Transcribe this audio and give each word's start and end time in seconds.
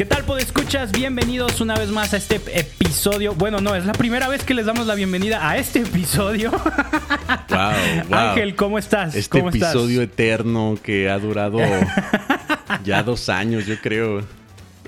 ¿Qué 0.00 0.06
tal, 0.06 0.24
escuchas? 0.38 0.92
Bienvenidos 0.92 1.60
una 1.60 1.74
vez 1.74 1.90
más 1.90 2.14
a 2.14 2.16
este 2.16 2.36
episodio. 2.58 3.34
Bueno, 3.34 3.60
no, 3.60 3.74
es 3.74 3.84
la 3.84 3.92
primera 3.92 4.28
vez 4.28 4.44
que 4.44 4.54
les 4.54 4.64
damos 4.64 4.86
la 4.86 4.94
bienvenida 4.94 5.46
a 5.46 5.58
este 5.58 5.80
episodio. 5.80 6.50
Wow, 7.50 7.72
wow. 8.08 8.18
Ángel, 8.18 8.54
¿cómo 8.54 8.78
estás? 8.78 9.14
Este 9.14 9.38
¿Cómo 9.38 9.50
episodio 9.50 10.02
eterno 10.02 10.78
que 10.82 11.10
ha 11.10 11.18
durado 11.18 11.58
ya 12.84 13.02
dos 13.02 13.28
años, 13.28 13.66
yo 13.66 13.76
creo. 13.80 14.24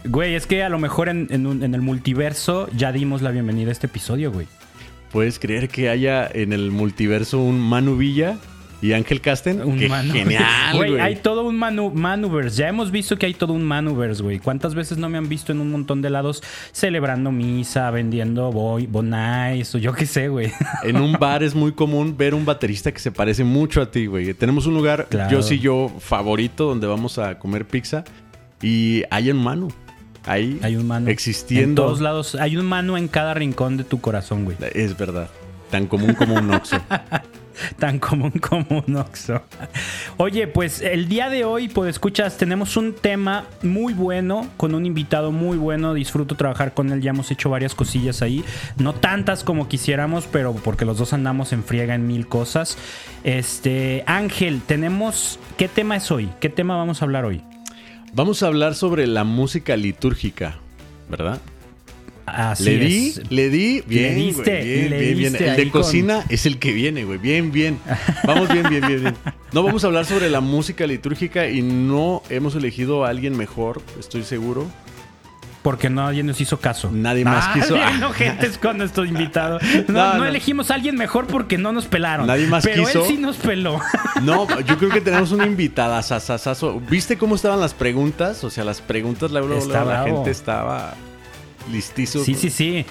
Güey, 0.04 0.34
es 0.34 0.46
que 0.46 0.62
a 0.62 0.68
lo 0.68 0.78
mejor 0.78 1.08
en, 1.08 1.26
en 1.30 1.74
el 1.74 1.82
multiverso 1.82 2.68
ya 2.74 2.90
dimos 2.90 3.20
la 3.20 3.32
bienvenida 3.32 3.68
a 3.68 3.72
este 3.72 3.88
episodio, 3.88 4.32
güey. 4.32 4.46
¿Puedes 5.10 5.38
creer 5.38 5.68
que 5.68 5.90
haya 5.90 6.26
en 6.32 6.54
el 6.54 6.70
multiverso 6.70 7.38
un 7.38 7.60
Manu 7.60 7.96
Villa 7.96 8.38
y 8.82 8.92
Ángel 8.92 9.20
Casten. 9.20 9.62
Un 9.62 9.78
genial, 9.78 10.76
güey. 10.76 11.00
Hay 11.00 11.16
todo 11.16 11.44
un 11.44 11.56
manu 11.56 11.90
manuverse. 11.90 12.58
Ya 12.58 12.68
hemos 12.68 12.90
visto 12.90 13.16
que 13.16 13.26
hay 13.26 13.34
todo 13.34 13.52
un 13.52 13.62
manuverse, 13.62 14.22
güey. 14.22 14.40
¿Cuántas 14.40 14.74
veces 14.74 14.98
no 14.98 15.08
me 15.08 15.18
han 15.18 15.28
visto 15.28 15.52
en 15.52 15.60
un 15.60 15.70
montón 15.70 16.02
de 16.02 16.10
lados 16.10 16.42
celebrando 16.72 17.30
misa, 17.30 17.90
vendiendo 17.92 18.50
boy, 18.50 18.86
bonais 18.86 19.72
o 19.76 19.78
yo 19.78 19.92
qué 19.92 20.04
sé, 20.04 20.28
güey? 20.28 20.52
En 20.82 20.96
un 20.96 21.12
bar 21.12 21.44
es 21.44 21.54
muy 21.54 21.72
común 21.72 22.16
ver 22.16 22.34
un 22.34 22.44
baterista 22.44 22.90
que 22.90 22.98
se 22.98 23.12
parece 23.12 23.44
mucho 23.44 23.80
a 23.80 23.90
ti, 23.90 24.06
güey. 24.06 24.34
Tenemos 24.34 24.66
un 24.66 24.74
lugar, 24.74 25.06
yo 25.30 25.42
sí 25.42 25.60
yo, 25.60 25.92
favorito, 26.00 26.66
donde 26.66 26.88
vamos 26.88 27.18
a 27.18 27.38
comer 27.38 27.66
pizza 27.66 28.02
y 28.60 29.04
hay 29.10 29.30
un 29.30 29.42
mano. 29.42 29.68
Ahí 30.24 30.58
hay 30.62 30.74
un 30.74 30.88
mano. 30.88 31.08
Existiendo. 31.08 31.82
En 31.82 31.86
todos 31.86 32.00
lados. 32.00 32.34
Hay 32.34 32.56
un 32.56 32.66
mano 32.66 32.96
en 32.96 33.06
cada 33.06 33.34
rincón 33.34 33.76
de 33.76 33.84
tu 33.84 34.00
corazón, 34.00 34.44
güey. 34.44 34.56
Es 34.74 34.96
verdad. 34.96 35.28
Tan 35.70 35.86
común 35.86 36.14
como 36.14 36.34
un 36.34 36.52
oxo. 36.52 36.76
tan 37.78 37.98
común 37.98 38.32
como 38.32 38.84
un 38.86 38.96
Oxxo. 38.96 39.42
Oye, 40.16 40.46
pues 40.46 40.80
el 40.80 41.08
día 41.08 41.28
de 41.28 41.44
hoy, 41.44 41.68
pues 41.68 41.90
escuchas, 41.90 42.36
tenemos 42.36 42.76
un 42.76 42.94
tema 42.94 43.46
muy 43.62 43.94
bueno, 43.94 44.48
con 44.56 44.74
un 44.74 44.86
invitado 44.86 45.32
muy 45.32 45.56
bueno. 45.56 45.94
Disfruto 45.94 46.34
trabajar 46.34 46.74
con 46.74 46.92
él, 46.92 47.00
ya 47.00 47.10
hemos 47.10 47.30
hecho 47.30 47.50
varias 47.50 47.74
cosillas 47.74 48.22
ahí. 48.22 48.44
No 48.76 48.94
tantas 48.94 49.44
como 49.44 49.68
quisiéramos, 49.68 50.26
pero 50.26 50.54
porque 50.54 50.84
los 50.84 50.98
dos 50.98 51.12
andamos 51.12 51.52
en 51.52 51.64
friega 51.64 51.94
en 51.94 52.06
mil 52.06 52.26
cosas. 52.26 52.76
Este, 53.24 54.04
Ángel, 54.06 54.62
tenemos. 54.66 55.38
¿Qué 55.56 55.68
tema 55.68 55.96
es 55.96 56.10
hoy? 56.10 56.28
¿Qué 56.40 56.48
tema 56.48 56.76
vamos 56.76 57.02
a 57.02 57.04
hablar 57.04 57.24
hoy? 57.24 57.42
Vamos 58.12 58.42
a 58.42 58.48
hablar 58.48 58.74
sobre 58.74 59.06
la 59.06 59.24
música 59.24 59.76
litúrgica, 59.76 60.58
¿verdad? 61.08 61.40
Así 62.26 62.64
le 62.64 62.78
di, 62.78 63.14
le 63.30 63.48
di, 63.50 63.82
bien, 63.86 64.14
le 64.14 64.14
diste, 64.14 64.62
bien, 64.62 65.18
bien, 65.18 65.36
El 65.36 65.56
de 65.56 65.70
cocina 65.70 66.24
es 66.28 66.46
el 66.46 66.58
que 66.58 66.72
viene, 66.72 67.04
güey, 67.04 67.18
bien, 67.18 67.50
bien. 67.50 67.78
Vamos 68.24 68.48
bien, 68.48 68.68
bien, 68.68 68.86
bien, 68.86 69.00
bien. 69.00 69.16
No 69.52 69.62
vamos 69.62 69.84
a 69.84 69.88
hablar 69.88 70.06
sobre 70.06 70.30
la 70.30 70.40
música 70.40 70.86
litúrgica 70.86 71.48
y 71.48 71.60
no 71.60 72.22
hemos 72.30 72.54
elegido 72.54 73.04
a 73.04 73.10
alguien 73.10 73.36
mejor, 73.36 73.82
estoy 73.98 74.22
seguro. 74.22 74.66
Porque 75.62 75.90
nadie 75.90 76.22
nos 76.24 76.40
hizo 76.40 76.58
caso. 76.58 76.90
Nadie 76.90 77.24
más 77.24 77.44
ah, 77.48 77.52
quiso. 77.54 77.76
No, 78.00 78.12
gente 78.12 78.46
es 78.46 78.58
con 78.58 78.78
nuestro 78.78 79.04
invitado. 79.04 79.58
No, 79.88 80.14
no, 80.14 80.24
elegimos 80.24 80.70
a 80.70 80.74
alguien 80.74 80.96
mejor 80.96 81.26
porque 81.26 81.58
no 81.58 81.72
nos 81.72 81.86
pelaron. 81.86 82.26
Nadie 82.26 82.46
más 82.46 82.64
pero 82.64 82.84
quiso. 82.84 83.02
Él 83.02 83.08
sí 83.08 83.16
nos 83.18 83.36
peló. 83.36 83.78
No, 84.22 84.48
yo 84.60 84.78
creo 84.78 84.90
que 84.90 85.00
tenemos 85.00 85.32
una 85.32 85.46
invitada, 85.46 86.02
sasasazo. 86.02 86.80
¿Viste 86.88 87.18
cómo 87.18 87.34
estaban 87.34 87.60
las 87.60 87.74
preguntas? 87.74 88.42
O 88.42 88.50
sea, 88.50 88.64
las 88.64 88.80
preguntas, 88.80 89.30
la, 89.30 89.40
la 89.40 90.04
gente 90.04 90.30
estaba 90.30 90.94
Listizo. 91.70 92.24
Sí, 92.24 92.34
sí, 92.34 92.50
sí. 92.50 92.84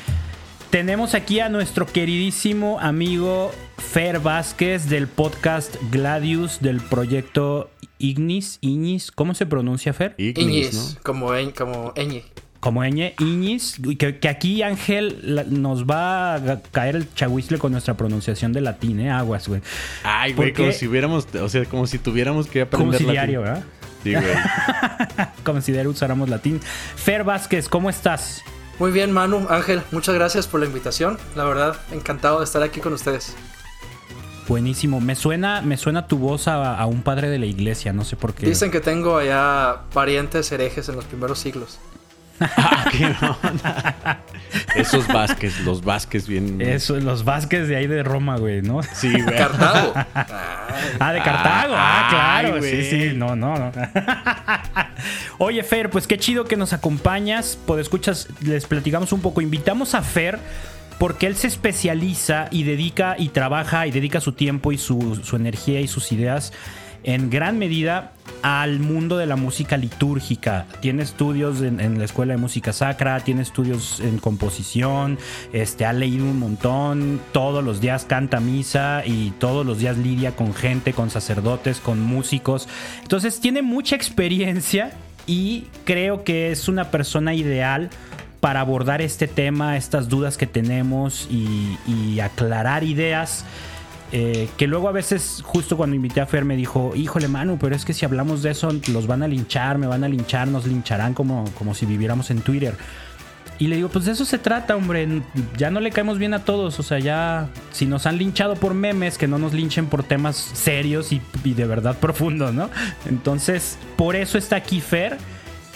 Tenemos 0.71 1.15
aquí 1.15 1.41
a 1.41 1.49
nuestro 1.49 1.85
queridísimo 1.85 2.79
amigo 2.79 3.51
Fer 3.77 4.19
Vázquez 4.19 4.87
del 4.87 5.07
podcast 5.07 5.75
Gladius 5.91 6.61
del 6.61 6.79
proyecto 6.79 7.69
Ignis. 7.97 8.57
Ignis, 8.61 9.11
¿cómo 9.11 9.33
se 9.33 9.45
pronuncia 9.45 9.91
Fer? 9.91 10.15
Ignis, 10.17 10.97
como, 11.03 11.27
como 11.57 11.93
Ñ. 11.93 12.23
Como 12.61 12.85
Ñ, 12.85 13.13
Ignis. 13.19 13.81
Que, 13.99 14.19
que 14.19 14.29
aquí 14.29 14.61
Ángel 14.61 15.45
nos 15.49 15.85
va 15.85 16.35
a 16.35 16.61
caer 16.71 16.95
el 16.95 17.13
chahuizle 17.15 17.57
con 17.57 17.73
nuestra 17.73 17.97
pronunciación 17.97 18.53
de 18.53 18.61
latín, 18.61 19.01
¿eh? 19.01 19.11
Aguas, 19.11 19.49
güey. 19.49 19.61
Ay, 20.03 20.31
güey, 20.31 20.53
como 20.53 20.71
si 20.71 20.87
hubiéramos, 20.87 21.27
o 21.35 21.49
sea, 21.49 21.65
como 21.65 21.85
si 21.85 21.99
tuviéramos 21.99 22.47
que 22.47 22.61
aprender 22.61 22.87
Como 22.87 22.97
si 22.97 23.11
diario, 23.11 23.41
¿verdad? 23.41 23.63
Sí, 24.03 24.13
güey. 24.13 24.25
como 25.43 25.59
si 25.59 25.73
diario 25.73 25.91
usáramos 25.91 26.29
latín. 26.29 26.61
Fer 26.95 27.25
Vázquez, 27.25 27.67
¿cómo 27.67 27.89
estás? 27.89 28.41
Muy 28.81 28.89
bien, 28.89 29.11
Manu, 29.11 29.45
Ángel, 29.47 29.83
muchas 29.91 30.15
gracias 30.15 30.47
por 30.47 30.59
la 30.59 30.65
invitación. 30.65 31.19
La 31.35 31.43
verdad, 31.43 31.79
encantado 31.91 32.39
de 32.39 32.45
estar 32.45 32.63
aquí 32.63 32.79
con 32.79 32.93
ustedes. 32.93 33.35
Buenísimo. 34.47 34.99
Me 34.99 35.13
suena, 35.13 35.61
me 35.61 35.77
suena 35.77 36.07
tu 36.07 36.17
voz 36.17 36.47
a, 36.47 36.83
un 36.87 37.03
padre 37.03 37.29
de 37.29 37.37
la 37.37 37.45
iglesia, 37.45 37.93
no 37.93 38.03
sé 38.03 38.15
por 38.15 38.33
qué. 38.33 38.47
Dicen 38.47 38.71
que 38.71 38.79
tengo 38.79 39.17
allá 39.17 39.81
parientes 39.93 40.51
herejes 40.51 40.89
en 40.89 40.95
los 40.95 41.05
primeros 41.05 41.37
siglos. 41.37 41.77
Ah, 42.41 44.17
Esos 44.75 45.07
Vázquez, 45.07 45.59
los 45.61 45.83
Vázquez 45.83 46.27
bien. 46.27 46.61
Eso, 46.61 46.99
los 46.99 47.23
Vázquez 47.23 47.67
de 47.67 47.75
ahí 47.75 47.87
de 47.87 48.03
Roma, 48.03 48.37
güey, 48.37 48.61
¿no? 48.61 48.81
Sí, 48.83 49.11
güey. 49.23 49.37
Cartago. 49.37 49.93
ah, 49.95 51.13
de 51.13 51.21
Cartago. 51.21 51.73
Ah, 51.77 52.07
claro. 52.09 52.61
sí, 52.61 52.83
sí. 52.83 53.11
No, 53.15 53.35
no, 53.35 53.55
no. 53.57 53.71
Oye, 55.37 55.63
Fer, 55.63 55.89
pues 55.89 56.07
qué 56.07 56.17
chido 56.17 56.45
que 56.45 56.57
nos 56.57 56.73
acompañas. 56.73 57.57
Por 57.65 57.79
escuchas, 57.79 58.27
les 58.41 58.65
platicamos 58.65 59.13
un 59.13 59.21
poco. 59.21 59.41
Invitamos 59.41 59.95
a 59.95 60.01
Fer 60.01 60.39
porque 60.97 61.27
él 61.27 61.35
se 61.35 61.47
especializa 61.47 62.47
y 62.51 62.63
dedica 62.63 63.15
y 63.17 63.29
trabaja 63.29 63.87
y 63.87 63.91
dedica 63.91 64.21
su 64.21 64.33
tiempo 64.33 64.71
y 64.71 64.77
su, 64.77 65.19
su 65.23 65.35
energía 65.35 65.81
y 65.81 65.87
sus 65.87 66.11
ideas 66.11 66.53
en 67.03 67.29
gran 67.29 67.57
medida 67.57 68.13
al 68.41 68.79
mundo 68.79 69.17
de 69.17 69.25
la 69.25 69.35
música 69.35 69.77
litúrgica. 69.77 70.65
Tiene 70.79 71.03
estudios 71.03 71.61
en, 71.61 71.97
la 71.97 72.05
Escuela 72.05 72.33
de 72.33 72.39
Música 72.39 72.73
Sacra, 72.73 73.19
tiene 73.19 73.41
estudios 73.41 73.99
en 73.99 74.17
composición, 74.17 75.17
este, 75.53 75.85
ha 75.85 75.93
leído 75.93 76.25
un 76.25 76.39
montón, 76.39 77.21
todos 77.31 77.63
los 77.63 77.81
días 77.81 78.05
canta 78.05 78.39
misa 78.39 79.03
y 79.05 79.31
todos 79.39 79.65
los 79.65 79.79
días 79.79 79.97
lidia 79.97 80.35
con 80.35 80.53
gente, 80.53 80.93
con 80.93 81.09
sacerdotes, 81.09 81.79
con 81.79 82.01
músicos. 82.01 82.67
Entonces 83.01 83.39
tiene 83.39 83.61
mucha 83.61 83.95
experiencia 83.95 84.91
y 85.27 85.65
creo 85.85 86.23
que 86.23 86.51
es 86.51 86.67
una 86.67 86.89
persona 86.89 87.33
ideal 87.33 87.89
para 88.39 88.61
abordar 88.61 89.03
este 89.03 89.27
tema, 89.27 89.77
estas 89.77 90.09
dudas 90.09 90.35
que 90.35 90.47
tenemos 90.47 91.27
y, 91.29 91.77
y 91.87 92.19
aclarar 92.21 92.83
ideas 92.83 93.45
eh, 94.11 94.49
que 94.57 94.67
luego 94.67 94.89
a 94.89 94.91
veces, 94.91 95.41
justo 95.45 95.77
cuando 95.77 95.95
invité 95.95 96.19
a 96.19 96.25
Fer, 96.25 96.43
me 96.43 96.57
dijo, 96.57 96.93
híjole, 96.95 97.27
Manu, 97.27 97.57
pero 97.57 97.75
es 97.75 97.85
que 97.85 97.93
si 97.93 98.05
hablamos 98.05 98.43
de 98.43 98.51
eso, 98.51 98.69
los 98.91 99.07
van 99.07 99.23
a 99.23 99.27
linchar, 99.27 99.77
me 99.77 99.87
van 99.87 100.03
a 100.03 100.09
linchar, 100.09 100.47
nos 100.47 100.67
lincharán 100.67 101.13
como, 101.13 101.45
como 101.57 101.73
si 101.73 101.85
viviéramos 101.85 102.29
en 102.29 102.41
Twitter. 102.41 102.75
Y 103.57 103.67
le 103.67 103.75
digo, 103.75 103.89
pues 103.89 104.05
de 104.05 104.13
eso 104.13 104.25
se 104.25 104.39
trata, 104.39 104.75
hombre. 104.75 105.21
Ya 105.55 105.69
no 105.69 105.79
le 105.81 105.91
caemos 105.91 106.17
bien 106.17 106.33
a 106.33 106.43
todos. 106.43 106.79
O 106.79 106.83
sea, 106.83 106.97
ya 106.97 107.47
si 107.71 107.85
nos 107.85 108.07
han 108.07 108.17
linchado 108.17 108.55
por 108.55 108.73
memes, 108.73 109.19
que 109.19 109.27
no 109.27 109.37
nos 109.37 109.53
linchen 109.53 109.85
por 109.85 110.01
temas 110.01 110.35
serios 110.35 111.11
y, 111.13 111.21
de 111.43 111.65
verdad 111.65 111.95
profundos, 111.99 112.55
¿no? 112.55 112.71
Entonces, 113.07 113.77
por 113.97 114.15
eso 114.15 114.39
está 114.39 114.55
aquí 114.55 114.81
Fer. 114.81 115.19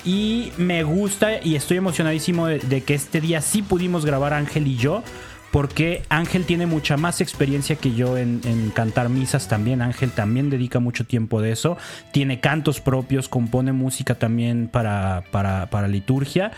Y 0.04 0.52
me 0.58 0.84
gusta 0.84 1.44
y 1.44 1.56
estoy 1.56 1.78
emocionadísimo 1.78 2.48
de 2.48 2.84
que 2.84 2.96
este 2.96 3.22
día 3.22 3.42
sí 3.42 3.62
pudimos 3.62 4.04
grabar 4.04 4.34
Ángel 4.34 4.66
y 4.66 4.78
yo 4.78 5.04
porque 5.52 6.04
Ángel 6.10 6.46
tiene 6.46 6.66
mucha 6.66 6.98
más 6.98 7.22
experiencia 7.22 7.78
que 7.78 7.94
yo 7.94 8.18
en, 8.18 8.72
cantar 8.76 9.08
misas 9.08 9.48
también. 9.48 9.82
Ángel 9.82 10.12
también 10.12 10.50
dedica 10.50 10.80
mucho 10.80 11.06
tiempo 11.06 11.42
de 11.42 11.52
eso. 11.52 11.78
Tiene 12.12 12.42
cantos 12.42 12.82
propios, 12.82 13.30
compone 13.30 13.72
música 13.72 14.16
también 14.16 14.68
para, 14.68 15.24
para, 15.32 15.88
liturgia. 15.88 16.52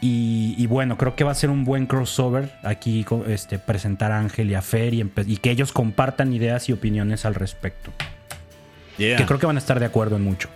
Y, 0.00 0.66
bueno, 0.66 0.98
creo 0.98 1.14
que 1.14 1.22
va 1.22 1.30
a 1.30 1.36
ser 1.36 1.50
un 1.50 1.64
buen 1.64 1.86
crossover 1.86 2.52
aquí 2.64 3.06
este, 3.28 3.60
presentar 3.60 4.10
a 4.10 4.18
Ángel 4.18 4.50
y 4.50 4.54
a 4.54 4.62
Fer 4.62 4.92
y, 4.94 5.04
que 5.36 5.50
ellos 5.52 5.70
compartan 5.70 6.32
ideas 6.32 6.68
y 6.68 6.72
opiniones 6.72 7.24
al 7.24 7.36
respecto. 7.36 7.92
Que 8.96 9.24
creo 9.24 9.38
que 9.38 9.46
van 9.46 9.56
a 9.56 9.60
estar 9.60 9.78
de 9.78 9.86
acuerdo 9.86 10.16
en 10.16 10.22
mucho. 10.22 10.48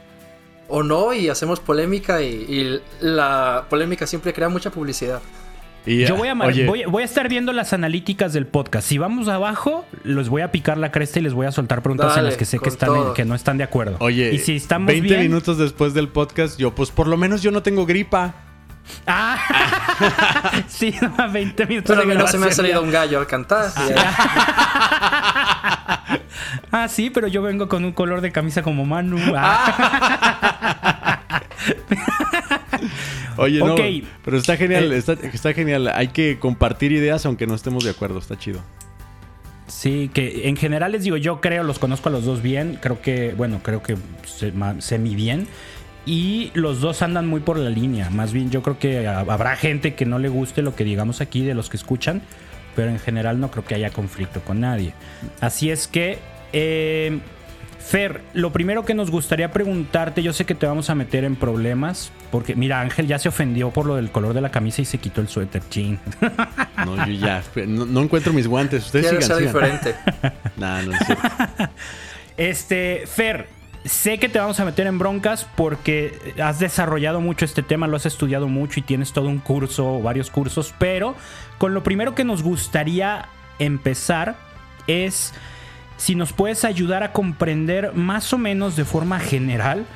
O 0.67 0.83
no, 0.83 1.15
y 1.15 1.29
hacemos 1.29 1.61
polémica 1.61 2.21
y 2.21 2.81
la 3.01 3.67
polémica 3.71 4.09
siempre 4.09 4.33
crea 4.33 4.49
mucha 4.49 4.71
publicidad. 4.71 5.23
Yo 5.87 6.17
voy 6.17 6.29
a, 6.29 6.35
voy, 6.35 7.03
a 7.03 7.05
estar 7.05 7.29
viendo 7.29 7.53
las 7.53 7.73
analíticas 7.73 8.33
del 8.33 8.47
podcast. 8.47 8.89
Si 8.89 8.99
vamos 8.99 9.29
abajo, 9.29 9.85
les 10.03 10.29
voy 10.29 10.43
a 10.43 10.51
picar 10.51 10.79
la 10.79 10.91
cresta 10.91 11.21
y 11.21 11.23
les 11.23 11.33
voy 11.33 11.47
a 11.47 11.53
soltar 11.53 11.83
preguntas 11.83 12.17
en 12.17 12.25
las 12.25 12.37
que 12.37 12.45
sé 12.45 12.59
que, 12.59 12.69
están 12.69 13.15
que 13.15 13.25
no 13.25 13.37
están 13.37 13.57
de 13.59 13.65
acuerdo. 13.65 13.97
Oye, 14.01 14.35
y 14.35 14.39
si 14.39 14.57
estamos 14.57 14.89
20 14.89 15.19
minutos 15.19 15.59
después 15.59 15.95
del 15.95 16.09
podcast, 16.09 16.59
yo, 16.59 16.75
pues 16.75 16.91
por 16.91 17.07
lo 17.07 17.17
menos 17.17 17.43
yo 17.43 17.53
no 17.53 17.63
tengo 17.63 17.87
gripa. 17.87 18.35
Ah, 19.07 19.39
sí, 20.69 20.95
20 21.33 21.67
minutos. 21.67 21.97
Pero 21.97 22.15
no 22.15 22.27
se 22.27 22.39
me 22.39 22.47
ha 22.47 22.53
salido 22.53 22.83
un 22.83 22.91
gallo 22.91 23.21
al 23.21 23.27
cantar. 23.27 23.67
ah, 26.73 26.89
sí, 26.89 27.11
pero 27.11 27.29
yo 27.29 27.43
vengo 27.43 27.69
con 27.69 27.85
un 27.85 27.93
color 27.93 28.21
de 28.21 28.33
camisa 28.33 28.63
como 28.63 28.85
Manu. 28.85 29.19
Ah. 29.37 31.21
Oye, 33.37 33.59
no, 33.59 33.77
pero 34.25 34.37
está 34.37 34.57
genial, 34.57 34.93
eh, 34.93 34.97
está, 34.97 35.53
genial. 35.53 35.89
Hay 35.89 36.09
que 36.09 36.39
compartir 36.39 36.93
ideas 36.93 37.27
aunque 37.27 37.47
no 37.47 37.55
estemos 37.55 37.85
de 37.85 37.91
acuerdo, 37.91 38.19
está 38.19 38.39
chido. 38.39 38.61
Sí, 39.67 40.11
que 40.15 40.49
en 40.49 40.57
general 40.57 40.93
les 40.93 41.03
digo, 41.03 41.17
yo 41.17 41.41
creo, 41.41 41.65
los 41.65 41.79
conozco 41.79 42.09
a 42.09 42.13
los 42.13 42.25
dos 42.25 42.41
bien, 42.41 42.79
creo 42.81 43.01
que, 43.03 43.35
bueno, 43.35 43.61
creo 43.63 43.83
que 43.83 43.97
semi 44.79 45.15
bien. 45.15 45.49
y 46.07 46.53
los 46.55 46.81
dos 46.81 47.03
andan 47.03 47.27
muy 47.27 47.41
por 47.41 47.59
la 47.59 47.69
línea. 47.69 48.11
Más 48.11 48.33
bien 48.33 48.51
yo 48.51 48.63
creo 48.63 48.79
que 48.79 49.09
habrá 49.09 49.57
gente 49.57 49.95
que 49.95 50.07
no 50.07 50.21
le 50.21 50.29
guste 50.29 50.63
lo 50.63 50.77
que 50.77 50.85
digamos 50.85 51.21
aquí 51.21 51.45
de 51.45 51.55
los 51.55 51.69
que 51.69 51.77
escuchan, 51.77 52.23
pero 52.77 52.91
en 52.91 53.01
general 53.01 53.41
no 53.41 53.51
creo 53.51 53.65
que 53.65 53.75
haya 53.75 53.91
conflicto 53.91 54.41
con 54.43 54.61
nadie. 54.61 54.93
Así 55.41 55.71
es 55.71 55.89
que, 55.89 56.19
eh, 56.53 57.19
Fer, 57.87 58.21
lo 58.35 58.53
primero 58.53 58.85
que 58.85 58.95
nos 58.95 59.13
gustaría 59.13 59.53
preguntarte, 59.53 60.21
yo 60.21 60.33
sé 60.33 60.45
que 60.45 60.57
te 60.57 60.67
vamos 60.67 60.91
a 60.91 60.97
meter 60.97 61.23
en 61.23 61.37
problemas, 61.37 62.11
porque 62.33 62.57
mira, 62.57 62.81
Ángel 62.81 63.07
ya 63.07 63.21
se 63.21 63.29
ofendió 63.29 63.71
por 63.71 63.87
lo 63.87 63.95
del 63.95 64.11
color 64.11 64.35
de 64.35 64.41
la 64.41 64.51
camisa 64.51 64.83
y 64.83 64.85
se 64.85 64.99
quitó 64.99 65.21
el 65.21 65.29
suéter, 65.29 65.63
chin. 65.71 66.01
No, 66.85 67.07
yo 67.07 67.13
ya, 67.13 67.43
no, 67.67 68.03
encuentro 68.03 68.33
mis 68.33 68.47
guantes, 68.47 68.87
ustedes 68.87 69.07
sigan, 69.09 69.23
ser 69.23 69.39
diferente. 69.39 69.95
no, 70.57 70.83
no 70.83 70.93
es 70.93 71.07
cierto. 71.07 71.29
Este, 72.37 73.05
Fer, 73.07 73.47
Sé 73.85 74.19
que 74.19 74.29
te 74.29 74.41
vamos 74.41 74.59
a 74.59 74.65
meter 74.65 74.89
en 74.89 74.99
broncas 74.99 75.47
porque 75.55 76.35
has 76.43 76.59
desarrollado 76.59 77.21
mucho 77.21 77.45
este 77.45 77.63
tema, 77.63 77.87
lo 77.87 77.97
has 77.97 78.05
estudiado 78.05 78.49
mucho 78.49 78.81
y 78.81 78.83
tienes 78.83 79.13
todo 79.13 79.29
un 79.29 79.39
curso 79.39 79.99
o 79.99 80.03
varios 80.03 80.29
cursos, 80.29 80.75
pero 80.77 81.15
con 81.59 81.73
lo 81.73 81.85
primero 81.85 82.17
que 82.17 82.25
nos 82.25 82.43
gustaría 82.43 83.29
empezar 83.61 84.35
es 84.89 85.33
si 85.97 86.15
nos 86.15 86.33
puedes 86.33 86.65
ayudar 86.65 87.03
a 87.03 87.13
comprender 87.13 87.93
más 87.95 88.33
o 88.33 88.39
menos 88.39 88.77
de 88.77 88.85
forma 88.85 89.19
general 89.21 89.87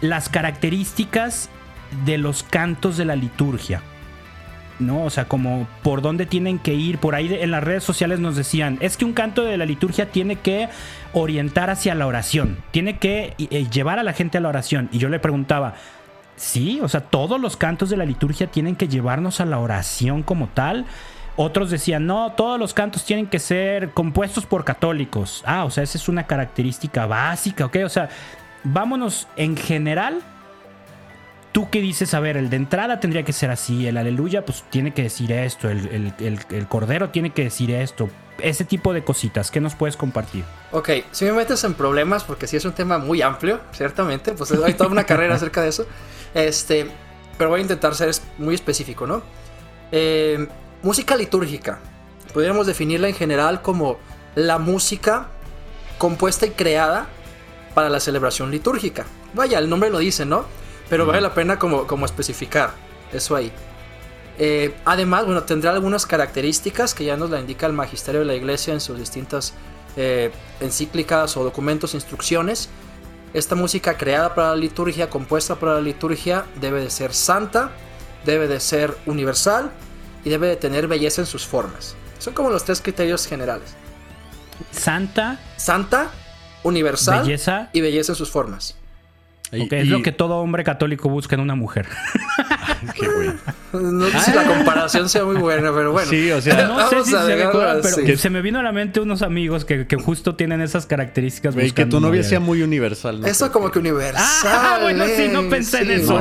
las 0.00 0.28
características 0.28 1.50
de 2.04 2.18
los 2.18 2.42
cantos 2.42 2.96
de 2.96 3.04
la 3.04 3.16
liturgia. 3.16 3.82
¿no? 4.80 5.04
O 5.04 5.10
sea, 5.10 5.26
como 5.26 5.68
por 5.82 6.02
dónde 6.02 6.26
tienen 6.26 6.58
que 6.58 6.74
ir. 6.74 6.98
Por 6.98 7.14
ahí 7.14 7.32
en 7.32 7.50
las 7.50 7.62
redes 7.62 7.84
sociales 7.84 8.18
nos 8.18 8.34
decían, 8.34 8.78
es 8.80 8.96
que 8.96 9.04
un 9.04 9.12
canto 9.12 9.44
de 9.44 9.56
la 9.56 9.66
liturgia 9.66 10.10
tiene 10.10 10.36
que 10.36 10.68
orientar 11.12 11.70
hacia 11.70 11.94
la 11.94 12.06
oración, 12.06 12.56
tiene 12.70 12.98
que 12.98 13.34
eh, 13.38 13.66
llevar 13.70 13.98
a 13.98 14.02
la 14.02 14.12
gente 14.12 14.38
a 14.38 14.40
la 14.40 14.48
oración. 14.48 14.88
Y 14.90 14.98
yo 14.98 15.08
le 15.08 15.18
preguntaba, 15.18 15.74
sí, 16.36 16.80
o 16.82 16.88
sea, 16.88 17.02
todos 17.02 17.40
los 17.40 17.56
cantos 17.56 17.90
de 17.90 17.96
la 17.96 18.04
liturgia 18.04 18.46
tienen 18.46 18.76
que 18.76 18.88
llevarnos 18.88 19.40
a 19.40 19.44
la 19.44 19.58
oración 19.58 20.22
como 20.22 20.48
tal. 20.48 20.86
Otros 21.42 21.70
decían, 21.70 22.06
no, 22.06 22.32
todos 22.32 22.60
los 22.60 22.74
cantos 22.74 23.02
tienen 23.06 23.26
que 23.26 23.38
ser 23.38 23.92
compuestos 23.92 24.44
por 24.44 24.62
católicos. 24.62 25.42
Ah, 25.46 25.64
o 25.64 25.70
sea, 25.70 25.82
esa 25.82 25.96
es 25.96 26.06
una 26.06 26.26
característica 26.26 27.06
básica, 27.06 27.64
¿ok? 27.64 27.78
O 27.82 27.88
sea, 27.88 28.10
vámonos 28.62 29.26
en 29.36 29.56
general 29.56 30.20
¿Tú 31.52 31.68
qué 31.68 31.80
dices? 31.80 32.14
A 32.14 32.20
ver, 32.20 32.36
el 32.36 32.48
de 32.48 32.56
entrada 32.56 33.00
tendría 33.00 33.24
que 33.24 33.32
ser 33.32 33.50
así, 33.50 33.88
el 33.88 33.96
aleluya 33.96 34.44
pues 34.44 34.62
tiene 34.70 34.94
que 34.94 35.02
decir 35.02 35.32
esto, 35.32 35.68
el, 35.68 36.66
cordero 36.68 37.08
tiene 37.08 37.30
que 37.30 37.42
decir 37.42 37.72
esto, 37.72 38.08
ese 38.38 38.64
tipo 38.64 38.92
de 38.92 39.02
cositas, 39.02 39.50
¿qué 39.50 39.60
nos 39.60 39.74
puedes 39.74 39.96
compartir? 39.96 40.44
Ok, 40.70 40.90
si 41.10 41.24
me 41.24 41.32
metes 41.32 41.64
en 41.64 41.74
problemas, 41.74 42.22
porque 42.22 42.46
sí 42.46 42.56
es 42.56 42.64
un 42.64 42.72
tema 42.72 42.98
muy 42.98 43.20
amplio, 43.20 43.60
ciertamente, 43.72 44.32
pues 44.32 44.52
hay 44.52 44.74
toda 44.74 44.90
una 44.90 45.02
carrera 45.02 45.34
acerca 45.34 45.60
de 45.60 45.70
eso, 45.70 45.86
este, 46.34 46.86
pero 47.36 47.50
voy 47.50 47.58
a 47.58 47.62
intentar 47.62 47.96
ser 47.96 48.14
muy 48.38 48.54
específico, 48.54 49.08
¿no? 49.08 49.22
Eh, 49.90 50.46
música 50.82 51.16
litúrgica, 51.16 51.78
podríamos 52.32 52.66
definirla 52.66 53.08
en 53.08 53.14
general 53.14 53.62
como 53.62 53.98
la 54.34 54.58
música 54.58 55.28
compuesta 55.98 56.46
y 56.46 56.50
creada 56.50 57.08
para 57.74 57.88
la 57.88 58.00
celebración 58.00 58.50
litúrgica. 58.50 59.04
Vaya, 59.34 59.58
el 59.58 59.68
nombre 59.68 59.90
lo 59.90 59.98
dice, 59.98 60.24
¿no? 60.24 60.44
Pero 60.88 61.06
vale 61.06 61.20
la 61.20 61.34
pena 61.34 61.58
como, 61.58 61.86
como 61.86 62.06
especificar 62.06 62.72
eso 63.12 63.36
ahí. 63.36 63.52
Eh, 64.38 64.74
además, 64.84 65.26
bueno, 65.26 65.42
tendrá 65.42 65.72
algunas 65.72 66.06
características 66.06 66.94
que 66.94 67.04
ya 67.04 67.16
nos 67.16 67.30
la 67.30 67.40
indica 67.40 67.66
el 67.66 67.72
magisterio 67.72 68.20
de 68.20 68.26
la 68.26 68.34
iglesia 68.34 68.72
en 68.72 68.80
sus 68.80 68.98
distintas 68.98 69.54
eh, 69.96 70.32
encíclicas 70.60 71.36
o 71.36 71.44
documentos, 71.44 71.94
instrucciones. 71.94 72.70
Esta 73.34 73.54
música 73.54 73.96
creada 73.96 74.34
para 74.34 74.50
la 74.50 74.56
liturgia, 74.56 75.10
compuesta 75.10 75.56
para 75.56 75.74
la 75.74 75.80
liturgia, 75.80 76.46
debe 76.60 76.80
de 76.80 76.90
ser 76.90 77.12
santa, 77.12 77.70
debe 78.24 78.48
de 78.48 78.58
ser 78.58 78.96
universal 79.06 79.70
y 80.24 80.30
debe 80.30 80.48
de 80.48 80.56
tener 80.56 80.88
belleza 80.88 81.22
en 81.22 81.26
sus 81.26 81.46
formas. 81.46 81.94
Son 82.18 82.34
como 82.34 82.50
los 82.50 82.64
tres 82.64 82.80
criterios 82.80 83.26
generales. 83.26 83.74
Santa. 84.72 85.38
Santa, 85.56 86.10
universal 86.62 87.22
belleza. 87.22 87.70
y 87.72 87.80
belleza 87.80 88.12
en 88.12 88.16
sus 88.16 88.30
formas 88.30 88.74
es 89.52 89.88
lo 89.88 90.02
que 90.02 90.12
todo 90.12 90.36
hombre 90.36 90.62
católico 90.62 91.08
busca 91.08 91.34
en 91.34 91.40
una 91.40 91.54
mujer. 91.54 91.86
Qué 92.94 93.08
bueno. 93.08 93.34
No 93.72 94.06
sé 94.06 94.20
si 94.20 94.32
la 94.32 94.44
comparación 94.44 95.08
sea 95.08 95.24
muy 95.24 95.36
buena, 95.36 95.72
pero 95.72 95.92
bueno. 95.92 96.08
Sí, 96.08 96.30
o 96.30 96.40
sea, 96.40 96.68
no 96.68 96.88
sé 96.90 97.04
si 97.04 97.10
se 97.10 97.98
pero 98.04 98.18
se 98.18 98.30
me 98.30 98.42
vino 98.42 98.60
a 98.60 98.62
la 98.62 98.72
mente 98.72 99.00
unos 99.00 99.22
amigos 99.22 99.64
que, 99.64 99.86
justo 99.96 100.36
tienen 100.36 100.60
esas 100.60 100.86
características. 100.86 101.54
Güey, 101.54 101.72
que 101.72 101.86
tu 101.86 102.00
novia 102.00 102.22
sea 102.22 102.40
muy 102.40 102.62
universal. 102.62 103.20
¿no? 103.20 103.26
Eso 103.26 103.50
como 103.50 103.70
que 103.70 103.78
universal. 103.78 104.24
Ah, 104.44 104.78
bueno, 104.82 105.04
sí, 105.06 105.28
no 105.32 105.48
pensé 105.48 105.82
en 105.82 105.90
eso. 105.92 106.20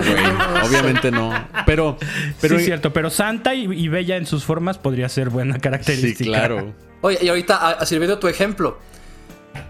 obviamente 0.66 1.12
no. 1.12 1.32
Pero, 1.66 1.98
pero 2.42 2.56
sí, 2.56 2.62
es 2.62 2.66
cierto, 2.66 2.94
pero 2.94 3.10
santa 3.10 3.54
y, 3.54 3.88
bella 3.88 4.18
en 4.18 4.26
sus 4.26 4.44
formas 4.44 4.78
podría 4.78 5.10
ser 5.10 5.30
buena 5.30 5.60
característica. 5.60 6.18
Sí, 6.18 6.26
claro. 6.26 6.74
Oye, 7.02 7.20
y 7.22 7.30
ahorita, 7.30 7.86
sirviendo 7.86 8.20
tu 8.20 8.28
ejemplo, 8.28 8.80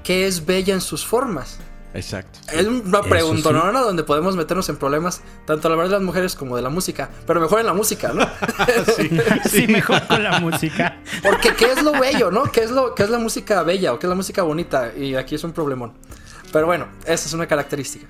¿qué 0.04 0.28
es 0.28 0.46
bella 0.46 0.74
en 0.74 0.82
sus 0.82 1.06
formas? 1.06 1.60
Exacto. 1.94 2.40
Es 2.54 2.68
una 2.68 3.02
pregunta, 3.02 3.52
¿no? 3.52 3.72
Donde 3.84 4.04
podemos 4.04 4.36
meternos 4.36 4.70
en 4.70 4.78
problemas, 4.78 5.22
tanto 5.46 5.68
a 5.68 5.72
la 5.72 5.78
verdad 5.78 5.92
de 5.92 5.98
las 5.98 6.06
mujeres 6.06 6.36
como 6.36 6.56
de 6.56 6.62
la 6.62 6.70
música. 6.70 7.10
Pero 7.26 7.42
mejor 7.42 7.60
en 7.60 7.66
la 7.66 7.74
música, 7.74 8.14
¿no? 8.14 8.26
sí, 9.50 9.68
mejor 9.68 10.06
con 10.08 10.24
la 10.24 10.40
música. 10.40 11.00
Porque 11.24 11.56
¿qué 11.56 11.72
es 11.72 11.82
lo 11.82 11.94
bello, 11.94 12.30
no? 12.30 12.44
¿Qué 12.44 12.62
es, 12.62 12.72
lo, 12.72 12.94
qué 12.94 13.04
es 13.04 13.10
la 13.10 13.18
música 13.18 13.64
bella 13.64 13.94
o 13.94 14.00
qué 14.00 14.06
es 14.06 14.10
la 14.10 14.16
música 14.16 14.44
bonita? 14.44 14.94
Y 14.96 15.16
aquí 15.16 15.36
es 15.36 15.44
un 15.44 15.52
problemón. 15.52 15.94
Pero 16.54 16.68
bueno, 16.68 16.88
esa 17.06 17.28
es 17.28 17.34
una 17.34 17.48
característica. 17.48 18.06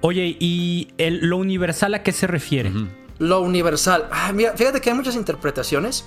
Oye, 0.00 0.36
¿y 0.38 0.88
lo 0.98 1.36
universal 1.38 1.94
a 1.94 2.02
qué 2.02 2.12
se 2.12 2.26
refiere? 2.26 2.72
Lo 3.18 3.40
universal. 3.40 4.08
Ah, 4.12 4.32
mira, 4.32 4.52
fíjate 4.56 4.80
que 4.80 4.90
hay 4.90 4.96
muchas 4.96 5.16
interpretaciones. 5.16 6.04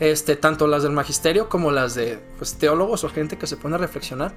Este, 0.00 0.36
tanto 0.36 0.66
las 0.66 0.82
del 0.82 0.92
magisterio 0.92 1.48
como 1.48 1.70
las 1.70 1.94
de 1.94 2.18
pues, 2.38 2.54
teólogos 2.54 3.04
o 3.04 3.08
gente 3.08 3.36
que 3.36 3.46
se 3.46 3.56
pone 3.56 3.74
a 3.74 3.78
reflexionar. 3.78 4.32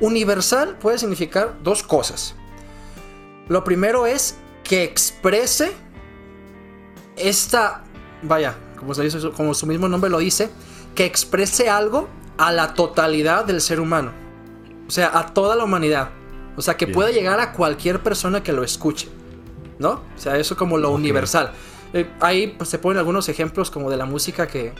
Universal 0.00 0.76
puede 0.78 0.98
significar 0.98 1.56
dos 1.62 1.82
cosas. 1.82 2.34
Lo 3.48 3.64
primero 3.64 4.06
es 4.06 4.36
que 4.64 4.84
exprese 4.84 5.72
esta, 7.16 7.84
vaya, 8.22 8.56
como, 8.78 8.92
como 9.34 9.54
su 9.54 9.66
mismo 9.66 9.88
nombre 9.88 10.10
lo 10.10 10.18
dice, 10.18 10.50
que 10.94 11.04
exprese 11.04 11.70
algo 11.70 12.08
a 12.38 12.52
la 12.52 12.74
totalidad 12.74 13.44
del 13.44 13.60
ser 13.60 13.80
humano. 13.80 14.12
O 14.86 14.90
sea, 14.90 15.18
a 15.18 15.32
toda 15.32 15.56
la 15.56 15.64
humanidad. 15.64 16.10
O 16.56 16.62
sea, 16.62 16.76
que 16.76 16.86
pueda 16.86 17.10
llegar 17.10 17.40
a 17.40 17.52
cualquier 17.52 18.02
persona 18.02 18.42
que 18.42 18.52
lo 18.52 18.64
escuche. 18.64 19.08
¿No? 19.78 19.90
O 19.90 20.18
sea, 20.18 20.38
eso 20.38 20.56
como 20.56 20.78
lo 20.78 20.90
universal. 20.90 21.52
Eh, 21.92 22.10
ahí 22.20 22.54
pues, 22.56 22.70
se 22.70 22.78
ponen 22.78 22.98
algunos 22.98 23.28
ejemplos 23.28 23.70
como 23.70 23.90
de 23.90 23.98
la 23.98 24.06
música 24.06 24.46
que, 24.46 24.72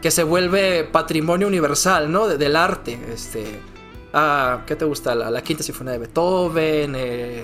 que 0.00 0.10
se 0.10 0.22
vuelve 0.22 0.84
patrimonio 0.84 1.46
universal, 1.46 2.10
¿no? 2.10 2.26
del 2.26 2.56
arte. 2.56 2.98
Este, 3.12 3.60
Ah, 4.16 4.62
¿qué 4.64 4.76
te 4.76 4.84
gusta? 4.84 5.12
La, 5.16 5.42
quinta 5.42 5.64
sinfonía 5.64 5.94
de 5.94 5.98
Beethoven, 5.98 6.94
eh, 6.96 7.42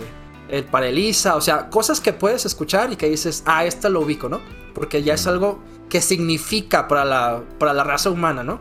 el 0.48 0.64
Parelisa, 0.64 1.34
o 1.34 1.40
sea, 1.40 1.68
cosas 1.68 2.00
que 2.00 2.12
puedes 2.12 2.46
escuchar 2.46 2.92
y 2.92 2.96
que 2.96 3.10
dices, 3.10 3.42
ah, 3.44 3.64
esta 3.64 3.88
lo 3.88 4.02
ubico, 4.02 4.28
¿no? 4.28 4.40
Porque 4.72 5.02
ya 5.02 5.14
es 5.14 5.26
algo 5.26 5.60
que 5.88 6.00
significa 6.00 6.86
para 6.86 7.04
la, 7.04 7.42
para 7.58 7.72
la 7.72 7.82
raza 7.82 8.08
humana, 8.10 8.44
¿no? 8.44 8.60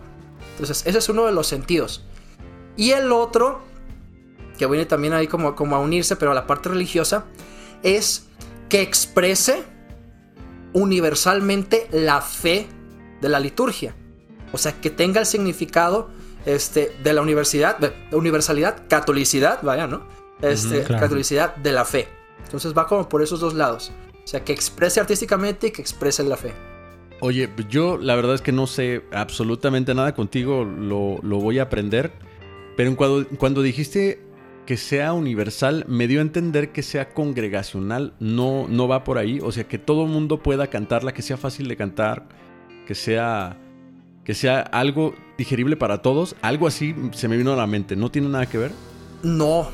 Entonces, 0.53 0.87
ese 0.87 0.97
es 0.97 1.07
uno 1.07 1.27
de 1.27 1.33
los 1.33 1.45
sentidos. 1.45 2.03
Y 2.75 2.91
el 2.91 3.11
otro, 3.11 3.61
que 4.57 4.65
viene 4.65 4.87
también 4.87 5.13
ahí 5.13 5.27
como, 5.27 5.55
como 5.55 5.75
a 5.75 5.79
unirse, 5.79 6.15
pero 6.15 6.31
a 6.31 6.33
la 6.33 6.47
parte 6.47 6.69
religiosa, 6.69 7.25
es 7.83 8.25
que 8.69 8.81
exprese 8.81 9.63
universalmente 10.73 11.87
la 11.91 12.21
fe 12.21 12.67
de 13.21 13.29
la 13.29 13.39
liturgia. 13.39 13.95
O 14.51 14.57
sea, 14.57 14.81
que 14.81 14.89
tenga 14.89 15.19
el 15.19 15.27
significado 15.27 16.09
este, 16.45 16.95
de 17.03 17.13
la 17.13 17.21
universidad, 17.21 17.77
de 17.77 17.93
universalidad, 18.11 18.83
catolicidad, 18.87 19.61
vaya, 19.61 19.87
¿no? 19.87 20.03
Este, 20.41 20.83
catolicidad 20.83 21.55
de 21.55 21.71
la 21.71 21.85
fe. 21.85 22.07
Entonces 22.43 22.73
va 22.77 22.87
como 22.87 23.09
por 23.09 23.21
esos 23.21 23.39
dos 23.39 23.53
lados. 23.53 23.91
O 24.23 24.27
sea, 24.27 24.43
que 24.43 24.53
exprese 24.53 24.99
artísticamente 24.99 25.67
y 25.67 25.71
que 25.71 25.81
exprese 25.81 26.23
la 26.23 26.37
fe. 26.37 26.53
Oye, 27.21 27.49
yo 27.69 27.97
la 27.97 28.15
verdad 28.15 28.35
es 28.35 28.41
que 28.41 28.51
no 28.51 28.65
sé 28.67 29.03
absolutamente 29.11 29.93
nada 29.93 30.13
contigo, 30.15 30.63
lo, 30.63 31.19
voy 31.21 31.59
a 31.59 31.63
aprender. 31.63 32.13
Pero 32.77 32.95
cuando, 32.95 33.27
cuando 33.37 33.61
dijiste 33.61 34.21
que 34.65 34.77
sea 34.77 35.13
universal, 35.13 35.83
me 35.87 36.07
dio 36.07 36.19
a 36.19 36.21
entender 36.21 36.71
que 36.71 36.83
sea 36.83 37.09
congregacional, 37.09 38.13
no, 38.19 38.67
no 38.69 38.87
va 38.87 39.03
por 39.03 39.17
ahí. 39.17 39.39
O 39.41 39.51
sea, 39.51 39.67
que 39.67 39.79
todo 39.79 40.03
el 40.05 40.09
mundo 40.09 40.41
pueda 40.41 40.67
cantarla, 40.67 41.13
que 41.13 41.21
sea 41.21 41.37
fácil 41.37 41.67
de 41.67 41.75
cantar, 41.75 42.29
que 42.87 42.95
sea 42.95 43.57
que 44.29 44.35
sea 44.35 44.59
algo 44.59 45.15
digerible 45.39 45.75
para 45.75 46.03
todos, 46.03 46.35
algo 46.43 46.67
así 46.67 46.93
se 47.13 47.27
me 47.27 47.35
vino 47.35 47.51
a 47.51 47.55
la 47.55 47.65
mente. 47.65 47.95
¿No 47.95 48.11
tiene 48.11 48.29
nada 48.29 48.45
que 48.45 48.59
ver? 48.59 48.71
No. 49.23 49.71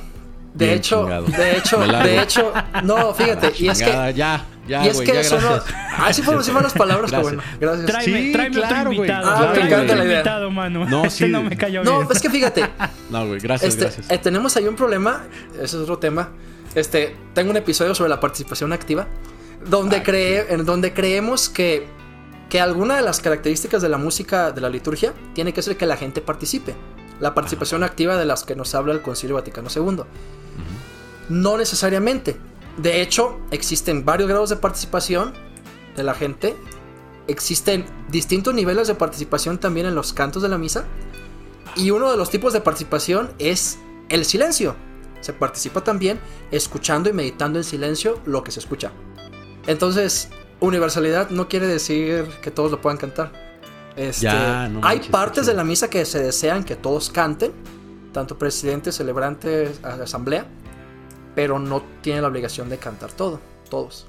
De 0.54 0.74
hecho, 0.74 1.06
de 1.06 1.58
hecho, 1.58 1.80
de 1.80 2.22
hecho, 2.22 2.54
no, 2.86 3.14
fíjate, 3.16 3.52
y 3.58 3.68
es 3.68 3.80
que 3.80 4.14
ya, 4.16 4.46
ya, 4.66 4.86
y 4.86 4.88
es 4.88 5.02
que 5.02 5.08
ya, 5.08 5.20
eso 5.20 5.42
no, 5.42 5.60
así 5.98 6.22
fueron 6.22 6.40
decir 6.40 6.54
malas 6.54 6.72
palabras, 6.72 7.12
pero 7.12 7.24
bueno, 7.24 7.44
gracias. 7.60 7.86
Tráeme, 7.86 8.22
sí, 8.22 8.32
tráeme 8.32 8.56
claro, 8.56 8.92
otro 8.92 8.94
invitado. 8.94 9.30
Ah, 9.30 9.54
me 9.54 9.62
encanta 9.62 9.96
la 9.98 10.06
idea. 10.06 10.14
invitado, 10.20 10.52
mano. 10.52 10.86
No, 10.86 11.04
este 11.04 11.28
no 11.28 11.44
me 11.44 11.58
cayó 11.58 11.84
no, 11.84 11.92
bien. 11.92 12.08
No, 12.08 12.14
es 12.14 12.22
que 12.22 12.30
fíjate. 12.30 12.66
no, 13.10 13.28
güey, 13.28 13.42
gracias, 13.42 13.74
este, 13.74 13.84
gracias. 13.84 14.10
Eh, 14.10 14.18
tenemos 14.20 14.56
ahí 14.56 14.70
un 14.70 14.78
problema, 14.78 15.24
ese 15.56 15.66
es 15.66 15.74
otro 15.76 15.98
tema. 15.98 16.30
Este, 16.76 17.14
tengo 17.34 17.52
un 17.52 17.58
episodio 17.58 17.94
sobre 17.94 18.10
la 18.10 18.22
participación 18.22 18.72
activa, 18.72 19.06
donde, 19.70 20.02
cree, 20.02 20.46
en 20.48 20.64
donde 20.64 20.94
creemos 20.94 21.50
que, 21.50 21.88
que 22.50 22.60
alguna 22.60 22.96
de 22.96 23.02
las 23.02 23.20
características 23.20 23.82
de 23.82 23.90
la 23.90 23.98
música 23.98 24.52
de 24.52 24.62
la 24.62 24.70
liturgia 24.70 25.14
tiene 25.34 25.54
que 25.54 25.62
ser 25.62 25.78
que 25.78 25.86
la 25.86 25.98
gente 25.98 26.22
participe. 26.22 26.76
La 27.20 27.34
participación 27.34 27.84
activa 27.84 28.18
de 28.18 28.26
las 28.26 28.44
que 28.44 28.56
nos 28.56 28.76
habla 28.76 28.94
el 28.94 29.02
Concilio 29.02 29.36
Vaticano 29.36 29.70
II. 29.74 30.04
No 31.30 31.58
necesariamente. 31.58 32.38
De 32.78 33.02
hecho, 33.02 33.40
existen 33.52 34.06
varios 34.06 34.30
grados 34.30 34.50
de 34.50 34.58
participación 34.58 35.34
de 35.96 36.04
la 36.04 36.14
gente. 36.14 36.56
Existen 37.28 37.86
distintos 38.10 38.54
niveles 38.54 38.88
de 38.88 38.96
participación 38.96 39.58
también 39.58 39.88
en 39.88 39.96
los 39.96 40.14
cantos 40.14 40.44
de 40.44 40.50
la 40.50 40.58
misa. 40.58 40.86
Y 41.76 41.92
uno 41.92 42.12
de 42.12 42.18
los 42.18 42.30
tipos 42.30 42.54
de 42.54 42.62
participación 42.62 43.32
es 43.40 43.80
el 44.10 44.26
silencio. 44.26 44.76
Se 45.22 45.34
participa 45.34 45.84
también 45.84 46.20
escuchando 46.52 47.10
y 47.10 47.14
meditando 47.14 47.58
en 47.58 47.64
silencio 47.64 48.20
lo 48.26 48.44
que 48.44 48.52
se 48.52 48.60
escucha. 48.60 48.92
Entonces, 49.66 50.30
universalidad 50.60 51.30
no 51.30 51.48
quiere 51.48 51.68
decir 51.68 52.26
que 52.42 52.52
todos 52.52 52.72
lo 52.72 52.82
puedan 52.82 52.98
cantar. 52.98 53.32
Este, 53.96 54.28
hay 54.28 55.00
partes 55.10 55.46
de 55.46 55.54
la 55.54 55.64
misa 55.64 55.90
que 55.90 56.04
se 56.06 56.22
desean 56.22 56.64
que 56.64 56.76
todos 56.76 57.10
canten, 57.10 57.54
tanto 58.12 58.38
presidente, 58.38 58.92
celebrante, 58.92 59.72
asamblea, 59.84 60.46
pero 61.34 61.60
no 61.60 61.84
tiene 62.02 62.22
la 62.22 62.28
obligación 62.28 62.70
de 62.70 62.78
cantar 62.78 63.12
todo, 63.12 63.40
todos. 63.70 64.08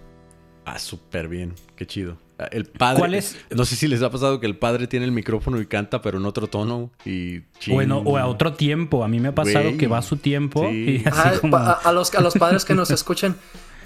Ah, 0.65 0.81
súper 0.81 1.29
bien, 1.29 1.55
qué 1.77 1.87
chido. 1.87 2.19
Ah, 2.39 2.49
el 2.51 2.67
padre. 2.67 2.99
¿Cuál 2.99 3.15
es? 3.15 3.37
No 3.55 3.65
sé 3.65 3.77
si 3.77 3.87
les 3.87 4.03
ha 4.03 4.11
pasado 4.11 4.41
que 4.41 4.47
el 4.47 4.59
padre 4.59 4.89
tiene 4.89 5.07
el 5.07 5.13
micrófono 5.13 5.61
y 5.61 5.67
canta, 5.67 6.03
pero 6.03 6.19
en 6.19 6.27
otro 6.27 6.49
tono 6.49 6.91
y. 7.05 7.43
Bueno, 7.69 7.99
o 8.05 8.17
a 8.19 8.27
otro 8.27 8.55
tiempo. 8.55 9.05
A 9.05 9.09
mí 9.09 9.21
me 9.21 9.29
ha 9.29 9.35
pasado 9.35 9.77
que 9.79 9.87
va 9.87 9.99
a 9.99 10.03
su 10.03 10.17
tiempo 10.17 10.69
y 10.69 11.05
así 11.07 11.41
a, 11.53 11.93
los, 11.93 12.15
a 12.15 12.21
los 12.21 12.35
padres 12.35 12.65
que 12.65 12.75
nos 12.75 12.91
escuchen, 12.91 13.37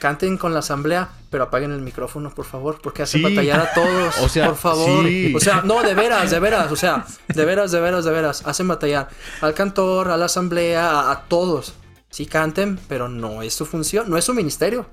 canten 0.01 0.37
con 0.37 0.53
la 0.53 0.59
asamblea, 0.59 1.11
pero 1.31 1.45
apaguen 1.45 1.71
el 1.71 1.81
micrófono, 1.81 2.31
por 2.31 2.45
favor, 2.45 2.81
porque 2.83 3.03
hacen 3.03 3.23
batallar 3.23 3.61
a 3.61 3.73
todos. 3.75 4.19
O 4.19 4.29
sea, 4.29 4.47
por 4.47 4.57
favor. 4.57 5.07
O 5.35 5.41
sea, 5.41 5.63
no, 5.63 5.83
de 5.83 5.95
veras, 5.95 6.33
de 6.33 6.41
veras, 6.41 6.73
o 6.73 6.77
sea, 6.77 7.07
de 7.29 7.45
veras, 7.45 7.71
de 7.71 7.81
veras, 7.81 8.05
de 8.05 8.11
veras, 8.11 8.43
hacen 8.45 8.67
batallar 8.67 9.09
al 9.41 9.55
cantor, 9.55 10.09
a 10.09 10.17
la 10.17 10.25
asamblea, 10.25 11.13
a, 11.13 11.23
todos. 11.29 11.75
Sí 12.11 12.27
canten, 12.27 12.81
pero 12.89 13.09
no 13.09 13.43
es 13.43 13.55
su 13.55 13.65
función, 13.65 14.11
no 14.11 14.17
es 14.17 14.25
su 14.25 14.35
ministerio. 14.35 14.87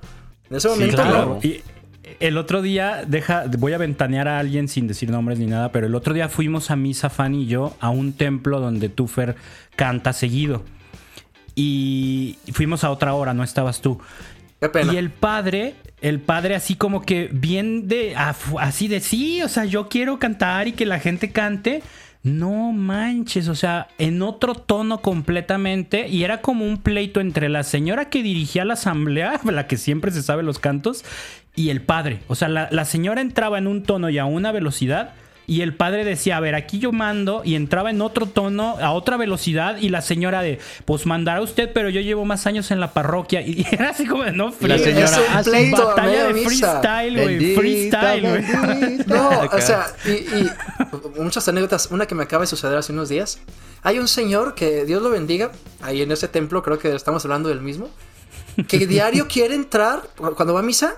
En 0.51 0.57
ese 0.57 0.69
momento 0.69 1.03
no 1.03 1.39
el 2.19 2.37
otro 2.37 2.61
día, 2.61 3.03
deja, 3.05 3.45
voy 3.57 3.73
a 3.73 3.77
ventanear 3.77 4.27
a 4.27 4.39
alguien 4.39 4.67
sin 4.67 4.87
decir 4.87 5.09
nombres 5.09 5.39
ni 5.39 5.45
nada, 5.45 5.71
pero 5.71 5.87
el 5.87 5.95
otro 5.95 6.13
día 6.13 6.29
fuimos 6.29 6.71
a 6.71 6.75
misa, 6.75 7.09
Fanny 7.09 7.43
y 7.43 7.47
yo, 7.47 7.75
a 7.79 7.89
un 7.89 8.13
templo 8.13 8.59
donde 8.59 8.89
Tufer 8.89 9.35
canta 9.75 10.13
seguido. 10.13 10.63
Y 11.53 12.37
fuimos 12.53 12.83
a 12.83 12.91
otra 12.91 13.13
hora, 13.13 13.33
no 13.33 13.43
estabas 13.43 13.81
tú. 13.81 13.99
Y 14.91 14.97
el 14.97 15.11
padre, 15.11 15.75
el 16.01 16.19
padre 16.19 16.55
así 16.55 16.75
como 16.75 17.03
que 17.03 17.29
bien 17.31 17.87
de, 17.87 18.15
así 18.15 18.87
de 18.87 18.99
sí, 19.01 19.41
o 19.43 19.49
sea, 19.49 19.65
yo 19.65 19.87
quiero 19.87 20.17
cantar 20.19 20.67
y 20.67 20.71
que 20.71 20.85
la 20.85 20.99
gente 20.99 21.31
cante. 21.31 21.83
No 22.23 22.73
manches, 22.73 23.47
o 23.47 23.55
sea, 23.55 23.87
en 23.99 24.21
otro 24.21 24.55
tono 24.55 25.01
completamente. 25.01 26.07
Y 26.09 26.23
era 26.23 26.41
como 26.41 26.65
un 26.65 26.79
pleito 26.79 27.21
entre 27.21 27.47
la 27.47 27.63
señora 27.63 28.09
que 28.09 28.23
dirigía 28.23 28.65
la 28.65 28.73
asamblea, 28.73 29.39
la 29.45 29.67
que 29.67 29.77
siempre 29.77 30.11
se 30.11 30.23
sabe 30.23 30.43
los 30.43 30.59
cantos, 30.59 31.05
y 31.55 31.69
el 31.69 31.81
padre. 31.81 32.19
O 32.27 32.35
sea, 32.35 32.49
la, 32.49 32.85
señora 32.85 33.21
entraba 33.21 33.57
en 33.57 33.67
un 33.67 33.83
tono 33.83 34.09
y 34.09 34.17
a 34.17 34.25
una 34.25 34.51
velocidad. 34.51 35.13
Y 35.49 35.61
el 35.61 35.73
padre 35.73 36.03
decía, 36.03 36.35
a 36.35 36.39
ver, 36.41 36.55
aquí 36.55 36.77
yo 36.77 36.91
mando, 36.91 37.41
y 37.45 37.55
entraba 37.55 37.89
en 37.89 38.01
otro 38.01 38.25
tono, 38.25 38.75
a 38.81 38.91
otra 38.91 39.15
velocidad, 39.15 39.77
y 39.77 39.87
la 39.87 40.01
señora 40.01 40.41
de, 40.41 40.59
pues 40.83 41.05
mandará 41.05 41.41
usted, 41.41 41.71
pero 41.73 41.87
yo 41.87 42.01
llevo 42.01 42.25
más 42.25 42.45
años 42.47 42.69
en 42.69 42.81
la 42.81 42.91
parroquia. 42.91 43.39
Y 43.39 43.65
era 43.71 43.91
así 43.91 44.05
como, 44.05 44.25
no, 44.25 44.53
la 44.59 44.77
señora, 44.77 45.17
hace 45.33 45.71
batalla 45.71 46.33
de 46.33 46.43
freestyle, 46.43 47.21
güey, 47.21 47.55
freestyle, 47.55 48.29
güey. 48.29 48.97
No, 49.07 49.29
o 49.53 49.61
sea, 49.61 49.85
y, 50.03 50.09
y, 50.09 50.51
muchas 51.17 51.47
anécdotas. 51.47 51.91
Una 51.91 52.07
que 52.07 52.13
me 52.13 52.23
acaba 52.23 52.41
de 52.41 52.47
suceder 52.47 52.77
hace 52.77 52.91
unos 52.91 53.07
días. 53.07 53.39
Hay 53.83 53.99
un 53.99 54.09
señor 54.09 54.53
que 54.53 54.83
Dios 54.83 55.01
lo 55.01 55.09
bendiga, 55.09 55.53
ahí 55.79 56.01
en 56.01 56.11
ese 56.11 56.27
templo, 56.27 56.61
creo 56.61 56.77
que 56.77 56.93
estamos 56.93 57.23
hablando 57.23 57.47
del 57.47 57.61
mismo, 57.61 57.89
que 58.67 58.85
diario 58.85 59.29
quiere 59.29 59.55
entrar, 59.55 60.01
cuando 60.35 60.53
va 60.53 60.59
a 60.59 60.63
misa, 60.63 60.95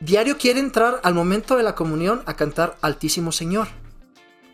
diario 0.00 0.38
quiere 0.38 0.60
entrar 0.60 1.00
al 1.04 1.14
momento 1.14 1.56
de 1.56 1.62
la 1.62 1.74
comunión 1.74 2.22
a 2.26 2.34
cantar 2.34 2.76
Altísimo 2.80 3.32
Señor. 3.32 3.68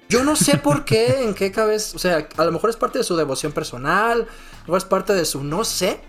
Yo 0.09 0.23
no 0.23 0.37
sé 0.37 0.59
por 0.59 0.85
qué, 0.85 1.23
en 1.23 1.35
qué 1.35 1.51
cabeza, 1.51 1.97
o 1.97 1.99
sea, 1.99 2.29
a 2.37 2.45
lo 2.45 2.53
mejor 2.53 2.71
es 2.71 2.77
parte 2.77 2.99
de 2.99 3.05
su 3.05 3.17
devoción 3.17 3.53
personal, 3.53 4.27
o 4.67 4.77
es 4.77 4.85
parte 4.85 5.15
de 5.15 5.25
su 5.25 5.43
no 5.43 5.65
sé, 5.65 6.01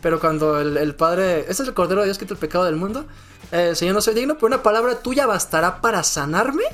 pero 0.00 0.20
cuando 0.20 0.60
el, 0.60 0.94
Padre, 0.94 1.40
este 1.40 1.62
es 1.62 1.68
el 1.68 1.74
Cordero 1.74 2.00
de 2.00 2.06
Dios 2.06 2.18
que 2.18 2.24
quita 2.24 2.34
el 2.34 2.40
pecado 2.40 2.64
del 2.64 2.76
mundo, 2.76 3.06
el 3.50 3.76
Señor 3.76 3.94
no 3.94 4.00
soy 4.00 4.14
digno, 4.14 4.34
pero 4.34 4.48
una 4.48 4.62
palabra 4.62 5.00
tuya 5.00 5.26
bastará 5.26 5.80
para 5.80 6.02
sanarme. 6.02 6.64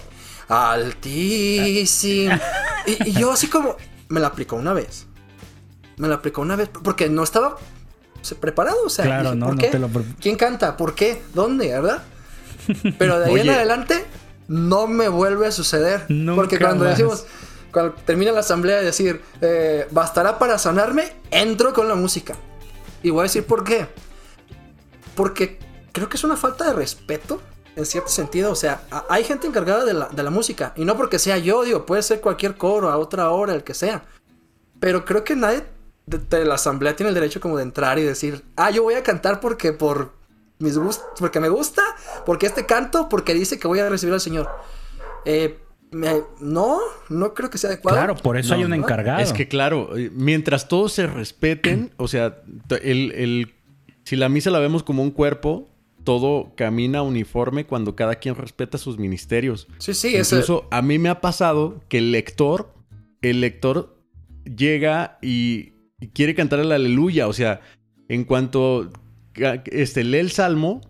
Altísimo. 0.49 2.39
Y, 2.87 3.13
yo 3.13 3.33
así 3.33 3.49
como, 3.49 3.77
me 4.09 4.19
la 4.19 4.29
aplicó 4.29 4.57
una 4.57 4.73
vez. 4.73 5.07
Me 5.99 6.09
la 6.09 6.15
aplicó 6.15 6.41
una 6.41 6.57
vez, 6.57 6.71
porque 6.71 7.11
no 7.11 7.23
estaba 7.23 7.59
preparado, 8.41 8.79
o 8.85 8.91
sea, 8.91 9.05
claro, 9.05 9.35
no, 9.35 9.47
¿por 9.47 9.59
qué? 9.59 9.71
¿Quién 10.21 10.37
canta? 10.37 10.77
¿Por 10.77 10.95
qué? 10.95 11.23
¿Dónde? 11.35 11.69
¿Verdad? 11.69 12.03
Pero 12.99 13.19
de 13.21 13.27
ahí 13.27 13.41
en 13.41 13.51
adelante 13.51 14.05
no 14.49 14.87
me 14.87 15.09
vuelve 15.09 15.47
a 15.47 15.53
suceder. 15.53 16.07
porque 16.35 16.59
cuando 16.59 16.85
decimos, 16.85 17.27
cuando 17.73 17.95
termina 18.05 18.33
la 18.33 18.41
asamblea 18.41 18.79
de 18.79 18.85
decir, 18.85 19.23
eh, 19.41 19.87
bastará 19.91 20.39
para 20.39 20.59
sanarme, 20.59 21.13
entro 21.31 21.73
con 21.73 21.89
la 21.89 21.95
música. 21.95 22.35
Y 23.03 23.11
voy 23.11 23.21
a 23.21 23.23
decir 23.25 23.45
por 23.45 23.65
qué. 23.65 23.87
Porque 25.15 25.59
creo 25.93 26.09
que 26.09 26.17
es 26.17 26.25
una 26.25 26.37
falta 26.37 26.65
de 26.67 26.73
respeto, 26.73 27.41
en 27.77 27.87
cierto 27.87 28.09
sentido. 28.11 28.51
O 28.51 28.57
sea, 28.57 28.83
hay 29.09 29.25
gente 29.25 29.47
encargada 29.47 29.85
de 29.85 29.95
la, 29.95 30.09
de 30.09 30.23
la 30.23 30.31
música. 30.31 30.73
Y 30.77 30.85
no 30.85 30.97
porque 30.97 31.19
sea 31.19 31.39
yo, 31.39 31.63
digo, 31.65 31.87
puede 31.87 32.03
ser 32.03 32.21
cualquier 32.21 32.57
coro, 32.57 32.91
a 32.91 32.99
otra 32.99 33.31
hora, 33.31 33.55
el 33.55 33.63
que 33.63 33.75
sea. 33.75 34.05
Pero 34.81 35.05
creo 35.05 35.25
que 35.25 35.37
nadie 35.37 35.65
de, 36.09 36.45
la 36.45 36.55
asamblea 36.55 36.97
tiene 36.97 37.09
el 37.09 37.15
derecho 37.15 37.41
como 37.41 37.57
de 37.57 37.63
entrar 37.63 37.99
y 37.99 38.03
decir, 38.03 38.45
ah, 38.57 38.71
yo 38.71 38.83
voy 38.83 38.95
a 38.95 39.03
cantar 39.03 39.41
porque 39.41 39.73
por 39.73 40.13
mis 40.59 40.77
gustos, 40.77 41.07
porque 41.19 41.41
me 41.41 41.49
gusta, 41.49 41.83
porque 42.27 42.47
este 42.47 42.67
canto, 42.67 43.09
porque 43.09 43.35
dice 43.35 43.59
que 43.59 43.69
voy 43.69 43.79
a 43.79 43.89
recibir 43.89 44.15
al 44.15 44.21
Señor. 44.21 44.49
Eh, 45.25 45.59
no, 45.91 46.79
no 47.09 47.35
creo 47.35 47.51
que 47.51 47.59
sea 47.59 47.71
adecuado. 47.71 47.97
Claro, 47.97 48.17
por 48.17 48.37
eso 48.37 48.55
hay 48.55 48.65
un 48.65 48.75
encargado. 48.75 49.21
Es 49.21 49.33
que 49.33 49.49
claro, 49.49 49.97
eh, 49.97 50.11
mientras 50.13 50.69
todos 50.69 50.93
se 50.93 51.07
respeten, 51.07 51.93
o 51.97 52.09
sea, 52.09 52.43
el, 52.83 53.55
si 54.05 54.17
la 54.17 54.29
misa 54.29 54.51
la 54.51 54.59
vemos 54.59 54.83
como 54.83 55.03
un 55.03 55.11
cuerpo, 55.11 55.69
todo 56.05 56.53
camina 56.57 57.03
uniforme 57.03 57.67
cuando 57.67 57.97
cada 57.97 58.17
quien 58.17 58.35
respeta 58.35 58.79
sus 58.79 58.99
ministerios. 58.99 59.69
Sí, 59.79 59.95
sí, 59.95 60.17
Incluso 60.17 60.67
a 60.71 60.83
mí 60.83 60.99
me 60.99 61.09
ha 61.09 61.21
pasado 61.21 61.81
que 61.89 61.99
el 61.99 62.13
lector, 62.13 62.73
el 63.23 63.41
lector 63.41 63.97
llega 64.45 65.19
y 65.23 65.73
quiere 66.13 66.35
cantar 66.35 66.61
el 66.61 66.73
aleluya. 66.73 67.29
O 67.29 67.33
sea, 67.33 67.61
en 68.09 68.25
cuanto 68.25 68.91
este, 69.67 70.05
lee 70.05 70.19
el 70.19 70.31
salmo, 70.31 70.81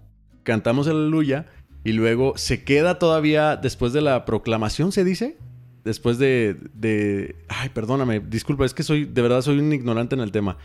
cantamos 0.43 0.87
el 0.87 0.97
aleluya 0.97 1.47
y 1.85 1.93
luego 1.93 2.37
se 2.37 2.65
queda 2.65 2.99
todavía 2.99 3.57
después 3.57 3.93
de 3.93 4.00
la 4.00 4.25
proclamación, 4.25 4.93
¿se 4.93 5.05
dice? 5.05 5.37
Después 5.85 6.19
de, 6.19 6.57
de... 6.75 7.37
Ay, 7.49 7.71
perdóname, 7.71 8.21
disculpa, 8.21 8.67
es 8.67 8.75
que 8.75 8.83
soy, 8.83 9.05
de 9.05 9.23
verdad 9.23 9.43
soy 9.43 9.59
un 9.59 9.73
ignorante 9.73 10.15
en 10.15 10.21
el 10.21 10.33
tema. 10.33 10.59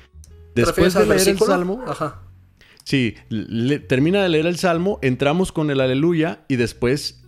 Después 0.55 0.93
de 0.93 1.05
leer 1.05 1.29
el 1.29 1.39
salmo... 1.39 1.83
Ajá. 1.87 2.21
Sí, 2.83 3.15
termina 3.87 4.21
de 4.21 4.27
leer 4.27 4.45
el 4.45 4.57
salmo, 4.57 4.99
entramos 5.01 5.53
con 5.53 5.71
el 5.71 5.79
aleluya 5.79 6.43
y 6.49 6.57
después 6.57 7.23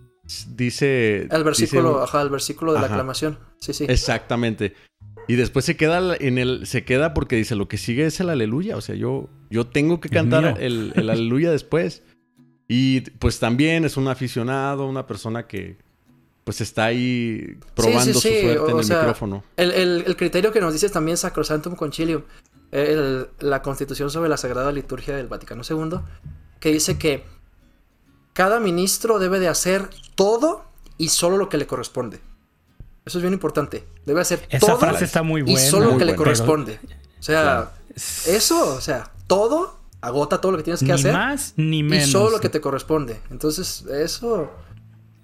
dice... 0.50 1.30
El 1.32 1.44
versículo, 1.46 2.04
ajá, 2.04 2.22
el 2.22 2.30
versículo 2.30 2.74
de 2.74 2.82
la 2.82 2.88
aclamación. 2.88 3.40
Sí, 3.60 3.74
sí. 3.74 3.86
Exactamente. 3.88 4.74
Y 5.28 5.36
después 5.36 5.66
se 5.66 5.76
queda 5.76 6.16
en 6.20 6.38
el. 6.38 6.68
Se 6.68 6.84
queda 6.84 7.14
porque 7.14 7.36
dice 7.36 7.56
lo 7.56 7.68
que 7.68 7.78
sigue 7.78 8.06
es 8.06 8.20
el 8.20 8.30
aleluya. 8.30 8.78
O 8.78 8.82
sea, 8.82 8.96
yo, 8.96 9.30
yo 9.50 9.68
tengo 9.68 10.00
que 10.00 10.10
cantar 10.10 10.58
el, 10.62 10.94
aleluya 10.96 11.52
después. 11.52 12.04
Y 12.68 13.02
pues 13.02 13.40
también 13.40 13.86
es 13.86 13.98
un 13.98 14.08
aficionado, 14.08 14.88
una 14.88 15.06
persona 15.06 15.48
que 15.48 15.78
pues 16.44 16.62
está 16.62 16.86
ahí 16.86 17.58
probando 17.76 18.14
su 18.14 18.22
suerte 18.22 18.72
en 18.72 18.80
el 18.80 18.86
micrófono. 18.86 19.44
El, 19.58 20.16
criterio 20.16 20.52
que 20.52 20.62
nos 20.62 20.74
dice 20.74 20.90
también 20.90 21.18
Sacrosantum 21.18 21.76
Concilium, 21.76 22.24
la 23.40 23.62
constitución 23.62 24.10
sobre 24.10 24.30
la 24.30 24.38
Sagrada 24.38 24.72
Liturgia 24.72 25.16
del 25.16 25.28
Vaticano 25.28 25.64
II, 25.68 26.00
que 26.60 26.72
dice 26.72 26.98
que 26.98 27.24
cada 28.34 28.60
ministro 28.60 29.18
debe 29.18 29.40
de 29.40 29.48
hacer 29.48 29.90
todo 30.16 30.66
y 30.98 31.10
solo 31.10 31.38
lo 31.38 31.50
que 31.50 31.58
le 31.58 31.68
corresponde. 31.68 32.20
Eso 33.06 33.18
es 33.20 33.22
bien 33.22 33.34
importante. 33.34 33.84
Debe 34.06 34.22
hacer 34.22 34.46
Esa 34.50 34.68
todo 34.68 34.78
frase 34.78 35.06
está 35.06 35.24
muy 35.24 35.42
buena. 35.42 35.60
Y 35.60 35.64
solo 35.64 35.92
lo 35.92 35.98
que 35.98 36.06
le 36.06 36.16
corresponde. 36.16 36.80
O 37.20 37.24
sea, 37.24 37.72
eso, 37.96 38.76
o 38.76 38.82
sea, 38.82 39.12
todo, 39.28 39.80
agota 40.02 40.42
todo 40.42 40.52
lo 40.52 40.58
que 40.58 40.64
tienes 40.64 40.84
que 40.84 40.92
hacer. 40.92 41.12
Ni 41.12 41.18
más 41.18 41.54
ni 41.56 41.84
menos. 41.84 42.08
Y 42.08 42.12
solo 42.12 42.32
lo 42.32 42.40
que 42.40 42.50
te 42.50 42.62
corresponde. 42.62 43.20
Entonces, 43.30 43.86
eso 43.86 44.52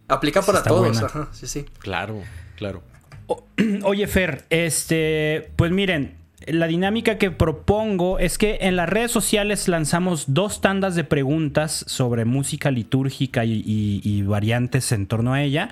aplica 0.07 0.41
para 0.41 0.63
todos. 0.63 1.03
sí, 1.31 1.47
sí. 1.47 1.65
Claro, 1.79 2.21
claro. 2.55 2.83
oye, 3.83 4.07
Fer, 4.07 4.45
este, 4.49 5.51
pues 5.55 5.71
miren, 5.71 6.17
la 6.47 6.67
dinámica 6.67 7.17
que 7.17 7.31
propongo 7.31 8.19
es 8.19 8.37
que 8.37 8.59
en 8.61 8.75
las 8.75 8.89
redes 8.89 9.11
sociales 9.11 9.67
lanzamos 9.67 10.25
dos 10.33 10.61
tandas 10.61 10.95
de 10.95 11.03
preguntas 11.03 11.83
sobre 11.87 12.25
música 12.25 12.71
litúrgica 12.71 13.45
y, 13.45 14.23
variantes 14.23 14.91
en 14.91 15.07
torno 15.07 15.33
a 15.33 15.43
ella. 15.43 15.69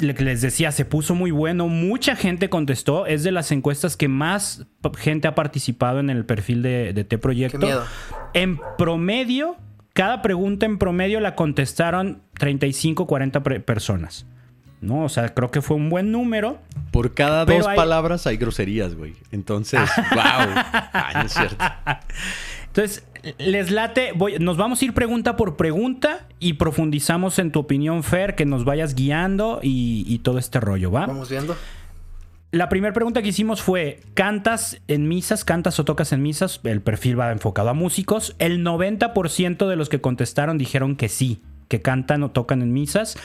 Les 0.00 0.40
decía, 0.40 0.72
se 0.72 0.84
puso 0.84 1.14
muy 1.14 1.30
bueno, 1.30 1.68
mucha 1.68 2.16
gente 2.16 2.48
contestó, 2.48 3.06
es 3.06 3.22
de 3.22 3.32
las 3.32 3.52
encuestas 3.52 3.96
que 3.96 4.08
más 4.08 4.66
gente 4.96 5.28
ha 5.28 5.34
participado 5.34 6.00
en 6.00 6.10
el 6.10 6.24
perfil 6.24 6.62
de, 6.62 6.92
de 6.92 7.04
T 7.04 7.18
Proyecto. 7.18 7.84
En 8.32 8.58
promedio, 8.78 9.56
cada 9.92 10.22
pregunta 10.22 10.66
en 10.66 10.78
promedio 10.78 11.20
la 11.20 11.34
contestaron 11.34 12.22
35, 12.38 13.06
40 13.06 13.42
personas. 13.42 14.26
¿no? 14.80 15.04
O 15.04 15.08
sea, 15.08 15.34
creo 15.34 15.50
que 15.50 15.62
fue 15.62 15.76
un 15.76 15.90
buen 15.90 16.12
número. 16.12 16.58
Por 16.90 17.14
cada 17.14 17.44
dos 17.44 17.66
palabras 17.66 18.26
hay 18.26 18.36
groserías, 18.36 18.94
güey. 18.94 19.14
Entonces, 19.32 19.80
wow. 20.12 20.22
Ay, 20.92 21.26
es 21.26 21.32
cierto. 21.32 21.64
Entonces, 22.76 23.06
les 23.38 23.70
late, 23.70 24.12
nos 24.38 24.58
vamos 24.58 24.82
a 24.82 24.84
ir 24.84 24.92
pregunta 24.92 25.34
por 25.36 25.56
pregunta 25.56 26.28
y 26.38 26.54
profundizamos 26.54 27.38
en 27.38 27.50
tu 27.50 27.60
opinión, 27.60 28.02
Fer, 28.02 28.34
que 28.34 28.44
nos 28.44 28.66
vayas 28.66 28.94
guiando 28.94 29.60
y, 29.62 30.04
y 30.06 30.18
todo 30.18 30.38
este 30.38 30.60
rollo, 30.60 30.90
¿va? 30.90 31.06
Vamos 31.06 31.30
viendo. 31.30 31.56
La 32.52 32.68
primera 32.68 32.92
pregunta 32.92 33.22
que 33.22 33.28
hicimos 33.28 33.62
fue, 33.62 34.02
¿cantas 34.12 34.78
en 34.88 35.08
misas, 35.08 35.42
cantas 35.42 35.80
o 35.80 35.86
tocas 35.86 36.12
en 36.12 36.22
misas? 36.22 36.60
El 36.64 36.82
perfil 36.82 37.18
va 37.18 37.32
enfocado 37.32 37.70
a 37.70 37.72
músicos. 37.72 38.36
El 38.38 38.62
90% 38.62 39.68
de 39.68 39.76
los 39.76 39.88
que 39.88 40.02
contestaron 40.02 40.58
dijeron 40.58 40.96
que 40.96 41.08
sí, 41.08 41.40
que 41.68 41.80
cantan 41.80 42.22
o 42.24 42.30
tocan 42.30 42.60
en 42.60 42.74
misas. 42.74 43.16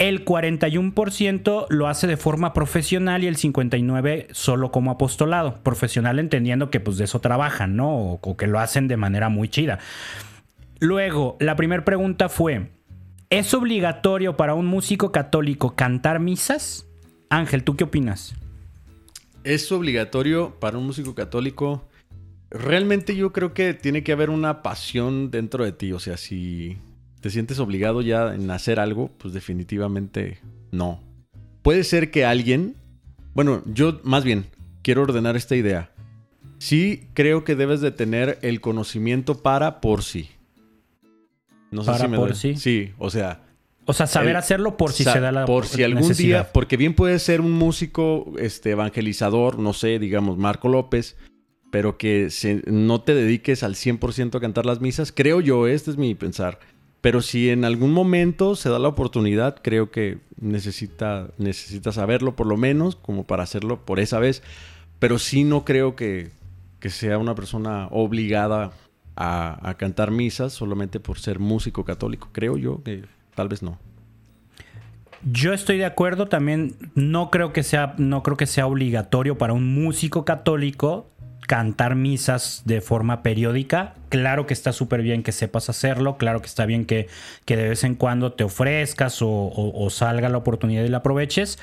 El 0.00 0.24
41% 0.24 1.66
lo 1.68 1.86
hace 1.86 2.06
de 2.06 2.16
forma 2.16 2.54
profesional 2.54 3.22
y 3.22 3.26
el 3.26 3.36
59% 3.36 4.28
solo 4.32 4.72
como 4.72 4.90
apostolado. 4.90 5.62
Profesional 5.62 6.18
entendiendo 6.18 6.70
que 6.70 6.80
pues 6.80 6.96
de 6.96 7.04
eso 7.04 7.20
trabajan, 7.20 7.76
¿no? 7.76 8.14
O, 8.14 8.36
que 8.38 8.46
lo 8.46 8.60
hacen 8.60 8.88
de 8.88 8.96
manera 8.96 9.28
muy 9.28 9.50
chida. 9.50 9.78
Luego, 10.78 11.36
la 11.38 11.54
primera 11.54 11.84
pregunta 11.84 12.30
fue, 12.30 12.70
¿es 13.28 13.52
obligatorio 13.52 14.38
para 14.38 14.54
un 14.54 14.64
músico 14.64 15.12
católico 15.12 15.76
cantar 15.76 16.18
misas? 16.18 16.86
Ángel, 17.28 17.62
¿tú 17.62 17.76
qué 17.76 17.84
opinas? 17.84 18.34
¿Es 19.44 19.70
obligatorio 19.70 20.58
para 20.60 20.78
un 20.78 20.86
músico 20.86 21.14
católico? 21.14 21.86
Realmente 22.48 23.16
yo 23.16 23.34
creo 23.34 23.52
que 23.52 23.74
tiene 23.74 24.02
que 24.02 24.12
haber 24.12 24.30
una 24.30 24.62
pasión 24.62 25.30
dentro 25.30 25.62
de 25.62 25.72
ti. 25.72 25.92
O 25.92 25.98
sea, 25.98 26.16
si 26.16 26.78
te 27.20 27.30
sientes 27.30 27.58
obligado 27.58 28.02
ya 28.02 28.34
en 28.34 28.50
hacer 28.50 28.80
algo, 28.80 29.10
pues 29.18 29.34
definitivamente 29.34 30.38
no. 30.70 31.00
Puede 31.62 31.84
ser 31.84 32.10
que 32.10 32.24
alguien, 32.24 32.76
bueno, 33.34 33.62
yo 33.66 34.00
más 34.02 34.24
bien 34.24 34.46
quiero 34.82 35.02
ordenar 35.02 35.36
esta 35.36 35.56
idea. 35.56 35.90
Sí 36.58 37.08
creo 37.14 37.44
que 37.44 37.56
debes 37.56 37.80
de 37.80 37.90
tener 37.90 38.38
el 38.42 38.60
conocimiento 38.60 39.42
para 39.42 39.80
por 39.80 40.02
sí. 40.02 40.30
No 41.70 41.84
sé 41.84 41.94
si 41.98 42.08
me 42.08 42.16
por 42.16 42.34
sí. 42.34 42.56
Sí, 42.56 42.92
o 42.98 43.10
sea, 43.10 43.42
o 43.90 43.92
sea, 43.92 44.06
saber 44.06 44.36
hacerlo 44.36 44.76
por 44.76 44.92
si 44.92 45.04
se 45.04 45.20
da 45.20 45.32
la 45.32 45.46
Por 45.46 45.66
si 45.66 45.82
algún 45.82 46.12
día, 46.14 46.52
porque 46.52 46.76
bien 46.76 46.94
puede 46.94 47.18
ser 47.18 47.40
un 47.40 47.52
músico 47.52 48.32
este, 48.38 48.70
evangelizador, 48.70 49.58
no 49.58 49.72
sé, 49.72 49.98
digamos 49.98 50.38
Marco 50.38 50.68
López, 50.68 51.16
pero 51.70 51.98
que 51.98 52.28
no 52.66 53.00
te 53.00 53.14
dediques 53.14 53.62
al 53.62 53.74
100% 53.74 54.36
a 54.36 54.40
cantar 54.40 54.66
las 54.66 54.80
misas. 54.80 55.12
Creo 55.12 55.40
yo, 55.40 55.66
este 55.66 55.90
es 55.90 55.96
mi 55.96 56.14
pensar. 56.14 56.60
Pero 57.00 57.22
si 57.22 57.48
en 57.48 57.64
algún 57.64 57.92
momento 57.92 58.56
se 58.56 58.68
da 58.68 58.78
la 58.78 58.88
oportunidad, 58.88 59.56
creo 59.62 59.90
que 59.90 60.18
necesita, 60.38 61.28
necesita 61.38 61.92
saberlo 61.92 62.36
por 62.36 62.46
lo 62.46 62.56
menos, 62.56 62.96
como 62.96 63.24
para 63.24 63.42
hacerlo 63.42 63.84
por 63.84 64.00
esa 64.00 64.18
vez. 64.18 64.42
Pero 64.98 65.18
sí 65.18 65.44
no 65.44 65.64
creo 65.64 65.96
que, 65.96 66.30
sea 66.88 67.18
una 67.18 67.34
persona 67.34 67.88
obligada 67.90 68.72
a, 69.16 69.68
a, 69.68 69.74
cantar 69.74 70.10
misas 70.10 70.52
solamente 70.52 71.00
por 71.00 71.18
ser 71.18 71.38
músico 71.38 71.84
católico. 71.84 72.28
Creo 72.32 72.58
yo 72.58 72.82
que 72.82 73.04
tal 73.34 73.48
vez 73.48 73.62
no. 73.62 73.78
Yo 75.22 75.52
estoy 75.52 75.78
de 75.78 75.84
acuerdo 75.84 76.28
también. 76.28 76.74
No 76.94 77.30
creo 77.30 77.52
que 77.52 77.62
sea, 77.62 77.94
no 77.98 78.22
creo 78.22 78.36
que 78.36 78.46
sea 78.46 78.66
obligatorio 78.66 79.38
para 79.38 79.52
un 79.52 79.74
músico 79.74 80.24
católico 80.24 81.10
cantar 81.50 81.96
misas 81.96 82.62
de 82.64 82.80
forma 82.80 83.24
periódica. 83.24 83.94
Claro 84.08 84.46
que 84.46 84.54
está 84.54 84.72
súper 84.72 85.02
bien 85.02 85.24
que 85.24 85.32
sepas 85.32 85.68
hacerlo, 85.68 86.16
claro 86.16 86.40
que 86.40 86.46
está 86.46 86.64
bien 86.64 86.84
que, 86.84 87.08
que 87.44 87.56
de 87.56 87.70
vez 87.70 87.82
en 87.82 87.96
cuando 87.96 88.34
te 88.34 88.44
ofrezcas 88.44 89.18
o, 89.20 89.88
salga 89.90 90.28
la 90.28 90.38
oportunidad 90.38 90.84
y 90.84 90.88
la 90.88 90.98
aproveches, 90.98 91.58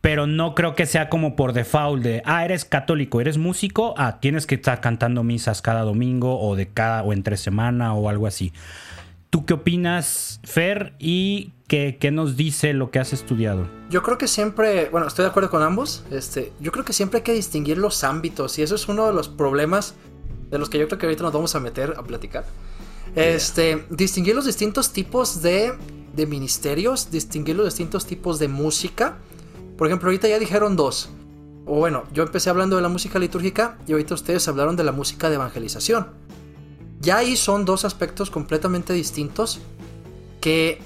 pero 0.00 0.26
no 0.26 0.54
creo 0.54 0.74
que 0.74 0.86
sea 0.86 1.10
como 1.10 1.36
por 1.36 1.52
default 1.52 2.02
de, 2.02 2.22
ah, 2.24 2.46
eres 2.46 2.64
católico, 2.64 3.20
eres 3.20 3.36
músico, 3.36 3.92
ah, 3.98 4.20
tienes 4.20 4.46
que 4.46 4.54
estar 4.54 4.80
cantando 4.80 5.22
misas 5.22 5.60
cada 5.60 5.82
domingo 5.82 6.40
o 6.40 6.56
de 6.56 6.68
cada 6.68 7.02
o 7.02 7.12
entre 7.12 7.36
semana 7.36 7.92
o 7.92 8.08
algo 8.08 8.26
así. 8.26 8.54
¿Tú 9.28 9.44
qué 9.44 9.52
opinas, 9.52 10.40
Fer? 10.44 10.94
¿Y 10.98 11.52
qué, 11.66 12.10
nos 12.12 12.36
dice 12.36 12.72
lo 12.72 12.90
que 12.90 12.98
has 12.98 13.12
estudiado? 13.12 13.68
Yo 13.90 14.02
creo 14.02 14.18
que 14.18 14.28
siempre, 14.28 14.88
bueno, 14.90 15.06
estoy 15.06 15.24
de 15.24 15.30
acuerdo 15.30 15.50
con 15.50 15.62
ambos. 15.62 16.04
Este, 16.10 16.52
yo 16.60 16.72
creo 16.72 16.84
que 16.84 16.92
siempre 16.92 17.18
hay 17.18 17.24
que 17.24 17.32
distinguir 17.32 17.78
los 17.78 18.04
ámbitos 18.04 18.58
y 18.58 18.62
eso 18.62 18.74
es 18.74 18.88
uno 18.88 19.06
de 19.06 19.12
los 19.12 19.28
problemas 19.28 19.94
de 20.50 20.58
los 20.58 20.70
que 20.70 20.78
yo 20.78 20.86
creo 20.86 20.98
que 20.98 21.06
ahorita 21.06 21.24
nos 21.24 21.32
vamos 21.32 21.54
a 21.54 21.60
meter 21.60 21.94
a 21.96 22.02
platicar. 22.02 22.44
Este, 23.14 23.84
distinguir 23.90 24.34
los 24.34 24.44
distintos 24.44 24.92
tipos 24.92 25.42
de, 25.42 25.72
de 26.14 26.26
ministerios, 26.26 27.10
distinguir 27.10 27.56
los 27.56 27.66
distintos 27.66 28.06
tipos 28.06 28.38
de 28.38 28.48
música. 28.48 29.18
Por 29.76 29.86
ejemplo, 29.86 30.08
ahorita 30.08 30.28
ya 30.28 30.38
dijeron 30.38 30.76
dos. 30.76 31.10
O 31.64 31.78
bueno, 31.78 32.04
yo 32.12 32.22
empecé 32.22 32.48
hablando 32.48 32.76
de 32.76 32.82
la 32.82 32.88
música 32.88 33.18
litúrgica 33.18 33.78
y 33.88 33.92
ahorita 33.92 34.14
ustedes 34.14 34.46
hablaron 34.46 34.76
de 34.76 34.84
la 34.84 34.92
música 34.92 35.28
de 35.28 35.34
evangelización. 35.34 36.06
Ya 37.00 37.18
ahí 37.18 37.36
son 37.36 37.64
dos 37.64 37.84
aspectos 37.84 38.30
completamente 38.30 38.92
distintos 38.92 39.60
que, 40.40 40.80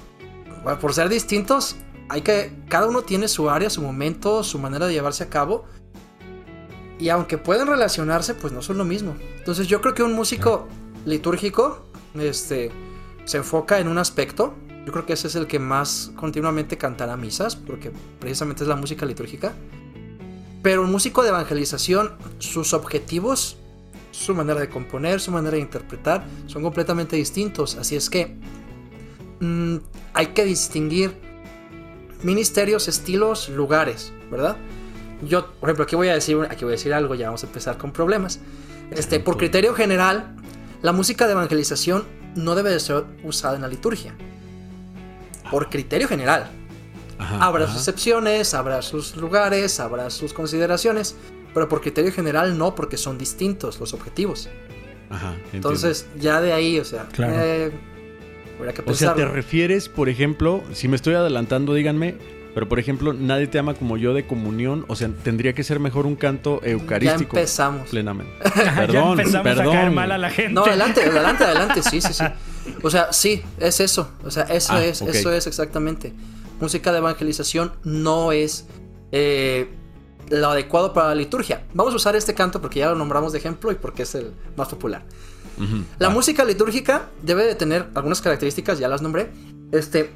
por 0.79 0.93
ser 0.93 1.09
distintos, 1.09 1.75
hay 2.09 2.21
que, 2.21 2.51
cada 2.67 2.87
uno 2.87 3.03
tiene 3.03 3.27
su 3.27 3.49
área, 3.49 3.69
su 3.69 3.81
momento, 3.81 4.43
su 4.43 4.59
manera 4.59 4.87
de 4.87 4.93
llevarse 4.93 5.23
a 5.23 5.29
cabo. 5.29 5.65
Y 6.99 7.09
aunque 7.09 7.37
pueden 7.37 7.67
relacionarse, 7.67 8.35
pues 8.35 8.53
no 8.53 8.61
son 8.61 8.77
lo 8.77 8.85
mismo. 8.85 9.15
Entonces 9.37 9.67
yo 9.67 9.81
creo 9.81 9.93
que 9.93 10.03
un 10.03 10.13
músico 10.13 10.67
litúrgico 11.05 11.85
este, 12.15 12.71
se 13.25 13.37
enfoca 13.37 13.79
en 13.79 13.87
un 13.87 13.97
aspecto. 13.97 14.53
Yo 14.85 14.91
creo 14.91 15.05
que 15.05 15.13
ese 15.13 15.27
es 15.27 15.35
el 15.35 15.47
que 15.47 15.59
más 15.59 16.11
continuamente 16.15 16.77
cantará 16.77 17.17
misas, 17.17 17.55
porque 17.55 17.91
precisamente 18.19 18.63
es 18.63 18.67
la 18.67 18.75
música 18.75 19.05
litúrgica. 19.05 19.53
Pero 20.61 20.83
un 20.83 20.91
músico 20.91 21.23
de 21.23 21.29
evangelización, 21.29 22.17
sus 22.37 22.73
objetivos 22.73 23.57
su 24.11 24.35
manera 24.35 24.59
de 24.59 24.69
componer, 24.69 25.19
su 25.19 25.31
manera 25.31 25.55
de 25.55 25.61
interpretar, 25.61 26.25
son 26.47 26.61
completamente 26.61 27.15
distintos. 27.15 27.75
Así 27.75 27.95
es 27.95 28.09
que 28.09 28.35
mm, 29.41 29.77
hay 30.13 30.27
que 30.27 30.45
distinguir 30.45 31.13
ministerios, 32.23 32.87
estilos, 32.87 33.49
lugares, 33.49 34.13
¿verdad? 34.31 34.55
Yo, 35.27 35.51
por 35.59 35.69
ejemplo, 35.69 35.83
aquí 35.83 35.95
voy 35.95 36.07
a 36.09 36.13
decir, 36.13 36.37
aquí 36.49 36.63
voy 36.63 36.73
a 36.73 36.77
decir 36.77 36.93
algo, 36.93 37.15
ya 37.15 37.27
vamos 37.27 37.43
a 37.43 37.47
empezar 37.47 37.77
con 37.77 37.91
problemas. 37.91 38.39
Este, 38.91 39.19
por 39.19 39.37
criterio 39.37 39.73
general, 39.73 40.35
la 40.81 40.91
música 40.93 41.25
de 41.27 41.33
evangelización 41.33 42.05
no 42.35 42.55
debe 42.55 42.71
de 42.71 42.79
ser 42.79 43.05
usada 43.23 43.55
en 43.55 43.61
la 43.61 43.67
liturgia. 43.67 44.15
Por 45.49 45.69
criterio 45.69 46.07
general. 46.07 46.49
habrá 47.19 47.67
sus 47.67 47.77
excepciones, 47.77 48.53
habrá 48.53 48.81
sus 48.81 49.15
lugares, 49.15 49.79
habrá 49.79 50.09
sus 50.09 50.33
consideraciones, 50.33 51.15
pero 51.53 51.69
por 51.69 51.81
criterio 51.81 52.11
general 52.11 52.57
no, 52.57 52.73
porque 52.73 52.97
son 52.97 53.17
distintos 53.17 53.79
los 53.79 53.93
objetivos. 53.93 54.49
Ajá. 55.09 55.35
Entonces, 55.53 56.07
ya 56.17 56.41
de 56.41 56.53
ahí, 56.53 56.79
o 56.79 56.85
sea, 56.85 57.07
claro. 57.09 57.33
Eh, 57.35 57.71
que 58.73 58.83
O 58.85 58.93
sea, 58.93 59.13
te 59.13 59.25
refieres, 59.25 59.89
por 59.89 60.09
ejemplo, 60.09 60.63
si 60.73 60.87
me 60.87 60.95
estoy 60.95 61.15
adelantando, 61.15 61.73
díganme, 61.73 62.15
pero 62.53 62.67
por 62.67 62.79
ejemplo, 62.79 63.13
nadie 63.13 63.47
te 63.47 63.59
ama 63.59 63.73
como 63.73 63.97
yo 63.97 64.13
de 64.13 64.25
comunión, 64.27 64.85
o 64.87 64.95
sea, 64.95 65.09
tendría 65.23 65.53
que 65.53 65.63
ser 65.63 65.79
mejor 65.79 66.05
un 66.05 66.15
canto 66.15 66.61
eucarístico. 66.63 67.35
Ya 67.35 67.41
empezamos. 67.41 67.89
Plenamente. 67.89 68.33
Perdón, 68.75 69.17
ya 69.17 69.23
empezamos 69.23 69.43
perdón. 69.43 69.67
a 69.67 69.71
caer 69.71 69.91
mal 69.91 70.11
a 70.11 70.17
la 70.17 70.29
gente. 70.29 70.53
No, 70.53 70.65
adelante, 70.65 71.01
adelante, 71.01 71.43
adelante, 71.43 71.83
sí, 71.83 72.01
sí, 72.01 72.13
sí. 72.13 72.25
O 72.83 72.89
sea, 72.89 73.11
sí, 73.13 73.41
es 73.57 73.79
eso. 73.79 74.11
O 74.23 74.31
sea, 74.31 74.43
eso 74.43 74.73
ah, 74.73 74.83
es, 74.83 75.01
eso 75.01 75.31
es 75.31 75.47
exactamente. 75.47 76.13
Música 76.59 76.91
de 76.91 76.99
evangelización 76.99 77.73
no 77.83 78.31
es 78.31 78.67
eh, 79.11 79.69
lo 80.29 80.49
adecuado 80.49 80.93
para 80.93 81.09
la 81.09 81.15
liturgia. 81.15 81.63
Vamos 81.73 81.93
a 81.93 81.95
usar 81.97 82.15
este 82.15 82.33
canto 82.33 82.61
porque 82.61 82.79
ya 82.79 82.89
lo 82.89 82.95
nombramos 82.95 83.31
de 83.31 83.39
ejemplo 83.39 83.71
y 83.71 83.75
porque 83.75 84.03
es 84.03 84.15
el 84.15 84.33
más 84.55 84.67
popular. 84.67 85.03
La 85.99 86.09
música 86.09 86.43
litúrgica 86.43 87.09
debe 87.21 87.45
de 87.45 87.55
tener 87.55 87.89
algunas 87.93 88.21
características, 88.21 88.79
ya 88.79 88.87
las 88.87 89.01
nombré. 89.01 89.29
Este, 89.71 90.11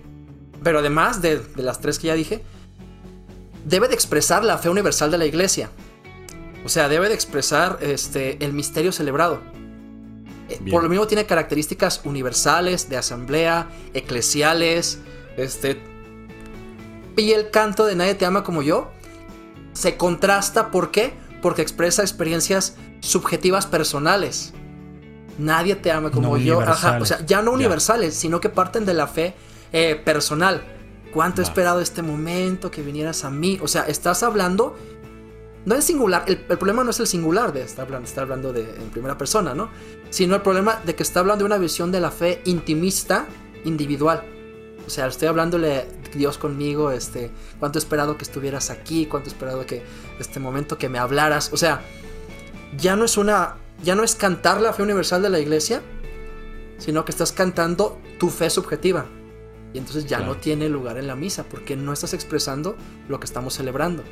pero 0.64 0.80
además 0.80 1.22
de, 1.22 1.42
las 1.56 1.80
tres 1.80 2.00
que 2.00 2.08
ya 2.08 2.16
dije, 2.16 2.44
debe 3.66 3.88
de 3.88 3.94
expresar 3.94 4.44
la 4.44 4.58
fe 4.58 4.70
universal 4.70 5.12
de 5.12 5.18
la 5.18 5.26
iglesia. 5.26 5.70
O 6.66 6.70
sea, 6.70 6.90
debe 6.90 7.10
de 7.10 7.14
expresar 7.14 7.78
este, 7.82 8.44
el 8.44 8.54
misterio 8.54 8.92
celebrado. 8.92 9.40
Eh, 10.50 10.60
por 10.72 10.84
lo 10.84 10.90
mismo 10.90 11.08
tiene 11.08 11.26
características 11.26 12.02
universales, 12.06 12.90
de 12.90 12.98
asamblea, 12.98 13.70
eclesiales, 13.94 15.00
este... 15.38 15.82
Y 17.18 17.32
el 17.32 17.50
canto 17.50 17.86
de 17.86 17.96
Nadie 17.96 18.16
te 18.16 18.26
ama 18.26 18.44
como 18.44 18.62
yo 18.62 18.92
se 19.76 19.98
contrasta, 19.98 20.72
¿por 20.72 20.90
qué? 20.90 21.14
Porque 21.42 21.62
expresa 21.62 22.02
experiencias 22.02 22.76
subjetivas 23.02 23.68
personales. 23.68 24.54
Nadie 25.38 25.76
te 25.76 25.92
ama 25.92 26.12
como 26.12 26.38
yo. 26.38 26.62
Ajá, 26.62 27.00
o 27.02 27.06
sea, 27.06 27.26
ya 27.26 27.42
no 27.42 27.52
universales, 27.52 28.16
sino 28.16 28.40
que 28.40 28.50
parten 28.50 28.86
de 28.86 28.94
la 28.94 29.08
fe 29.08 29.34
eh, 29.72 29.96
personal. 29.96 30.64
¿Cuánto 31.14 31.42
he 31.42 31.44
esperado 31.44 31.80
este 31.82 32.02
momento 32.02 32.72
que 32.72 32.82
vinieras 32.82 33.24
a 33.24 33.30
mí? 33.30 33.60
O 33.62 33.68
sea, 33.68 33.84
estás 33.84 34.24
hablando. 34.24 34.76
No 35.66 35.74
es 35.76 35.84
singular, 35.84 36.26
el, 36.28 36.38
problema 36.38 36.84
no 36.84 36.92
es 36.92 37.00
el 37.00 37.08
singular 37.08 37.52
de 37.52 37.64
estar 37.64 37.86
hablando, 37.86 38.08
está 38.08 38.22
hablando 38.22 38.54
de, 38.54 38.62
en 38.62 38.90
primera 38.92 39.18
persona, 39.18 39.56
¿no? 39.56 39.70
Sino 40.12 40.36
el 40.36 40.42
problema 40.44 40.80
de 40.86 40.94
que 40.94 41.02
está 41.02 41.22
hablando 41.22 41.44
de 41.44 41.46
una 41.46 41.58
visión 41.58 41.92
de 41.92 42.00
la 42.00 42.12
fe 42.12 42.42
intimista, 42.46 43.26
individual. 43.64 44.24
O 44.86 44.90
sea, 44.92 45.08
estoy 45.08 45.28
hablándole 45.28 45.88
Dios 46.14 46.38
conmigo, 46.38 46.92
este, 46.92 47.32
cuánto 47.60 47.80
he 47.80 47.82
esperado 47.82 48.18
que 48.18 48.24
estuvieras 48.24 48.70
aquí, 48.70 49.08
cuánto 49.08 49.30
he 49.30 49.32
esperado 49.32 49.66
que 49.66 49.84
este 50.20 50.40
momento 50.40 50.78
que 50.78 50.88
me 50.88 51.00
hablaras. 51.00 51.52
O 51.52 51.58
sea, 51.58 51.82
ya 52.78 52.96
no 52.96 53.06
es 53.06 53.18
una 53.18 53.56
ya 53.84 53.96
no 53.96 54.04
es 54.04 54.16
cantar 54.16 54.62
la 54.62 54.74
fe 54.74 54.84
universal 54.84 55.22
de 55.22 55.30
la 55.30 55.40
iglesia, 55.40 55.82
sino 56.78 57.06
que 57.06 57.12
estás 57.12 57.32
cantando 57.32 58.00
tu 58.20 58.30
fe 58.30 58.50
subjetiva. 58.50 59.06
Y 59.74 59.78
entonces 59.78 60.06
ya 60.06 60.20
no 60.20 60.38
tiene 60.38 60.70
lugar 60.70 60.98
en 60.98 61.08
la 61.08 61.16
misa, 61.16 61.44
porque 61.44 61.76
no 61.76 61.92
estás 61.92 62.14
expresando 62.14 62.78
lo 63.10 63.20
que 63.20 63.26
estamos 63.26 63.54
celebrando. 63.54 64.04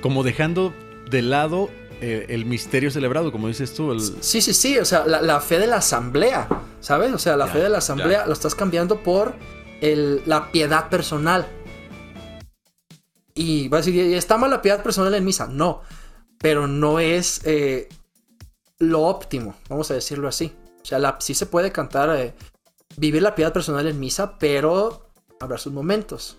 Como 0.00 0.22
dejando 0.22 0.72
de 1.10 1.20
lado 1.20 1.68
eh, 2.00 2.26
el 2.30 2.46
misterio 2.46 2.90
celebrado, 2.90 3.30
como 3.30 3.48
dices 3.48 3.74
tú. 3.74 3.98
Sí, 4.20 4.40
sí, 4.40 4.54
sí, 4.54 4.78
o 4.78 4.84
sea, 4.84 5.06
la, 5.06 5.40
fe 5.40 5.58
de 5.58 5.66
la 5.66 5.76
asamblea, 5.76 6.48
¿sabes? 6.80 7.12
O 7.12 7.18
sea, 7.18 7.36
la 7.36 7.46
fe 7.46 7.58
de 7.58 7.68
la 7.68 7.78
asamblea 7.78 8.26
lo 8.26 8.32
estás 8.32 8.54
cambiando 8.54 9.02
por 9.02 9.36
la 9.80 10.50
piedad 10.50 10.88
personal. 10.88 11.46
Y 13.34 13.68
va 13.68 13.78
a 13.78 13.80
decir, 13.82 14.14
¿está 14.14 14.36
mal 14.36 14.50
la 14.50 14.62
piedad 14.62 14.82
personal 14.82 15.14
en 15.14 15.24
misa? 15.24 15.46
No, 15.46 15.82
pero 16.38 16.66
no 16.66 16.98
es 16.98 17.40
eh, 17.44 17.88
lo 18.82 19.02
óptimo, 19.02 19.54
vamos 19.68 19.90
a 19.90 19.94
decirlo 19.94 20.26
así. 20.26 20.52
O 20.82 20.84
sea, 20.84 20.98
la, 20.98 21.16
sí 21.20 21.34
se 21.34 21.46
puede 21.46 21.70
cantar, 21.70 22.14
eh, 22.16 22.34
vivir 22.96 23.22
la 23.22 23.36
piedad 23.36 23.52
personal 23.52 23.86
en 23.86 24.00
misa, 24.00 24.38
pero 24.38 25.08
habrá 25.40 25.56
sus 25.56 25.72
momentos. 25.72 26.36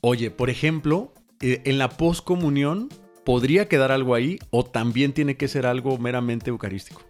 Oye, 0.00 0.30
por 0.30 0.48
ejemplo, 0.48 1.12
eh, 1.40 1.60
en 1.64 1.78
la 1.78 1.88
poscomunión, 1.88 2.88
¿podría 3.24 3.68
quedar 3.68 3.90
algo 3.90 4.14
ahí 4.14 4.38
o 4.50 4.64
también 4.64 5.12
tiene 5.12 5.36
que 5.36 5.48
ser 5.48 5.66
algo 5.66 5.98
meramente 5.98 6.50
eucarístico? 6.50 7.02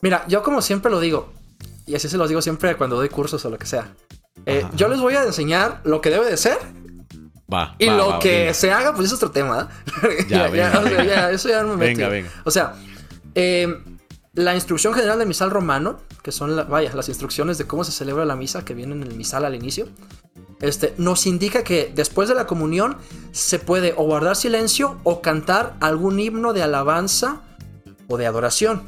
Mira, 0.00 0.26
yo 0.26 0.42
como 0.42 0.62
siempre 0.62 0.90
lo 0.90 0.98
digo, 0.98 1.32
y 1.86 1.94
así 1.94 2.08
se 2.08 2.16
los 2.16 2.28
digo 2.28 2.42
siempre 2.42 2.76
cuando 2.76 2.96
doy 2.96 3.08
cursos 3.08 3.44
o 3.44 3.50
lo 3.50 3.58
que 3.58 3.66
sea. 3.66 3.94
Eh, 4.46 4.66
yo 4.74 4.88
les 4.88 4.98
voy 4.98 5.14
a 5.14 5.22
enseñar 5.22 5.80
lo 5.84 6.00
que 6.00 6.10
debe 6.10 6.28
de 6.28 6.36
ser. 6.36 6.58
Va, 7.52 7.76
y 7.78 7.86
lo 7.86 8.18
que 8.18 8.52
se 8.52 8.72
haga, 8.72 8.94
pues 8.94 9.06
es 9.06 9.12
otro 9.12 9.30
tema. 9.30 9.68
Ya, 10.28 10.48
ya, 10.48 11.30
eso 11.30 11.48
ya 11.48 11.62
no 11.62 11.76
me 11.76 11.86
Venga, 11.86 12.08
venga. 12.08 12.30
O 12.44 12.50
sea, 12.50 12.74
eh, 13.34 13.68
la 14.34 14.54
instrucción 14.54 14.94
general 14.94 15.18
del 15.18 15.28
misal 15.28 15.50
romano, 15.50 15.98
que 16.22 16.32
son 16.32 16.56
vaya, 16.68 16.94
las 16.94 17.08
instrucciones 17.08 17.58
de 17.58 17.66
cómo 17.66 17.84
se 17.84 17.92
celebra 17.92 18.24
la 18.24 18.36
misa 18.36 18.64
que 18.64 18.74
vienen 18.74 19.02
en 19.02 19.08
el 19.08 19.16
misal 19.16 19.44
al 19.44 19.54
inicio, 19.54 19.88
este, 20.60 20.94
nos 20.96 21.26
indica 21.26 21.64
que 21.64 21.92
después 21.94 22.28
de 22.28 22.34
la 22.34 22.46
comunión 22.46 22.96
se 23.32 23.58
puede 23.58 23.94
o 23.96 24.04
guardar 24.04 24.36
silencio 24.36 24.98
o 25.02 25.20
cantar 25.20 25.76
algún 25.80 26.18
himno 26.18 26.52
de 26.52 26.62
alabanza 26.62 27.42
o 28.08 28.16
de 28.16 28.26
adoración. 28.26 28.82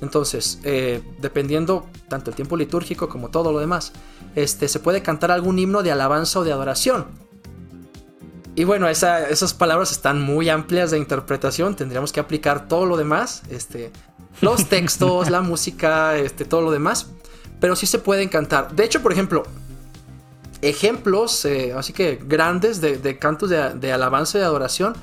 Entonces, 0.00 0.60
eh, 0.62 1.02
dependiendo 1.18 1.86
tanto 2.08 2.30
el 2.30 2.36
tiempo 2.36 2.56
litúrgico 2.56 3.08
como 3.08 3.30
todo 3.30 3.52
lo 3.52 3.58
demás, 3.58 3.92
este, 4.34 4.68
se 4.68 4.80
puede 4.80 5.02
cantar 5.02 5.30
algún 5.30 5.58
himno 5.58 5.82
de 5.82 5.92
alabanza 5.92 6.40
o 6.40 6.44
de 6.44 6.52
adoración. 6.52 7.25
Y 8.56 8.64
bueno, 8.64 8.88
esas 8.88 9.52
palabras 9.52 9.92
están 9.92 10.22
muy 10.22 10.48
amplias 10.48 10.90
de 10.90 10.96
interpretación. 10.96 11.76
Tendríamos 11.76 12.10
que 12.10 12.20
aplicar 12.20 12.68
todo 12.68 12.86
lo 12.86 12.96
demás. 12.96 13.42
Este, 13.50 13.92
los 14.40 14.66
textos, 14.70 15.28
la 15.28 15.42
música, 15.42 16.16
este, 16.16 16.46
todo 16.46 16.62
lo 16.62 16.70
demás. 16.70 17.08
Pero 17.60 17.76
sí 17.76 17.86
se 17.86 17.98
pueden 17.98 18.30
cantar. 18.30 18.74
De 18.74 18.82
hecho, 18.82 19.02
por 19.02 19.12
ejemplo, 19.12 19.42
ejemplos, 20.62 21.44
eh, 21.44 21.74
así 21.76 21.92
que 21.92 22.18
grandes 22.26 22.80
de, 22.80 23.18
cantos 23.18 23.50
de, 23.50 23.92
alabanza 23.92 24.38
y 24.38 24.40
de 24.40 24.46
adoración. 24.46 24.94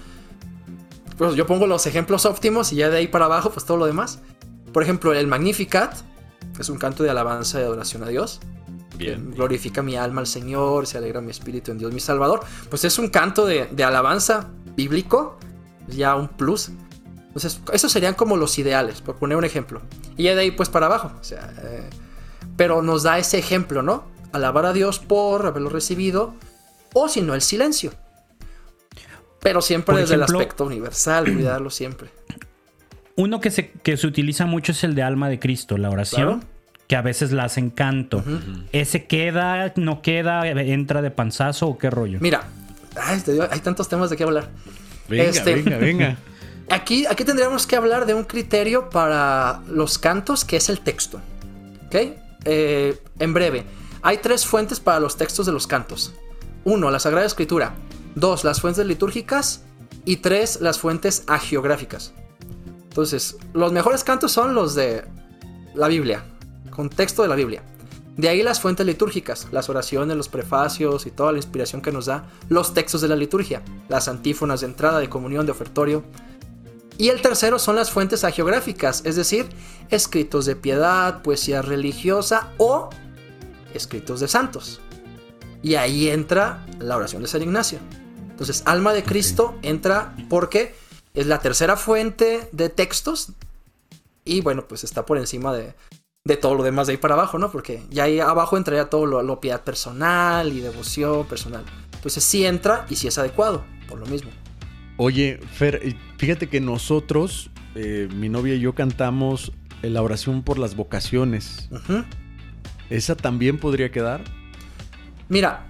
Pues 1.19 1.35
yo 1.35 1.45
pongo 1.45 1.67
los 1.67 1.85
ejemplos 1.85 2.25
óptimos 2.25 2.73
y 2.73 2.77
ya 2.77 2.89
de 2.89 2.97
ahí 2.97 3.07
para 3.07 3.25
abajo, 3.25 3.51
pues 3.51 3.67
todo 3.67 3.77
lo 3.77 3.85
demás. 3.85 4.17
Por 4.73 4.81
ejemplo, 4.81 5.13
el 5.13 5.27
Magnificat, 5.27 5.95
que 6.55 6.63
es 6.63 6.69
un 6.69 6.79
canto 6.79 7.03
de 7.03 7.11
alabanza 7.11 7.59
y 7.59 7.63
adoración 7.63 8.01
a 8.01 8.07
Dios. 8.07 8.39
Glorifica 8.97 9.81
mi 9.81 9.95
alma 9.95 10.21
al 10.21 10.27
Señor, 10.27 10.87
se 10.87 10.97
alegra 10.97 11.21
mi 11.21 11.31
espíritu 11.31 11.71
en 11.71 11.77
Dios 11.77 11.93
mi 11.93 11.99
Salvador. 11.99 12.41
Pues 12.69 12.83
es 12.85 12.97
un 12.99 13.09
canto 13.09 13.45
de, 13.45 13.67
alabanza 13.83 14.49
bíblico, 14.75 15.37
ya 15.87 16.15
un 16.15 16.27
plus. 16.27 16.71
Entonces, 17.27 17.61
esos 17.71 17.91
serían 17.91 18.13
como 18.13 18.37
los 18.37 18.57
ideales, 18.59 19.01
por 19.01 19.15
poner 19.15 19.37
un 19.37 19.45
ejemplo. 19.45 19.81
Y 20.17 20.23
de 20.23 20.39
ahí 20.39 20.51
pues 20.51 20.69
para 20.69 20.85
abajo. 20.85 21.11
O 21.19 21.23
sea, 21.23 21.51
eh, 21.63 21.89
pero 22.55 22.81
nos 22.81 23.03
da 23.03 23.17
ese 23.17 23.39
ejemplo, 23.39 23.81
¿no? 23.81 24.05
Alabar 24.31 24.67
a 24.67 24.73
Dios 24.73 24.99
por 24.99 25.45
haberlo 25.45 25.69
recibido, 25.69 26.35
o 26.93 27.09
si 27.09 27.21
no, 27.21 27.33
el 27.33 27.41
silencio. 27.41 27.91
Pero 29.41 29.61
siempre 29.61 29.97
desde 29.97 30.15
el 30.15 30.23
aspecto 30.23 30.65
universal, 30.65 31.25
cuidarlo 31.25 31.69
siempre. 31.69 32.09
Uno 33.15 33.41
que 33.41 33.51
se, 33.51 33.71
que 33.71 33.97
se 33.97 34.07
utiliza 34.07 34.45
mucho 34.45 34.71
es 34.71 34.83
el 34.83 34.95
de 34.95 35.03
alma 35.03 35.29
de 35.29 35.39
Cristo, 35.39 35.77
la 35.77 35.89
oración 35.89 36.52
que 36.87 36.95
a 36.95 37.01
veces 37.01 37.31
la 37.31 37.45
hacen 37.45 37.69
canto. 37.69 38.23
¿Ese 38.71 39.05
queda, 39.05 39.73
no 39.75 40.01
queda, 40.01 40.47
entra 40.47 41.01
de 41.01 41.11
panzazo 41.11 41.67
o 41.67 41.77
qué 41.77 41.89
rollo? 41.89 42.19
Mira, 42.21 42.43
hay 42.95 43.59
tantos 43.59 43.87
temas 43.89 44.09
de 44.09 44.17
qué 44.17 44.23
hablar. 44.23 44.49
Venga, 45.07 45.23
este, 45.23 45.55
venga, 45.55 45.77
venga. 45.77 46.17
Aquí, 46.69 47.05
aquí 47.05 47.25
tendríamos 47.25 47.67
que 47.67 47.75
hablar 47.75 48.05
de 48.05 48.13
un 48.13 48.23
criterio 48.23 48.89
para 48.89 49.61
los 49.67 49.97
cantos 49.97 50.45
que 50.45 50.55
es 50.55 50.69
el 50.69 50.79
texto. 50.79 51.19
¿Ok? 51.87 51.95
Eh, 52.45 52.97
en 53.19 53.33
breve, 53.33 53.65
hay 54.01 54.17
tres 54.17 54.45
fuentes 54.45 54.79
para 54.79 54.99
los 54.99 55.17
textos 55.17 55.45
de 55.45 55.51
los 55.51 55.67
cantos. 55.67 56.13
Uno, 56.63 56.89
la 56.89 56.99
Sagrada 56.99 57.25
Escritura. 57.25 57.75
Dos, 58.15 58.43
las 58.43 58.61
fuentes 58.61 58.85
litúrgicas. 58.85 59.63
Y 60.05 60.17
tres, 60.17 60.61
las 60.61 60.79
fuentes 60.79 61.23
agiográficas. 61.27 62.13
Entonces, 62.83 63.37
los 63.53 63.71
mejores 63.71 64.03
cantos 64.03 64.31
son 64.31 64.55
los 64.55 64.73
de 64.73 65.03
la 65.73 65.87
Biblia, 65.87 66.23
contexto 66.73 67.21
de 67.21 67.27
la 67.27 67.35
Biblia. 67.35 67.63
De 68.17 68.29
ahí 68.29 68.43
las 68.43 68.59
fuentes 68.59 68.85
litúrgicas, 68.85 69.47
las 69.51 69.69
oraciones, 69.69 70.15
los 70.15 70.29
prefacios 70.29 71.07
y 71.07 71.11
toda 71.11 71.31
la 71.31 71.39
inspiración 71.39 71.81
que 71.81 71.91
nos 71.91 72.05
da 72.05 72.29
los 72.47 72.73
textos 72.73 73.01
de 73.01 73.07
la 73.07 73.15
liturgia, 73.15 73.63
las 73.89 74.07
antífonas 74.07 74.61
de 74.61 74.67
entrada, 74.67 74.99
de 74.99 75.09
comunión, 75.09 75.45
de 75.45 75.51
ofertorio. 75.51 76.03
Y 76.99 77.09
el 77.09 77.21
tercero 77.21 77.57
son 77.57 77.75
las 77.75 77.89
fuentes 77.89 78.23
agiográficas, 78.23 79.01
es 79.03 79.15
decir, 79.15 79.47
escritos 79.89 80.45
de 80.45 80.55
piedad, 80.55 81.23
poesía 81.23 81.63
religiosa 81.63 82.51
o 82.57 82.89
escritos 83.73 84.19
de 84.19 84.27
santos. 84.27 84.79
Y 85.63 85.75
ahí 85.75 86.09
entra 86.09 86.67
la 86.77 86.97
oración 86.97 87.23
de 87.23 87.27
San 87.27 87.41
Ignacio. 87.41 87.79
Entonces, 88.29 88.61
alma 88.65 88.93
de 88.93 89.03
Cristo 89.03 89.55
entra 89.63 90.15
porque 90.29 90.75
es 91.15 91.25
la 91.25 91.39
tercera 91.39 91.77
fuente 91.77 92.47
de 92.51 92.69
textos 92.69 93.29
y 94.25 94.41
bueno, 94.41 94.67
pues 94.67 94.83
está 94.83 95.05
por 95.05 95.17
encima 95.17 95.53
de, 95.53 95.73
de 96.25 96.37
todo 96.37 96.55
lo 96.55 96.63
demás 96.63 96.87
de 96.87 96.93
ahí 96.93 96.97
para 96.97 97.15
abajo, 97.15 97.37
¿no? 97.37 97.51
Porque 97.51 97.83
ya 97.89 98.03
ahí 98.03 98.21
abajo 98.21 98.55
entraría 98.55 98.89
todo 98.89 99.05
lo, 99.05 99.21
lo 99.21 99.41
piedad 99.41 99.61
personal 99.61 100.53
y 100.53 100.61
devoción 100.61 101.25
personal. 101.25 101.65
Entonces 101.95 102.23
sí 102.23 102.45
entra 102.45 102.85
y 102.89 102.95
sí 102.95 103.09
es 103.09 103.17
adecuado, 103.17 103.65
por 103.89 103.99
lo 103.99 104.05
mismo. 104.05 104.31
Oye, 104.95 105.41
Fer, 105.53 105.97
fíjate 106.17 106.47
que 106.47 106.61
nosotros, 106.61 107.49
eh, 107.75 108.07
mi 108.15 108.29
novia 108.29 108.55
y 108.55 108.61
yo 108.61 108.73
cantamos 108.73 109.51
la 109.81 110.01
oración 110.01 110.43
por 110.43 110.59
las 110.59 110.77
vocaciones. 110.77 111.69
¿Esa 112.89 113.15
también 113.15 113.57
podría 113.59 113.91
quedar? 113.91 114.23
Mira, 115.27 115.67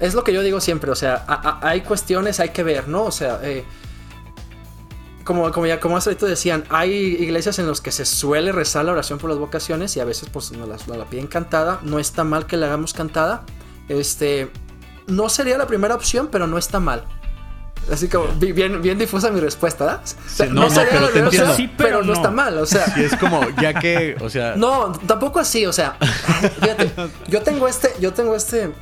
es 0.00 0.14
lo 0.14 0.24
que 0.24 0.32
yo 0.32 0.42
digo 0.42 0.60
siempre, 0.60 0.90
o 0.90 0.96
sea, 0.96 1.24
hay 1.62 1.82
cuestiones, 1.82 2.40
hay 2.40 2.48
que 2.48 2.64
ver, 2.64 2.88
¿no? 2.88 3.04
O 3.04 3.12
sea, 3.12 3.38
eh, 3.44 3.62
como, 5.28 5.52
como 5.52 5.66
ya 5.66 5.78
como 5.78 5.98
hace 5.98 6.08
ahorita 6.08 6.24
decían, 6.24 6.64
hay 6.70 6.90
iglesias 6.90 7.58
en 7.58 7.68
las 7.68 7.82
que 7.82 7.92
se 7.92 8.06
suele 8.06 8.50
rezar 8.50 8.86
la 8.86 8.92
oración 8.92 9.18
por 9.18 9.28
las 9.28 9.38
vocaciones 9.38 9.94
y 9.94 10.00
a 10.00 10.06
veces 10.06 10.30
pues 10.32 10.52
nos 10.52 10.66
la, 10.88 10.96
la 10.96 11.04
piden 11.04 11.26
cantada. 11.26 11.80
No 11.82 11.98
está 11.98 12.24
mal 12.24 12.46
que 12.46 12.56
la 12.56 12.64
hagamos 12.64 12.94
cantada. 12.94 13.44
Este, 13.90 14.50
no 15.06 15.28
sería 15.28 15.58
la 15.58 15.66
primera 15.66 15.94
opción, 15.94 16.30
pero 16.32 16.46
no 16.46 16.56
está 16.56 16.80
mal. 16.80 17.04
Así 17.92 18.08
como 18.08 18.28
bien, 18.38 18.80
bien 18.80 18.98
difusa 18.98 19.30
mi 19.30 19.40
respuesta, 19.40 20.00
no, 20.50 20.70
sería 20.70 20.92
pero 20.92 21.20
la 21.20 21.26
opción, 21.28 21.54
sí, 21.54 21.70
pero, 21.76 22.02
no. 22.02 22.14
está 22.14 22.30
mal, 22.30 22.56
o 22.56 22.64
sea. 22.64 22.86
es 22.96 23.14
como, 23.16 23.42
ya 23.60 23.74
que, 23.74 24.16
o 24.22 24.30
sea. 24.30 24.54
No, 24.56 24.92
tampoco 25.06 25.40
así, 25.40 25.66
o 25.66 25.74
sea. 25.74 25.98
Fíjate, 26.60 26.90
yo 27.28 27.42
tengo 27.42 27.68
este, 27.68 27.92
yo 28.00 28.14
tengo 28.14 28.34
este. 28.34 28.72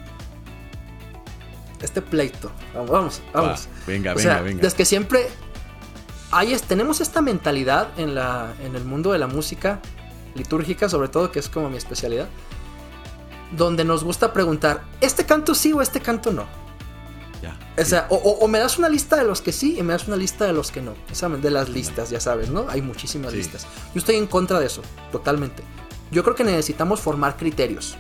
Este 1.83 2.03
pleito. 2.03 2.53
Vamos, 2.73 3.21
vamos. 3.33 3.69
venga, 3.85 4.15
venga, 4.15 4.41
venga. 4.43 4.67
Es 4.67 4.75
que 4.75 4.85
siempre 4.85 5.29
tenemos 6.67 7.01
esta 7.01 7.21
mentalidad 7.21 7.89
en, 7.99 8.15
la, 8.15 8.55
en 8.63 8.77
el 8.77 8.85
mundo 8.85 9.13
de 9.13 9.19
la 9.19 9.27
música 9.27 9.81
litúrgica, 10.35 10.89
sobre 10.89 11.09
todo, 11.09 11.31
que 11.31 11.39
es 11.39 11.49
como 11.49 11.71
mi 11.71 11.77
especialidad, 11.77 12.29
donde 13.57 13.85
nos 13.85 14.05
gusta 14.05 14.33
preguntar, 14.33 14.83
¿este 15.01 15.25
canto 15.25 15.55
sí 15.55 15.73
o 15.73 15.81
este 15.81 16.01
canto 16.01 16.33
no? 16.33 16.47
o 17.79 17.85
sea, 17.85 18.07
o, 18.09 18.49
me 18.49 18.59
das 18.59 18.79
una 18.79 18.89
lista 18.89 19.17
de 19.17 19.25
los 19.25 19.43
que 19.43 19.53
sí 19.53 19.77
y 19.79 19.83
me 19.83 19.93
das 19.93 20.09
una 20.09 20.17
lista 20.17 20.47
de 20.47 20.53
los 20.55 20.71
que 20.71 20.81
no. 20.81 20.95
De 21.43 21.51
las 21.51 21.69
listas, 21.69 22.09
ya 22.09 22.21
sabes, 22.21 22.49
¿no? 22.49 22.67
Hay 22.71 22.81
muchísimas 22.81 23.35
listas. 23.35 23.67
Yo 23.95 23.99
estoy 23.99 24.17
en 24.17 24.27
contra 24.27 24.59
de 24.59 24.67
eso, 24.67 24.81
totalmente. 25.13 25.63
Yo 26.11 26.25
creo 26.25 26.35
que 26.35 26.45
necesitamos 26.45 27.01
formar 27.01 27.37
criterios. 27.37 27.97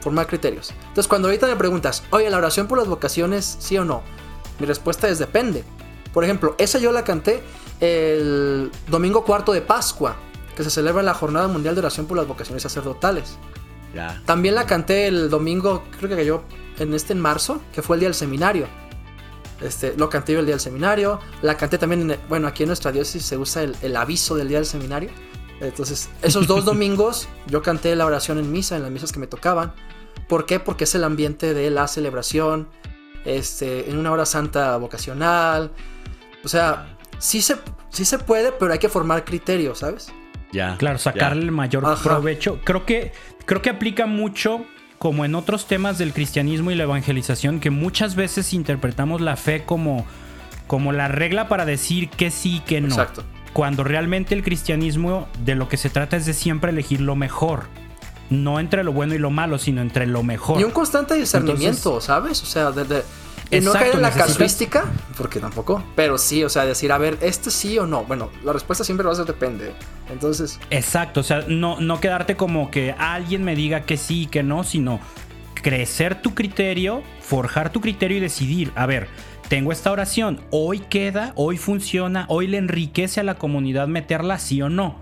Formar 0.00 0.26
criterios. 0.26 0.72
Entonces, 0.88 1.08
cuando 1.08 1.28
ahorita 1.28 1.46
me 1.46 1.56
preguntas, 1.56 2.02
oye, 2.10 2.30
la 2.30 2.38
oración 2.38 2.68
por 2.68 2.78
las 2.78 2.88
vocaciones, 2.88 3.58
sí 3.60 3.76
o 3.76 3.84
no, 3.84 4.02
mi 4.58 4.66
respuesta 4.66 5.08
es 5.08 5.18
depende. 5.18 5.62
Por 6.12 6.24
ejemplo, 6.24 6.54
esa 6.58 6.78
yo 6.78 6.92
la 6.92 7.04
canté 7.04 7.42
el 7.80 8.70
domingo 8.88 9.24
cuarto 9.24 9.52
de 9.52 9.60
Pascua, 9.62 10.16
que 10.56 10.64
se 10.64 10.70
celebra 10.70 11.02
la 11.02 11.14
Jornada 11.14 11.48
Mundial 11.48 11.74
de 11.74 11.80
Oración 11.80 12.06
por 12.06 12.16
las 12.16 12.26
Vocaciones 12.26 12.62
Sacerdotales. 12.62 13.36
Ya. 13.94 14.20
También 14.26 14.54
la 14.54 14.66
canté 14.66 15.06
el 15.06 15.30
domingo, 15.30 15.84
creo 15.98 16.10
que 16.10 16.16
cayó 16.16 16.42
en 16.78 16.94
este 16.94 17.12
en 17.12 17.20
marzo, 17.20 17.60
que 17.72 17.82
fue 17.82 17.96
el 17.96 18.00
día 18.00 18.08
del 18.08 18.14
seminario. 18.14 18.66
Este, 19.60 19.94
lo 19.96 20.08
canté 20.08 20.32
yo 20.32 20.40
el 20.40 20.46
día 20.46 20.54
del 20.54 20.60
seminario. 20.60 21.20
La 21.42 21.56
canté 21.56 21.78
también, 21.78 22.16
bueno, 22.28 22.48
aquí 22.48 22.62
en 22.62 22.68
nuestra 22.68 22.92
diócesis 22.92 23.24
se 23.24 23.36
usa 23.36 23.62
el, 23.62 23.96
aviso 23.96 24.34
del 24.34 24.48
día 24.48 24.58
del 24.58 24.66
seminario. 24.66 25.10
Entonces, 25.60 26.08
esos 26.22 26.46
dos 26.46 26.64
domingos 26.66 27.28
yo 27.46 27.62
canté 27.62 27.94
la 27.94 28.06
oración 28.06 28.38
en 28.38 28.50
misa, 28.50 28.76
en 28.76 28.82
las 28.82 28.90
misas 28.90 29.12
que 29.12 29.18
me 29.18 29.26
tocaban. 29.26 29.74
¿Por 30.28 30.46
qué? 30.46 30.60
Porque 30.60 30.84
es 30.84 30.94
el 30.94 31.04
ambiente 31.04 31.54
de 31.54 31.70
la 31.70 31.88
celebración, 31.88 32.68
este, 33.24 33.90
en 33.90 33.98
una 33.98 34.12
hora 34.12 34.24
santa 34.24 34.76
vocacional. 34.76 35.72
O 36.44 36.48
sea, 36.48 36.96
sí 37.18 37.42
se, 37.42 37.56
sí 37.90 38.04
se 38.04 38.18
puede, 38.18 38.52
pero 38.52 38.72
hay 38.72 38.78
que 38.78 38.88
formar 38.88 39.24
criterios, 39.24 39.80
¿sabes? 39.80 40.12
Ya. 40.52 40.76
Claro, 40.78 40.98
sacarle 40.98 41.42
el 41.42 41.52
mayor 41.52 41.84
provecho. 42.02 42.60
Creo 42.64 42.84
que, 42.84 43.12
creo 43.46 43.62
que 43.62 43.70
aplica 43.70 44.06
mucho 44.06 44.64
como 44.98 45.24
en 45.24 45.34
otros 45.34 45.66
temas 45.66 45.96
del 45.96 46.12
cristianismo 46.12 46.70
y 46.70 46.74
la 46.74 46.82
evangelización, 46.82 47.58
que 47.58 47.70
muchas 47.70 48.16
veces 48.16 48.52
interpretamos 48.52 49.22
la 49.22 49.36
fe 49.36 49.64
como, 49.64 50.04
como 50.66 50.92
la 50.92 51.08
regla 51.08 51.48
para 51.48 51.64
decir 51.64 52.10
que 52.10 52.30
sí 52.30 52.56
y 52.56 52.60
que 52.60 52.82
no. 52.82 52.88
Exacto. 52.88 53.24
Cuando 53.54 53.82
realmente 53.82 54.34
el 54.34 54.42
cristianismo 54.42 55.26
de 55.44 55.54
lo 55.54 55.68
que 55.68 55.76
se 55.76 55.88
trata 55.88 56.18
es 56.18 56.26
de 56.26 56.34
siempre 56.34 56.70
elegir 56.70 57.00
lo 57.00 57.16
mejor. 57.16 57.64
No 58.28 58.60
entre 58.60 58.84
lo 58.84 58.92
bueno 58.92 59.14
y 59.14 59.18
lo 59.18 59.30
malo, 59.30 59.58
sino 59.58 59.80
entre 59.80 60.06
lo 60.06 60.22
mejor. 60.22 60.60
Y 60.60 60.64
un 60.64 60.70
constante 60.70 61.14
discernimiento, 61.14 62.00
¿sabes? 62.02 62.42
O 62.42 62.46
sea, 62.46 62.70
de, 62.70 63.02
y 63.50 63.60
no 63.60 63.72
caer 63.72 63.94
en 63.94 64.02
la 64.02 64.10
casuística, 64.10 64.84
porque 65.16 65.40
tampoco, 65.40 65.82
pero 65.96 66.18
sí, 66.18 66.44
o 66.44 66.48
sea, 66.48 66.64
decir, 66.64 66.92
a 66.92 66.98
ver, 66.98 67.18
¿este 67.20 67.50
sí 67.50 67.78
o 67.78 67.86
no? 67.86 68.04
Bueno, 68.04 68.30
la 68.44 68.52
respuesta 68.52 68.84
siempre 68.84 69.06
va 69.06 69.12
a 69.12 69.16
ser 69.16 69.26
depende. 69.26 69.72
Entonces. 70.10 70.58
Exacto, 70.70 71.20
o 71.20 71.22
sea, 71.22 71.44
no, 71.48 71.80
no 71.80 72.00
quedarte 72.00 72.36
como 72.36 72.70
que 72.70 72.94
alguien 72.98 73.44
me 73.44 73.54
diga 73.54 73.82
que 73.82 73.96
sí 73.96 74.22
y 74.22 74.26
que 74.26 74.42
no, 74.42 74.64
sino 74.64 75.00
crecer 75.54 76.22
tu 76.22 76.34
criterio, 76.34 77.02
forjar 77.20 77.70
tu 77.70 77.80
criterio 77.80 78.18
y 78.18 78.20
decidir, 78.20 78.72
a 78.74 78.86
ver, 78.86 79.08
tengo 79.48 79.72
esta 79.72 79.90
oración, 79.90 80.40
hoy 80.50 80.78
queda, 80.78 81.32
hoy 81.34 81.56
funciona, 81.56 82.24
hoy 82.28 82.46
le 82.46 82.58
enriquece 82.58 83.20
a 83.20 83.24
la 83.24 83.34
comunidad 83.34 83.88
meterla 83.88 84.38
sí 84.38 84.62
o 84.62 84.68
no. 84.68 84.98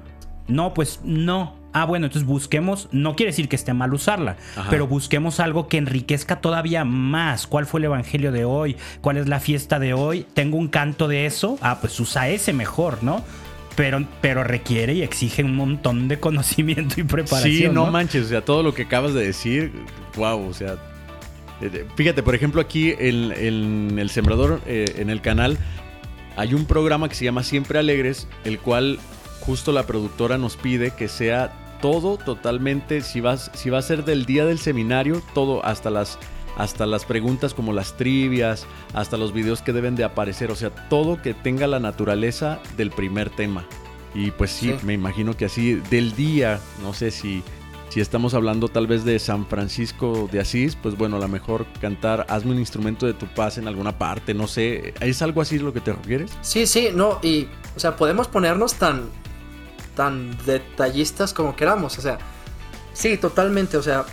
No, 0.46 0.72
pues 0.72 1.00
no, 1.04 1.57
Ah, 1.78 1.84
bueno, 1.84 2.06
entonces 2.06 2.26
busquemos, 2.26 2.88
no 2.90 3.14
quiere 3.14 3.30
decir 3.30 3.48
que 3.48 3.54
esté 3.54 3.72
mal 3.72 3.94
usarla, 3.94 4.36
pero 4.68 4.88
busquemos 4.88 5.38
algo 5.38 5.68
que 5.68 5.76
enriquezca 5.76 6.40
todavía 6.40 6.84
más. 6.84 7.46
¿Cuál 7.46 7.66
fue 7.66 7.78
el 7.78 7.84
evangelio 7.84 8.32
de 8.32 8.44
hoy? 8.44 8.76
¿Cuál 9.00 9.18
es 9.18 9.28
la 9.28 9.38
fiesta 9.38 9.78
de 9.78 9.94
hoy? 9.94 10.26
¿Tengo 10.34 10.56
un 10.56 10.66
canto 10.66 11.06
de 11.06 11.26
eso? 11.26 11.56
Ah, 11.60 11.78
pues 11.80 12.00
usa 12.00 12.28
ese 12.30 12.52
mejor, 12.52 13.04
¿no? 13.04 13.24
Pero, 13.76 14.04
pero 14.20 14.42
requiere 14.42 14.94
y 14.94 15.02
exige 15.02 15.44
un 15.44 15.54
montón 15.54 16.08
de 16.08 16.18
conocimiento 16.18 17.00
y 17.00 17.04
preparación. 17.04 17.54
Sí, 17.54 17.68
no, 17.68 17.86
manches, 17.86 18.26
o 18.26 18.28
sea, 18.28 18.44
todo 18.44 18.64
lo 18.64 18.74
que 18.74 18.82
acabas 18.82 19.14
de 19.14 19.24
decir, 19.24 19.70
wow, 20.16 20.48
o 20.48 20.52
sea, 20.52 20.78
eh, 21.60 21.86
fíjate, 21.94 22.24
por 22.24 22.34
ejemplo, 22.34 22.60
aquí 22.60 22.92
en, 22.98 23.96
El 23.96 24.10
Sembrador, 24.10 24.60
eh, 24.66 24.96
en 24.98 25.10
el 25.10 25.20
canal, 25.20 25.58
hay 26.36 26.54
un 26.54 26.66
programa 26.66 27.08
que 27.08 27.14
se 27.14 27.24
llama 27.24 27.44
Siempre 27.44 27.78
Alegres, 27.78 28.26
el 28.44 28.58
cual 28.58 28.98
justo 29.40 29.72
la 29.72 29.86
productora 29.86 30.38
nos 30.38 30.56
pide 30.56 30.90
que 30.90 31.08
sea 31.08 31.52
todo 31.80 32.16
totalmente, 32.16 33.00
si, 33.00 33.20
vas, 33.20 33.50
si 33.54 33.70
va 33.70 33.78
a 33.78 33.82
ser 33.82 34.04
del 34.04 34.26
día 34.26 34.44
del 34.44 34.58
seminario, 34.58 35.22
todo, 35.34 35.64
hasta 35.64 35.90
las, 35.90 36.18
hasta 36.56 36.86
las 36.86 37.04
preguntas 37.04 37.54
como 37.54 37.72
las 37.72 37.96
trivias, 37.96 38.66
hasta 38.92 39.16
los 39.16 39.32
videos 39.32 39.62
que 39.62 39.72
deben 39.72 39.96
de 39.96 40.04
aparecer, 40.04 40.50
o 40.50 40.56
sea, 40.56 40.70
todo 40.88 41.22
que 41.22 41.34
tenga 41.34 41.66
la 41.66 41.80
naturaleza 41.80 42.60
del 42.76 42.90
primer 42.90 43.30
tema. 43.30 43.64
Y 44.14 44.30
pues 44.32 44.50
sí, 44.50 44.74
me 44.82 44.94
imagino 44.94 45.36
que 45.36 45.44
así 45.44 45.74
del 45.90 46.16
día, 46.16 46.60
no 46.82 46.94
sé 46.94 47.10
si, 47.10 47.42
si 47.88 48.00
estamos 48.00 48.34
hablando 48.34 48.68
tal 48.68 48.86
vez 48.86 49.04
de 49.04 49.18
San 49.18 49.46
Francisco 49.46 50.28
de 50.32 50.40
Asís, 50.40 50.76
pues 50.76 50.96
bueno, 50.96 51.16
a 51.16 51.20
lo 51.20 51.28
mejor 51.28 51.66
cantar 51.80 52.26
Hazme 52.28 52.52
un 52.52 52.58
instrumento 52.58 53.06
de 53.06 53.14
tu 53.14 53.26
paz 53.26 53.58
en 53.58 53.68
alguna 53.68 53.96
parte, 53.96 54.34
no 54.34 54.46
sé, 54.46 54.94
¿es 55.00 55.22
algo 55.22 55.40
así 55.40 55.58
lo 55.58 55.72
que 55.72 55.80
te 55.80 55.92
refieres? 55.92 56.30
Sí, 56.40 56.66
sí, 56.66 56.88
no, 56.94 57.20
y, 57.22 57.48
o 57.76 57.80
sea, 57.80 57.96
podemos 57.96 58.28
ponernos 58.28 58.74
tan, 58.74 59.08
tan 59.98 60.30
detallistas 60.46 61.34
como 61.34 61.56
queramos. 61.56 61.98
O 61.98 62.00
sea, 62.00 62.18
sí, 62.92 63.18
totalmente. 63.18 63.76
O 63.76 63.82
sea, 63.82 64.06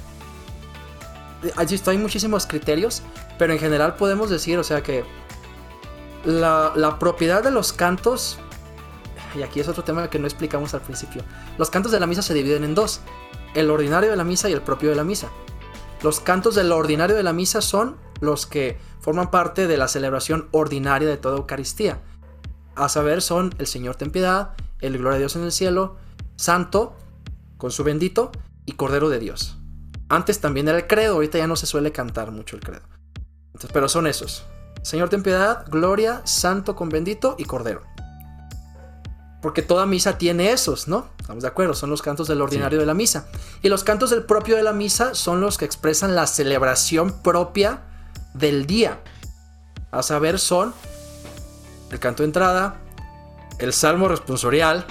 hay 1.56 1.98
muchísimos 2.00 2.48
criterios, 2.48 3.04
pero 3.38 3.54
en 3.54 3.60
general 3.60 3.96
podemos 3.96 4.32
decir, 4.32 4.58
o 4.58 4.64
sea, 4.64 4.82
que 4.82 5.06
la, 6.26 6.74
la 6.76 6.98
propiedad 6.98 7.44
de 7.44 7.52
los 7.52 7.72
cantos, 7.72 8.40
y 9.36 9.44
aquí 9.44 9.60
es 9.60 9.68
otro 9.68 9.84
tema 9.84 10.10
que 10.10 10.18
no 10.18 10.26
explicamos 10.26 10.74
al 10.74 10.82
principio, 10.82 11.22
los 11.60 11.70
cantos 11.70 11.92
de 11.92 12.00
la 12.00 12.08
misa 12.08 12.24
se 12.24 12.34
dividen 12.34 12.64
en 12.64 12.74
dos, 12.74 13.02
el 13.54 13.70
ordinario 13.70 14.10
de 14.10 14.16
la 14.16 14.24
misa 14.24 14.50
y 14.50 14.54
el 14.54 14.64
propio 14.64 14.90
de 14.90 14.96
la 14.96 15.04
misa. 15.04 15.30
Los 16.02 16.20
cantos 16.20 16.56
del 16.56 16.72
ordinario 16.72 17.16
de 17.16 17.22
la 17.22 17.32
misa 17.32 17.62
son 17.62 17.96
los 18.22 18.48
que 18.48 18.80
forman 19.02 19.30
parte 19.30 19.68
de 19.68 19.78
la 19.78 19.88
celebración 19.88 20.48
ordinaria 20.50 21.08
de 21.08 21.18
toda 21.18 21.38
Eucaristía. 21.38 22.00
A 22.76 22.90
saber, 22.90 23.22
son 23.22 23.54
el 23.60 23.68
Señor 23.68 23.98
ten 23.98 24.10
piedad, 24.10 24.56
el 24.86 24.98
Gloria 24.98 25.16
a 25.16 25.20
Dios 25.20 25.36
en 25.36 25.44
el 25.44 25.52
cielo, 25.52 25.98
Santo, 26.36 26.96
con 27.58 27.72
su 27.72 27.84
bendito, 27.84 28.32
y 28.66 28.74
Cordero 28.74 29.10
de 29.10 29.20
Dios. 29.20 29.58
Antes 30.10 30.40
también 30.40 30.68
era 30.68 30.78
el 30.78 30.88
credo, 30.88 31.16
ahorita 31.16 31.38
ya 31.38 31.48
no 31.48 31.56
se 31.56 31.66
suele 31.66 31.92
cantar 31.92 32.32
mucho 32.32 32.56
el 32.56 32.64
credo. 32.64 32.84
pero 33.74 33.90
son 33.90 34.08
esos. 34.08 34.46
Señor 34.84 35.10
ten 35.10 35.24
piedad, 35.24 35.66
Gloria, 35.68 36.22
Santo 36.26 36.76
con 36.76 36.90
bendito 36.90 37.36
y 37.40 37.46
Cordero. 37.46 37.82
Porque 39.42 39.62
toda 39.62 39.86
misa 39.86 40.18
tiene 40.18 40.52
esos, 40.52 40.88
¿no? 40.88 41.08
Estamos 41.20 41.44
de 41.44 41.50
acuerdo, 41.50 41.74
son 41.74 41.90
los 41.90 42.02
cantos 42.02 42.28
del 42.28 42.42
ordinario 42.42 42.80
de 42.80 42.86
la 42.86 42.94
misa. 42.94 43.28
Y 43.62 43.70
los 43.70 43.84
cantos 43.84 44.10
del 44.10 44.24
propio 44.24 44.56
de 44.56 44.64
la 44.64 44.74
misa 44.74 45.16
son 45.16 45.42
los 45.42 45.58
que 45.58 45.66
expresan 45.66 46.16
la 46.16 46.28
celebración 46.28 47.22
propia 47.22 47.82
del 48.34 48.66
día. 48.66 49.00
A 49.92 50.04
saber, 50.04 50.40
son 50.40 50.74
el 51.92 52.00
canto 52.00 52.24
de 52.24 52.28
entrada, 52.28 52.80
el 53.60 53.74
salmo 53.74 54.08
responsorial, 54.08 54.86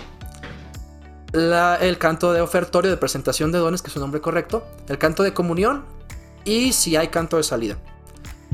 el 1.33 1.99
canto 1.99 2.33
de 2.33 2.41
ofertorio 2.41 2.91
de 2.91 2.97
presentación 2.97 3.53
de 3.53 3.59
dones, 3.59 3.83
que 3.83 3.89
es 3.89 3.95
su 3.95 4.01
nombre 4.01 4.21
correcto, 4.21 4.65
el 4.89 4.99
canto 4.99 5.23
de 5.23 5.35
comunión 5.35 5.85
y 6.45 6.73
si 6.73 6.97
hay 6.97 7.09
canto 7.09 7.37
de 7.37 7.43
salida. 7.43 7.77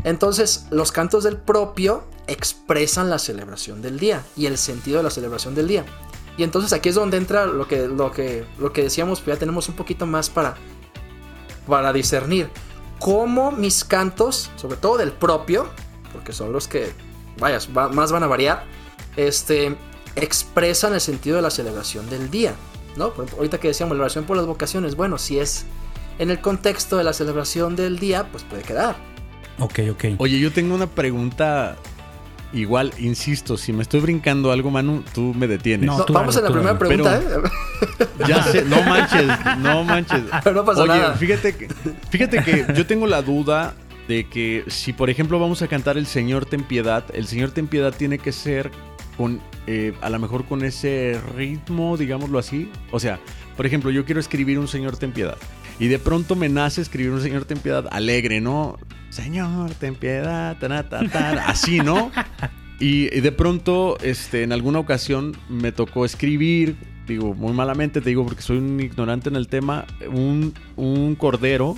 Entonces, 0.05 0.67
los 0.71 0.93
cantos 0.93 1.25
del 1.25 1.37
propio 1.37 2.05
expresan 2.27 3.11
la 3.11 3.19
celebración 3.19 3.83
del 3.83 3.99
día 3.99 4.25
y 4.37 4.47
el 4.47 4.57
sentido 4.57 4.99
de 4.99 5.03
la 5.03 5.11
celebración 5.11 5.55
del 5.55 5.69
día. 5.69 5.85
Y 6.37 6.43
entonces 6.43 6.73
aquí 6.73 6.89
es 6.89 6.95
donde 6.95 7.19
entra 7.19 7.45
lo 7.45 7.69
que, 7.69 7.87
lo 7.87 8.11
que, 8.13 8.47
lo 8.59 8.73
que 8.73 8.85
decíamos, 8.85 9.21
pues 9.21 9.37
ya 9.37 9.39
tenemos 9.39 9.69
un 9.69 9.75
poquito 9.75 10.07
más 10.07 10.31
para, 10.31 10.55
para 11.67 11.93
discernir 11.93 12.49
cómo 12.99 13.51
mis 13.51 13.85
cantos, 13.85 14.51
sobre 14.57 14.77
todo 14.77 14.97
del 14.97 15.13
propio, 15.13 15.69
porque 16.13 16.33
son 16.33 16.53
los 16.53 16.67
que, 16.67 16.95
vaya, 17.39 17.59
más 17.93 18.13
van 18.13 18.23
a 18.23 18.27
variar, 18.27 18.65
este, 19.17 19.77
expresan 20.17 20.95
el 20.95 21.01
sentido 21.01 21.37
de 21.37 21.43
la 21.43 21.51
celebración 21.51 22.09
del 22.11 22.31
día. 22.31 22.55
¿no? 22.97 23.13
ahorita 23.37 23.59
que 23.59 23.69
decíamos 23.69 23.97
la 23.97 24.03
oración 24.03 24.25
por 24.25 24.37
las 24.37 24.47
vocaciones, 24.47 24.97
bueno, 24.97 25.19
si 25.19 25.39
es 25.39 25.65
en 26.19 26.31
el 26.31 26.41
contexto 26.41 26.99
de 26.99 27.05
la 27.05 27.13
celebración 27.13 27.77
del 27.77 27.99
día, 27.99 28.29
pues 28.31 28.45
puede 28.45 28.63
quedar. 28.63 28.97
Ok, 29.59 29.81
ok. 29.91 30.05
Oye, 30.19 30.39
yo 30.39 30.53
tengo 30.53 30.75
una 30.75 30.87
pregunta. 30.87 31.77
Igual, 32.53 32.93
insisto, 32.99 33.57
si 33.57 33.73
me 33.73 33.83
estoy 33.83 34.01
brincando 34.01 34.51
algo, 34.51 34.71
Manu, 34.71 35.05
tú 35.15 35.33
me 35.35 35.47
detienes. 35.47 35.87
No, 35.87 36.05
vamos 36.09 36.37
a 36.37 36.41
la 36.41 36.51
primera 36.51 36.77
pregunta, 36.79 37.19
¿eh? 37.19 38.07
Ya 38.27 38.43
sé, 38.43 38.65
no 38.65 38.83
manches, 38.83 39.29
no 39.59 39.85
manches. 39.85 40.23
no 40.53 40.65
pasa 40.65 40.83
Oye, 40.83 40.89
nada. 40.89 41.15
Fíjate 41.15 41.55
que, 41.55 41.69
fíjate 42.11 42.43
que 42.43 42.67
yo 42.75 42.87
tengo 42.87 43.07
la 43.07 43.23
duda 43.23 43.75
de 44.09 44.29
que 44.29 44.65
si, 44.67 44.93
por 44.93 45.11
ejemplo, 45.11 45.39
vamos 45.39 45.63
a 45.63 45.69
cantar 45.69 45.97
El 45.97 46.07
Señor 46.07 46.45
ten 46.45 46.65
piedad, 46.65 47.05
el 47.15 47.29
Señor 47.29 47.53
ten 47.53 47.69
piedad 47.69 47.95
tiene 47.97 48.19
que 48.19 48.33
ser 48.33 48.73
con 49.21 49.39
eh, 49.67 49.93
a 50.01 50.09
lo 50.09 50.19
mejor 50.19 50.47
con 50.47 50.65
ese 50.65 51.21
ritmo, 51.37 51.99
digámoslo 51.99 52.39
así. 52.39 52.71
O 52.91 52.99
sea, 52.99 53.21
por 53.55 53.67
ejemplo, 53.67 53.91
yo 53.91 54.07
quiero 54.07 54.19
escribir 54.19 54.59
un 54.59 54.67
Señor 54.67 54.97
ten 54.97 55.13
piedad. 55.13 55.37
Y 55.79 55.89
de 55.89 55.99
pronto 55.99 56.37
me 56.37 56.49
nace 56.49 56.81
escribir 56.81 57.13
un 57.13 57.21
Señor 57.21 57.45
ten 57.45 57.59
piedad 57.59 57.87
alegre, 57.91 58.41
¿no? 58.41 58.79
Señor 59.11 59.73
ten 59.75 59.95
piedad, 59.95 60.57
así, 61.47 61.81
¿no? 61.81 62.11
Y, 62.83 63.11
de 63.21 63.31
pronto, 63.31 63.99
este, 64.01 64.43
en 64.43 64.53
alguna 64.53 64.79
ocasión 64.79 65.37
me 65.51 65.71
tocó 65.71 66.07
escribir, 66.07 66.77
digo, 67.07 67.35
muy 67.35 67.53
malamente 67.53 68.01
te 68.01 68.09
digo 68.09 68.25
porque 68.25 68.41
soy 68.41 68.57
un 68.57 68.81
ignorante 68.81 69.29
en 69.29 69.37
el 69.37 69.49
tema, 69.49 69.85
un, 70.11 70.55
un 70.77 71.15
cordero 71.15 71.77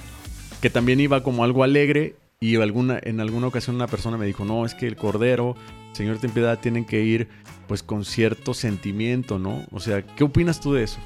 que 0.60 0.70
también 0.70 1.00
iba 1.00 1.24
como 1.24 1.42
algo 1.42 1.64
alegre 1.64 2.14
Y 2.38 2.54
alguna, 2.54 3.00
en 3.02 3.18
alguna 3.18 3.48
ocasión 3.48 3.74
una 3.74 3.88
persona 3.88 4.16
me 4.16 4.26
dijo, 4.26 4.44
no, 4.44 4.64
es 4.64 4.76
que 4.76 4.86
el 4.86 4.94
Cordero, 4.94 5.56
Señor, 5.92 6.18
ten 6.18 6.30
piedad, 6.30 6.58
tienen 6.58 6.84
que 6.84 7.00
ir 7.00 7.28
pues 7.68 7.82
con 7.82 8.04
cierto 8.04 8.54
sentimiento, 8.54 9.38
¿no? 9.38 9.66
O 9.70 9.80
sea, 9.80 10.02
¿qué 10.02 10.24
opinas 10.24 10.60
tú 10.60 10.74
de 10.74 10.84
eso? 10.84 10.98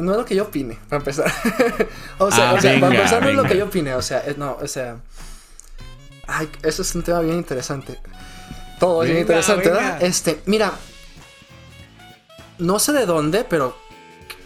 No 0.00 0.12
es 0.12 0.18
lo 0.18 0.24
que 0.24 0.36
yo 0.36 0.44
opine, 0.44 0.78
para 0.88 1.00
empezar. 1.00 1.26
o 2.18 2.30
sea, 2.30 2.50
ah, 2.50 2.56
para 2.60 2.94
empezar 2.94 3.22
no 3.22 3.28
es 3.28 3.34
lo 3.34 3.42
que 3.44 3.56
yo 3.56 3.64
opine, 3.64 3.94
o 3.94 4.02
sea, 4.02 4.22
no, 4.36 4.56
o 4.60 4.68
sea... 4.68 4.96
Ay, 6.26 6.48
eso 6.62 6.82
es 6.82 6.94
un 6.94 7.02
tema 7.02 7.20
bien 7.20 7.36
interesante. 7.36 7.98
Todo 8.78 9.02
es 9.02 9.10
bien 9.10 9.20
interesante, 9.22 9.68
¿verdad? 9.68 10.02
Este, 10.02 10.40
mira, 10.46 10.72
no 12.58 12.78
sé 12.78 12.92
de 12.92 13.04
dónde, 13.04 13.44
pero 13.44 13.76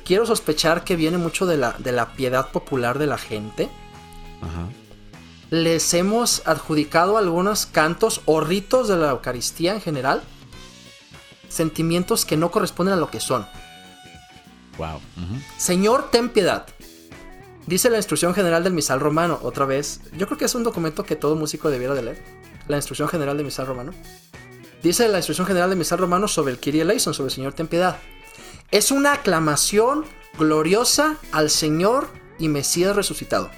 quiero 0.04 0.26
sospechar 0.26 0.82
que 0.82 0.96
viene 0.96 1.18
mucho 1.18 1.46
de 1.46 1.56
la, 1.56 1.72
de 1.78 1.92
la 1.92 2.14
piedad 2.14 2.50
popular 2.50 2.98
de 2.98 3.06
la 3.06 3.18
gente. 3.18 3.68
Ajá. 4.40 4.68
Les 5.50 5.94
hemos 5.94 6.42
adjudicado 6.46 7.16
algunos 7.16 7.66
cantos 7.66 8.20
o 8.26 8.40
ritos 8.40 8.88
de 8.88 8.96
la 8.96 9.10
Eucaristía 9.10 9.74
en 9.74 9.80
general. 9.80 10.22
Sentimientos 11.48 12.26
que 12.26 12.36
no 12.36 12.50
corresponden 12.50 12.94
a 12.94 12.98
lo 12.98 13.10
que 13.10 13.20
son. 13.20 13.46
Wow. 14.76 15.00
Señor, 15.56 16.10
ten 16.10 16.28
piedad. 16.28 16.66
Dice 17.66 17.90
la 17.90 17.96
instrucción 17.96 18.34
general 18.34 18.64
del 18.64 18.72
misal 18.72 19.00
romano, 19.00 19.38
otra 19.42 19.64
vez. 19.64 20.00
Yo 20.16 20.26
creo 20.26 20.38
que 20.38 20.44
es 20.44 20.54
un 20.54 20.64
documento 20.64 21.04
que 21.04 21.16
todo 21.16 21.34
músico 21.34 21.70
debiera 21.70 21.94
de 21.94 22.02
leer. 22.02 22.22
La 22.66 22.76
instrucción 22.76 23.08
general 23.08 23.36
del 23.36 23.46
misal 23.46 23.66
romano. 23.66 23.92
Dice 24.82 25.08
la 25.08 25.18
instrucción 25.18 25.46
general 25.46 25.70
del 25.70 25.78
misal 25.78 25.98
romano 25.98 26.28
sobre 26.28 26.52
el 26.52 26.60
Kyrie 26.60 26.82
eleison, 26.82 27.14
sobre 27.14 27.28
el 27.28 27.34
Señor 27.34 27.54
ten 27.54 27.66
piedad. 27.66 27.98
Es 28.70 28.90
una 28.90 29.14
aclamación 29.14 30.04
gloriosa 30.38 31.16
al 31.32 31.50
Señor 31.50 32.08
y 32.38 32.48
Mesías 32.48 32.94
resucitado. 32.94 33.50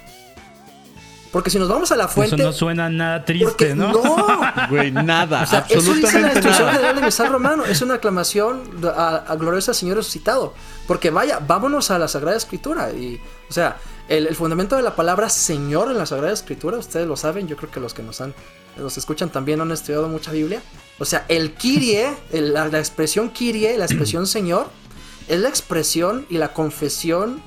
Porque 1.31 1.49
si 1.49 1.57
nos 1.57 1.69
vamos 1.69 1.91
a 1.91 1.95
la 1.95 2.09
fuente. 2.09 2.35
Eso 2.35 2.43
no 2.43 2.51
suena 2.51 2.89
nada 2.89 3.23
triste, 3.23 3.73
¿no? 3.73 3.93
No, 3.93 4.39
güey, 4.69 4.91
nada. 4.91 5.43
O 5.43 5.73
eso 5.73 5.93
dice 5.93 6.19
la 6.19 6.33
instrucción 6.33 6.69
general 6.69 7.03
misal 7.03 7.29
romano. 7.29 7.63
Es 7.63 7.81
una 7.81 7.95
aclamación 7.95 8.63
a, 8.85 9.35
gloriosa 9.39 9.71
al 9.71 9.75
Señor 9.75 9.97
resucitado. 9.97 10.53
Porque 10.87 11.09
vaya, 11.09 11.39
vámonos 11.39 11.89
a 11.89 11.97
la 11.97 12.09
Sagrada 12.09 12.35
Escritura. 12.35 12.91
Y, 12.91 13.21
o 13.49 13.53
sea, 13.53 13.77
el, 14.09 14.35
fundamento 14.35 14.75
de 14.75 14.81
la 14.81 14.93
palabra 14.93 15.29
Señor 15.29 15.89
en 15.89 15.97
la 15.97 16.05
Sagrada 16.05 16.33
Escritura, 16.33 16.77
ustedes 16.77 17.07
lo 17.07 17.15
saben, 17.15 17.47
yo 17.47 17.55
creo 17.55 17.71
que 17.71 17.79
los 17.79 17.93
que 17.93 18.03
nos 18.03 18.19
han, 18.19 18.33
los 18.75 18.97
escuchan 18.97 19.29
también 19.29 19.61
han 19.61 19.71
estudiado 19.71 20.09
mucha 20.09 20.33
Biblia. 20.33 20.61
O 20.99 21.05
sea, 21.05 21.25
el 21.29 21.53
Kirie, 21.53 22.13
la, 22.33 22.67
expresión 22.77 23.29
Kirie, 23.29 23.77
la 23.77 23.85
expresión 23.85 24.27
Señor, 24.27 24.67
es 25.29 25.39
la 25.39 25.47
expresión 25.47 26.25
y 26.29 26.39
la 26.39 26.51
confesión 26.51 27.41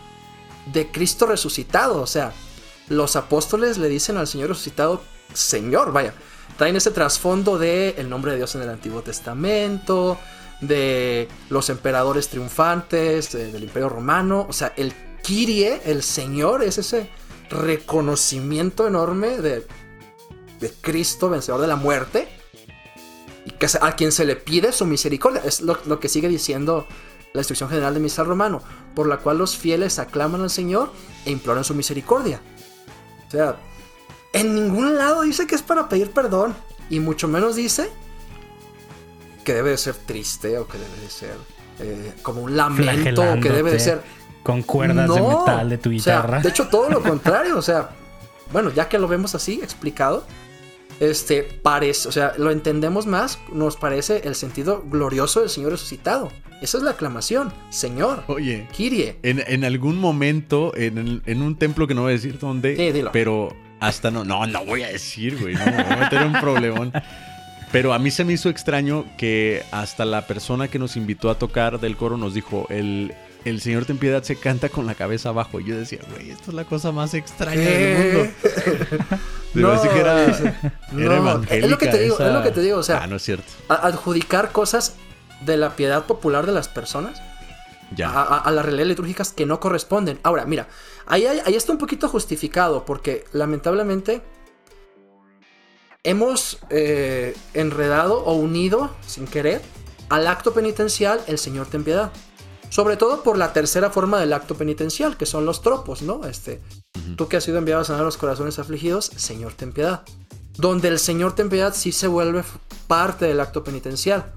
de 0.73 0.91
Cristo 0.91 1.27
resucitado. 1.27 2.01
O 2.01 2.07
sea, 2.07 2.33
los 2.89 3.17
apóstoles 3.17 3.79
le 3.79 3.89
dicen 3.89 4.17
al 4.17 4.27
Señor 4.27 4.51
resucitado, 4.51 5.03
Señor, 5.33 5.93
vaya. 5.93 6.15
Traen 6.57 6.77
ese 6.77 6.91
trasfondo 6.91 7.59
de 7.59 7.91
el 7.99 8.09
nombre 8.09 8.33
de 8.33 8.39
Dios 8.39 8.55
en 8.55 8.63
el 8.63 8.69
Antiguo 8.69 9.03
Testamento, 9.03 10.19
de 10.61 11.29
los 11.51 11.71
emperadores 11.71 12.29
triunfantes, 12.29 13.33
del 13.33 13.63
Imperio 13.63 13.89
Romano. 13.89 14.47
O 14.49 14.53
sea, 14.53 14.73
el 14.77 14.93
Kirie, 15.23 15.81
el 15.85 16.03
Señor, 16.03 16.63
es 16.63 16.79
ese 16.79 17.11
reconocimiento 17.51 18.87
enorme 18.87 19.39
de, 19.39 19.67
de 20.61 20.73
Cristo, 20.81 21.29
vencedor 21.29 21.61
de 21.61 21.67
la 21.67 21.77
muerte, 21.77 22.29
y 23.45 23.51
que 23.51 23.67
a 23.81 23.93
quien 23.93 24.13
se 24.13 24.25
le 24.25 24.37
pide 24.37 24.73
su 24.73 24.87
misericordia. 24.87 25.43
Es 25.45 25.61
lo, 25.61 26.01
que 26.01 26.09
sigue 26.09 26.29
diciendo 26.29 26.87
la 27.33 27.41
instrucción 27.41 27.69
general 27.69 27.95
de 27.95 28.01
Misal 28.01 28.27
Romano, 28.27 28.63
por 28.95 29.07
la 29.07 29.19
cual 29.19 29.39
los 29.39 29.57
fieles 29.57 29.99
aclaman 29.99 30.43
al 30.43 30.51
Señor 30.51 30.93
e 31.27 31.31
imploran 31.31 31.65
su 31.65 31.75
misericordia. 31.75 32.41
O 33.35 33.37
sea, 33.37 33.57
en 34.33 34.55
ningún 34.55 34.97
lado 34.97 35.23
dice 35.23 35.47
que 35.47 35.55
es 35.57 35.63
para 35.63 35.89
pedir 35.89 36.11
perdón, 36.13 36.55
y 36.89 37.01
mucho 37.01 37.27
menos 37.27 37.57
dice 37.57 37.91
que 39.45 39.55
debe 39.55 39.71
de 39.71 39.79
ser 39.79 39.95
triste 39.95 40.57
o 40.59 40.69
que 40.69 40.79
debe 40.79 40.97
de 41.01 41.11
ser 41.11 41.37
eh, 41.81 42.13
como 42.23 42.43
un 42.43 42.57
lamento 42.57 43.23
o 43.23 43.41
que 43.41 43.51
debe 43.51 43.73
de 43.73 43.81
ser 43.81 44.03
con 44.45 44.63
cuerdas 44.63 45.13
de 45.13 45.21
metal 45.21 45.69
de 45.69 45.79
tu 45.79 45.91
guitarra. 45.91 46.41
de 46.41 46.49
hecho, 46.49 46.69
todo 46.69 46.91
lo 46.91 47.03
contrario. 47.03 47.59
O 47.59 47.63
sea, 47.63 47.91
bueno, 48.53 48.71
ya 48.71 48.89
que 48.89 48.99
lo 48.99 49.09
vemos 49.09 49.35
así 49.35 49.61
explicado, 49.63 50.25
este 51.01 51.43
parece, 51.43 52.09
o 52.09 52.13
sea, 52.13 52.35
lo 52.39 52.51
entendemos 52.51 53.07
más, 53.07 53.39
nos 53.53 53.77
parece 53.77 54.23
el 54.25 54.35
sentido 54.35 54.83
glorioso 54.89 55.41
del 55.41 55.51
Señor 55.51 55.73
resucitado. 55.73 56.31
Esa 56.61 56.79
es 56.79 56.85
la 56.85 56.93
aclamación, 56.93 57.53
Señor. 57.69 58.25
Oye, 58.27 58.67
Kirie. 58.73 59.19
En, 59.23 59.65
algún 59.65 59.99
momento, 59.99 60.73
en, 60.77 61.43
un 61.43 61.57
templo 61.57 61.87
que 61.87 61.95
no 61.95 62.03
voy 62.03 62.11
a 62.11 62.15
decir 62.15 62.39
dónde, 62.39 63.09
pero 63.13 63.55
hasta 63.81 64.11
no, 64.11 64.25
no, 64.25 64.47
no 64.47 64.65
voy 64.65 64.83
a 64.83 64.89
decir, 64.89 65.39
güey, 65.39 65.55
no, 65.55 65.65
me 65.67 65.83
voy 65.83 65.93
a 65.93 65.97
meter 65.97 66.25
un 66.25 66.33
problemón. 66.41 66.93
Pero 67.71 67.93
a 67.93 67.99
mí 67.99 68.11
se 68.11 68.25
me 68.25 68.33
hizo 68.33 68.49
extraño 68.49 69.05
que 69.19 69.63
hasta 69.73 70.05
la 70.05 70.27
persona 70.27 70.69
que 70.69 70.79
nos 70.79 70.97
invitó 70.97 71.29
a 71.29 71.39
tocar 71.39 71.81
del 71.81 71.97
coro 71.97 72.17
nos 72.17 72.33
dijo, 72.33 72.67
el, 72.71 73.13
el 73.45 73.61
Señor 73.61 73.85
ten 73.85 73.99
piedad 73.99 74.23
se 74.23 74.37
canta 74.37 74.69
con 74.69 74.87
la 74.87 74.95
cabeza 74.95 75.29
abajo. 75.31 75.61
Y 75.61 75.65
yo 75.65 75.77
decía, 75.77 76.01
güey, 76.11 76.31
esto 76.31 76.51
es 76.51 76.55
la 76.55 76.65
cosa 76.65 76.93
más 76.93 77.15
extraña 77.15 77.61
del 77.61 78.15
mundo. 78.15 78.33
no, 79.55 79.83
que 79.83 80.01
era, 80.01 80.25
Es 81.51 81.71
lo 81.71 81.79
que 81.79 81.89
te 81.89 81.99
digo, 81.99 82.19
es 82.19 82.33
lo 82.33 82.43
que 82.43 82.51
te 82.51 82.61
digo. 82.61 82.79
O 82.79 82.83
sea, 82.83 83.03
ah, 83.03 83.07
no 83.07 83.17
es 83.17 83.23
cierto. 83.23 83.53
adjudicar 83.69 84.53
cosas 84.53 84.95
de 85.45 85.57
la 85.57 85.77
piedad 85.77 86.05
popular 86.07 86.47
de 86.47 86.53
las 86.53 86.69
personas 86.69 87.21
ya. 87.95 88.23
A, 88.23 88.51
las 88.51 88.65
realidades 88.65 88.89
litúrgicas 88.89 89.33
que 89.33 89.47
no 89.47 89.61
corresponden. 89.61 90.19
Ahora, 90.23 90.47
mira, 90.47 90.69
ahí, 91.07 91.27
ahí 91.27 91.55
está 91.55 91.73
un 91.73 91.79
poquito 91.79 92.09
justificado 92.09 92.85
porque 92.85 93.25
lamentablemente 93.33 94.23
hemos 96.03 96.59
eh, 96.71 97.37
enredado 97.53 98.25
o 98.25 98.35
unido 98.35 98.91
sin 99.07 99.27
querer 99.27 99.63
al 100.09 100.27
acto 100.27 100.53
penitencial 100.53 101.21
el 101.27 101.39
Señor 101.39 101.67
ten 101.67 101.85
piedad. 101.85 102.13
Sobre 102.75 102.97
todo 102.97 103.23
por 103.23 103.39
la 103.39 103.53
tercera 103.53 103.89
forma 103.89 104.19
del 104.19 104.33
acto 104.33 104.57
penitencial, 104.57 105.17
que 105.17 105.27
son 105.27 105.47
los 105.47 105.63
tropos, 105.63 106.03
¿no? 106.03 106.27
Este, 106.27 106.61
tú 107.15 107.29
que 107.29 107.37
has 107.37 107.45
sido 107.45 107.59
enviado 107.59 107.83
a 107.83 107.85
sanar 107.85 108.03
los 108.03 108.17
corazones 108.17 108.59
afligidos, 108.59 109.13
Señor, 109.15 109.53
ten 109.53 109.71
piedad. 109.71 110.03
Donde 110.57 110.89
el 110.89 110.99
Señor 110.99 111.37
ten 111.37 111.49
piedad 111.49 111.73
sí 111.73 111.93
se 111.93 112.09
vuelve 112.09 112.43
parte 112.89 113.27
del 113.27 113.39
acto 113.39 113.63
penitencial. 113.63 114.33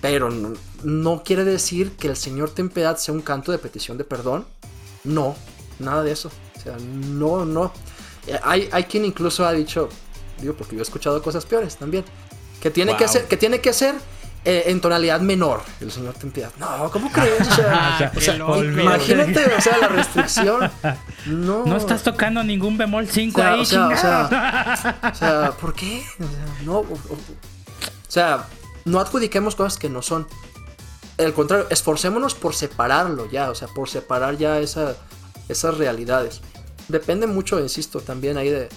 Pero 0.00 0.28
no, 0.82 1.22
quiere 1.22 1.44
decir 1.44 1.92
que 1.92 2.08
el 2.08 2.16
Señor 2.16 2.50
ten 2.50 2.68
piedad 2.68 2.96
sea 2.96 3.14
un 3.14 3.20
canto 3.20 3.52
de 3.52 3.58
petición 3.58 3.96
de 3.96 4.02
perdón. 4.02 4.44
No, 5.04 5.36
nada 5.78 6.02
de 6.02 6.10
eso. 6.10 6.32
O 6.56 6.60
sea, 6.60 6.76
no, 6.80 7.44
no. 7.44 7.72
Eh, 8.26 8.40
hay, 8.42 8.68
hay 8.72 8.82
quien 8.86 9.04
incluso 9.04 9.46
ha 9.46 9.52
dicho, 9.52 9.88
digo, 10.40 10.54
porque 10.54 10.74
yo 10.74 10.80
he 10.80 10.82
escuchado 10.82 11.22
cosas 11.22 11.46
peores 11.46 11.76
también, 11.76 12.04
que 12.60 12.72
tiene, 12.72 12.96
que, 12.96 13.06
ser, 13.06 13.28
que, 13.28 13.36
tiene 13.36 13.60
que 13.60 13.72
ser 13.72 13.94
eh, 14.48 14.70
en 14.70 14.80
tonalidad 14.80 15.20
menor. 15.20 15.60
El 15.80 15.90
señor 15.90 16.14
piedad. 16.14 16.52
No, 16.56 16.88
¿cómo 16.92 17.10
crees? 17.10 17.48
O 18.16 18.20
sea, 18.20 18.38
imagínate, 18.62 19.44
o 19.56 19.60
sea, 19.60 19.78
la 19.78 19.88
restricción. 19.88 20.70
No. 21.26 21.64
No 21.66 21.76
estás 21.76 22.04
tocando 22.04 22.44
ningún 22.44 22.78
bemol 22.78 23.08
5 23.08 23.42
ahí, 23.42 23.60
o 23.62 23.64
sea, 23.64 23.88
o 23.88 23.96
sea, 23.96 24.98
o 25.12 25.14
sea, 25.14 25.52
¿por 25.60 25.74
qué? 25.74 26.04
no. 26.64 26.78
O, 26.78 26.98
sea, 28.06 28.46
no 28.84 29.00
adjudiquemos 29.00 29.56
cosas 29.56 29.78
que 29.78 29.88
no 29.88 30.00
son. 30.00 30.28
Al 31.18 31.34
contrario, 31.34 31.66
esforcémonos 31.70 32.34
por 32.34 32.54
separarlo 32.54 33.28
ya, 33.28 33.50
o 33.50 33.54
sea, 33.56 33.66
por 33.66 33.88
separar 33.88 34.36
ya 34.36 34.60
esa, 34.60 34.94
esas 35.48 35.76
realidades. 35.76 36.40
Depende 36.86 37.26
mucho, 37.26 37.58
insisto, 37.58 38.00
también 38.00 38.36
ahí 38.36 38.50
de, 38.50 38.68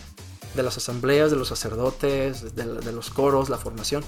de 0.56 0.64
las 0.64 0.78
asambleas, 0.78 1.30
de 1.30 1.38
los 1.38 1.50
sacerdotes, 1.50 2.56
de, 2.56 2.64
de 2.66 2.92
los 2.92 3.12
coros, 3.12 3.50
la 3.50 3.58
formación. 3.60 4.04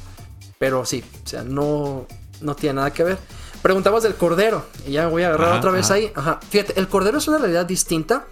Pero 0.61 0.85
sí, 0.85 1.03
o 1.25 1.27
sea, 1.27 1.43
no, 1.43 2.05
no 2.39 2.55
tiene 2.55 2.75
nada 2.75 2.93
que 2.93 3.03
ver. 3.03 3.17
Preguntabas 3.63 4.03
del 4.03 4.13
cordero, 4.13 4.63
y 4.85 4.91
ya 4.91 5.05
me 5.05 5.09
voy 5.09 5.23
a 5.23 5.29
agarrar 5.29 5.57
otra 5.57 5.71
vez 5.71 5.89
ahí. 5.89 6.11
Ajá. 6.13 6.39
Fíjate, 6.51 6.79
el 6.79 6.87
cordero 6.87 7.17
es 7.17 7.27
una 7.27 7.39
realidad 7.39 7.65
distinta, 7.65 8.27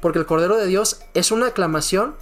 porque 0.00 0.18
el 0.18 0.24
cordero 0.24 0.56
de 0.56 0.66
Dios 0.66 1.00
es 1.12 1.30
una 1.30 1.48
aclamación 1.48 2.14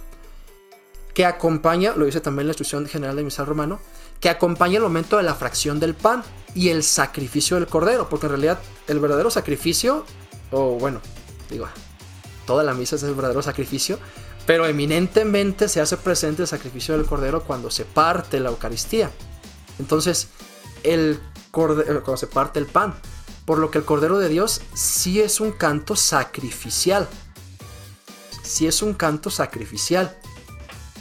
que 1.13 1.25
acompaña, 1.25 1.93
lo 1.95 2.03
dice 2.03 2.19
también 2.19 2.47
la 2.47 2.51
instrucción 2.51 2.85
general 2.87 3.15
de 3.15 3.23
misal 3.23 3.45
romano, 3.45 3.79
que 4.19 4.27
acompaña 4.27 4.75
el 4.79 4.83
momento 4.83 5.15
de 5.15 5.23
la 5.23 5.33
fracción 5.33 5.79
del 5.79 5.93
pan 5.93 6.25
y 6.53 6.67
el 6.67 6.83
sacrificio 6.83 7.55
del 7.55 7.67
cordero, 7.67 8.09
porque 8.09 8.25
en 8.25 8.31
realidad 8.31 8.59
el 8.87 8.99
verdadero 8.99 9.31
sacrificio, 9.31 10.03
o 10.51 10.77
bueno, 10.77 10.99
digo, 11.49 11.69
toda 12.45 12.65
la 12.65 12.73
misa 12.73 12.97
es 12.97 13.03
el 13.03 13.15
verdadero 13.15 13.41
sacrificio, 13.41 13.97
pero 14.45 14.65
eminentemente 14.65 15.69
se 15.69 15.79
hace 15.79 15.95
presente 15.95 16.41
el 16.41 16.49
sacrificio 16.49 16.97
del 16.97 17.05
cordero 17.05 17.45
cuando 17.45 17.71
se 17.71 17.85
parte 17.85 18.41
la 18.41 18.49
Eucaristía. 18.49 19.09
Entonces, 19.79 20.27
el 20.83 21.19
cordero, 21.51 22.03
cuando 22.03 22.17
se 22.17 22.27
parte 22.27 22.59
el 22.59 22.65
pan, 22.65 22.95
por 23.45 23.59
lo 23.59 23.71
que 23.71 23.77
el 23.77 23.85
Cordero 23.85 24.19
de 24.19 24.29
Dios 24.29 24.61
sí 24.73 25.19
es 25.19 25.39
un 25.39 25.51
canto 25.51 25.95
sacrificial. 25.95 27.07
Sí 28.41 28.67
es 28.67 28.81
un 28.81 28.93
canto 28.93 29.29
sacrificial. 29.29 30.15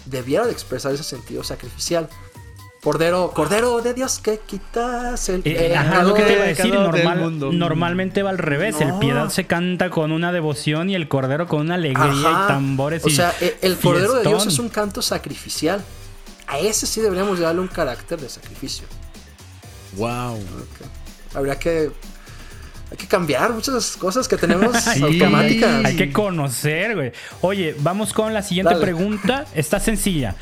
Debiera 0.07 0.47
de 0.47 0.53
expresar 0.53 0.93
ese 0.93 1.05
sentido 1.05 1.45
sacrificial. 1.45 2.09
Cordero, 2.83 3.31
Cordero 3.33 3.81
de 3.81 3.95
Dios 3.95 4.19
que 4.19 4.41
quitas 4.41 5.29
el 5.29 5.43
eh, 5.45 5.77
ajá, 5.77 6.03
lo 6.03 6.15
que 6.15 6.25
te 6.25 6.33
iba 6.33 6.43
a 6.43 6.47
decir, 6.47 6.75
normalmente 6.75 8.25
va 8.25 8.31
al 8.31 8.39
revés, 8.39 8.81
el 8.81 8.99
piedad 8.99 9.29
se 9.29 9.45
canta 9.45 9.89
con 9.89 10.11
una 10.11 10.33
devoción 10.33 10.91
y 10.91 10.97
el 10.97 11.07
Cordero 11.07 11.47
con 11.47 11.61
una 11.61 11.77
alegría 11.77 12.13
y 12.13 12.49
tambores. 12.49 13.05
O 13.05 13.11
sea, 13.11 13.33
el, 13.61 13.77
Cordero 13.77 14.15
de 14.15 14.25
Dios 14.25 14.47
es 14.47 14.59
un 14.59 14.69
canto 14.69 15.01
sacrificial. 15.01 15.85
A 16.53 16.59
ese 16.59 16.87
sí 16.87 17.01
deberíamos 17.01 17.39
darle 17.39 17.63
un 17.63 17.69
carácter 17.69 18.21
de 18.21 18.29
sacrificio. 18.29 18.85
Wow. 19.97 20.39
Habría 21.35 21.59
que 21.59 21.91
hay 22.91 22.97
que 22.99 23.07
cambiar 23.07 23.55
muchas 23.55 23.97
cosas 23.97 24.29
que 24.29 24.37
tenemos 24.37 24.87
automáticas. 25.03 25.83
Hay 25.83 25.97
que 25.97 26.13
conocer, 26.13 26.95
güey. 26.95 27.13
Oye, 27.41 27.75
vamos 27.79 28.13
con 28.13 28.35
la 28.35 28.43
siguiente 28.43 28.77
pregunta. 28.77 29.47
Está 29.55 29.81
sencilla. 29.81 30.37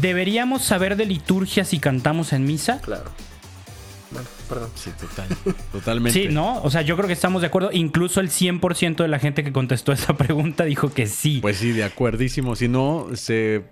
¿Deberíamos 0.00 0.62
saber 0.62 0.96
de 0.96 1.04
liturgia 1.04 1.66
si 1.66 1.78
cantamos 1.80 2.32
en 2.32 2.46
misa? 2.46 2.80
Claro. 2.80 3.10
Bueno, 4.12 4.26
perdón. 4.48 4.70
Sí, 4.74 4.90
total. 4.98 5.54
Totalmente. 5.70 6.18
Sí, 6.18 6.28
¿no? 6.32 6.62
O 6.62 6.70
sea, 6.70 6.80
yo 6.80 6.96
creo 6.96 7.08
que 7.08 7.12
estamos 7.12 7.42
de 7.42 7.48
acuerdo. 7.48 7.68
Incluso 7.72 8.20
el 8.20 8.30
100% 8.30 8.96
de 8.96 9.08
la 9.08 9.18
gente 9.18 9.44
que 9.44 9.52
contestó 9.52 9.92
esa 9.92 10.16
pregunta 10.16 10.64
dijo 10.64 10.94
que 10.94 11.06
sí. 11.06 11.40
Pues 11.42 11.58
sí, 11.58 11.72
de 11.72 11.84
acuerdísimo. 11.84 12.56
Si 12.56 12.68
no, 12.68 13.08
se... 13.12 13.64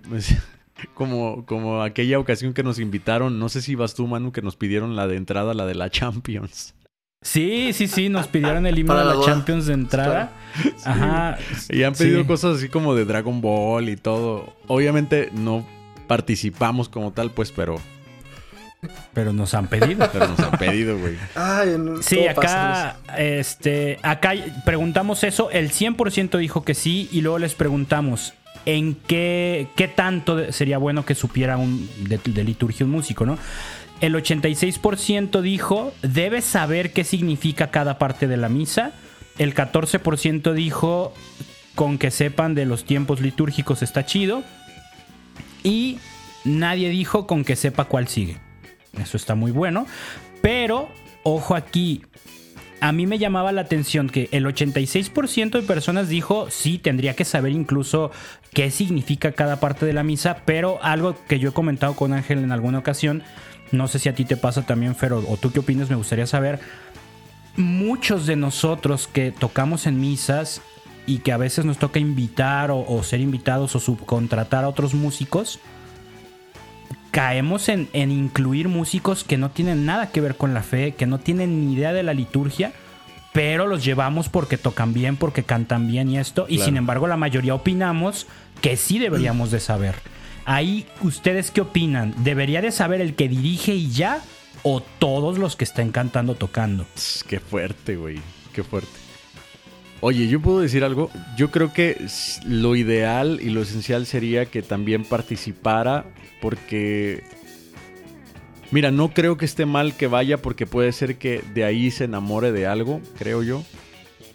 Como, 0.93 1.45
como 1.45 1.81
aquella 1.83 2.19
ocasión 2.19 2.53
que 2.53 2.63
nos 2.63 2.79
invitaron, 2.79 3.39
no 3.39 3.49
sé 3.49 3.61
si 3.61 3.75
vas 3.75 3.95
tú, 3.95 4.07
Manu, 4.07 4.31
que 4.31 4.41
nos 4.41 4.55
pidieron 4.55 4.95
la 4.95 5.07
de 5.07 5.17
entrada, 5.17 5.53
la 5.53 5.65
de 5.65 5.75
la 5.75 5.89
Champions. 5.89 6.75
Sí, 7.21 7.73
sí, 7.73 7.87
sí, 7.87 8.07
nos 8.07 8.27
pidieron 8.27 8.65
el 8.65 8.79
himno 8.79 8.97
de 8.97 9.03
la, 9.03 9.25
Champions 9.25 9.65
de 9.65 9.73
entrada. 9.73 10.31
Ajá. 10.85 11.37
Y 11.69 11.83
han 11.83 11.93
pedido 11.93 12.25
cosas 12.25 12.57
así 12.57 12.69
como 12.69 12.95
de 12.95 13.03
Dragon 13.03 13.41
Ball 13.41 13.89
y 13.89 13.97
todo. 13.97 14.55
Obviamente 14.67 15.29
no 15.33 15.65
participamos 16.07 16.87
como 16.87 17.11
tal, 17.11 17.31
pues, 17.31 17.51
pero. 17.51 17.75
Pero 19.13 19.33
nos 19.33 19.53
han 19.53 19.67
pedido. 19.67 20.09
Pero 20.13 20.29
nos 20.29 20.39
han 20.39 20.57
pedido, 20.57 20.97
güey. 20.97 21.17
sí, 22.01 22.25
acá, 22.25 22.95
este, 23.17 23.99
acá 24.01 24.33
preguntamos 24.65 25.25
eso. 25.25 25.51
El 25.51 25.71
100% 25.71 26.37
dijo 26.37 26.63
que 26.63 26.73
sí. 26.73 27.09
Y 27.11 27.19
luego 27.19 27.39
les 27.39 27.53
preguntamos 27.53 28.33
en 28.65 28.95
qué, 28.95 29.67
qué 29.75 29.87
tanto 29.87 30.51
sería 30.51 30.77
bueno 30.77 31.05
que 31.05 31.15
supiera 31.15 31.57
un, 31.57 31.89
de 32.07 32.43
liturgia 32.43 32.85
un 32.85 32.91
músico, 32.91 33.25
¿no? 33.25 33.37
El 34.01 34.15
86% 34.15 35.41
dijo, 35.41 35.93
debes 36.01 36.45
saber 36.45 36.93
qué 36.93 37.03
significa 37.03 37.69
cada 37.69 37.97
parte 37.97 38.27
de 38.27 38.37
la 38.37 38.47
misa. 38.47 38.93
El 39.37 39.53
14% 39.53 40.53
dijo, 40.53 41.13
con 41.75 41.97
que 41.97 42.09
sepan 42.09 42.55
de 42.55 42.65
los 42.65 42.85
tiempos 42.85 43.19
litúrgicos 43.19 43.81
está 43.81 44.05
chido. 44.05 44.43
Y 45.63 45.99
nadie 46.45 46.89
dijo 46.89 47.27
con 47.27 47.43
que 47.43 47.57
sepa 47.57 47.85
cuál 47.85 48.07
sigue. 48.07 48.37
Eso 48.97 49.17
está 49.17 49.35
muy 49.35 49.51
bueno. 49.51 49.85
Pero, 50.41 50.87
ojo 51.23 51.55
aquí, 51.55 52.03
a 52.81 52.91
mí 52.91 53.07
me 53.07 53.17
llamaba 53.17 53.51
la 53.51 53.61
atención 53.61 54.09
que 54.09 54.29
el 54.31 54.45
86% 54.45 55.51
de 55.51 55.61
personas 55.61 56.09
dijo 56.09 56.47
sí, 56.49 56.77
tendría 56.77 57.15
que 57.15 57.25
saber 57.25 57.51
incluso 57.51 58.11
qué 58.53 58.71
significa 58.71 59.31
cada 59.31 59.59
parte 59.59 59.85
de 59.85 59.93
la 59.93 60.03
misa, 60.03 60.43
pero 60.45 60.79
algo 60.81 61.15
que 61.27 61.39
yo 61.39 61.49
he 61.49 61.53
comentado 61.53 61.95
con 61.95 62.13
Ángel 62.13 62.39
en 62.39 62.51
alguna 62.51 62.79
ocasión 62.79 63.23
no 63.71 63.87
sé 63.87 63.99
si 63.99 64.09
a 64.09 64.15
ti 64.15 64.25
te 64.25 64.37
pasa 64.37 64.63
también, 64.63 64.95
Fero, 64.95 65.23
o 65.27 65.37
tú 65.37 65.51
qué 65.51 65.59
opinas, 65.59 65.89
me 65.89 65.95
gustaría 65.95 66.25
saber. 66.25 66.59
Muchos 67.55 68.25
de 68.25 68.35
nosotros 68.35 69.07
que 69.07 69.31
tocamos 69.31 69.85
en 69.85 69.99
misas 69.99 70.61
y 71.05 71.19
que 71.19 71.31
a 71.31 71.37
veces 71.37 71.65
nos 71.65 71.77
toca 71.77 71.99
invitar 71.99 72.71
o, 72.71 73.03
ser 73.03 73.19
invitados 73.19 73.75
o 73.75 73.79
subcontratar 73.79 74.63
a 74.63 74.69
otros 74.69 74.93
músicos, 74.93 75.59
caemos 77.11 77.69
en, 77.69 77.89
incluir 77.93 78.67
músicos 78.67 79.23
que 79.23 79.37
no 79.37 79.49
tienen 79.49 79.85
nada 79.85 80.11
que 80.11 80.21
ver 80.21 80.35
con 80.35 80.53
la 80.53 80.63
fe, 80.63 80.93
que 80.93 81.05
no 81.05 81.19
tienen 81.19 81.65
ni 81.65 81.73
idea 81.73 81.93
de 81.93 82.03
la 82.03 82.13
liturgia, 82.13 82.73
pero 83.33 83.67
los 83.67 83.83
llevamos 83.83 84.29
porque 84.29 84.57
tocan 84.57 84.93
bien, 84.93 85.15
porque 85.15 85.43
cantan 85.43 85.87
bien 85.87 86.09
y 86.09 86.17
esto, 86.17 86.45
y 86.49 86.59
sin 86.59 86.77
embargo 86.77 87.07
la 87.07 87.17
mayoría 87.17 87.55
opinamos 87.55 88.27
que 88.61 88.77
sí 88.77 88.99
deberíamos 88.99 89.51
de 89.51 89.59
saber. 89.59 89.95
Ahí, 90.45 90.87
¿ustedes 91.01 91.51
qué 91.51 91.61
opinan? 91.61 92.13
¿Debería 92.17 92.61
de 92.61 92.71
saber 92.71 93.01
el 93.01 93.15
que 93.15 93.29
dirige 93.29 93.75
y 93.75 93.91
ya? 93.91 94.21
¿O 94.63 94.81
todos 94.81 95.37
los 95.37 95.55
que 95.55 95.63
están 95.63 95.91
cantando 95.91 96.35
tocando? 96.35 96.85
Qué 97.27 97.39
fuerte, 97.39 97.95
güey. 97.95 98.19
Qué 98.53 98.63
fuerte. 98.63 99.08
Oye, 100.01 100.27
yo 100.27 100.39
puedo 100.39 100.59
decir 100.59 100.83
algo. 100.83 101.09
Yo 101.37 101.51
creo 101.51 101.73
que 101.73 102.05
lo 102.45 102.75
ideal 102.75 103.39
y 103.41 103.49
lo 103.49 103.61
esencial 103.61 104.05
sería 104.05 104.45
que 104.45 104.61
también 104.61 105.03
participara 105.03 106.05
porque... 106.41 107.23
Mira, 108.71 108.91
no 108.91 109.09
creo 109.09 109.35
que 109.35 109.45
esté 109.45 109.65
mal 109.65 109.97
que 109.97 110.07
vaya 110.07 110.37
porque 110.37 110.67
puede 110.67 110.91
ser 110.91 111.17
que 111.17 111.41
de 111.53 111.63
ahí 111.63 111.89
se 111.89 112.03
enamore 112.03 112.51
de 112.51 112.67
algo, 112.67 113.01
creo 113.17 113.41
yo. 113.41 113.63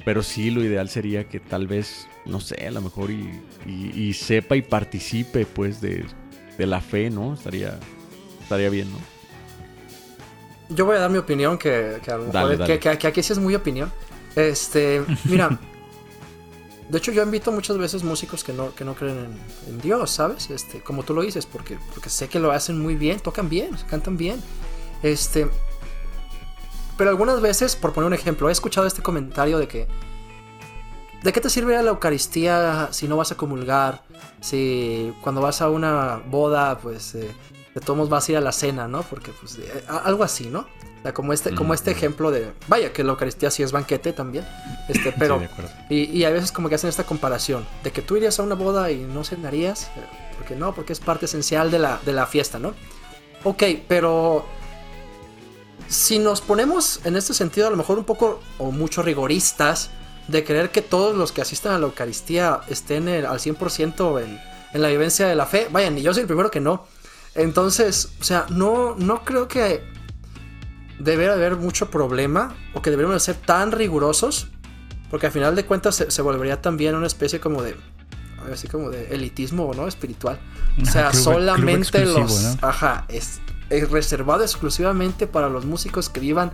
Pero 0.05 0.23
sí, 0.23 0.51
lo 0.51 0.63
ideal 0.65 0.89
sería 0.89 1.25
que 1.29 1.41
tal 1.41 1.67
vez 1.67 2.09
no 2.27 2.41
sé, 2.41 2.67
a 2.67 2.71
lo 2.71 2.81
mejor 2.81 3.11
y, 3.11 4.13
sepa 4.15 4.57
y 4.57 4.63
participe 4.63 5.47
pues 5.47 5.81
de, 5.81 6.05
la 6.59 6.81
fe, 6.81 7.11
¿no? 7.11 7.35
Estaría, 7.35 7.79
estaría 8.43 8.71
bien, 8.71 8.91
¿no? 8.91 8.99
Yo 10.75 10.87
voy 10.87 10.97
a 10.97 11.01
dar 11.01 11.11
mi 11.11 11.19
opinión, 11.19 11.59
que, 11.59 11.99
que 12.03 12.11
a 12.11 12.17
lo 12.17 12.33
mejor 12.33 12.79
Que, 12.79 12.89
aquí 12.89 13.23
sí 13.23 13.33
es 13.33 13.39
muy 13.39 13.55
opinión. 13.55 13.93
Este, 14.37 15.05
mira, 15.25 15.59
de 16.89 16.99
hecho 16.99 17.13
yo 17.13 17.23
invito 17.23 17.53
muchas 17.53 17.79
veces 17.79 18.03
músicos 18.03 18.45
que 18.45 18.53
no, 18.53 18.75
que 18.75 18.85
no 18.85 18.95
creen 18.95 19.29
en, 19.69 19.81
Dios, 19.81 20.11
¿sabes? 20.11 20.51
Este, 20.51 20.81
como 20.81 21.03
tú 21.03 21.15
lo 21.15 21.23
dices, 21.23 21.47
porque, 21.47 21.79
porque 21.93 22.11
sé 22.11 22.29
que 22.29 22.39
lo 22.39 22.53
hacen 22.53 22.81
muy 22.81 22.95
bien, 22.97 23.21
tocan 23.21 23.49
bien, 23.49 23.77
cantan 23.89 24.17
bien. 24.17 24.43
Este, 25.03 25.49
pero 26.97 27.11
algunas 27.11 27.41
veces, 27.41 27.77
por 27.77 27.93
poner 27.93 28.07
un 28.07 28.15
ejemplo, 28.15 28.49
he 28.49 28.53
escuchado 28.53 28.87
este 28.87 29.03
comentario 29.03 29.59
de 29.59 29.69
que 29.69 29.89
¿De 31.25 31.33
qué 31.33 31.41
te 31.41 31.49
sirve 31.49 31.83
la 31.83 31.89
Eucaristía 31.89 32.89
si 32.91 33.09
no 33.09 33.17
vas 33.17 33.33
a 33.33 33.35
comulgar? 33.35 34.03
Si 34.43 35.11
cuando 35.23 35.41
vas 35.41 35.63
a 35.63 35.71
una 35.71 36.17
boda, 36.17 36.77
pues 36.77 37.15
eh, 37.15 37.35
de 37.75 37.81
todos 37.81 38.11
vas 38.11 38.29
a 38.29 38.33
ir 38.33 38.37
a 38.37 38.43
la 38.43 38.53
cena, 38.53 38.89
¿no? 38.89 39.01
Porque 39.05 39.33
pues 39.33 39.57
eh, 39.57 39.85
algo 39.89 40.23
así, 40.23 40.49
¿no? 40.49 40.67
Sea, 41.05 41.13
como 41.13 41.35
este, 41.35 41.55
como 41.55 41.75
este 41.75 41.91
ejemplo 41.91 42.31
de, 42.31 42.55
vaya, 42.67 42.95
que 42.95 43.05
la 43.05 43.11
Eucaristía 43.11 43.51
sí 43.51 43.63
es 43.63 43.73
banquete 43.73 44.15
también, 44.15 44.47
este, 44.89 45.13
pero, 45.13 45.39
y, 45.91 46.05
y, 46.05 46.25
a 46.25 46.31
veces 46.31 46.51
como 46.51 46.71
que 46.71 46.77
hacen 46.77 46.89
esta 46.89 47.05
comparación, 47.05 47.67
de 47.83 47.93
que 47.93 48.01
tú 48.01 48.17
irías 48.17 48.41
a 48.41 48.43
una 48.43 48.55
boda 48.55 48.91
y 48.91 49.01
no 49.01 49.23
cenarías, 49.23 49.91
porque 50.39 50.57
no, 50.57 50.75
porque 50.75 50.95
es 50.95 51.01
parte 51.01 51.27
esencial 51.27 51.71
de 51.71 51.79
la, 51.79 52.01
de 52.07 52.15
la 52.15 52.27
fiesta, 52.27 52.59
¿no? 52.59 52.73
Ok, 53.43 53.65
pero 53.87 54.47
si 55.89 56.19
nos 56.19 56.41
ponemos 56.41 57.05
en 57.05 57.17
este 57.17 57.35
sentido 57.35 57.67
a 57.67 57.71
lo 57.71 57.77
mejor 57.77 57.99
un 57.99 58.05
poco 58.05 58.41
o 58.57 58.71
mucho 58.71 59.03
rigoristas, 59.03 59.91
de 60.29 60.43
creer 60.43 60.71
que 60.71 60.81
todos 60.81 61.15
los 61.15 61.33
que 61.33 61.43
asistan 61.43 61.75
a 61.75 61.79
la 61.79 61.85
Eucaristía 61.85 62.63
estén 62.69 63.09
al 63.09 63.39
100% 63.41 64.23
en, 64.23 64.41
en 64.73 64.81
la 64.81 64.89
vivencia 64.89 65.27
de 65.27 65.35
la 65.35 65.45
fe. 65.45 65.69
Vayan, 65.71 65.99
y 65.99 66.01
yo 66.01 66.15
soy 66.15 66.23
el 66.23 66.27
primero 66.27 66.51
que 66.51 66.61
no. 66.61 66.87
Entonces, 67.35 68.09
o 68.21 68.25
sea, 68.25 68.47
no, 68.49 68.95
no 68.95 69.23
creo 69.23 69.49
que 69.49 69.83
debe 70.99 71.31
haber 71.31 71.57
mucho 71.57 71.91
problema 71.91 72.55
o 72.73 72.83
que 72.83 72.91
deberíamos 72.91 73.23
ser 73.23 73.37
tan 73.37 73.73
rigurosos, 73.73 74.49
porque 75.11 75.27
al 75.27 75.33
final 75.33 75.55
de 75.57 75.65
cuentas 75.65 76.05
se, 76.09 76.23
volvería 76.23 76.61
también 76.61 76.95
una 76.95 77.07
especie 77.07 77.41
como 77.41 77.63
de, 77.63 77.77
así 78.53 78.69
como 78.69 78.91
de 78.91 79.15
elitismo, 79.15 79.73
¿no? 79.75 79.87
Espiritual. 79.87 80.39
O 80.81 80.87
sea, 80.87 81.13
solamente 81.13 82.05
los, 82.05 82.57
ajá, 82.63 83.05
es, 83.09 83.41
es 83.71 83.91
reservado 83.91 84.43
exclusivamente 84.43 85.27
para 85.27 85.49
los 85.49 85.65
músicos 85.65 86.09
que 86.09 86.21
vivan 86.21 86.51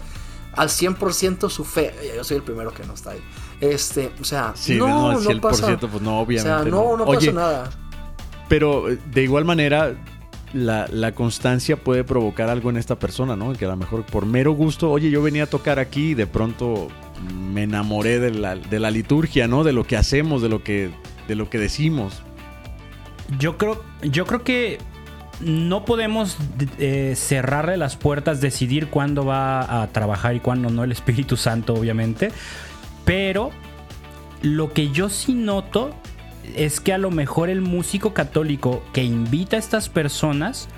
al 0.55 0.69
100% 0.69 1.49
su 1.49 1.65
fe. 1.65 1.95
Yo 2.17 2.25
soy 2.25 2.39
el 2.39 2.43
primero 2.43 2.73
que 2.73 2.85
no 2.85 2.95
está 2.95 3.13
ahí. 3.13 3.21
Este, 3.61 4.13
o 4.21 4.25
sea, 4.25 4.55
no, 4.69 5.13
no, 5.13 5.21
no 5.21 5.41
pasa. 5.41 5.77
pues 5.79 6.03
no, 6.03 6.21
obviamente. 6.21 6.51
O 6.51 6.63
sea, 6.63 6.71
no, 6.71 6.97
no, 6.97 7.07
pasa 7.07 7.33
nada. 7.33 7.71
Pero 8.49 8.91
eh, 8.91 8.99
de 9.13 9.23
igual 9.23 9.45
manera, 9.45 9.95
la, 10.53 11.13
constancia 11.13 11.77
puede 11.77 12.05
provocar 12.05 12.49
algo 12.49 12.71
en 12.71 12.77
esta 12.77 12.99
persona, 12.99 13.37
¿no? 13.37 13.53
Que 13.53 13.65
a 13.65 13.69
lo 13.69 13.77
mejor 13.77 14.05
por 14.05 14.27
mero 14.27 14.53
gusto, 14.53 14.91
oye, 14.91 15.11
yo 15.11 15.23
venía 15.23 15.45
a 15.45 15.47
tocar 15.47 15.79
aquí 15.79 16.11
y 16.11 16.15
de 16.15 16.27
pronto 16.27 16.89
me 17.53 17.65
enamoré 17.65 18.19
de 18.19 18.31
la, 18.31 18.57
de 18.57 18.81
la 18.81 18.91
liturgia, 18.91 19.47
¿no? 19.47 19.65
De 19.65 19.73
lo 19.73 19.85
que 19.85 19.97
hacemos, 19.97 20.43
de 20.43 20.49
lo 20.49 20.63
que, 20.63 20.91
de 21.29 21.35
lo 21.35 21.51
que 21.51 21.59
decimos. 21.59 22.23
Yo 23.39 23.59
creo, 23.59 23.83
yo 24.03 24.27
creo 24.27 24.43
que 24.43 24.79
no 25.41 25.85
podemos 25.85 26.37
eh, 26.79 27.15
cerrarle 27.17 27.77
las 27.77 27.97
puertas, 27.97 28.41
decidir 28.41 28.89
cuándo 28.89 29.25
va 29.25 29.83
a 29.83 29.87
trabajar 29.89 30.35
y 30.35 30.41
cuándo 30.41 30.71
no 30.71 30.85
el 30.85 30.93
Espíritu 30.93 31.37
Santo, 31.37 31.75
obviamente. 31.75 32.31
Pero 33.05 33.51
lo 34.43 34.73
que 34.73 34.91
yo 34.91 35.09
sí 35.09 35.35
noto 35.35 35.95
es 36.57 36.81
que 36.81 36.93
a 36.93 36.99
lo 36.99 37.11
mejor 37.11 37.49
el 37.49 37.61
músico 37.61 38.15
católico 38.15 38.83
que 38.93 39.03
invita 39.03 39.57
a 39.57 39.59
estas 39.59 39.89
personas 39.89 40.69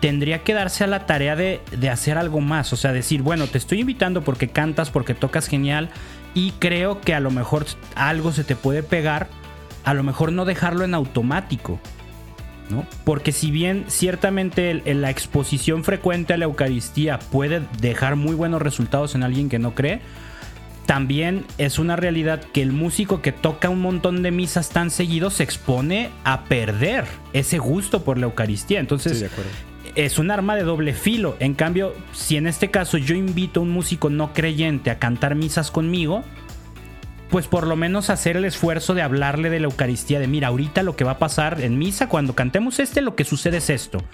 tendría 0.00 0.42
que 0.42 0.54
darse 0.54 0.84
a 0.84 0.86
la 0.86 1.06
tarea 1.06 1.36
de, 1.36 1.60
de, 1.72 1.90
hacer 1.90 2.18
algo 2.18 2.40
más. 2.40 2.72
O 2.72 2.76
sea, 2.76 2.92
decir, 2.92 3.22
bueno, 3.22 3.46
te 3.46 3.58
estoy 3.58 3.80
invitando 3.80 4.22
porque 4.22 4.48
cantas, 4.48 4.90
porque 4.90 5.14
tocas 5.14 5.48
genial 5.48 5.90
y 6.34 6.52
creo 6.52 7.00
que 7.00 7.14
a 7.14 7.20
lo 7.20 7.30
mejor 7.30 7.66
algo 7.94 8.32
se 8.32 8.44
te 8.44 8.56
puede 8.56 8.82
pegar. 8.82 9.28
A 9.84 9.94
lo 9.94 10.02
mejor 10.02 10.32
no 10.32 10.44
dejarlo 10.44 10.84
en 10.84 10.94
automático. 10.94 11.80
¿no? 12.68 12.84
Porque 13.04 13.32
si 13.32 13.50
bien 13.50 13.84
ciertamente 13.88 14.82
la 14.94 15.10
exposición 15.10 15.84
frecuente 15.84 16.34
a 16.34 16.36
la 16.36 16.46
Eucaristía 16.46 17.18
puede 17.18 17.62
dejar 17.80 18.16
muy 18.16 18.34
buenos 18.34 18.60
resultados 18.60 19.14
en 19.14 19.22
alguien 19.22 19.48
que 19.48 19.58
no 19.58 19.74
cree, 19.74 20.00
también 20.86 21.44
es 21.58 21.78
una 21.78 21.96
realidad 21.96 22.40
que 22.40 22.62
el 22.62 22.72
músico 22.72 23.20
que 23.20 23.32
toca 23.32 23.68
un 23.68 23.82
montón 23.82 24.22
de 24.22 24.30
misas 24.30 24.70
tan 24.70 24.90
seguido 24.90 25.30
se 25.30 25.42
expone 25.42 26.10
a 26.24 26.44
perder 26.44 27.04
ese 27.32 27.58
gusto 27.58 28.04
por 28.04 28.18
la 28.18 28.26
Eucaristía. 28.26 28.78
Entonces, 28.78 29.28
es 29.96 30.18
un 30.18 30.30
arma 30.30 30.54
de 30.54 30.62
doble 30.62 30.94
filo. 30.94 31.36
En 31.40 31.54
cambio, 31.54 31.92
si 32.12 32.36
en 32.36 32.46
este 32.46 32.70
caso 32.70 32.98
yo 32.98 33.14
invito 33.16 33.60
a 33.60 33.62
un 33.64 33.70
músico 33.70 34.10
no 34.10 34.32
creyente 34.32 34.90
a 34.90 34.98
cantar 34.98 35.34
misas 35.34 35.72
conmigo, 35.72 36.22
pues 37.30 37.48
por 37.48 37.66
lo 37.66 37.74
menos 37.74 38.08
hacer 38.08 38.36
el 38.36 38.44
esfuerzo 38.44 38.94
de 38.94 39.02
hablarle 39.02 39.50
de 39.50 39.58
la 39.58 39.66
Eucaristía, 39.66 40.20
de 40.20 40.28
mira, 40.28 40.48
ahorita 40.48 40.84
lo 40.84 40.94
que 40.94 41.04
va 41.04 41.12
a 41.12 41.18
pasar 41.18 41.60
en 41.62 41.78
misa, 41.78 42.08
cuando 42.08 42.34
cantemos 42.34 42.78
este, 42.78 43.00
lo 43.00 43.16
que 43.16 43.24
sucede 43.24 43.56
es 43.56 43.70
esto. 43.70 44.04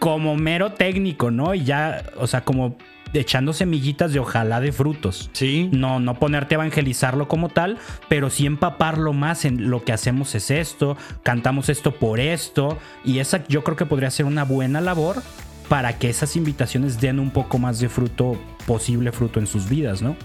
Como 0.00 0.34
mero 0.36 0.72
técnico, 0.72 1.30
¿no? 1.30 1.54
Y 1.54 1.62
ya, 1.62 2.04
o 2.16 2.26
sea, 2.26 2.40
como 2.40 2.76
echando 3.14 3.52
semillitas 3.52 4.12
de 4.12 4.20
ojalá 4.20 4.60
de 4.60 4.72
frutos. 4.72 5.30
Sí. 5.32 5.68
No, 5.72 6.00
no 6.00 6.18
ponerte 6.18 6.54
a 6.54 6.56
evangelizarlo 6.56 7.28
como 7.28 7.48
tal, 7.48 7.78
pero 8.08 8.30
sí 8.30 8.46
empaparlo 8.46 9.12
más 9.12 9.44
en 9.44 9.70
lo 9.70 9.84
que 9.84 9.92
hacemos 9.92 10.34
es 10.34 10.50
esto, 10.50 10.96
cantamos 11.22 11.68
esto 11.68 11.92
por 11.92 12.20
esto, 12.20 12.78
y 13.04 13.18
esa 13.18 13.46
yo 13.48 13.64
creo 13.64 13.76
que 13.76 13.86
podría 13.86 14.10
ser 14.10 14.26
una 14.26 14.44
buena 14.44 14.80
labor 14.80 15.22
para 15.68 15.98
que 15.98 16.08
esas 16.08 16.34
invitaciones 16.36 17.00
den 17.00 17.18
un 17.18 17.30
poco 17.30 17.58
más 17.58 17.78
de 17.78 17.88
fruto, 17.88 18.38
posible 18.66 19.12
fruto 19.12 19.38
en 19.38 19.46
sus 19.46 19.68
vidas, 19.68 20.02
¿no? 20.02 20.16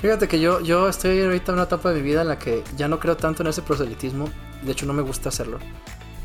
Fíjate 0.00 0.28
que 0.28 0.38
yo, 0.40 0.60
yo 0.60 0.88
estoy 0.88 1.20
ahorita 1.20 1.50
en 1.50 1.54
una 1.54 1.64
etapa 1.64 1.90
de 1.90 1.96
mi 1.96 2.02
vida 2.02 2.22
en 2.22 2.28
la 2.28 2.38
que 2.38 2.62
ya 2.76 2.86
no 2.86 3.00
creo 3.00 3.16
tanto 3.16 3.42
en 3.42 3.48
ese 3.48 3.62
proselitismo, 3.62 4.28
de 4.62 4.72
hecho 4.72 4.86
no 4.86 4.92
me 4.92 5.02
gusta 5.02 5.28
hacerlo, 5.28 5.58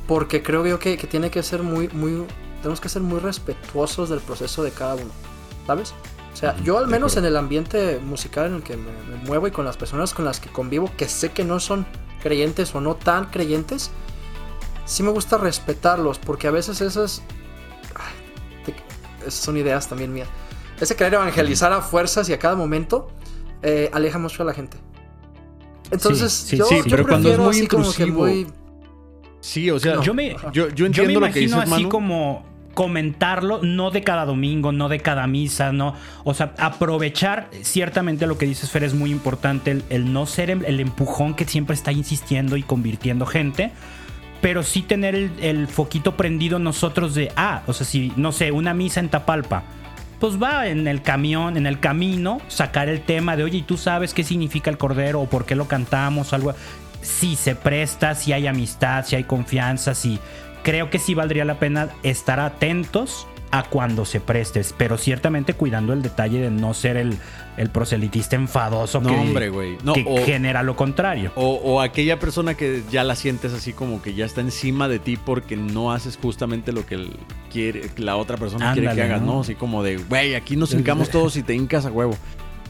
porque 0.07 0.43
creo 0.43 0.65
yo 0.67 0.77
que, 0.77 0.95
que 0.95 1.07
tiene 1.07 1.31
que 1.31 1.41
ser 1.41 1.63
muy, 1.63 1.89
muy, 1.89 2.23
tenemos 2.61 2.79
que 2.79 2.89
ser 2.89 3.01
muy 3.01 3.19
respetuosos 3.19 4.09
del 4.09 4.19
proceso 4.19 4.63
de 4.63 4.69
cada 4.71 4.93
uno. 4.93 5.32
¿Sabes? 5.65 5.93
O 6.33 6.35
sea, 6.35 6.55
yo 6.63 6.77
al 6.77 6.87
menos 6.87 7.15
en 7.17 7.25
el 7.25 7.37
ambiente 7.37 7.99
musical 7.99 8.47
en 8.47 8.55
el 8.55 8.63
que 8.63 8.75
me, 8.75 8.91
muevo 9.25 9.47
y 9.47 9.51
con 9.51 9.65
las 9.65 9.77
personas 9.77 10.13
con 10.13 10.25
las 10.25 10.39
que 10.39 10.49
convivo, 10.49 10.91
que 10.97 11.07
sé 11.07 11.31
que 11.31 11.43
no 11.43 11.59
son 11.59 11.85
creyentes 12.21 12.73
o 12.73 12.81
no 12.81 12.95
tan 12.95 13.25
creyentes, 13.25 13.91
sí 14.85 15.03
me 15.03 15.11
gusta 15.11 15.37
respetarlos, 15.37 16.17
porque 16.17 16.47
a 16.47 16.51
veces 16.51 16.81
esas, 16.81 17.21
esas 19.21 19.33
son 19.33 19.57
ideas 19.57 19.87
también 19.87 20.11
mías. 20.11 20.27
Ese 20.79 20.95
querer 20.95 21.13
evangelizar 21.13 21.71
a 21.71 21.81
fuerzas 21.81 22.27
y 22.29 22.33
a 22.33 22.39
cada 22.39 22.55
momento 22.55 23.11
eh, 23.61 23.89
aleja 23.93 24.17
mucho 24.17 24.41
a 24.41 24.45
la 24.45 24.53
gente. 24.53 24.77
Entonces, 25.91 26.33
sí, 26.33 26.57
yo, 26.57 26.65
pero 26.89 27.07
cuando 27.07 27.31
es 27.31 27.37
muy 27.37 27.59
intrusivo. 27.59 28.27
Sí, 29.39 29.69
o 29.69 29.77
sea, 29.77 30.01
yo 30.01 30.13
me, 30.13 30.35
yo, 30.51 30.67
entiendo 30.67 31.19
lo 31.19 31.31
que 31.31 31.41
dices, 31.41 31.59
así 31.59 31.85
como 31.85 32.52
comentarlo, 32.73 33.59
no 33.61 33.91
de 33.91 34.01
cada 34.01 34.25
domingo, 34.25 34.71
no 34.71 34.89
de 34.89 34.99
cada 34.99 35.27
misa, 35.27 35.71
no. 35.71 35.95
O 36.23 36.33
sea, 36.33 36.53
aprovechar, 36.57 37.49
ciertamente 37.61 38.27
lo 38.27 38.37
que 38.37 38.45
dices, 38.45 38.71
Fer, 38.71 38.83
es 38.83 38.93
muy 38.93 39.11
importante, 39.11 39.83
el, 39.89 40.13
no 40.13 40.25
ser 40.25 40.49
el, 40.49 40.79
empujón 40.79 41.35
que 41.35 41.45
siempre 41.45 41.75
está 41.75 41.91
insistiendo 41.91 42.57
y 42.57 42.63
convirtiendo 42.63 43.25
gente, 43.25 43.71
pero 44.41 44.63
sí 44.63 44.81
tener 44.81 45.15
el, 45.15 45.67
foquito 45.67 46.17
prendido 46.17 46.59
nosotros 46.59 47.15
de, 47.15 47.31
ah, 47.35 47.61
o 47.67 47.73
sea, 47.73 47.85
si, 47.85 48.11
no 48.17 48.31
sé, 48.31 48.51
una 48.51 48.73
misa 48.73 48.99
en 48.99 49.09
Tapalpa. 49.09 49.63
Pues 50.19 50.41
va 50.41 50.67
en 50.67 50.87
el 50.87 51.01
camión, 51.01 51.57
en 51.57 51.67
el 51.67 51.81
camino, 51.81 52.39
sacar 52.47 52.87
el 52.87 53.01
tema 53.01 53.35
de, 53.35 53.43
oye, 53.43 53.57
¿y 53.57 53.61
tú 53.61 53.75
sabes 53.75 54.13
qué 54.13 54.23
significa 54.23 54.71
el 54.71 54.77
cordero 54.77 55.19
o 55.19 55.29
por 55.29 55.45
qué 55.45 55.53
lo 55.55 55.67
cantamos? 55.67 56.31
Algo. 56.31 56.53
Si 57.01 57.35
se 57.35 57.55
presta, 57.55 58.15
si 58.15 58.31
hay 58.31 58.47
amistad, 58.47 59.03
si 59.05 59.17
hay 59.17 59.25
confianza, 59.25 59.93
si, 59.93 60.21
creo 60.63 60.89
que 60.89 60.99
sí 60.99 61.13
valdría 61.13 61.45
la 61.45 61.59
pena 61.59 61.89
estar 62.03 62.39
atentos 62.39 63.27
a 63.51 63.61
cuando 63.61 64.03
se 64.03 64.19
prestes, 64.19 64.73
pero 64.75 64.97
ciertamente 64.97 65.53
cuidando 65.53 65.93
el 65.93 66.01
detalle 66.01 66.41
de 66.41 66.49
no 66.49 66.73
ser 66.73 66.97
el, 66.97 67.19
el 67.55 67.69
proselitista 67.69 68.35
enfadoso 68.35 68.99
que, 68.99 69.09
hombre, 69.09 69.51
que 69.93 70.23
genera 70.25 70.63
lo 70.63 70.75
contrario. 70.75 71.31
O, 71.35 71.79
aquella 71.79 72.17
persona 72.17 72.55
que 72.55 72.81
ya 72.89 73.03
la 73.03 73.15
sientes 73.15 73.53
así 73.53 73.71
como 73.71 74.01
que 74.01 74.15
ya 74.15 74.25
está 74.25 74.41
encima 74.41 74.87
de 74.87 74.97
ti 74.97 75.17
porque 75.17 75.55
no 75.55 75.91
haces 75.91 76.17
justamente 76.19 76.71
lo 76.71 76.83
que 76.87 77.11
quiere, 77.51 77.91
la 77.97 78.15
otra 78.15 78.37
persona 78.37 78.73
quiere 78.73 78.95
que 78.95 79.03
hagas, 79.03 79.21
¿no? 79.21 79.41
Así 79.41 79.53
como 79.53 79.83
de, 79.83 79.97
güey, 79.97 80.33
aquí 80.33 80.55
nos 80.55 80.73
hincamos 80.73 81.09
todos 81.11 81.37
y 81.37 81.43
te 81.43 81.53
hincas 81.53 81.85
a 81.85 81.91
huevo. 81.91 82.17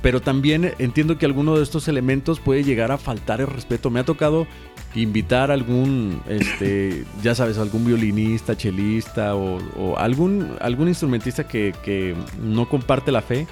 Pero 0.02 0.20
también 0.20 0.74
entiendo 0.80 1.18
que 1.18 1.26
alguno 1.26 1.56
de 1.56 1.64
estos 1.64 1.88
elementos 1.88 2.41
puede 2.41 2.66
llegar 2.66 2.91
a 2.91 2.98
faltar 2.98 3.39
el 3.39 3.48
respeto. 3.48 3.89
Me 3.89 4.02
ha 4.02 4.04
tocado 4.04 4.48
invitar 4.96 5.50
a 5.50 5.54
algún, 5.54 6.22
este, 6.28 7.06
ya 7.22 7.34
sabes, 7.36 7.58
algún 7.58 7.86
violinista, 7.86 8.56
chelista 8.56 9.36
o, 9.36 9.98
algún, 9.98 10.56
algún 10.62 10.88
instrumentista 10.88 11.48
que, 11.48 11.74
que, 11.84 12.16
no 12.41 12.70
comparte 12.70 13.12
la 13.12 13.22
fe, 13.22 13.48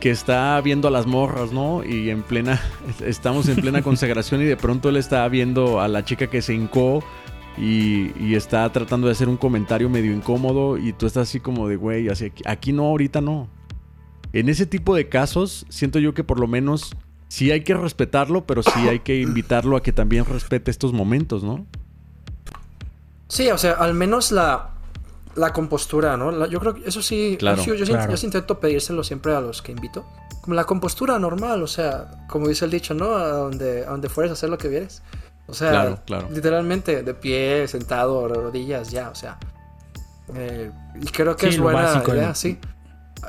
que 0.00 0.10
está 0.10 0.60
viendo 0.60 0.88
a 0.88 0.90
las 0.90 1.06
morras, 1.06 1.52
¿no? 1.52 1.84
Y 1.84 2.10
en 2.10 2.22
plena, 2.22 2.60
estamos 3.06 3.48
en 3.48 3.56
plena 3.56 3.82
consagración 3.82 4.42
y 4.42 4.44
de 4.44 4.56
pronto 4.56 4.88
él 4.88 4.96
está 4.96 5.26
viendo 5.28 5.80
a 5.80 5.88
la 5.88 6.04
chica 6.04 6.26
que 6.26 6.42
se 6.42 6.54
hincó 6.54 7.04
y, 7.56 8.10
y, 8.18 8.34
está 8.34 8.70
tratando 8.72 9.06
de 9.06 9.12
hacer 9.12 9.28
un 9.28 9.36
comentario 9.36 9.88
medio 9.88 10.12
incómodo 10.12 10.78
y 10.78 10.92
tú 10.92 11.06
estás 11.06 11.28
así 11.28 11.38
como 11.38 11.68
de, 11.68 11.76
güey, 11.76 12.08
así, 12.08 12.26
aquí, 12.26 12.42
aquí 12.46 12.72
no, 12.72 12.84
ahorita 12.86 13.20
no. 13.20 13.48
En 14.32 14.48
ese 14.48 14.64
tipo 14.64 14.94
de 14.94 15.08
casos, 15.08 15.66
siento 15.68 15.98
yo 15.98 16.14
que 16.14 16.24
por 16.24 16.40
lo 16.40 16.48
menos 16.48 16.96
sí 17.32 17.50
hay 17.50 17.64
que 17.64 17.72
respetarlo, 17.72 18.44
pero 18.44 18.62
sí 18.62 18.88
hay 18.90 19.00
que 19.00 19.18
invitarlo 19.18 19.78
a 19.78 19.82
que 19.82 19.90
también 19.90 20.26
respete 20.26 20.70
estos 20.70 20.92
momentos, 20.92 21.42
¿no? 21.42 21.64
Sí, 23.26 23.50
o 23.50 23.56
sea, 23.56 23.72
al 23.72 23.94
menos 23.94 24.32
la, 24.32 24.72
la 25.34 25.50
compostura, 25.54 26.18
¿no? 26.18 26.46
yo 26.46 26.60
creo 26.60 26.74
que 26.74 26.86
eso 26.86 27.00
sí, 27.00 27.38
claro, 27.38 27.64
yo, 27.64 28.16
sí 28.18 28.26
intento 28.26 28.60
pedírselo 28.60 29.02
siempre 29.02 29.34
a 29.34 29.40
los 29.40 29.62
que 29.62 29.72
invito. 29.72 30.04
Como 30.42 30.54
la 30.54 30.64
compostura 30.64 31.18
normal, 31.18 31.62
o 31.62 31.66
sea, 31.66 32.26
como 32.28 32.48
dice 32.48 32.66
el 32.66 32.70
dicho, 32.70 32.92
¿no? 32.92 33.14
A 33.14 33.28
donde, 33.28 33.86
a 33.86 33.90
donde 33.92 34.10
fueres 34.10 34.28
a 34.28 34.34
hacer 34.34 34.50
lo 34.50 34.58
que 34.58 34.68
vieres. 34.68 35.02
O 35.46 35.54
sea, 35.54 36.02
literalmente 36.30 37.02
de 37.02 37.14
pie, 37.14 37.66
sentado, 37.66 38.28
rodillas, 38.28 38.90
ya, 38.90 39.08
o 39.08 39.14
sea. 39.14 39.38
Eh, 40.34 40.70
y 41.00 41.06
creo 41.06 41.34
que 41.34 41.48
es 41.48 41.58
buena 41.58 42.04
idea, 42.06 42.34
sí. 42.34 42.58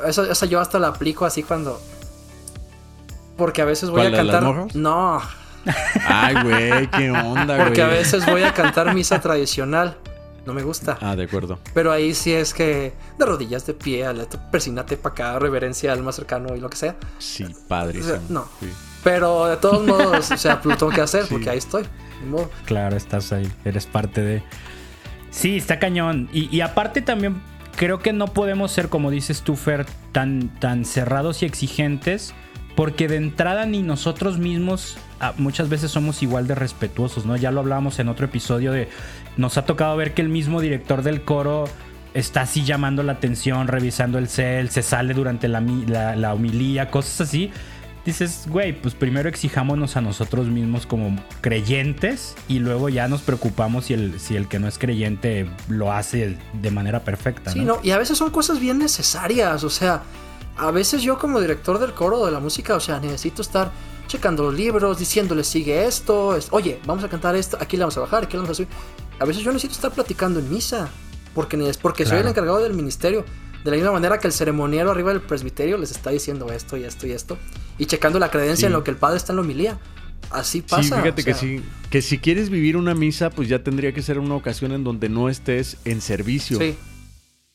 Esa, 0.06 0.30
esa 0.30 0.46
yo 0.46 0.60
hasta 0.60 0.78
la 0.78 0.90
aplico 0.90 1.24
así 1.24 1.44
cuando 1.44 1.80
porque 3.38 3.62
a 3.62 3.66
veces 3.66 3.90
voy 3.90 4.06
a 4.06 4.12
cantar. 4.12 4.44
no. 4.76 5.22
Ay, 6.08 6.36
güey, 6.44 6.88
qué 6.88 7.10
onda, 7.12 7.56
güey. 7.56 7.68
Porque 7.68 7.82
a 7.82 7.88
veces 7.88 8.26
voy 8.26 8.44
a 8.44 8.54
cantar 8.54 8.94
misa 8.94 9.22
tradicional. 9.22 9.98
No 10.46 10.54
me 10.54 10.62
gusta. 10.62 10.98
Ah, 11.00 11.16
de 11.16 11.24
acuerdo. 11.24 11.58
Pero 11.74 11.92
ahí 11.92 12.14
sí 12.14 12.34
es 12.34 12.54
que 12.54 12.94
de 13.18 13.26
rodillas, 13.26 13.66
de 13.66 13.74
pie, 13.74 14.06
persínate 14.52 14.98
para 14.98 15.14
acá, 15.14 15.40
reverencia 15.40 15.94
al 15.94 16.04
más 16.04 16.16
cercano 16.16 16.54
y 16.56 16.60
lo 16.60 16.70
que 16.70 16.76
sea. 16.76 16.96
Sí, 17.18 17.46
padre. 17.68 18.02
no. 18.30 18.46
Pero 19.04 19.46
de 19.48 19.58
todos 19.58 19.86
modos, 19.86 20.32
o 20.32 20.38
sea, 20.38 20.62
pues, 20.62 20.78
tengo 20.78 20.92
que 20.92 21.02
hacer 21.02 21.26
porque 21.30 21.50
ahí 21.50 21.58
estoy. 21.58 21.86
Claro, 22.66 22.96
estás 22.96 23.32
ahí. 23.32 23.50
Eres 23.64 23.86
parte 23.86 24.22
de. 24.22 24.44
Sí, 25.30 25.58
está 25.58 25.80
cañón. 25.80 26.30
Y, 26.32 26.54
y, 26.56 26.62
aparte 26.62 27.02
también 27.02 27.42
creo 27.76 28.00
que 28.00 28.14
no 28.14 28.28
podemos 28.28 28.72
ser, 28.72 28.90
como 28.90 29.12
dices 29.12 29.42
tú, 29.42 29.56
Fer, 29.56 29.86
tan, 30.12 30.50
tan 30.60 30.86
cerrados 30.86 31.42
y 31.42 31.46
exigentes 31.46 32.34
porque 32.76 33.08
de 33.08 33.18
entrada 33.18 33.66
ni 33.66 33.82
nosotros 33.82 34.38
mismos 34.40 34.98
ah, 35.20 35.34
muchas 35.38 35.70
veces 35.70 35.92
somos 35.92 36.24
igual 36.24 36.48
de 36.48 36.56
respetuosos, 36.56 37.26
¿no? 37.26 37.36
Ya 37.36 37.52
lo 37.52 37.60
hablábamos 37.60 38.00
en 38.00 38.10
otro 38.10 38.26
episodio 38.26 38.72
de... 38.72 38.90
Nos 39.38 39.58
ha 39.58 39.66
tocado 39.66 39.96
ver 39.98 40.14
que 40.14 40.22
el 40.22 40.30
mismo 40.30 40.62
director 40.62 41.04
del 41.04 41.24
coro 41.24 41.66
está 42.14 42.42
así 42.42 42.64
llamando 42.64 43.04
la 43.04 43.14
atención, 43.14 43.68
revisando 43.68 44.18
el 44.18 44.28
cel, 44.28 44.70
se 44.70 44.84
sale 44.84 45.14
durante 45.14 45.48
la, 45.48 45.62
la, 45.62 46.34
homilía, 46.34 46.90
cosas 46.90 47.22
así. 47.22 47.52
Dices, 48.06 48.48
güey, 48.48 48.74
pues 48.74 48.96
primero 48.96 49.30
exijámonos 49.30 49.96
a 49.96 50.02
nosotros 50.02 50.48
mismos 50.48 50.86
como 50.86 51.16
creyentes 51.42 52.36
y 52.50 52.60
luego 52.60 52.90
ya 52.90 53.08
nos 53.08 53.22
preocupamos 53.22 53.86
si 53.86 53.94
el, 53.94 54.20
si 54.20 54.36
el 54.36 54.48
que 54.48 54.60
no 54.60 54.68
es 54.68 54.78
creyente 54.78 55.48
lo 55.70 55.92
hace 55.92 56.38
de 56.62 56.72
manera 56.72 57.04
perfecta. 57.04 57.52
Sí, 57.52 57.62
no, 57.62 57.80
y 57.82 57.92
a 57.92 57.98
veces 57.98 58.18
son 58.18 58.30
cosas 58.30 58.60
bien 58.60 58.78
necesarias, 58.78 59.64
o 59.64 59.70
sea, 59.70 60.04
a 60.58 60.72
veces 60.72 61.02
yo 61.02 61.18
como 61.18 61.40
director 61.40 61.80
del 61.80 61.94
coro 61.94 62.26
de 62.26 62.32
la 62.32 62.40
música, 62.40 62.76
o 62.76 62.80
sea, 62.80 63.00
necesito 63.00 63.42
estar 63.42 63.72
checando 64.08 64.44
los 64.44 64.54
libros, 64.54 65.00
diciéndole 65.00 65.44
sigue 65.44 65.86
esto, 65.86 66.38
oye, 66.52 66.80
vamos 66.86 67.04
a 67.04 67.10
cantar 67.10 67.36
esto, 67.36 67.58
aquí 67.60 67.78
le 67.78 67.84
vamos 67.84 67.98
a 67.98 68.02
bajar, 68.02 68.24
aquí 68.24 68.34
le 68.34 68.40
vamos 68.40 68.52
a 68.52 68.56
subir. 68.56 68.70
A 69.20 69.26
veces 69.26 69.44
yo 69.44 69.52
necesito 69.52 69.74
estar 69.74 69.92
platicando 69.92 70.40
en 70.40 70.50
misa, 70.50 70.90
porque, 71.34 71.72
porque 71.82 72.06
soy 72.06 72.20
el 72.20 72.28
encargado 72.28 72.60
del 72.60 72.74
ministerio. 72.74 73.26
De 73.64 73.72
la 73.72 73.78
misma 73.78 73.94
manera 73.94 74.18
que 74.18 74.28
el 74.28 74.34
ceremoniero 74.34 74.92
arriba 74.92 75.12
del 75.12 75.22
presbiterio 75.22 75.78
les 75.78 75.92
está 75.92 76.10
diciendo 76.10 76.52
esto 76.52 76.76
y 76.76 76.84
esto 76.84 77.08
y 77.08 77.12
esto, 77.12 77.38
y 77.78 77.86
checando 77.86 78.20
la 78.20 78.30
creencia 78.30 78.66
en 78.68 78.74
lo 78.74 78.84
que 78.84 78.92
el 78.92 78.98
padre 78.98 79.18
está 79.18 79.32
en 79.32 79.38
la 79.38 79.42
homilía. 79.42 79.80
Así 80.30 80.62
pasa. 80.62 80.98
Sí, 80.98 81.02
fíjate 81.02 81.24
que 81.24 81.34
sí. 81.34 81.62
Que 81.90 82.02
si 82.02 82.18
quieres 82.18 82.50
vivir 82.50 82.76
una 82.76 82.94
misa, 82.94 83.30
pues 83.30 83.48
ya 83.48 83.64
tendría 83.64 83.94
que 83.94 84.02
ser 84.02 84.20
una 84.20 84.36
ocasión 84.36 84.74
en 84.74 84.84
donde 84.84 85.08
no 85.08 85.30
estés 85.30 85.78
en 85.86 86.02
servicio. 86.02 86.58
Sí. 86.58 86.76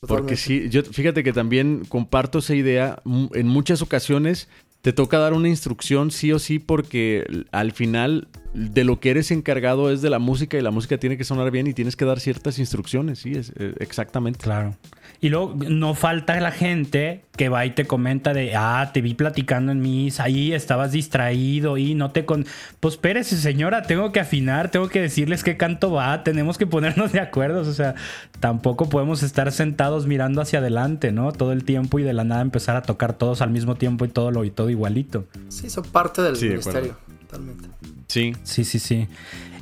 Porque 0.00 0.36
sí, 0.36 0.68
yo 0.68 0.84
fíjate 0.84 1.24
que 1.24 1.32
también 1.32 1.84
comparto 1.88 2.38
esa 2.38 2.54
idea. 2.54 3.02
En 3.34 3.48
muchas 3.48 3.82
ocasiones 3.82 4.48
te 4.80 4.92
toca 4.92 5.18
dar 5.18 5.32
una 5.32 5.48
instrucción 5.48 6.10
sí 6.10 6.32
o 6.32 6.38
sí 6.38 6.58
porque 6.58 7.26
al 7.50 7.72
final 7.72 8.28
de 8.58 8.84
lo 8.84 8.98
que 8.98 9.10
eres 9.10 9.30
encargado 9.30 9.90
es 9.90 10.02
de 10.02 10.10
la 10.10 10.18
música 10.18 10.58
y 10.58 10.62
la 10.62 10.70
música 10.70 10.98
tiene 10.98 11.16
que 11.16 11.24
sonar 11.24 11.50
bien 11.50 11.66
y 11.66 11.74
tienes 11.74 11.96
que 11.96 12.04
dar 12.04 12.18
ciertas 12.20 12.58
instrucciones, 12.58 13.20
sí, 13.20 13.32
es, 13.32 13.52
eh, 13.56 13.74
exactamente. 13.78 14.40
Claro. 14.40 14.74
Y 15.20 15.30
luego 15.30 15.54
no 15.68 15.94
falta 15.94 16.38
la 16.40 16.52
gente 16.52 17.24
que 17.36 17.48
va 17.48 17.66
y 17.66 17.70
te 17.70 17.86
comenta 17.86 18.32
de, 18.32 18.54
ah, 18.56 18.90
te 18.92 19.00
vi 19.00 19.14
platicando 19.14 19.72
en 19.72 19.80
mis, 19.80 20.20
ahí 20.20 20.52
estabas 20.52 20.92
distraído 20.92 21.76
y 21.76 21.94
no 21.94 22.10
te 22.10 22.24
con... 22.24 22.46
Pues 22.80 22.94
espérese 22.94 23.36
señora, 23.36 23.82
tengo 23.82 24.12
que 24.12 24.20
afinar, 24.20 24.70
tengo 24.70 24.88
que 24.88 25.00
decirles 25.00 25.42
qué 25.42 25.56
canto 25.56 25.90
va, 25.90 26.22
tenemos 26.22 26.58
que 26.58 26.66
ponernos 26.66 27.12
de 27.12 27.20
acuerdo, 27.20 27.60
o 27.60 27.72
sea, 27.72 27.94
tampoco 28.40 28.88
podemos 28.88 29.22
estar 29.22 29.50
sentados 29.50 30.06
mirando 30.06 30.40
hacia 30.40 30.60
adelante, 30.60 31.10
¿no? 31.10 31.32
Todo 31.32 31.52
el 31.52 31.64
tiempo 31.64 31.98
y 31.98 32.02
de 32.02 32.12
la 32.12 32.24
nada 32.24 32.42
empezar 32.42 32.76
a 32.76 32.82
tocar 32.82 33.12
todos 33.12 33.40
al 33.40 33.50
mismo 33.50 33.74
tiempo 33.74 34.04
y 34.04 34.08
todo 34.08 34.30
lo 34.30 34.44
y 34.44 34.50
todo 34.50 34.70
igualito. 34.70 35.26
Sí, 35.48 35.68
son 35.70 35.84
parte 35.84 36.22
del 36.22 36.34
ministerio, 36.40 36.96
totalmente. 37.28 37.68
Sí. 38.08 38.32
Sí, 38.42 38.64
sí, 38.64 38.78
sí. 38.78 39.08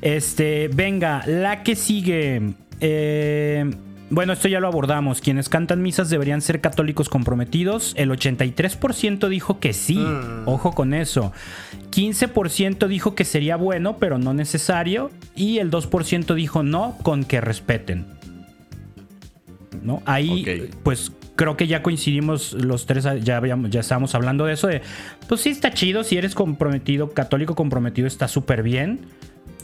Este, 0.00 0.68
venga, 0.68 1.24
la 1.26 1.62
que 1.62 1.76
sigue. 1.76 2.54
Eh, 2.80 3.70
bueno, 4.08 4.32
esto 4.32 4.48
ya 4.48 4.60
lo 4.60 4.68
abordamos. 4.68 5.20
Quienes 5.20 5.48
cantan 5.48 5.82
misas 5.82 6.10
deberían 6.10 6.40
ser 6.40 6.60
católicos 6.60 7.08
comprometidos. 7.08 7.92
El 7.96 8.10
83% 8.10 9.28
dijo 9.28 9.58
que 9.58 9.72
sí. 9.72 9.98
Mm. 9.98 10.46
Ojo 10.46 10.72
con 10.72 10.94
eso. 10.94 11.32
15% 11.90 12.86
dijo 12.86 13.14
que 13.14 13.24
sería 13.24 13.56
bueno, 13.56 13.96
pero 13.98 14.18
no 14.18 14.32
necesario. 14.32 15.10
Y 15.34 15.58
el 15.58 15.70
2% 15.70 16.34
dijo 16.34 16.62
no, 16.62 16.96
con 17.02 17.24
que 17.24 17.40
respeten. 17.40 18.06
¿No? 19.82 20.02
Ahí, 20.06 20.70
pues 20.82 21.12
creo 21.36 21.56
que 21.56 21.66
ya 21.66 21.82
coincidimos 21.82 22.52
los 22.54 22.86
tres, 22.86 23.06
ya, 23.22 23.40
estábamos 23.78 24.14
hablando 24.14 24.46
de 24.46 24.54
eso. 24.54 24.68
Pues 25.28 25.40
sí, 25.40 25.50
está 25.50 25.72
chido. 25.72 26.02
Si 26.02 26.16
eres 26.16 26.34
comprometido, 26.34 27.10
católico 27.10 27.54
comprometido, 27.54 28.08
está 28.08 28.26
súper 28.26 28.62
bien. 28.62 29.06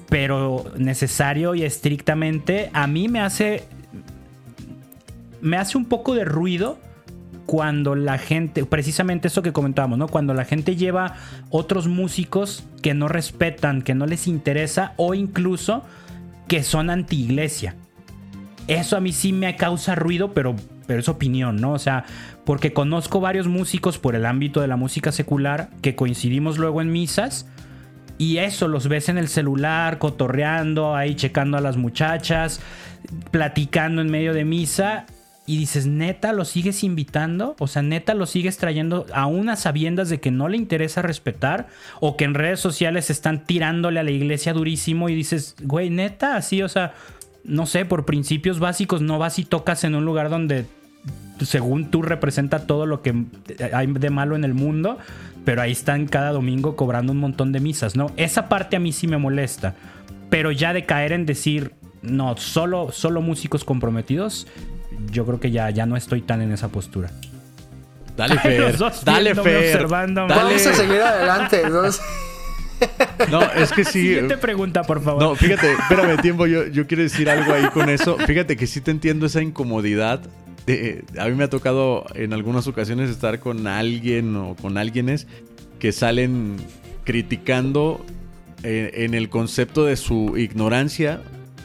Pero 0.09 0.65
necesario 0.77 1.55
y 1.55 1.63
estrictamente, 1.65 2.71
a 2.75 2.87
mí 2.87 3.09
me 3.09 3.21
hace 3.21 3.65
me 5.41 5.57
hace 5.57 5.77
un 5.77 5.87
poco 5.87 6.15
de 6.15 6.25
ruido 6.25 6.79
cuando 7.47 7.95
la 7.97 8.17
gente, 8.19 8.65
precisamente 8.65 9.29
eso 9.29 9.43
que 9.43 9.53
comentábamos, 9.53 9.99
¿no? 9.99 10.07
Cuando 10.07 10.33
la 10.33 10.45
gente 10.45 10.77
lleva 10.77 11.17
otros 11.51 11.89
músicos 11.89 12.65
que 12.81 12.95
no 12.95 13.09
respetan, 13.09 13.83
que 13.83 13.95
no 13.95 14.07
les 14.07 14.29
interesa 14.29 14.95
o 14.97 15.15
incluso 15.15 15.83
que 16.47 16.63
son 16.63 16.89
anti-iglesia. 16.89 17.75
Eso 18.69 18.97
a 18.97 19.01
mí 19.01 19.13
sí 19.13 19.33
me 19.33 19.57
causa 19.57 19.97
ruido, 19.97 20.33
pero, 20.33 20.55
pero 20.93 21.01
es 21.01 21.09
opinión, 21.09 21.57
¿no? 21.57 21.73
O 21.73 21.79
sea, 21.79 22.05
porque 22.45 22.75
conozco 22.75 23.19
varios 23.19 23.47
músicos 23.49 23.97
por 23.97 24.15
el 24.15 24.27
ámbito 24.27 24.61
de 24.61 24.69
la 24.69 24.77
música 24.77 25.11
secular 25.11 25.71
que 25.81 25.97
coincidimos 25.97 26.59
luego 26.59 26.83
en 26.83 26.93
misas 26.93 27.47
y 28.19 28.37
eso 28.37 28.69
los 28.69 28.89
ves 28.89 29.09
en 29.09 29.17
el 29.17 29.29
celular, 29.29 29.97
cotorreando, 29.97 30.95
ahí 30.95 31.15
checando 31.15 31.57
a 31.57 31.63
las 31.63 31.79
muchachas, 31.79 32.61
platicando 33.31 34.03
en 34.03 34.11
medio 34.11 34.35
de 34.35 34.45
misa 34.45 35.07
y 35.47 35.57
dices, 35.57 35.87
neta, 35.87 36.35
lo 36.35 36.45
sigues 36.45 36.85
invitando, 36.85 37.57
o 37.59 37.69
sea, 37.69 37.81
neta, 37.81 38.13
lo 38.13 38.27
sigues 38.27 38.59
trayendo 38.59 39.07
a 39.15 39.25
unas 39.25 39.61
sabiendas 39.61 40.11
de 40.11 40.21
que 40.21 40.31
no 40.31 40.47
le 40.47 40.59
interesa 40.59 41.01
respetar, 41.01 41.69
o 42.01 42.19
que 42.19 42.25
en 42.25 42.35
redes 42.35 42.61
sociales 42.61 43.09
están 43.09 43.47
tirándole 43.47 43.99
a 43.99 44.03
la 44.03 44.11
iglesia 44.11 44.53
durísimo 44.53 45.09
y 45.09 45.15
dices, 45.15 45.57
güey, 45.63 45.89
neta, 45.89 46.37
así, 46.37 46.61
o 46.61 46.69
sea, 46.69 46.93
no 47.45 47.65
sé, 47.65 47.87
por 47.87 48.05
principios 48.05 48.59
básicos 48.59 49.01
no 49.01 49.19
vas 49.19 49.39
y 49.39 49.45
tocas 49.47 49.85
en 49.85 49.95
un 49.95 50.05
lugar 50.05 50.31
donde, 50.31 50.67
según 51.45 51.91
tú, 51.91 52.03
representa 52.03 52.67
todo 52.67 52.87
lo 52.87 53.03
que 53.03 53.15
hay 53.73 53.87
de 53.87 54.11
malo 54.11 54.37
en 54.37 54.45
el 54.45 54.55
mundo, 54.55 54.99
pero 55.45 55.63
ahí 55.63 55.73
están 55.73 56.07
cada 56.07 56.31
domingo 56.31 56.77
cobrando 56.77 57.13
un 57.13 57.19
montón 57.19 57.53
de 57.53 57.61
misas, 57.61 57.97
¿no? 57.97 58.13
Esa 58.17 58.49
parte 58.49 58.77
a 58.77 58.81
mí 58.81 58.93
sí 58.93 59.07
me 59.07 59.19
molesta, 59.19 59.75
pero 60.31 60.53
ya 60.53 60.73
de 60.73 60.85
caer 60.85 61.13
en 61.13 61.27
decir, 61.27 61.73
no, 62.03 62.37
solo, 62.37 62.91
solo 62.93 63.21
músicos 63.21 63.65
comprometidos, 63.65 64.47
yo 65.11 65.27
creo 65.27 65.41
que 65.41 65.51
ya, 65.51 65.71
ya 65.71 65.87
no 65.87 65.97
estoy 65.97 66.23
tan 66.23 66.43
en 66.43 66.53
esa 66.53 66.69
postura. 66.69 67.11
Dale, 68.17 68.39
Fer. 68.43 68.77
Dale, 69.05 69.35
Fer. 69.35 69.87
Vamos 69.87 70.67
a 70.67 70.75
seguir 70.75 71.01
adelante. 71.01 71.63
¿no? 73.31 73.43
es 73.53 73.73
que 73.73 73.85
sí. 73.85 74.03
Siguiente 74.03 74.37
pregunta, 74.37 74.83
por 74.83 75.03
favor. 75.03 75.23
No, 75.23 75.35
fíjate, 75.35 75.73
espérame 75.73 76.21
tiempo, 76.21 76.47
yo, 76.47 76.67
yo 76.67 76.87
quiero 76.87 77.03
decir 77.03 77.31
algo 77.31 77.53
ahí 77.53 77.67
con 77.69 77.89
eso. 77.89 78.17
Fíjate 78.27 78.57
que 78.57 78.67
sí 78.67 78.81
te 78.81 78.91
entiendo 78.91 79.27
esa 79.27 79.41
incomodidad. 79.43 80.21
A 81.19 81.29
mí 81.29 81.35
me 81.35 81.45
ha 81.45 81.51
tocado 81.51 82.05
en 82.15 82.33
algunas 82.33 82.67
ocasiones 82.67 83.11
estar 83.11 83.41
con 83.41 83.67
alguien 83.67 84.37
o 84.37 84.55
con 84.55 84.79
alguienes 84.79 85.27
que 85.79 85.93
salen 85.93 86.57
criticando 87.05 88.05
eh, 88.63 88.91
en 89.05 89.15
el 89.15 89.29
concepto 89.29 89.85
de 89.85 89.97
su 89.97 90.37
ignorancia 90.37 91.21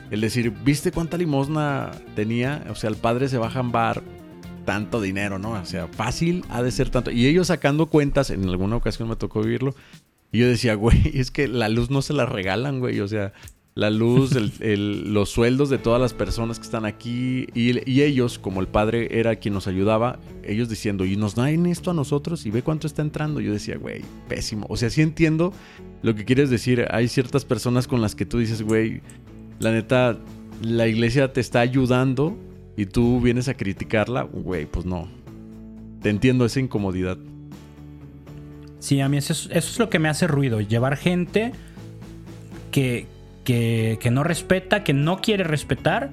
el 0.10 0.22
decir, 0.22 0.52
¿viste 0.64 0.92
cuánta 0.92 1.18
limosna 1.18 1.92
tenía? 2.16 2.66
O 2.70 2.76
sea, 2.76 2.90
el 2.90 2.96
padre 2.96 3.28
se 3.28 3.38
va 3.38 3.48
a 3.48 3.52
jambar 3.52 4.02
tanto 4.66 5.02
dinero, 5.02 5.38
¿no? 5.38 5.52
O 5.52 5.66
sea, 5.66 5.88
fácil 5.88 6.44
ha 6.50 6.62
de 6.62 6.72
ser 6.72 6.90
tanto. 6.90 7.12
Y 7.12 7.28
ellos 7.28 7.48
sacando 7.48 7.88
cuentas, 7.88 8.30
en 8.30 8.48
alguna 8.48 8.78
ocasión 8.78 9.10
me 9.10 9.16
tocó 9.16 9.42
vivirlo. 9.42 9.76
Y 10.32 10.40
yo 10.40 10.48
decía, 10.48 10.76
güey, 10.76 11.12
es 11.14 11.32
que 11.32 11.48
la 11.48 11.70
luz 11.70 11.90
no 11.90 12.02
se 12.02 12.14
la 12.14 12.26
regalan, 12.26 12.80
güey. 12.80 13.00
O 13.02 13.08
sea, 13.08 13.34
la 13.78 13.92
luz, 13.92 14.32
los 14.60 15.30
sueldos 15.30 15.70
de 15.70 15.78
todas 15.78 16.02
las 16.02 16.16
personas 16.16 16.58
que 16.58 16.66
están 16.66 16.84
aquí. 16.84 17.46
Y, 17.54 18.02
ellos, 18.02 18.40
como 18.40 18.60
el 18.60 18.68
padre 18.68 19.20
era 19.20 19.36
quien 19.36 19.54
nos 19.54 19.68
ayudaba, 19.68 20.18
ellos 20.44 20.68
diciendo, 20.68 21.06
y 21.06 21.16
nos 21.16 21.36
dan 21.36 21.68
esto 21.68 21.92
a 21.92 21.94
nosotros 21.94 22.48
y 22.48 22.50
ve 22.50 22.64
cuánto 22.64 22.88
está 22.88 23.04
entrando. 23.04 23.40
Yo 23.40 23.54
decía, 23.54 23.78
güey, 23.78 24.02
pésimo. 24.28 24.66
O 24.68 24.78
sea, 24.78 24.90
sí 24.90 25.04
entiendo 25.04 25.54
lo 26.02 26.16
que 26.16 26.26
quieres 26.26 26.50
decir. 26.50 26.88
Hay 26.90 27.08
ciertas 27.08 27.46
personas 27.46 27.88
con 27.88 28.02
las 28.02 28.16
que 28.16 28.26
tú 28.26 28.40
dices, 28.40 28.64
güey, 28.64 29.02
la 29.60 29.72
neta, 29.72 30.18
la 30.64 30.88
iglesia 30.88 31.32
te 31.32 31.40
está 31.40 31.60
ayudando 31.60 32.36
y 32.76 32.88
tú 32.88 33.22
vienes 33.22 33.48
a 33.48 33.54
criticarla, 33.54 34.24
güey, 34.24 34.66
pues 34.66 34.88
no. 34.88 35.08
Te 36.02 36.10
entiendo 36.10 36.46
esa 36.46 36.60
incomodidad. 36.60 37.20
Sí, 38.80 39.02
a 39.02 39.08
mí 39.08 39.18
eso 39.18 39.34
es, 39.52 39.78
lo 39.78 39.92
que 39.92 40.00
me 40.00 40.10
hace 40.10 40.26
ruido, 40.26 40.62
llevar 40.62 40.98
gente 40.98 41.52
que, 42.72 43.06
que, 43.48 44.10
no 44.12 44.26
respeta, 44.26 44.84
que 44.84 44.92
no 44.92 45.22
quiere 45.22 45.46
respetar 45.46 46.12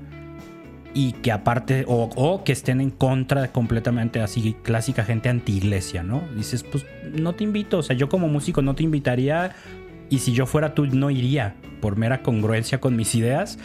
y 0.95 1.15
que 1.15 1.33
aparte, 1.33 1.85
o, 1.89 2.09
o, 2.15 2.45
que 2.45 2.53
estén 2.53 2.81
en 2.81 2.91
contra 2.91 3.49
completamente 3.51 4.21
así, 4.21 4.55
clásica 4.63 5.03
gente 5.05 5.29
anti-iglesia, 5.29 6.05
¿no? 6.05 6.23
Dices, 6.37 6.63
pues 6.63 6.87
no 7.13 7.35
te 7.35 7.43
invito, 7.43 7.79
o 7.79 7.83
sea, 7.83 7.97
yo 7.97 8.09
como 8.09 8.29
músico 8.29 8.63
no 8.63 8.77
te 8.77 8.85
invitaría 8.85 9.57
y 10.11 10.21
si 10.21 10.33
yo 10.33 10.47
fuera 10.47 10.75
tú 10.75 10.87
no 10.87 11.11
iría 11.11 11.57
por 11.81 11.97
mera 11.97 12.23
congruencia 12.23 12.81
con 12.81 12.95
mis 12.95 13.17
ideas. 13.17 13.59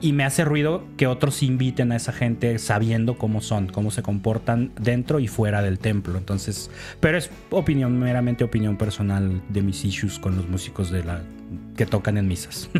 Y 0.00 0.12
me 0.12 0.24
hace 0.24 0.44
ruido 0.44 0.84
que 0.96 1.06
otros 1.06 1.42
inviten 1.42 1.90
a 1.92 1.96
esa 1.96 2.12
gente 2.12 2.58
sabiendo 2.58 3.16
cómo 3.16 3.40
son, 3.40 3.68
cómo 3.68 3.90
se 3.90 4.02
comportan 4.02 4.72
dentro 4.78 5.20
y 5.20 5.28
fuera 5.28 5.62
del 5.62 5.78
templo. 5.78 6.18
Entonces, 6.18 6.70
pero 7.00 7.16
es 7.16 7.30
opinión, 7.50 7.98
meramente 7.98 8.44
opinión 8.44 8.76
personal 8.76 9.42
de 9.48 9.62
mis 9.62 9.84
issues 9.84 10.18
con 10.18 10.36
los 10.36 10.48
músicos 10.48 10.90
de 10.90 11.04
la 11.04 11.22
que 11.76 11.86
tocan 11.86 12.18
en 12.18 12.28
misas. 12.28 12.68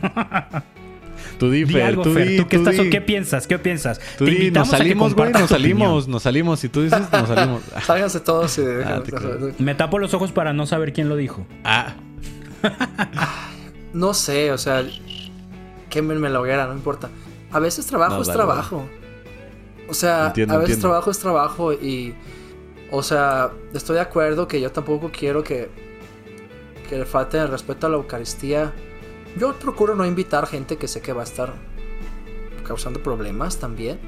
Tú 1.39 1.51
di, 1.51 1.64
Fer, 1.67 1.95
tú, 1.95 2.14
qué, 2.14 3.01
piensas? 3.01 3.47
¿Qué 3.47 3.59
piensas? 3.59 4.01
Te 4.19 4.51
nos 4.51 4.69
salimos, 4.69 5.14
güey, 5.14 5.33
nos 5.33 5.51
salimos, 5.51 6.09
nos 6.09 6.23
salimos. 6.23 6.61
Si 6.61 6.69
tú 6.69 6.83
dices, 6.83 7.01
nos 7.11 7.29
salimos. 7.35 7.62
Sálganse 7.85 8.21
todos 8.21 8.59
y 8.59 8.62
ah, 8.85 9.03
Me 9.59 9.75
tapo 9.75 9.99
los 9.99 10.14
ojos 10.14 10.33
para 10.33 10.53
no 10.53 10.67
saber 10.67 10.93
quién 10.93 11.09
lo 11.09 11.17
dijo. 11.17 11.47
Ah. 11.64 11.95
no 13.93 14.14
sé, 14.14 14.53
o 14.53 14.59
sea, 14.59 14.85
quémenme 15.97 16.29
la 16.29 16.41
hoguera, 16.41 16.67
no 16.67 16.75
importa. 16.75 17.09
A 17.51 17.59
veces 17.59 17.87
trabajo 17.87 18.21
es 18.21 18.29
trabajo. 18.29 18.87
O 19.89 19.95
sea, 19.95 20.27
a 20.27 20.57
veces 20.59 20.79
trabajo 20.79 21.11
es 21.11 21.19
trabajo 21.19 21.73
y, 21.73 22.15
o 22.91 23.03
sea, 23.03 23.51
estoy 23.73 23.95
de 23.95 24.03
acuerdo 24.03 24.47
que 24.47 24.61
yo 24.61 24.71
tampoco 24.71 25.11
quiero 25.11 25.43
que, 25.43 25.71
que 26.91 26.99
le 26.99 27.07
falte 27.07 27.39
el 27.39 27.49
respeto 27.49 27.87
a 27.87 27.91
la 27.91 27.97
Eucaristía. 27.97 28.75
Yo 29.39 29.55
procuro 29.55 29.95
no 29.95 30.05
invitar 30.05 30.47
gente 30.47 30.77
que 30.77 30.87
sé 30.87 31.01
que 31.01 31.15
va 31.15 31.23
a 31.23 31.25
estar 31.25 31.55
causando 32.63 33.03
problemas 33.03 33.57
también. 33.57 33.99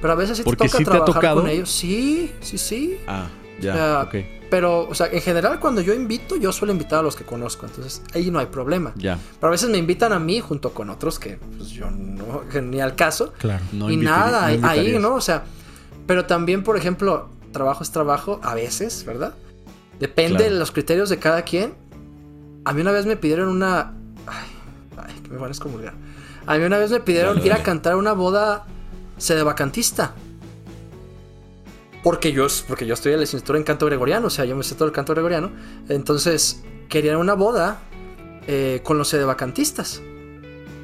Pero 0.00 0.14
a 0.14 0.16
veces 0.16 0.38
sí 0.38 0.44
te 0.44 0.56
toca 0.56 0.78
trabajar 0.78 1.34
con 1.34 1.46
ellos. 1.46 1.70
Sí, 1.70 2.32
sí, 2.40 2.56
sí. 2.56 2.98
Ah, 3.06 3.28
ya. 3.62 4.08
Pero, 4.50 4.86
o 4.86 4.94
sea, 4.94 5.06
en 5.06 5.22
general 5.22 5.58
cuando 5.60 5.80
yo 5.80 5.94
invito, 5.94 6.36
yo 6.36 6.52
suelo 6.52 6.72
invitar 6.72 6.98
a 6.98 7.02
los 7.02 7.16
que 7.16 7.24
conozco. 7.24 7.64
Entonces, 7.64 8.02
ahí 8.12 8.30
no 8.30 8.38
hay 8.38 8.46
problema. 8.46 8.92
Ya. 8.96 9.18
Pero 9.40 9.48
a 9.48 9.50
veces 9.50 9.70
me 9.70 9.78
invitan 9.78 10.12
a 10.12 10.18
mí 10.18 10.40
junto 10.40 10.74
con 10.74 10.90
otros 10.90 11.18
que 11.18 11.38
pues, 11.56 11.70
yo 11.70 11.90
no, 11.90 12.42
ni 12.60 12.80
al 12.80 12.94
caso. 12.94 13.32
Claro. 13.38 13.64
No 13.72 13.90
y 13.90 13.96
nada, 13.96 14.46
ahí, 14.46 14.98
¿no? 14.98 15.14
O 15.14 15.20
sea, 15.22 15.44
pero 16.06 16.26
también, 16.26 16.62
por 16.62 16.76
ejemplo, 16.76 17.30
trabajo 17.52 17.82
es 17.82 17.92
trabajo 17.92 18.40
a 18.42 18.54
veces, 18.54 19.04
¿verdad? 19.06 19.34
Depende 19.98 20.44
de 20.44 20.50
los 20.50 20.70
criterios 20.70 21.08
de 21.08 21.18
cada 21.18 21.42
quien. 21.42 21.74
A 22.64 22.72
mí 22.72 22.80
una 22.82 22.92
vez 22.92 23.06
me 23.06 23.16
pidieron 23.16 23.48
una... 23.48 23.94
Ay, 24.26 24.48
ay 24.98 25.14
que 25.22 25.30
me 25.30 25.36
van 25.36 25.48
a 25.48 25.52
excomulgar. 25.52 25.94
A 26.46 26.58
mí 26.58 26.64
una 26.64 26.76
vez 26.78 26.90
me 26.90 27.00
pidieron 27.00 27.38
ir 27.44 27.52
a 27.52 27.62
cantar 27.62 27.96
una 27.96 28.12
boda 28.12 28.66
sedevacantista. 29.16 30.12
Porque 32.02 32.32
yo, 32.32 32.46
porque 32.66 32.86
yo 32.86 32.94
estoy 32.94 33.12
en 33.12 33.18
la 33.18 33.22
licenciatura 33.22 33.58
en 33.58 33.64
canto 33.64 33.86
gregoriano, 33.86 34.26
o 34.26 34.30
sea, 34.30 34.44
yo 34.44 34.56
me 34.56 34.64
sé 34.64 34.74
todo 34.74 34.86
el 34.86 34.92
canto 34.92 35.12
gregoriano. 35.12 35.52
Entonces, 35.88 36.62
querían 36.88 37.16
una 37.16 37.34
boda 37.34 37.80
eh, 38.46 38.80
con 38.82 38.98
los 38.98 39.08
sedevacantistas. 39.08 40.02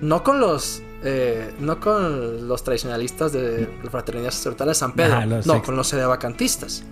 No 0.00 0.22
con 0.22 0.40
los. 0.40 0.82
Eh, 1.04 1.54
no 1.60 1.78
con 1.78 2.48
los 2.48 2.64
tradicionalistas 2.64 3.32
de 3.32 3.68
la 3.82 3.90
Fraternidad 3.90 4.30
Sacerdotal 4.30 4.68
de 4.68 4.74
San 4.74 4.92
Pedro. 4.92 5.42
no, 5.44 5.62
con 5.62 5.76
los 5.76 5.88
sedevacantistas. 5.88 6.84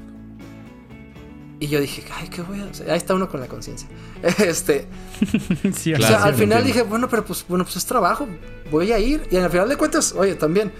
Y 1.59 1.69
yo 1.69 1.81
dije, 1.81 2.05
ay, 2.15 2.29
¿qué 2.29 2.43
voy 2.43 2.61
a 2.61 2.67
hacer? 2.67 2.91
Ahí 2.91 2.99
está 2.99 3.15
uno 3.15 3.29
con 3.29 3.41
la 3.41 3.47
conciencia. 3.47 3.89
Este. 4.39 4.87
o 5.69 6.03
sea, 6.03 6.25
al 6.25 6.35
final 6.35 6.65
dije, 6.65 6.83
bueno, 6.83 7.09
pero 7.09 7.25
pues, 7.25 7.45
bueno, 7.49 7.65
pues 7.65 7.77
es 7.77 7.87
trabajo. 7.87 8.27
Voy 8.71 8.93
a 8.93 8.99
ir. 8.99 9.27
Y 9.31 9.37
al 9.37 9.51
final 9.51 9.69
de 9.69 9.77
cuentas, 9.77 10.13
oye, 10.17 10.35
también. 10.35 10.73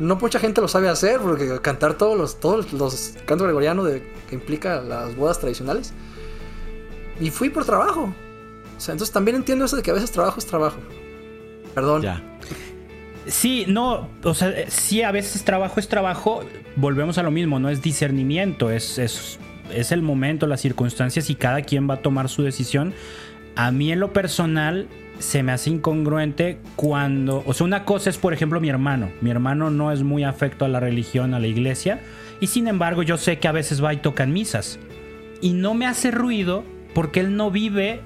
No 0.00 0.16
mucha 0.16 0.40
gente 0.40 0.60
lo 0.60 0.66
sabe 0.68 0.88
hacer, 0.88 1.20
porque 1.20 1.60
cantar 1.60 1.94
todos 1.94 2.18
los, 2.18 2.40
todos 2.40 2.72
los 2.72 3.14
cantos 3.26 3.46
gregorianos 3.46 3.88
que 4.28 4.34
implica 4.34 4.80
las 4.80 5.14
bodas 5.14 5.38
tradicionales. 5.38 5.92
Y 7.20 7.30
fui 7.30 7.50
por 7.50 7.64
trabajo. 7.64 8.12
O 8.76 8.80
sea, 8.80 8.92
entonces 8.92 9.12
también 9.12 9.36
entiendo 9.36 9.66
eso 9.66 9.76
de 9.76 9.82
que 9.82 9.90
a 9.90 9.94
veces 9.94 10.10
trabajo 10.10 10.38
es 10.40 10.46
trabajo. 10.46 10.78
Perdón. 11.74 12.02
Ya. 12.02 12.22
Sí, 13.26 13.66
no, 13.68 14.08
o 14.24 14.34
sea, 14.34 14.52
sí, 14.68 15.02
a 15.02 15.12
veces 15.12 15.44
trabajo 15.44 15.78
es 15.78 15.88
trabajo, 15.88 16.42
volvemos 16.76 17.18
a 17.18 17.22
lo 17.22 17.30
mismo, 17.30 17.60
no 17.60 17.68
es 17.68 17.82
discernimiento, 17.82 18.70
es, 18.70 18.98
es, 18.98 19.38
es 19.72 19.92
el 19.92 20.00
momento, 20.00 20.46
las 20.46 20.62
circunstancias 20.62 21.28
y 21.28 21.34
cada 21.34 21.60
quien 21.60 21.88
va 21.88 21.94
a 21.94 22.02
tomar 22.02 22.30
su 22.30 22.42
decisión. 22.42 22.94
A 23.56 23.70
mí 23.70 23.92
en 23.92 24.00
lo 24.00 24.14
personal 24.14 24.88
se 25.20 25.42
me 25.42 25.52
hace 25.52 25.70
incongruente 25.70 26.58
cuando, 26.76 27.44
o 27.46 27.54
sea, 27.54 27.66
una 27.66 27.84
cosa 27.84 28.10
es, 28.10 28.18
por 28.18 28.32
ejemplo, 28.32 28.60
mi 28.60 28.68
hermano. 28.68 29.10
Mi 29.20 29.30
hermano 29.30 29.70
no 29.70 29.92
es 29.92 30.02
muy 30.02 30.24
afecto 30.24 30.64
a 30.64 30.68
la 30.68 30.80
religión, 30.80 31.34
a 31.34 31.38
la 31.38 31.46
iglesia, 31.46 32.00
y 32.40 32.48
sin 32.48 32.66
embargo 32.66 33.02
yo 33.02 33.16
sé 33.16 33.38
que 33.38 33.46
a 33.46 33.52
veces 33.52 33.84
va 33.84 33.94
y 33.94 33.98
toca 33.98 34.26
misas. 34.26 34.78
Y 35.40 35.52
no 35.52 35.74
me 35.74 35.86
hace 35.86 36.10
ruido 36.10 36.64
porque 36.94 37.20
él 37.20 37.36
no 37.36 37.50
vive 37.50 38.00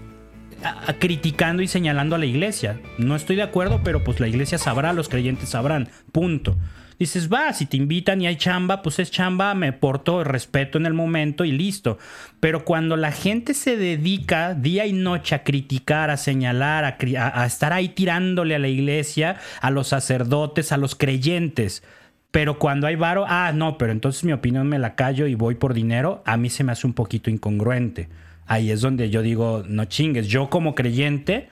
criticando 0.98 1.62
y 1.62 1.68
señalando 1.68 2.16
a 2.16 2.18
la 2.18 2.26
iglesia. 2.26 2.80
No 2.98 3.16
estoy 3.16 3.36
de 3.36 3.42
acuerdo, 3.42 3.80
pero 3.84 4.02
pues 4.02 4.20
la 4.20 4.28
iglesia 4.28 4.58
sabrá, 4.58 4.92
los 4.92 5.08
creyentes 5.08 5.48
sabrán. 5.48 5.88
Punto. 6.12 6.56
Dices, 6.98 7.32
va, 7.32 7.52
si 7.52 7.66
te 7.66 7.76
invitan 7.76 8.20
y 8.20 8.26
hay 8.26 8.36
chamba, 8.36 8.82
pues 8.82 8.98
es 8.98 9.10
chamba, 9.10 9.54
me 9.54 9.72
porto 9.72 10.24
respeto 10.24 10.78
en 10.78 10.86
el 10.86 10.94
momento 10.94 11.44
y 11.44 11.52
listo. 11.52 11.98
Pero 12.40 12.64
cuando 12.64 12.96
la 12.96 13.12
gente 13.12 13.54
se 13.54 13.76
dedica 13.76 14.54
día 14.54 14.86
y 14.86 14.92
noche 14.92 15.34
a 15.34 15.44
criticar, 15.44 16.10
a 16.10 16.16
señalar, 16.16 16.84
a, 16.84 17.42
a 17.42 17.46
estar 17.46 17.72
ahí 17.72 17.88
tirándole 17.88 18.54
a 18.54 18.58
la 18.58 18.68
iglesia, 18.68 19.36
a 19.60 19.70
los 19.70 19.88
sacerdotes, 19.88 20.72
a 20.72 20.76
los 20.76 20.94
creyentes, 20.94 21.82
pero 22.30 22.58
cuando 22.58 22.86
hay 22.86 22.96
varo, 22.96 23.24
ah, 23.28 23.52
no, 23.54 23.78
pero 23.78 23.92
entonces 23.92 24.24
mi 24.24 24.32
opinión 24.32 24.68
me 24.68 24.78
la 24.78 24.96
callo 24.96 25.26
y 25.26 25.34
voy 25.34 25.54
por 25.54 25.74
dinero, 25.74 26.22
a 26.26 26.36
mí 26.36 26.50
se 26.50 26.64
me 26.64 26.72
hace 26.72 26.86
un 26.86 26.92
poquito 26.92 27.30
incongruente 27.30 28.08
ahí 28.46 28.70
es 28.70 28.80
donde 28.80 29.10
yo 29.10 29.22
digo, 29.22 29.64
no 29.66 29.84
chingues, 29.86 30.28
yo 30.28 30.50
como 30.50 30.74
creyente 30.74 31.48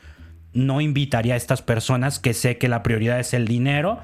no 0.52 0.80
invitaría 0.80 1.34
a 1.34 1.36
estas 1.36 1.62
personas 1.62 2.18
que 2.18 2.34
sé 2.34 2.58
que 2.58 2.68
la 2.68 2.82
prioridad 2.82 3.18
es 3.18 3.32
el 3.34 3.46
dinero, 3.46 4.00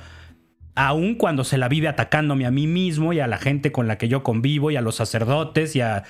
aun 0.79 1.17
cuando 1.17 1.43
se 1.43 1.59
la 1.59 1.69
vive 1.69 1.89
atacándome 1.89 2.47
a 2.47 2.53
mí 2.53 2.69
mismo 2.69 3.13
y 3.13 3.19
a 3.19 3.27
la 3.27 3.39
gente 3.39 3.73
con 3.73 3.89
la 3.89 3.99
que 3.99 4.07
yo 4.07 4.23
convivo 4.23 4.71
y 4.71 4.77
a 4.77 4.81
los 4.81 4.95
sacerdotes 4.95 5.75
y 5.75 5.81
a, 5.81 6.05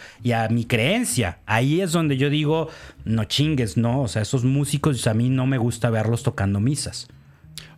mi 0.50 0.66
creencia. 0.66 1.38
Ahí 1.46 1.80
es 1.80 1.92
donde 1.92 2.18
yo 2.18 2.28
digo, 2.28 2.68
no 3.06 3.24
chingues, 3.24 3.78
no, 3.78 4.02
o 4.02 4.08
sea, 4.08 4.20
esos 4.20 4.44
músicos 4.44 5.06
a 5.06 5.14
mí 5.14 5.30
no 5.30 5.46
me 5.46 5.56
gusta 5.56 5.88
verlos 5.88 6.22
tocando 6.22 6.60
misas. 6.60 7.08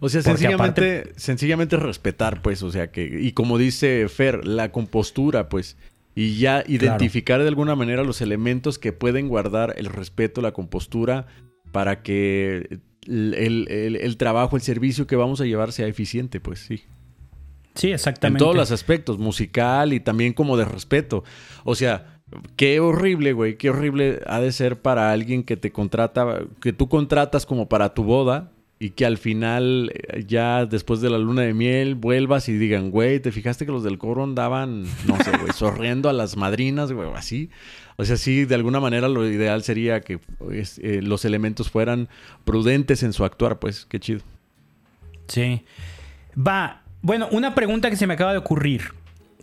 O 0.00 0.08
sea, 0.08 0.22
sencillamente, 0.22 1.12
sencillamente 1.14 1.76
respetar, 1.76 2.42
pues, 2.42 2.60
o 2.64 2.72
sea, 2.72 2.90
que, 2.90 3.20
y 3.22 3.32
como 3.32 3.56
dice 3.56 4.08
Fer, 4.08 4.44
la 4.44 4.72
compostura, 4.72 5.48
pues, 5.48 5.76
y 6.16 6.38
ya 6.38 6.64
identificar 6.66 7.40
de 7.40 7.46
alguna 7.46 7.76
manera 7.76 8.02
los 8.02 8.20
elementos 8.20 8.80
que 8.80 8.92
pueden 8.92 9.28
guardar 9.28 9.74
el 9.76 9.86
respeto, 9.86 10.40
la 10.40 10.50
compostura, 10.50 11.28
para 11.70 12.02
que 12.02 12.80
el, 13.06 14.16
trabajo, 14.18 14.56
el 14.56 14.62
servicio 14.62 15.06
que 15.06 15.16
vamos 15.16 15.40
a 15.40 15.44
llevar 15.44 15.72
sea 15.72 15.86
eficiente, 15.86 16.40
pues 16.40 16.60
sí. 16.60 16.82
Sí, 17.74 17.92
exactamente. 17.92 18.42
En 18.42 18.46
todos 18.46 18.56
los 18.56 18.70
aspectos, 18.72 19.18
musical 19.18 19.92
y 19.92 20.00
también 20.00 20.32
como 20.32 20.56
de 20.56 20.64
respeto. 20.64 21.24
O 21.64 21.74
sea, 21.74 22.20
qué 22.56 22.80
horrible, 22.80 23.32
güey, 23.32 23.56
qué 23.56 23.70
horrible 23.70 24.20
ha 24.26 24.40
de 24.40 24.52
ser 24.52 24.80
para 24.80 25.12
alguien 25.12 25.44
que 25.44 25.56
te 25.56 25.70
contrata, 25.70 26.40
que 26.60 26.72
tú 26.72 26.88
contratas 26.88 27.46
como 27.46 27.68
para 27.68 27.94
tu 27.94 28.04
boda 28.04 28.52
y 28.82 28.90
que 28.90 29.04
al 29.04 29.18
final, 29.18 29.92
eh, 29.94 30.24
ya 30.26 30.64
después 30.64 31.02
de 31.02 31.10
la 31.10 31.18
luna 31.18 31.42
de 31.42 31.52
miel, 31.52 31.96
vuelvas 31.96 32.48
y 32.48 32.54
digan, 32.54 32.90
güey, 32.90 33.20
¿te 33.20 33.30
fijaste 33.30 33.66
que 33.66 33.72
los 33.72 33.84
del 33.84 33.98
coro 33.98 34.24
andaban, 34.24 34.84
no 35.06 35.22
sé, 35.22 35.36
güey, 35.38 35.52
sorriendo 35.52 36.08
a 36.08 36.14
las 36.14 36.38
madrinas, 36.38 36.90
güey, 36.90 37.06
así? 37.14 37.50
O 37.96 38.06
sea, 38.06 38.16
sí, 38.16 38.46
de 38.46 38.54
alguna 38.54 38.80
manera 38.80 39.06
lo 39.08 39.28
ideal 39.28 39.62
sería 39.62 40.00
que 40.00 40.16
pues, 40.16 40.80
eh, 40.82 41.02
los 41.02 41.26
elementos 41.26 41.70
fueran 41.70 42.08
prudentes 42.46 43.02
en 43.02 43.12
su 43.12 43.26
actuar, 43.26 43.58
pues, 43.58 43.84
qué 43.84 44.00
chido. 44.00 44.20
Sí. 45.28 45.62
Va, 46.34 46.82
bueno, 47.02 47.28
una 47.32 47.54
pregunta 47.54 47.90
que 47.90 47.96
se 47.96 48.06
me 48.06 48.14
acaba 48.14 48.32
de 48.32 48.38
ocurrir. 48.38 48.94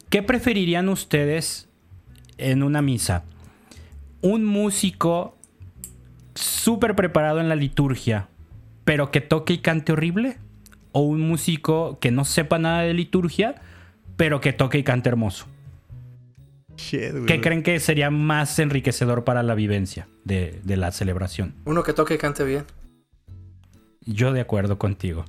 ¿Qué 0.10 0.24
preferirían 0.24 0.90
ustedes 0.90 1.70
en 2.40 2.64
una 2.64 2.82
misa? 2.82 3.24
¿Un 4.22 4.46
músico 4.46 5.38
súper 6.34 6.96
preparado 6.96 7.40
en 7.40 7.50
la 7.50 7.56
liturgia? 7.56 8.30
Pero 8.88 9.12
que 9.12 9.20
toque 9.20 9.52
y 9.52 9.58
cante 9.58 9.92
horrible. 9.92 10.38
O 10.94 11.02
un 11.02 11.20
músico 11.20 12.00
que 12.00 12.10
no 12.10 12.24
sepa 12.24 12.58
nada 12.58 12.84
de 12.84 12.94
liturgia, 12.94 13.56
pero 14.16 14.40
que 14.40 14.54
toque 14.54 14.78
y 14.78 14.84
cante 14.84 15.10
hermoso. 15.10 15.46
¿Qué 16.78 17.42
creen 17.44 17.64
que 17.64 17.82
sería 17.82 18.10
más 18.12 18.58
enriquecedor 18.60 19.26
para 19.26 19.44
la 19.44 19.56
vivencia 19.56 20.08
de, 20.24 20.62
la 20.66 20.94
celebración? 20.94 21.54
Uno 21.66 21.84
que 21.84 21.92
toque 21.92 22.14
y 22.14 22.18
cante 22.18 22.46
bien. 22.46 22.64
Yo 24.06 24.32
de 24.32 24.40
acuerdo 24.40 24.78
contigo. 24.80 25.26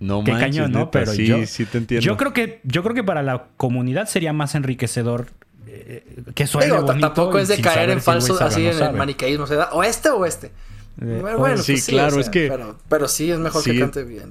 No 0.00 0.24
Qué 0.24 0.32
cañón, 0.32 0.72
¿no? 0.72 0.90
Pero 0.90 1.12
sí, 1.12 1.26
yo, 1.26 1.44
sí 1.44 1.66
te 1.66 1.76
entiendo. 1.76 2.02
Yo 2.02 2.16
creo 2.16 2.32
que, 2.32 2.60
yo 2.64 2.82
creo 2.82 2.94
que 2.94 3.04
para 3.04 3.22
la 3.22 3.48
comunidad 3.58 4.06
sería 4.06 4.32
más 4.32 4.54
enriquecedor 4.54 5.26
eh, 5.66 6.22
que 6.34 6.46
suene 6.46 6.72
Tampoco 6.98 7.38
es 7.38 7.48
de 7.48 7.60
caer 7.60 7.90
en 7.90 8.00
falso, 8.00 8.42
así 8.42 8.66
en 8.66 8.82
el 8.82 8.94
maniqueísmo. 8.94 9.44
O 9.44 9.46
sea, 9.46 9.68
o 9.72 9.84
este 9.84 10.08
o 10.08 10.24
este. 10.24 10.52
Eh, 11.00 11.20
bueno, 11.22 11.58
sí, 11.58 11.72
pues 11.72 11.86
claro, 11.86 12.20
es 12.20 12.28
que. 12.28 12.52
Pero, 12.88 13.08
sí 13.08 13.30
es 13.30 13.38
mejor 13.38 13.62
que 13.62 13.78
cante 13.78 14.04
bien, 14.04 14.30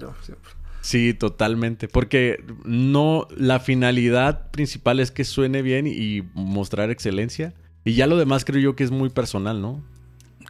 Sí, 0.81 1.13
totalmente. 1.13 1.87
Porque 1.87 2.43
no. 2.63 3.27
La 3.35 3.59
finalidad 3.59 4.51
principal 4.51 4.99
es 4.99 5.11
que 5.11 5.23
suene 5.23 5.61
bien 5.61 5.87
y 5.87 6.23
mostrar 6.33 6.91
excelencia. 6.91 7.53
Y 7.83 7.93
ya 7.93 8.07
lo 8.07 8.17
demás 8.17 8.43
creo 8.43 8.59
yo 8.59 8.75
que 8.75 8.83
es 8.83 8.91
muy 8.91 9.09
personal, 9.09 9.61
¿no? 9.61 9.81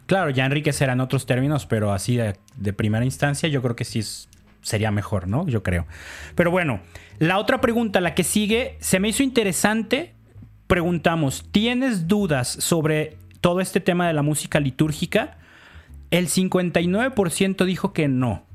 Claro, 0.06 0.30
ya 0.30 0.46
enriquecerá 0.46 0.94
en 0.94 1.00
otros 1.00 1.26
términos, 1.26 1.66
pero 1.66 1.92
así 1.92 2.16
de, 2.16 2.72
primera 2.72 3.04
instancia, 3.04 3.48
yo 3.48 3.62
creo 3.62 3.76
que 3.76 3.84
sí 3.84 4.02
sería 4.62 4.90
mejor, 4.90 5.28
¿no? 5.28 5.46
Yo 5.46 5.62
creo. 5.62 5.86
Pero 6.34 6.50
bueno, 6.50 6.80
la 7.18 7.38
otra 7.38 7.60
pregunta, 7.60 8.00
la 8.00 8.14
que 8.14 8.24
sigue, 8.24 8.76
se 8.80 9.00
me 9.00 9.08
hizo 9.08 9.22
interesante. 9.22 10.14
Preguntamos: 10.66 11.46
¿tienes 11.52 12.08
dudas 12.08 12.48
sobre 12.48 13.18
todo 13.40 13.60
este 13.60 13.80
tema 13.80 14.08
de 14.08 14.14
la 14.14 14.22
música 14.22 14.58
litúrgica? 14.60 15.37
El 16.10 16.28
59% 16.28 17.64
dijo 17.64 17.92
que 17.92 18.08
no. 18.08 18.46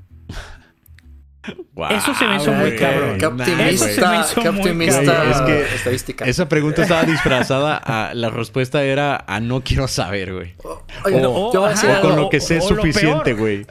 Eso 1.89 2.13
se 2.13 2.25
me 2.25 2.37
hizo 2.37 2.53
muy 2.53 2.75
cabrón. 2.75 3.17
Qué 3.17 3.25
optimista, 3.25 4.25
qué 4.41 4.49
optimista 4.49 5.29
es 5.29 5.41
que 5.41 5.75
estadística. 5.75 6.25
Esa 6.25 6.47
pregunta 6.47 6.83
estaba 6.83 7.03
disfrazada 7.11 7.75
a 7.77 8.13
la 8.13 8.29
respuesta 8.29 8.83
era 8.83 9.25
a 9.27 9.39
no 9.41 9.61
quiero 9.61 9.87
saber, 9.87 10.33
güey. 10.33 10.53
O, 10.63 11.51
con 12.01 12.15
lo 12.15 12.29
que 12.29 12.39
sé 12.39 12.57
es 12.57 12.65
suficiente, 12.65 13.33
güey. 13.33 13.65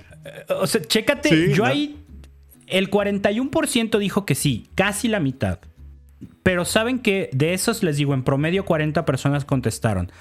O 0.61 0.66
sea, 0.66 0.83
chécate, 0.83 1.55
yo 1.55 1.64
ahí 1.64 1.99
el 2.66 2.91
41% 2.91 3.99
dijo 3.99 4.26
que 4.26 4.35
sí, 4.35 4.68
casi 4.74 5.09
la 5.09 5.20
mitad. 5.20 5.59
Pero 6.43 6.64
saben 6.64 6.99
que 6.99 7.30
de 7.33 7.55
esos 7.55 7.83
les 7.83 7.97
digo, 7.97 8.14
en 8.14 8.22
promedio 8.22 8.64
40 8.64 9.05
personas 9.05 9.45
contestaron. 9.45 10.12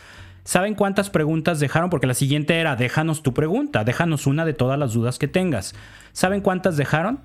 ¿Saben 0.43 0.75
cuántas 0.75 1.09
preguntas 1.09 1.59
dejaron? 1.59 1.89
Porque 1.89 2.07
la 2.07 2.13
siguiente 2.13 2.59
era, 2.59 2.75
déjanos 2.75 3.21
tu 3.23 3.33
pregunta, 3.33 3.83
déjanos 3.83 4.25
una 4.27 4.45
de 4.45 4.53
todas 4.53 4.79
las 4.79 4.93
dudas 4.93 5.19
que 5.19 5.27
tengas. 5.27 5.75
¿Saben 6.13 6.41
cuántas 6.41 6.77
dejaron? 6.77 7.21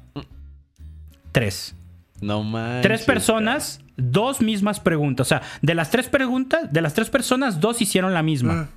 Tres. 1.33 1.75
No 2.21 2.43
más. 2.43 2.83
Tres 2.83 3.05
personas, 3.05 3.81
dos 3.97 4.41
mismas 4.41 4.81
preguntas. 4.81 5.27
O 5.27 5.29
sea, 5.29 5.43
de 5.63 5.75
las 5.75 5.91
tres 5.91 6.09
preguntas, 6.09 6.73
de 6.73 6.81
las 6.81 6.95
tres 6.95 7.11
personas, 7.11 7.61
dos 7.61 7.81
hicieron 7.81 8.15
la 8.15 8.23
misma. 8.23 8.55
Mm. 8.55 8.69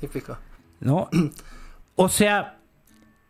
Típico. 0.00 0.38
¿No? 0.80 1.08
O 1.96 2.08
sea, 2.08 2.58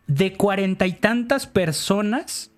de 0.07 0.39
cuarenta 0.39 0.87
y 0.87 0.95
tantas 0.95 1.47
personas, 1.47 2.51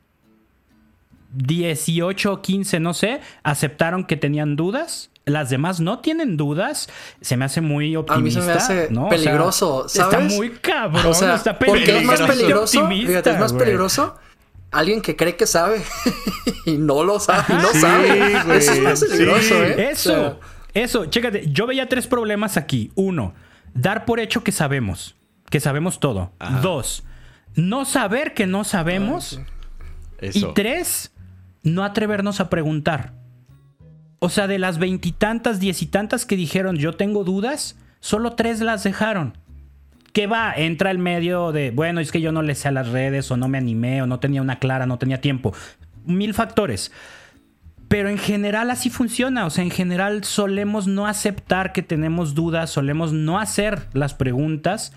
18 1.36 2.32
o 2.32 2.42
15, 2.42 2.80
no 2.80 2.94
sé, 2.94 3.20
aceptaron 3.42 4.04
que 4.04 4.16
tenían 4.16 4.56
dudas 4.56 5.10
las 5.26 5.50
demás 5.50 5.80
no 5.80 5.98
tienen 5.98 6.36
dudas, 6.36 6.88
se 7.20 7.36
me 7.36 7.44
hace 7.44 7.60
muy 7.60 7.96
optimista. 7.96 8.14
A 8.14 8.22
mí 8.22 8.30
se 8.30 8.40
me 8.40 8.52
hace 8.52 8.88
peligroso, 9.10 9.86
Está 9.86 10.20
muy 10.20 10.50
cabrón, 10.50 11.10
está 11.10 11.58
peligroso. 11.58 11.66
Porque 11.66 11.98
es 11.98 12.04
más 12.04 12.22
peligroso, 12.22 12.88
fíjate, 12.88 13.30
es 13.30 13.38
más 13.40 13.52
peligroso 13.52 14.16
alguien 14.70 15.00
que 15.00 15.16
cree 15.16 15.36
que 15.36 15.46
sabe 15.46 15.82
y 16.66 16.76
no 16.76 17.02
lo 17.02 17.18
sabe, 17.18 17.44
y 17.48 17.52
no 17.54 17.72
sabe. 17.72 18.56
Eso 18.56 18.72
es 18.72 18.80
más 18.80 19.04
peligroso, 19.04 19.64
¿eh? 19.64 19.90
Eso, 19.90 20.40
eso, 20.74 21.06
chécate, 21.06 21.50
yo 21.50 21.66
veía 21.66 21.88
tres 21.88 22.06
problemas 22.06 22.56
aquí. 22.56 22.92
Uno, 22.94 23.34
dar 23.74 24.04
por 24.04 24.20
hecho 24.20 24.44
que 24.44 24.52
sabemos. 24.52 25.16
que 25.50 25.60
sabemos 25.60 25.98
todo. 26.00 26.32
Dos, 26.62 27.04
no 27.54 27.84
saber 27.84 28.34
que 28.34 28.46
no 28.46 28.64
sabemos. 28.64 29.40
Y 30.20 30.44
tres, 30.54 31.12
no 31.66 31.84
atrevernos 31.84 32.40
a 32.40 32.48
preguntar. 32.48 33.12
O 34.20 34.28
sea, 34.28 34.46
de 34.46 34.58
las 34.58 34.78
veintitantas, 34.78 35.60
diez 35.60 35.82
y 35.82 35.86
tantas 35.86 36.24
que 36.24 36.36
dijeron 36.36 36.76
yo 36.76 36.94
tengo 36.94 37.24
dudas, 37.24 37.76
solo 38.00 38.32
tres 38.32 38.60
las 38.60 38.84
dejaron. 38.84 39.36
¿Qué 40.12 40.26
va? 40.26 40.54
Entra 40.56 40.90
el 40.90 40.98
medio 40.98 41.52
de, 41.52 41.72
bueno, 41.72 42.00
es 42.00 42.10
que 42.10 42.22
yo 42.22 42.32
no 42.32 42.40
le 42.40 42.54
sé 42.54 42.68
a 42.68 42.72
las 42.72 42.88
redes 42.88 43.30
o 43.30 43.36
no 43.36 43.48
me 43.48 43.58
animé 43.58 44.00
o 44.00 44.06
no 44.06 44.20
tenía 44.20 44.40
una 44.40 44.58
clara, 44.58 44.86
no 44.86 44.96
tenía 44.96 45.20
tiempo. 45.20 45.52
Mil 46.06 46.32
factores. 46.32 46.92
Pero 47.88 48.08
en 48.08 48.18
general 48.18 48.70
así 48.70 48.88
funciona, 48.88 49.44
o 49.44 49.50
sea, 49.50 49.62
en 49.62 49.70
general 49.70 50.24
solemos 50.24 50.86
no 50.86 51.06
aceptar 51.06 51.72
que 51.72 51.82
tenemos 51.82 52.34
dudas, 52.34 52.70
solemos 52.70 53.12
no 53.12 53.38
hacer 53.38 53.88
las 53.92 54.14
preguntas 54.14 54.92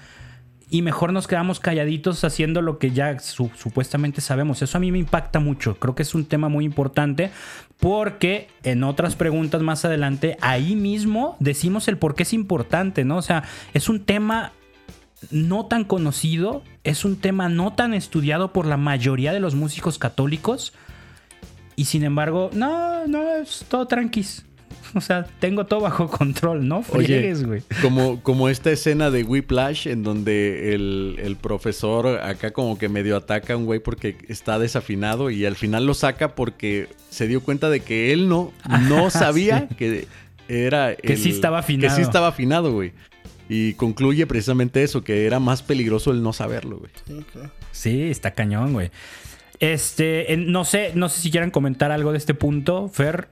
y 0.70 0.82
mejor 0.82 1.14
nos 1.14 1.28
quedamos 1.28 1.60
calladitos 1.60 2.24
haciendo 2.24 2.62
lo 2.62 2.78
que 2.78 2.92
ya 2.92 3.18
supuestamente 3.20 4.22
sabemos. 4.22 4.62
Eso 4.62 4.78
a 4.78 4.82
mí 4.82 4.92
me 4.92 5.00
impacta 5.00 5.40
mucho, 5.40 5.80
creo 5.80 5.96
que 5.96 6.04
es 6.04 6.14
un 6.14 6.26
tema 6.26 6.50
muy 6.50 6.66
importante 6.66 7.32
porque 7.80 8.50
en 8.64 8.84
otras 8.84 9.16
preguntas 9.16 9.62
más 9.62 9.86
adelante, 9.86 10.38
ahí 10.42 10.76
mismo 10.76 11.38
decimos 11.40 11.88
el 11.88 11.98
por 11.98 12.16
qué 12.16 12.24
es 12.24 12.34
importante, 12.34 13.06
¿no? 13.06 13.18
O 13.18 13.22
sea, 13.22 13.44
es 13.74 13.90
un 13.90 14.04
tema 14.04 14.52
no 15.32 15.66
tan 15.66 15.84
conocido, 15.84 16.64
es 16.84 17.06
un 17.06 17.18
tema 17.18 17.50
no 17.50 17.74
tan 17.74 17.94
estudiado 17.94 18.54
por 18.54 18.66
la 18.66 18.78
mayoría 18.78 19.34
de 19.34 19.40
los 19.40 19.56
músicos 19.56 19.98
católicos. 19.98 20.74
Y 21.76 21.86
sin 21.86 22.04
embargo, 22.04 22.50
no, 22.54 23.08
no, 23.08 23.36
es 23.36 23.66
todo 23.70 23.88
tranquis. 23.88 24.46
O 24.96 25.02
sea, 25.02 25.26
tengo 25.40 25.66
todo 25.66 25.82
bajo 25.82 26.10
control, 26.10 26.68
¿no? 26.68 26.82
Friegues, 26.82 27.46
güey. 27.46 27.62
Como, 27.82 28.22
como 28.22 28.50
esta 28.50 28.72
escena 28.72 29.12
de 29.12 29.24
Whiplash 29.24 29.88
en 29.88 30.04
donde 30.04 30.74
el, 30.74 31.38
profesor 31.42 32.20
acá 32.22 32.52
como 32.52 32.78
que 32.78 32.90
medio 32.90 33.16
ataca 33.16 33.54
a 33.54 33.58
un 33.58 33.66
güey 33.66 33.80
porque 33.80 34.18
está 34.28 34.60
desafinado 34.60 35.30
y 35.30 35.46
al 35.46 35.56
final 35.56 35.86
lo 35.86 35.94
saca 35.94 36.36
porque 36.36 36.88
se 37.10 37.28
dio 37.28 37.42
cuenta 37.42 37.70
de 37.70 37.82
que 37.82 38.12
él 38.12 38.28
no, 38.28 38.52
no 38.88 39.10
sabía 39.12 39.68
que 39.68 40.08
era... 40.48 40.96
Que 40.96 41.18
sí 41.18 41.30
estaba 41.30 41.60
afinado. 41.60 41.96
Que 41.96 41.96
sí 41.96 42.02
estaba 42.02 42.28
afinado, 42.28 42.74
güey. 42.74 42.94
Y 43.48 43.74
concluye 43.74 44.28
precisamente 44.28 44.84
eso, 44.84 45.04
que 45.04 45.26
era 45.26 45.40
más 45.40 45.64
peligroso 45.64 46.12
el 46.12 46.22
no 46.22 46.34
saberlo, 46.34 46.78
güey. 46.80 46.92
Sí, 47.72 48.04
está 48.04 48.32
cañón, 48.32 48.74
güey. 48.74 48.92
Este, 49.60 50.36
no 50.38 50.64
sé, 50.66 50.92
no 50.96 51.10
sé 51.10 51.22
si 51.22 51.32
quieran 51.32 51.52
comentar 51.52 51.92
algo 51.92 52.12
de 52.12 52.18
este 52.18 52.34
punto. 52.34 52.90
Fer, 52.90 53.30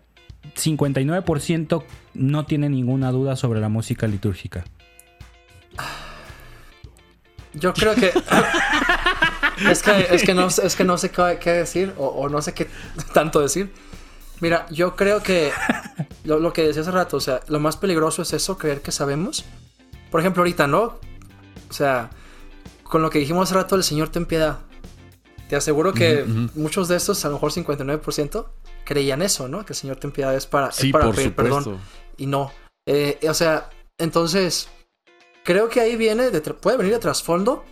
59% 0.55 1.83
no 2.13 2.45
tiene 2.45 2.69
ninguna 2.69 3.11
duda 3.11 3.35
sobre 3.35 3.59
la 3.59 3.69
música 3.69 4.07
litúrgica. 4.07 4.65
Yo 7.53 7.73
creo 7.73 7.95
que. 7.95 8.07
es, 9.69 9.81
que 10.23 10.33
no, 10.33 10.47
es 10.47 10.75
que 10.75 10.83
no 10.83 10.97
sé 10.97 11.11
qué, 11.11 11.51
decir 11.51 11.93
o, 11.97 12.29
no 12.29 12.41
sé 12.41 12.53
qué 12.53 12.67
tanto 13.13 13.39
decir. 13.39 13.71
Mira, 14.39 14.67
yo 14.69 14.95
creo 14.95 15.23
que 15.23 15.51
lo, 16.23 16.39
lo, 16.39 16.53
que 16.53 16.63
decía 16.63 16.83
hace 16.83 16.91
rato, 16.91 17.17
o 17.17 17.21
sea, 17.21 17.39
lo 17.47 17.59
más 17.59 17.75
peligroso 17.77 18.21
es 18.21 18.33
eso, 18.33 18.57
creer 18.57 18.81
que 18.81 18.91
sabemos 18.91 19.45
por 20.09 20.21
ejemplo, 20.21 20.41
ahorita, 20.41 20.67
¿no? 20.67 20.99
O 21.69 21.73
sea, 21.73 22.09
con 22.83 23.01
lo 23.01 23.09
que 23.09 23.19
dijimos 23.19 23.49
hace 23.49 23.55
rato, 23.55 23.75
el 23.75 23.83
Señor 23.83 24.09
ten 24.09 24.25
piedad. 24.25 24.59
Te 25.49 25.55
aseguro 25.55 25.93
que 25.93 26.25
muchos 26.55 26.87
de 26.89 26.97
estos, 26.97 27.23
a 27.23 27.29
lo 27.29 27.35
mejor 27.35 27.51
59%, 27.51 28.45
creían 28.87 29.21
eso, 29.21 29.49
¿no? 29.49 29.65
Que 29.65 29.73
el 29.73 29.77
Señor 29.77 29.97
ten 29.97 30.11
piedad 30.11 30.33
es 30.33 30.45
para, 30.45 30.69
para 30.93 31.11
pedir 31.11 31.35
perdón. 31.35 31.77
Y 32.15 32.25
no. 32.25 32.53
Eh, 32.87 33.19
o 33.29 33.33
sea, 33.33 33.69
entonces, 33.97 34.69
creo 35.43 35.67
que 35.67 35.81
ahí 35.81 35.97
viene, 35.97 36.31
puede 36.31 36.77
venir 36.77 36.93
de 36.93 36.99
trasfondo, 36.99 37.65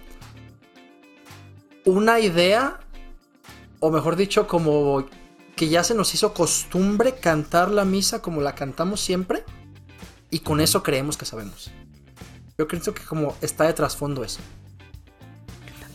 una 1.86 2.20
idea, 2.20 2.82
o 3.80 3.92
mejor 3.92 4.18
dicho, 4.18 4.46
como 4.46 5.06
que 5.56 5.70
ya 5.70 5.86
se 5.86 5.96
nos 5.96 6.14
hizo 6.14 6.34
costumbre 6.34 7.16
cantar 7.16 7.72
la 7.72 7.86
misa 7.86 8.22
como 8.22 8.42
la 8.42 8.54
cantamos 8.54 9.00
siempre, 9.00 9.46
y 10.30 10.40
con 10.40 10.60
eso 10.60 10.84
creemos 10.84 11.16
que 11.16 11.26
sabemos. 11.26 11.72
Yo 12.58 12.68
creo 12.68 12.82
que 12.94 13.04
como 13.06 13.38
está 13.40 13.64
de 13.64 13.74
trasfondo 13.74 14.26
eso. 14.26 14.42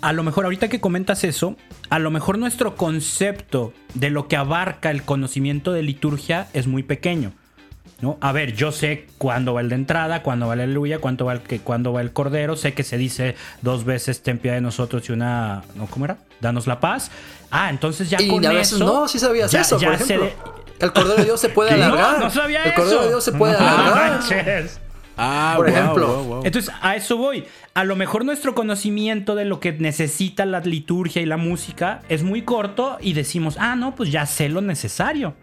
A 0.01 0.13
lo 0.13 0.23
mejor 0.23 0.45
ahorita 0.45 0.69
que 0.69 0.81
comentas 0.81 1.25
eso, 1.25 1.57
a 1.91 1.99
lo 1.99 2.11
mejor 2.11 2.39
nuestro 2.39 2.77
concepto 2.77 3.73
de 3.95 4.11
lo 4.11 4.29
que 4.29 4.37
abarca 4.37 4.91
el 4.91 5.03
conocimiento 5.03 5.73
de 5.73 5.83
liturgia 5.83 6.49
es 6.53 6.67
muy 6.67 6.83
pequeño. 6.83 7.33
¿no? 8.01 8.17
A 8.21 8.33
ver, 8.33 8.55
yo 8.55 8.73
sé 8.73 9.07
cuándo 9.19 9.55
va 9.55 9.61
el 9.61 9.69
de 9.69 9.75
entrada, 9.75 10.23
cuándo 10.23 10.47
va 10.47 10.55
el 10.55 10.61
aleluya, 10.61 11.01
cuándo 11.01 11.27
va 11.27 11.35
el, 11.35 11.41
que, 11.41 11.61
cuándo 11.61 11.93
va 11.93 12.01
el 12.01 12.13
cordero, 12.13 12.57
sé 12.57 12.73
que 12.73 12.83
se 12.83 12.97
dice 12.97 13.37
dos 13.63 13.85
veces 13.85 14.23
ten 14.23 14.39
piedad 14.39 14.57
de 14.57 14.63
nosotros 14.63 15.09
y 15.09 15.13
una, 15.13 15.63
¿no? 15.75 15.87
¿Cómo 15.87 16.07
era? 16.07 16.17
Danos 16.41 16.67
la 16.67 16.81
paz. 16.81 17.11
Ah, 17.51 17.69
entonces 17.69 18.09
ya 18.09 18.19
con 18.27 18.45
eso... 18.45 18.79
no, 18.79 19.07
sí 19.07 19.19
sabías 19.19 19.53
eso, 19.53 19.79
por 19.79 19.93
ejemplo. 19.93 20.31
El 20.79 20.93
cordero 20.95 21.17
de 21.17 21.25
Dios 21.25 21.41
se 21.41 21.51
puede 21.51 21.71
alargar. 21.75 22.19
No, 22.19 22.25
no 22.25 22.31
sabía 22.31 22.65
el 22.65 22.75
cordero 22.75 23.03
de 23.03 23.09
Dios 23.09 23.25
se 23.25 23.33
puede 23.33 23.57
alargar. 23.57 24.21
Ah, 25.23 25.55
por 25.57 25.69
ejemplo. 25.69 26.41
Entonces, 26.45 26.73
a 26.81 26.97
eso 26.97 27.19
voy. 27.19 27.45
A 27.81 27.85
lo 27.85 27.97
mejor 27.97 28.27
nuestro 28.27 28.55
conocimiento 28.55 29.35
de 29.35 29.47
lo 29.47 29.59
que 29.59 29.73
necesita 29.73 30.45
la 30.45 30.61
liturgia 30.61 31.23
y 31.23 31.25
la 31.25 31.39
música 31.39 32.03
es 32.11 32.23
muy 32.23 32.43
corto 32.43 32.99
y 33.01 33.15
decimos, 33.15 33.57
ah, 33.59 33.75
no, 33.75 33.95
pues 33.95 34.13
ya 34.13 34.27
sé 34.27 34.51
lo 34.51 34.61
necesario. 34.61 35.35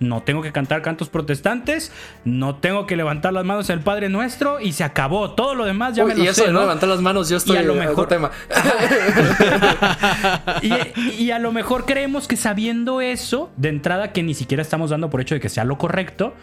No 0.00 0.24
tengo 0.24 0.42
que 0.42 0.50
cantar 0.50 0.82
cantos 0.82 1.08
protestantes, 1.08 1.92
no 2.24 2.56
tengo 2.56 2.86
que 2.86 2.96
levantar 2.96 3.32
las 3.32 3.44
manos 3.44 3.70
el 3.70 3.78
Padre 3.78 4.08
Nuestro 4.08 4.58
y 4.58 4.72
se 4.72 4.82
acabó. 4.82 5.34
Todo 5.34 5.54
lo 5.54 5.66
demás 5.66 5.94
ya 5.94 6.04
me 6.04 6.16
lo 6.16 6.24
y 6.24 6.26
eso 6.26 6.44
de 6.44 6.52
no 6.52 6.62
levantar 6.62 6.88
las 6.88 7.00
manos, 7.00 7.28
yo 7.28 7.36
estoy 7.36 7.54
y 7.54 7.58
a 7.60 7.62
lo 7.62 7.76
mejor 7.76 8.08
tema. 8.08 8.32
y, 10.62 11.30
a 11.30 11.38
lo 11.38 11.52
mejor 11.52 11.84
creemos 11.84 12.26
que 12.26 12.36
sabiendo 12.36 13.02
eso, 13.02 13.52
de 13.56 13.68
entrada 13.68 14.10
que 14.10 14.24
ni 14.24 14.34
siquiera 14.34 14.62
estamos 14.62 14.90
dando 14.90 15.10
por 15.10 15.20
hecho 15.20 15.36
de 15.36 15.40
que 15.40 15.48
sea 15.48 15.64
lo 15.64 15.78
correcto, 15.78 16.34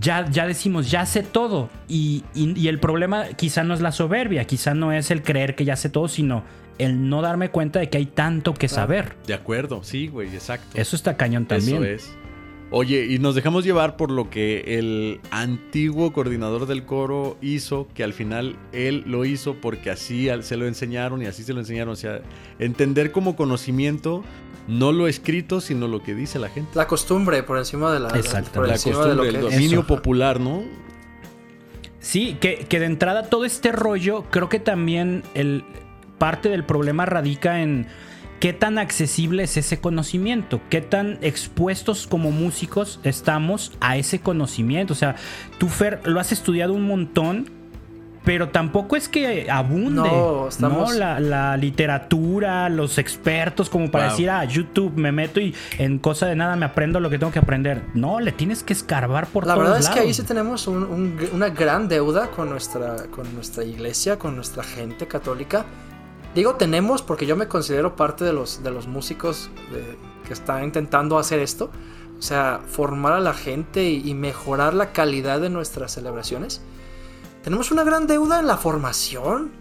ya, 0.00 0.28
ya 0.30 0.46
decimos, 0.46 0.90
ya 0.90 1.06
sé 1.06 1.22
todo. 1.22 1.70
Y, 1.88 2.24
el 2.34 2.78
problema 2.78 3.28
quizá 3.36 3.64
no 3.64 3.74
es 3.74 3.80
la 3.80 3.92
soberbia, 3.92 4.44
quizá 4.46 4.74
no 4.74 4.92
es 4.92 5.10
el 5.10 5.22
creer 5.22 5.54
que 5.54 5.64
ya 5.64 5.76
sé 5.76 5.88
todo, 5.88 6.08
sino 6.08 6.44
el 6.78 7.08
no 7.08 7.22
darme 7.22 7.50
cuenta 7.50 7.78
de 7.78 7.88
que 7.88 7.98
hay 7.98 8.06
tanto 8.06 8.54
que 8.54 8.68
saber. 8.68 9.16
De 9.26 9.34
acuerdo, 9.34 9.82
sí, 9.82 10.08
güey, 10.08 10.28
exacto. 10.28 10.78
Eso 10.78 10.96
está 10.96 11.16
cañón 11.16 11.46
también. 11.46 11.76
Eso 11.76 11.84
es. 11.84 12.16
Oye, 12.70 13.06
y 13.08 13.20
nos 13.20 13.36
dejamos 13.36 13.64
llevar 13.64 13.96
por 13.96 14.10
lo 14.10 14.30
que 14.30 14.78
el 14.78 15.20
antiguo 15.30 16.12
coordinador 16.12 16.66
del 16.66 16.84
coro 16.84 17.36
hizo, 17.40 17.86
que 17.94 18.02
al 18.02 18.12
final 18.12 18.56
él 18.72 19.04
lo 19.06 19.24
hizo 19.24 19.54
porque 19.60 19.90
así 19.90 20.28
se 20.40 20.56
lo 20.56 20.66
enseñaron 20.66 21.22
y 21.22 21.26
así 21.26 21.44
se 21.44 21.52
lo 21.52 21.60
enseñaron. 21.60 21.92
O 21.92 21.96
sea, 21.96 22.22
entender 22.58 23.12
como 23.12 23.36
conocimiento 23.36 24.24
no 24.66 24.92
lo 24.92 25.08
escrito, 25.08 25.60
sino 25.60 25.88
lo 25.88 26.02
que 26.02 26.14
dice 26.14 26.38
la 26.38 26.48
gente. 26.48 26.70
La 26.74 26.86
costumbre 26.86 27.42
por 27.42 27.58
encima 27.58 27.92
de 27.92 28.00
la, 28.00 28.08
por 28.08 28.66
la 28.66 28.74
costumbre, 28.74 29.28
el 29.28 29.40
dominio 29.40 29.86
popular, 29.86 30.40
¿no? 30.40 30.62
Sí, 32.00 32.36
que, 32.40 32.66
que, 32.68 32.80
de 32.80 32.86
entrada 32.86 33.30
todo 33.30 33.44
este 33.46 33.72
rollo, 33.72 34.24
creo 34.30 34.50
que 34.50 34.60
también 34.60 35.22
el, 35.32 35.64
parte 36.18 36.48
del 36.48 36.64
problema 36.64 37.06
radica 37.06 37.60
en 37.60 37.86
qué 38.40 38.52
tan 38.52 38.78
accesible 38.78 39.44
es 39.44 39.56
ese 39.56 39.80
conocimiento, 39.80 40.60
qué 40.68 40.80
tan 40.80 41.18
expuestos 41.22 42.06
como 42.06 42.30
músicos 42.30 43.00
estamos 43.04 43.72
a 43.80 43.96
ese 43.96 44.20
conocimiento. 44.20 44.92
O 44.92 44.96
sea, 44.96 45.16
tú, 45.58 45.68
Fer, 45.68 46.00
lo 46.04 46.20
has 46.20 46.32
estudiado 46.32 46.72
un 46.72 46.86
montón 46.86 47.50
pero 48.24 48.48
tampoco 48.48 48.96
es 48.96 49.08
que 49.08 49.50
abunde 49.50 50.10
no, 50.58 50.92
La, 50.94 51.56
literatura, 51.56 52.68
los 52.70 52.98
expertos, 52.98 53.68
como 53.68 53.90
para 53.90 54.10
decir, 54.10 54.30
ah, 54.30 54.44
YouTube 54.44 54.94
me 54.96 55.12
meto 55.12 55.40
y 55.40 55.54
en 55.78 55.98
cosa 55.98 56.26
de 56.26 56.34
nada 56.34 56.56
me 56.56 56.64
aprendo 56.64 57.00
lo 57.00 57.10
que 57.10 57.18
tengo 57.18 57.30
que 57.30 57.38
aprender. 57.38 57.82
No, 57.94 58.20
le 58.20 58.32
tienes 58.32 58.62
que 58.62 58.72
escarbar 58.72 59.26
por 59.26 59.46
la 59.46 59.54
todos 59.54 59.68
lados. 59.68 59.84
La 59.84 59.90
verdad 59.90 59.98
es 59.98 60.02
que 60.02 60.08
ahí 60.08 60.14
sí 60.14 60.22
tenemos 60.22 60.66
una 60.66 61.50
gran 61.50 61.86
deuda 61.86 62.30
con 62.30 62.48
nuestra, 62.48 62.96
con 63.10 63.32
nuestra 63.34 63.62
iglesia, 63.62 64.18
con 64.18 64.36
nuestra 64.36 64.64
gente 64.64 65.06
católica. 65.06 65.66
Digo 66.34 66.54
tenemos 66.54 67.02
porque 67.02 67.26
yo 67.26 67.36
me 67.36 67.46
considero 67.46 67.94
parte 67.94 68.24
de 68.24 68.32
los, 68.32 68.62
de 68.62 68.70
los 68.70 68.88
músicos 68.88 69.50
que 70.26 70.32
están 70.32 70.64
intentando 70.64 71.18
hacer 71.18 71.40
esto. 71.40 71.70
O 72.18 72.22
sea, 72.22 72.60
formar 72.66 73.12
a 73.12 73.20
la 73.20 73.34
gente 73.34 73.90
y 73.90 74.14
mejorar 74.14 74.72
la 74.72 74.92
calidad 74.92 75.40
de 75.40 75.50
nuestras 75.50 75.92
celebraciones 75.92 76.62
tenemos 77.44 77.70
una 77.70 77.84
gran 77.84 78.06
deuda 78.06 78.40
en 78.40 78.46
la 78.46 78.56
formación. 78.56 79.52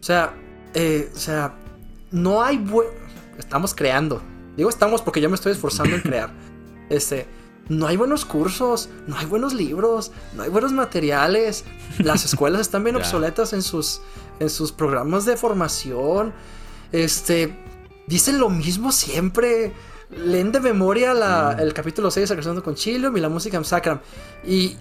O 0.00 0.02
sea, 0.02 0.34
eh, 0.74 1.12
o 1.14 1.18
sea, 1.18 1.54
no 2.10 2.42
hay 2.42 2.56
buen... 2.56 2.88
Estamos 3.38 3.74
creando. 3.74 4.22
Digo 4.56 4.70
estamos 4.70 5.02
porque 5.02 5.20
yo 5.20 5.28
me 5.28 5.34
estoy 5.34 5.52
esforzando 5.52 5.94
en 5.94 6.00
crear. 6.02 6.30
Este, 6.88 7.26
no 7.68 7.86
hay 7.86 7.98
buenos 7.98 8.24
cursos, 8.24 8.88
no 9.06 9.18
hay 9.18 9.26
buenos 9.26 9.52
libros, 9.52 10.12
no 10.34 10.44
hay 10.44 10.48
buenos 10.48 10.72
materiales. 10.72 11.64
Las 11.98 12.24
escuelas 12.24 12.62
están 12.62 12.82
bien 12.82 12.96
obsoletas 12.96 13.52
en 13.52 13.62
sus, 13.62 14.00
en 14.40 14.48
sus 14.48 14.72
programas 14.72 15.26
de 15.26 15.36
formación. 15.36 16.32
Este, 16.90 17.54
dicen 18.06 18.38
lo 18.38 18.48
mismo 18.48 18.92
siempre. 18.92 19.74
Leen 20.08 20.52
de 20.52 20.60
memoria 20.60 21.12
mm. 21.12 21.60
el 21.60 21.74
capítulo 21.74 22.10
6 22.10 22.28
de 22.30 22.62
con 22.62 22.76
Chilium 22.76 23.14
y 23.14 23.20
la 23.20 23.28
música 23.28 23.58
en 23.58 23.64
Sacram. 23.64 24.00
Y 24.46 24.76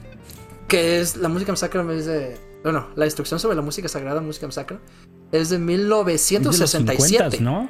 que 0.68 1.00
es 1.00 1.18
la 1.18 1.30
música 1.30 1.54
en 1.54 1.90
es 1.92 2.06
de 2.06 2.38
bueno, 2.64 2.88
la 2.96 3.06
instrucción 3.06 3.40
sobre 3.40 3.56
la 3.56 3.62
música 3.62 3.88
sagrada, 3.88 4.22
música 4.22 4.50
sacra, 4.52 4.80
es 5.32 5.50
de 5.52 5.60
1967. 5.60 7.40
¿no? 7.40 7.70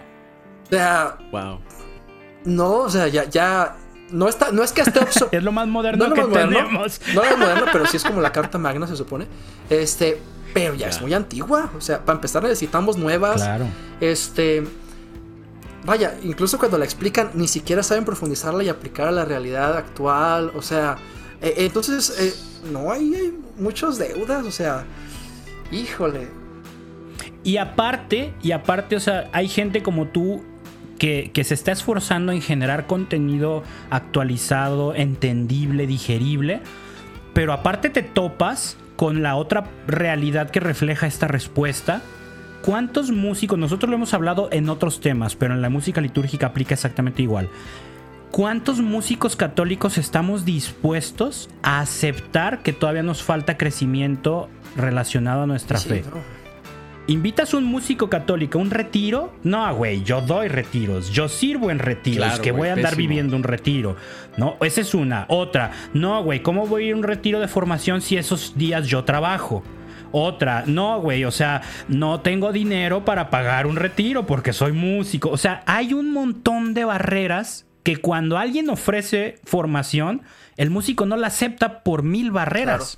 O 0.65 0.69
sea, 0.69 1.17
Wow. 1.33 1.59
no, 2.45 2.71
o 2.77 2.89
sea, 2.89 3.09
ya, 3.09 3.25
ya, 3.25 3.75
no 4.11 4.29
está, 4.29 4.53
no 4.53 4.63
es 4.63 4.71
que 4.71 4.81
esté 4.81 5.01
Es 5.31 5.43
lo 5.43 5.51
más 5.51 5.67
moderno 5.67 6.07
no 6.07 6.13
que 6.15 6.21
es 6.21 6.27
moderno, 6.27 6.57
tenemos. 6.57 7.01
no 7.13 7.23
es 7.23 7.37
moderno, 7.37 7.65
pero 7.73 7.85
sí 7.87 7.97
es 7.97 8.05
como 8.05 8.21
la 8.21 8.31
carta 8.31 8.57
magna, 8.57 8.87
se 8.87 8.95
supone. 8.95 9.27
Este, 9.69 10.21
pero 10.53 10.73
ya, 10.75 10.87
es 10.87 11.01
muy 11.01 11.13
antigua. 11.13 11.69
O 11.77 11.81
sea, 11.81 12.05
para 12.05 12.15
empezar 12.15 12.41
necesitamos 12.43 12.97
nuevas. 12.97 13.41
Claro. 13.41 13.65
Este. 13.99 14.63
Vaya, 15.83 16.17
incluso 16.23 16.57
cuando 16.57 16.77
la 16.77 16.85
explican, 16.85 17.31
ni 17.33 17.49
siquiera 17.49 17.83
saben 17.83 18.05
profundizarla 18.05 18.63
y 18.63 18.69
aplicar 18.69 19.09
a 19.09 19.11
la 19.11 19.25
realidad 19.25 19.75
actual. 19.75 20.53
O 20.55 20.61
sea, 20.61 20.95
eh, 21.41 21.53
entonces, 21.57 22.15
eh, 22.17 22.33
no 22.71 22.91
hay, 22.91 23.33
muchos 23.57 23.97
deudas. 23.97 24.45
O 24.45 24.51
sea, 24.51 24.85
híjole. 25.71 26.27
Y 27.43 27.57
aparte, 27.57 28.33
y 28.41 28.51
aparte, 28.51 28.95
o 28.95 28.99
sea, 28.99 29.29
hay 29.31 29.47
gente 29.47 29.83
como 29.83 30.07
tú 30.07 30.43
que, 30.97 31.31
que 31.33 31.43
se 31.43 31.53
está 31.53 31.71
esforzando 31.71 32.31
en 32.31 32.41
generar 32.41 32.87
contenido 32.87 33.63
actualizado, 33.89 34.95
entendible, 34.95 35.87
digerible. 35.87 36.61
Pero 37.33 37.53
aparte 37.53 37.89
te 37.89 38.01
topas 38.01 38.77
con 38.95 39.21
la 39.21 39.35
otra 39.35 39.65
realidad 39.87 40.49
que 40.49 40.59
refleja 40.59 41.07
esta 41.07 41.27
respuesta. 41.27 42.01
¿Cuántos 42.61 43.11
músicos, 43.11 43.59
nosotros 43.59 43.89
lo 43.89 43.95
hemos 43.97 44.13
hablado 44.13 44.49
en 44.51 44.69
otros 44.69 44.99
temas, 44.99 45.35
pero 45.35 45.53
en 45.53 45.61
la 45.61 45.69
música 45.69 46.01
litúrgica 46.01 46.47
aplica 46.47 46.73
exactamente 46.73 47.21
igual? 47.21 47.49
¿Cuántos 48.35 48.81
músicos 48.81 49.37
católicos 49.37 49.97
estamos 49.97 50.43
dispuestos 50.43 51.47
a 51.63 51.79
aceptar 51.79 52.63
que 52.63 52.73
todavía 52.73 53.01
nos 53.01 53.23
falta 53.23 53.55
crecimiento 53.55 54.49
relacionado 54.75 55.43
a 55.43 55.47
nuestra 55.47 55.77
Sí, 55.77 55.87
fe? 55.87 56.03
no. 56.03 56.19
¿Invitas 57.07 57.53
a 57.53 57.57
un 57.59 57.63
músico 57.63 58.09
católico 58.09 58.59
a 58.59 58.61
un 58.61 58.71
retiro? 58.71 59.33
No, 59.43 59.73
güey, 59.73 60.03
yo 60.03 60.19
doy 60.19 60.49
retiros, 60.49 61.11
yo 61.11 61.29
sirvo 61.29 61.71
en 61.71 61.79
retiros, 61.79 62.27
Claro, 62.27 62.41
que 62.41 62.51
voy 62.51 62.67
a 62.67 62.73
andar 62.73 62.89
pésimo. 62.91 63.07
viviendo 63.07 63.37
un 63.37 63.43
retiro. 63.43 63.95
No, 64.35 64.57
esa 64.59 64.81
es 64.81 64.93
una. 64.93 65.25
Otra, 65.29 65.71
no, 65.93 66.21
güey, 66.21 66.43
¿cómo 66.43 66.67
voy 66.67 66.83
a 66.83 66.87
ir 66.87 66.93
a 66.93 66.97
un 66.97 67.03
retiro 67.03 67.39
de 67.39 67.47
formación 67.47 68.01
si 68.01 68.17
esos 68.17 68.57
días 68.57 68.85
yo 68.87 69.05
trabajo? 69.05 69.63
Otra, 70.11 70.65
no, 70.67 70.99
güey, 70.99 71.23
o 71.23 71.31
sea, 71.31 71.61
no 71.87 72.19
tengo 72.19 72.51
dinero 72.51 73.05
para 73.05 73.29
pagar 73.29 73.65
un 73.65 73.77
retiro 73.77 74.25
porque 74.27 74.51
soy 74.51 74.73
músico. 74.73 75.29
O 75.29 75.37
sea, 75.37 75.63
hay 75.65 75.93
un 75.93 76.11
montón 76.11 76.73
de 76.73 76.83
barreras 76.83 77.65
que 77.85 77.97
cuando 77.97 78.39
alguien 78.39 78.71
ofrece 78.71 79.37
formación, 79.43 80.23
el 80.57 80.71
músico 80.71 81.05
no 81.05 81.17
la 81.17 81.27
acepta 81.27 81.83
por 81.83 82.01
mil 82.01 82.31
barreras. 82.31 82.97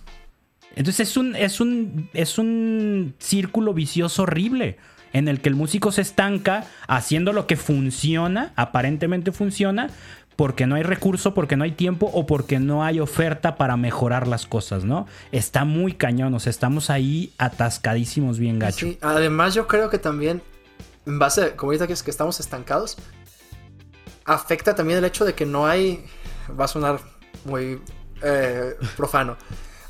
Entonces 0.78 1.10
es 1.10 1.18
un, 1.18 1.36
es 1.36 1.60
un, 1.60 2.10
es 2.14 2.38
un 2.38 3.14
círculo 3.20 3.74
vicioso 3.74 4.24
horrible 4.24 4.78
en 5.12 5.28
el 5.28 5.42
que 5.42 5.50
el 5.50 5.56
músico 5.56 5.92
se 5.92 6.02
estanca 6.02 6.64
haciendo 6.88 7.34
lo 7.34 7.48
que 7.48 7.58
funciona, 7.58 8.54
aparentemente 8.56 9.34
funciona, 9.34 9.90
porque 10.38 10.68
no 10.68 10.76
hay 10.76 10.84
recurso, 10.84 11.34
porque 11.34 11.58
no 11.58 11.66
hay 11.66 11.74
tiempo 11.74 12.10
o 12.14 12.26
porque 12.26 12.60
no 12.60 12.86
hay 12.86 13.02
oferta 13.02 13.58
para 13.58 13.76
mejorar 13.76 14.26
las 14.26 14.46
cosas, 14.46 14.86
¿no? 14.86 15.06
Está 15.34 15.66
muy 15.66 15.96
cañón, 15.96 16.34
o 16.34 16.40
sea, 16.40 16.50
estamos 16.50 16.90
ahí 16.90 17.34
atascadísimos 17.38 18.40
bien 18.40 18.58
gacho. 18.58 18.86
Sí, 18.86 18.98
además 19.02 19.54
yo 19.54 19.68
creo 19.68 19.90
que 19.90 19.98
también, 19.98 20.42
en 21.06 21.20
base, 21.20 21.58
como 21.58 21.72
ahorita 21.72 21.88
que 21.88 21.94
es 21.94 22.04
que 22.04 22.12
estamos 22.12 22.40
estancados, 22.40 22.98
afecta 24.28 24.76
también 24.76 25.00
el 25.00 25.06
hecho 25.06 25.26
de 25.26 25.34
que 25.34 25.46
no 25.46 25.66
hay, 25.66 26.06
va 26.60 26.66
a 26.66 26.68
sonar 26.68 27.00
muy 27.46 27.82
eh, 28.22 28.76
profano, 28.96 29.38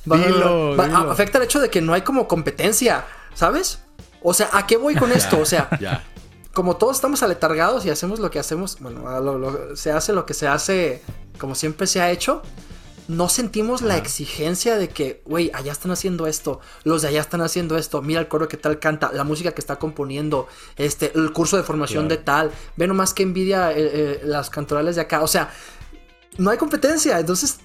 Va- 0.10 0.16
Dilo, 0.18 0.78
va- 0.78 0.86
dilo. 0.88 1.12
afecta 1.12 1.38
el 1.40 1.44
hecho 1.44 1.60
de 1.60 1.70
que 1.70 1.82
no 1.82 1.94
hay 1.94 2.02
como 2.04 2.28
competencia, 2.30 3.04
¿sabes? 3.34 3.80
O 4.24 4.34
sea, 4.34 4.50
¿a 4.54 4.66
qué 4.66 4.78
voy 4.78 4.96
con 4.96 5.12
esto? 5.20 5.38
O 5.40 5.46
sea, 5.46 5.70
como 6.54 6.78
todos 6.78 6.96
estamos 6.96 7.22
aletargados 7.24 7.86
y 7.86 7.90
hacemos 7.90 8.20
lo 8.20 8.32
que 8.32 8.40
hacemos, 8.40 8.80
bueno, 8.80 9.20
lo- 9.20 9.76
se 9.76 9.92
hace 9.92 10.14
lo 10.14 10.26
que 10.26 10.34
se 10.34 10.48
hace 10.48 11.04
como 11.38 11.54
siempre 11.56 11.86
se 11.88 12.02
ha 12.02 12.10
hecho, 12.10 12.42
no 13.08 13.30
sentimos 13.30 13.82
la 13.82 13.98
exigencia 13.98 14.76
de 14.78 14.90
que, 14.90 15.22
güey, 15.26 15.50
allá 15.54 15.72
están 15.72 15.92
haciendo 15.92 16.28
esto, 16.28 16.60
los 16.84 17.02
de 17.02 17.08
allá 17.10 17.22
están 17.22 17.42
haciendo 17.42 17.78
esto, 17.78 18.02
mira 18.02 18.20
el 18.20 18.28
coro 18.28 18.48
que 18.48 18.58
tal 18.58 18.80
canta, 18.80 19.12
la 19.14 19.24
música 19.24 19.52
que 19.54 19.62
está 19.62 19.78
componiendo, 19.78 20.48
este, 20.76 21.12
el 21.16 21.32
curso 21.32 21.56
de 21.58 21.64
formación 21.64 22.08
Claro. 22.08 22.18
de 22.20 22.24
tal, 22.26 22.52
ve 22.76 22.88
nomás 22.88 23.14
que 23.14 23.24
envidia 23.24 23.72
eh, 23.72 23.76
eh, 23.78 24.22
las 24.24 24.50
cantorales 24.50 24.96
de 24.96 25.02
acá, 25.04 25.22
o 25.24 25.28
sea, 25.28 25.52
no 26.38 26.50
hay 26.50 26.58
competencia, 26.58 27.20
entonces... 27.20 27.60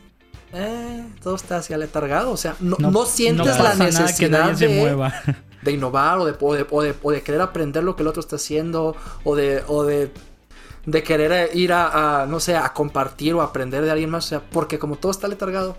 Eh, 0.54 1.04
todo 1.22 1.34
está 1.36 1.56
así 1.56 1.72
aletargado, 1.72 2.30
o 2.30 2.36
sea, 2.36 2.54
no, 2.60 2.76
no 2.78 3.06
sientes 3.06 3.58
la 3.58 3.74
necesidad 3.74 4.52
de, 4.52 4.68
mueva. 4.68 5.14
de 5.62 5.72
innovar 5.72 6.18
o 6.18 6.26
de, 6.26 6.34
o 6.38 6.54
de, 6.54 6.66
o 6.70 6.82
de- 6.82 6.94
o 7.02 7.10
de 7.10 7.22
querer 7.22 7.40
aprender 7.40 7.82
lo 7.82 7.96
que 7.96 8.02
el 8.02 8.08
otro 8.08 8.20
está 8.20 8.36
haciendo 8.36 8.94
o 9.24 9.34
de, 9.34 9.64
o 9.66 9.84
de, 9.84 10.12
de 10.86 11.02
querer 11.02 11.50
ir 11.54 11.72
a, 11.72 12.22
a, 12.22 12.26
no 12.26 12.40
sé, 12.40 12.56
a 12.56 12.72
compartir 12.72 13.34
o 13.34 13.42
aprender 13.42 13.82
de 13.84 13.90
alguien 13.90 14.10
más. 14.10 14.26
O 14.26 14.28
sea, 14.28 14.40
porque 14.40 14.78
como 14.78 14.96
todo 14.96 15.12
está 15.12 15.28
letargado. 15.28 15.76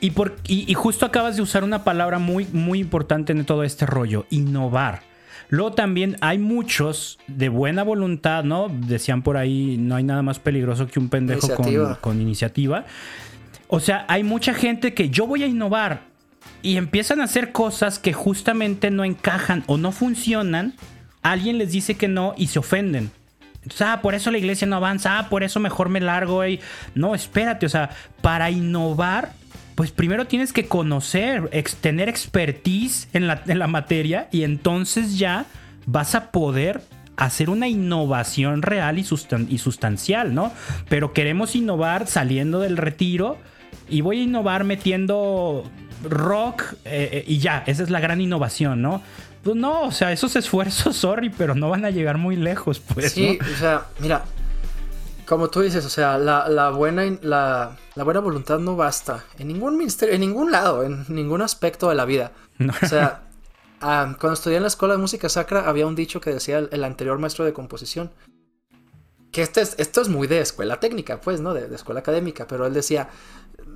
Y, 0.00 0.10
por, 0.10 0.36
y, 0.48 0.70
y 0.70 0.74
justo 0.74 1.06
acabas 1.06 1.36
de 1.36 1.42
usar 1.42 1.62
una 1.62 1.84
palabra 1.84 2.18
muy, 2.18 2.46
muy 2.52 2.80
importante 2.80 3.32
en 3.32 3.44
todo 3.44 3.62
este 3.62 3.86
rollo, 3.86 4.26
innovar. 4.30 5.02
Luego 5.48 5.72
también 5.72 6.16
hay 6.22 6.38
muchos 6.38 7.18
de 7.28 7.50
buena 7.50 7.82
voluntad, 7.82 8.42
¿no? 8.42 8.68
Decían 8.68 9.22
por 9.22 9.36
ahí, 9.36 9.76
no 9.78 9.96
hay 9.96 10.02
nada 10.02 10.22
más 10.22 10.38
peligroso 10.38 10.86
que 10.86 10.98
un 10.98 11.10
pendejo 11.10 11.54
con, 11.54 11.94
con 12.00 12.20
iniciativa. 12.20 12.86
O 13.68 13.78
sea, 13.78 14.06
hay 14.08 14.24
mucha 14.24 14.54
gente 14.54 14.94
que 14.94 15.10
yo 15.10 15.26
voy 15.26 15.42
a 15.42 15.46
innovar 15.46 16.04
y 16.62 16.78
empiezan 16.78 17.20
a 17.20 17.24
hacer 17.24 17.52
cosas 17.52 17.98
que 17.98 18.12
justamente 18.12 18.90
no 18.90 19.04
encajan 19.04 19.62
o 19.66 19.76
no 19.76 19.92
funcionan. 19.92 20.74
Alguien 21.22 21.58
les 21.58 21.72
dice 21.72 21.94
que 21.94 22.08
no 22.08 22.34
y 22.36 22.48
se 22.48 22.58
ofenden. 22.58 23.10
Entonces, 23.62 23.82
ah, 23.82 24.00
por 24.02 24.14
eso 24.14 24.30
la 24.30 24.38
iglesia 24.38 24.66
no 24.66 24.76
avanza, 24.76 25.18
ah, 25.18 25.28
por 25.28 25.44
eso 25.44 25.60
mejor 25.60 25.88
me 25.88 26.00
largo. 26.00 26.44
Y... 26.46 26.60
No, 26.94 27.14
espérate, 27.14 27.66
o 27.66 27.68
sea, 27.68 27.90
para 28.20 28.50
innovar, 28.50 29.32
pues 29.76 29.92
primero 29.92 30.26
tienes 30.26 30.52
que 30.52 30.66
conocer, 30.66 31.48
tener 31.80 32.08
expertise 32.08 33.08
en 33.12 33.28
la, 33.28 33.66
materia 33.68 34.28
y 34.32 34.42
entonces 34.42 35.18
ya 35.18 35.46
vas 35.86 36.14
a 36.14 36.30
poder 36.30 36.82
hacer 37.16 37.50
una 37.50 37.68
innovación 37.68 38.62
real 38.62 38.98
y 38.98 39.04
sustancial, 39.58 40.34
¿no? 40.34 40.52
Pero 40.88 41.12
queremos 41.12 41.54
innovar 41.54 42.08
saliendo 42.08 42.58
del 42.58 42.76
retiro 42.76 43.38
y 43.88 44.00
voy 44.00 44.20
a 44.20 44.22
innovar 44.22 44.64
metiendo 44.64 45.64
rock 46.02 46.74
eh, 46.84 47.08
eh, 47.12 47.24
y 47.26 47.38
ya, 47.38 47.62
esa 47.66 47.82
es 47.82 47.90
la 47.90 48.00
gran 48.00 48.20
innovación, 48.20 48.82
¿no? 48.82 49.02
Pues 49.42 49.56
no, 49.56 49.82
o 49.82 49.92
sea, 49.92 50.12
esos 50.12 50.36
esfuerzos, 50.36 50.96
sorry, 50.98 51.30
pero 51.30 51.54
no 51.54 51.70
van 51.70 51.84
a 51.84 51.90
llegar 51.90 52.18
muy 52.18 52.36
lejos, 52.36 52.80
pues. 52.80 53.12
sí, 53.12 53.38
¿no? 53.40 53.52
o 53.52 53.56
sea, 53.56 53.86
mira, 53.98 54.24
como 55.26 55.48
tú 55.50 55.60
dices, 55.60 55.84
o 55.84 55.90
sea, 55.90 56.18
la, 56.18 56.48
la 56.48 56.70
buena, 56.70 57.04
la, 57.22 57.76
la 57.94 58.04
buena 58.04 58.20
voluntad 58.20 58.58
no 58.58 58.76
basta 58.76 59.24
en 59.38 59.48
ningún 59.48 59.76
ministerio, 59.76 60.14
en 60.14 60.20
ningún 60.20 60.52
lado, 60.52 60.84
en 60.84 61.04
ningún 61.08 61.42
aspecto 61.42 61.88
de 61.88 61.94
la 61.94 62.04
vida. 62.04 62.32
No. 62.58 62.72
O 62.82 62.86
sea, 62.86 63.22
cuando 63.80 64.32
estudié 64.34 64.56
en 64.58 64.62
la 64.62 64.68
escuela 64.68 64.94
de 64.94 65.00
música 65.00 65.28
sacra 65.28 65.68
había 65.68 65.86
un 65.86 65.94
dicho 65.96 66.20
que 66.20 66.30
decía 66.32 66.58
el, 66.58 66.68
el 66.70 66.84
anterior 66.84 67.18
maestro 67.18 67.44
de 67.44 67.52
composición. 67.52 68.10
Que 69.32 69.40
este 69.42 69.62
es, 69.62 69.74
esto 69.78 70.02
es 70.02 70.08
muy 70.08 70.26
de 70.26 70.40
escuela 70.40 70.78
técnica, 70.78 71.20
pues, 71.20 71.40
¿no? 71.40 71.54
De, 71.54 71.66
de 71.66 71.74
escuela 71.74 72.00
académica. 72.00 72.46
Pero 72.46 72.66
él 72.66 72.74
decía, 72.74 73.08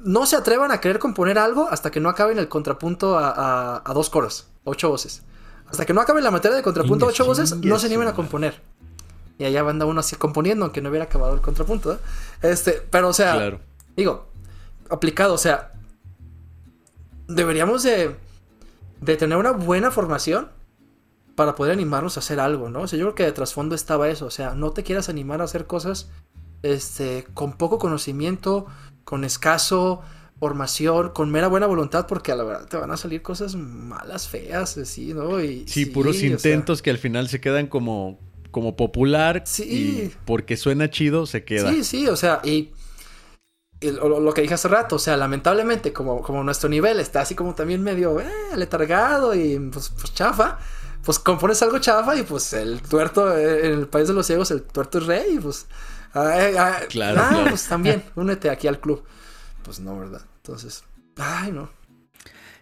no 0.04 0.26
se 0.26 0.36
atrevan 0.36 0.70
a 0.70 0.80
querer 0.82 0.98
componer 0.98 1.38
algo 1.38 1.66
hasta 1.70 1.90
que 1.90 1.98
no 1.98 2.10
acaben 2.10 2.38
el 2.38 2.48
contrapunto 2.48 3.18
a, 3.18 3.30
a- 3.30 3.82
a 3.84 3.94
dos 3.94 4.10
coros, 4.10 4.48
ocho 4.64 4.90
voces. 4.90 5.22
Hasta 5.70 5.84
que 5.84 5.92
no 5.92 6.00
acaben 6.00 6.22
la 6.24 6.30
materia 6.30 6.56
de 6.56 6.62
contrapunto 6.62 7.06
a 7.06 7.08
ocho 7.08 7.24
voces, 7.24 7.56
no 7.56 7.78
se 7.78 7.86
animen 7.86 8.08
a 8.08 8.14
componer. 8.14 8.60
Y 9.38 9.44
allá 9.44 9.60
anda 9.68 9.84
uno 9.84 10.00
así 10.00 10.16
componiendo, 10.16 10.64
aunque 10.64 10.80
no 10.80 10.88
hubiera 10.88 11.04
acabado 11.04 11.34
el 11.34 11.40
contrapunto, 11.40 11.92
¿eh? 11.92 11.98
Este, 12.42 12.72
pero 12.90 13.08
o 13.08 13.12
sea, 13.12 13.34
Claro. 13.34 13.60
digo, 13.96 14.28
aplicado, 14.88 15.34
o 15.34 15.38
sea, 15.38 15.72
deberíamos 17.28 17.82
de, 17.82 18.16
de 19.00 19.16
tener 19.16 19.36
una 19.36 19.50
buena 19.52 19.90
formación 19.90 20.48
para 21.34 21.54
poder 21.54 21.72
animarnos 21.72 22.16
a 22.16 22.20
hacer 22.20 22.40
algo, 22.40 22.70
¿no? 22.70 22.82
O 22.82 22.88
sea, 22.88 22.98
yo 22.98 23.06
creo 23.06 23.14
que 23.14 23.24
de 23.24 23.32
trasfondo 23.32 23.74
estaba 23.74 24.08
eso, 24.08 24.26
o 24.26 24.30
sea, 24.30 24.54
no 24.54 24.70
te 24.70 24.82
quieras 24.84 25.08
animar 25.08 25.40
a 25.40 25.44
hacer 25.44 25.66
cosas 25.66 26.08
este, 26.62 27.26
con 27.34 27.52
poco 27.52 27.78
conocimiento, 27.78 28.66
con 29.04 29.22
escaso 29.24 30.00
formación, 30.38 31.10
con 31.10 31.30
mera 31.30 31.48
buena 31.48 31.66
voluntad, 31.66 32.06
porque 32.06 32.32
a 32.32 32.36
la 32.36 32.44
verdad 32.44 32.66
te 32.68 32.76
van 32.76 32.90
a 32.90 32.96
salir 32.96 33.22
cosas 33.22 33.54
malas, 33.56 34.28
feas, 34.28 34.76
así, 34.76 35.14
¿no? 35.14 35.40
Y, 35.40 35.66
Sí, 35.66 35.86
puros 35.86 36.16
o 36.16 36.20
sea, 36.20 36.28
intentos 36.28 36.82
que 36.82 36.90
al 36.90 36.98
final 36.98 37.28
se 37.28 37.40
quedan 37.40 37.68
como, 37.68 38.18
como 38.50 38.76
popular. 38.76 39.42
Sí. 39.46 39.62
Y 39.64 40.14
porque 40.26 40.56
suena 40.56 40.90
chido, 40.90 41.26
se 41.26 41.44
queda. 41.44 41.70
Sí, 41.72 41.84
sí, 41.84 42.06
o 42.08 42.16
sea, 42.16 42.40
y, 42.44 42.72
y 43.80 43.90
lo, 43.92 44.20
lo 44.20 44.34
que 44.34 44.42
dije 44.42 44.54
hace 44.54 44.68
rato, 44.68 44.96
o 44.96 44.98
sea, 44.98 45.16
lamentablemente, 45.16 45.92
como, 45.92 46.22
como 46.22 46.42
nuestro 46.44 46.68
nivel 46.68 47.00
está 47.00 47.22
así 47.22 47.34
como 47.34 47.54
también 47.54 47.82
medio 47.82 48.20
eh, 48.20 48.26
letargado 48.56 49.34
y 49.34 49.58
pues, 49.72 49.90
pues 49.90 50.12
chafa, 50.14 50.58
pues 51.02 51.18
compones 51.18 51.62
algo 51.62 51.78
chafa 51.78 52.14
y 52.16 52.22
pues 52.24 52.52
el 52.52 52.82
tuerto, 52.82 53.36
eh, 53.36 53.66
en 53.68 53.72
el 53.80 53.88
país 53.88 54.08
de 54.08 54.14
los 54.14 54.26
ciegos, 54.26 54.50
el 54.50 54.62
tuerto 54.62 54.98
es 54.98 55.06
rey, 55.06 55.34
y 55.36 55.38
pues. 55.38 55.66
ay, 56.12 56.54
ay, 56.58 56.86
Claro, 56.88 57.20
ah, 57.22 57.28
claro. 57.30 57.50
pues 57.50 57.66
también, 57.68 58.02
únete 58.16 58.50
aquí 58.50 58.66
al 58.68 58.80
club. 58.80 59.02
Pues 59.66 59.80
no, 59.80 59.98
¿verdad? 59.98 60.22
Entonces, 60.36 60.82
ay, 61.18 61.52
no. 61.52 61.68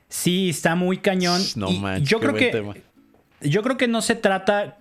Sí, 0.09 0.49
está 0.51 0.75
muy 0.75 0.99
cañón. 0.99 1.41
No 1.55 1.69
Y 1.71 1.79
manches, 1.79 2.09
yo 2.09 2.19
creo 2.19 2.35
que 2.35 2.47
tema. 2.51 2.75
yo 3.43 3.63
creo 3.63 3.77
que 3.77 3.87
no 3.89 4.01
se 4.03 4.15
trata 4.17 4.79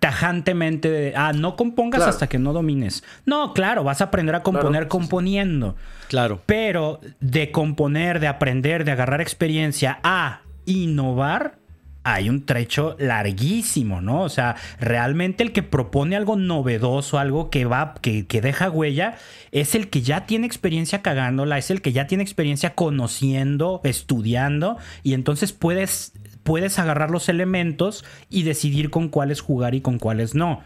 tajantemente 0.00 0.90
de 0.90 1.12
ah, 1.14 1.32
no 1.32 1.54
compongas 1.54 1.98
Claro. 1.98 2.10
hasta 2.10 2.28
que 2.28 2.38
no 2.38 2.52
domines. 2.52 3.04
No, 3.24 3.52
claro, 3.54 3.84
vas 3.84 4.00
a 4.00 4.04
aprender 4.04 4.34
a 4.34 4.42
componer 4.42 4.82
sí, 4.84 4.86
sí. 4.86 4.88
componiendo. 4.88 5.76
Claro. 6.08 6.40
Pero 6.46 7.00
de 7.20 7.52
componer, 7.52 8.18
de 8.20 8.26
aprender, 8.26 8.84
de 8.84 8.90
agarrar 8.92 9.20
experiencia 9.20 10.00
a 10.02 10.40
innovar, 10.66 11.58
hay 12.02 12.30
un 12.30 12.46
trecho 12.46 12.96
larguísimo, 12.98 14.00
¿no? 14.00 14.22
O 14.22 14.28
sea, 14.28 14.56
realmente 14.78 15.42
el 15.42 15.52
que 15.52 15.62
propone 15.62 16.16
algo 16.16 16.36
novedoso, 16.36 17.18
algo 17.18 17.50
que 17.50 17.66
va, 17.66 17.94
que, 18.00 18.26
que 18.26 18.40
deja 18.40 18.70
huella, 18.70 19.16
es 19.52 19.74
el 19.74 19.90
que 19.90 20.00
ya 20.00 20.24
tiene 20.24 20.46
experiencia 20.46 21.02
cagándola, 21.02 21.58
es 21.58 21.70
el 21.70 21.82
que 21.82 21.92
ya 21.92 22.06
tiene 22.06 22.22
experiencia 22.22 22.74
conociendo, 22.74 23.80
estudiando, 23.84 24.78
y 25.02 25.12
entonces 25.12 25.52
puedes, 25.52 26.12
puedes 26.42 26.78
agarrar 26.78 27.10
los 27.10 27.28
elementos 27.28 28.04
y 28.30 28.44
decidir 28.44 28.90
con 28.90 29.08
cuáles 29.08 29.42
jugar 29.42 29.74
y 29.74 29.82
con 29.82 29.98
cuáles 29.98 30.34
no. 30.34 30.62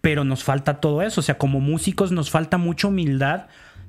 Pero 0.00 0.22
nos 0.24 0.44
falta 0.44 0.80
todo 0.80 1.02
eso, 1.02 1.20
o 1.20 1.24
sea, 1.24 1.36
como 1.36 1.58
músicos 1.58 2.12
nos 2.12 2.30
falta 2.30 2.58
mucha 2.58 2.88
humildad 2.88 3.46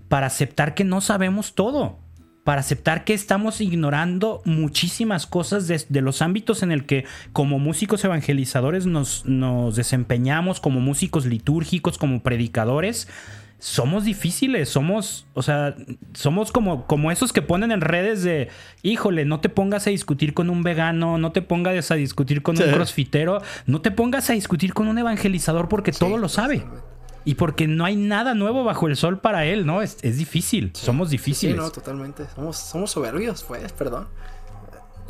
para 0.10 0.28
aceptar 0.28 0.74
que 0.74 0.84
no 0.84 1.02
sabemos 1.02 1.54
todo, 1.54 2.00
para 2.48 2.62
aceptar 2.62 3.04
que 3.04 3.14
estamos 3.14 3.60
ignorando 3.60 4.42
muchísimas 4.46 5.28
cosas 5.28 5.68
de, 5.68 5.84
de 5.90 6.00
los 6.00 6.22
ámbitos 6.22 6.64
en 6.64 6.72
el 6.72 6.86
que 6.86 7.04
como 7.34 7.60
músicos 7.60 8.06
evangelizadores 8.06 8.86
nos, 8.86 9.26
nos 9.26 9.76
desempeñamos, 9.76 10.62
como 10.62 10.80
músicos 10.80 11.26
litúrgicos, 11.26 11.98
como 11.98 12.24
predicadores. 12.24 13.10
Somos 13.60 14.06
difíciles, 14.06 14.70
somos, 14.70 15.28
o 15.34 15.42
sea, 15.42 15.76
somos 16.14 16.54
como, 16.54 16.88
como 16.88 17.12
esos 17.12 17.34
que 17.34 17.42
ponen 17.42 17.74
en 17.74 17.82
redes 17.82 18.24
de, 18.24 18.48
híjole, 18.82 19.26
no 19.26 19.42
te 19.42 19.50
pongas 19.50 19.86
a 19.86 19.90
discutir 19.90 20.34
con 20.34 20.50
un 20.50 20.64
vegano, 20.64 21.18
no 21.18 21.34
te 21.34 21.42
pongas 21.42 21.92
a 21.92 21.96
discutir 21.96 22.44
con 22.44 22.58
un 22.58 22.72
crossfitero, 22.72 23.42
no 23.66 23.82
te 23.82 23.92
pongas 23.92 24.30
a 24.30 24.34
discutir 24.34 24.74
con 24.74 24.88
un 24.88 24.98
evangelizador 24.98 25.68
porque 25.68 25.92
todo 25.92 26.18
lo 26.18 26.30
sabe. 26.30 26.64
Y 27.28 27.36
porque 27.36 27.68
no 27.68 27.84
hay 27.84 27.98
nada 27.98 28.34
nuevo 28.36 28.64
bajo 28.64 28.88
el 28.88 28.96
sol 28.96 29.20
para 29.20 29.46
él, 29.46 29.66
¿no? 29.66 29.82
Es, 29.82 29.98
es 30.02 30.18
difícil. 30.18 30.72
Somos 30.74 31.10
Sí, 31.10 31.18
difíciles. 31.18 31.58
no, 31.58 31.70
totalmente. 31.70 32.24
Somos, 32.34 32.58
somos 32.58 32.90
soberbios, 32.92 33.44
pues, 33.44 33.74
perdón. 33.74 34.08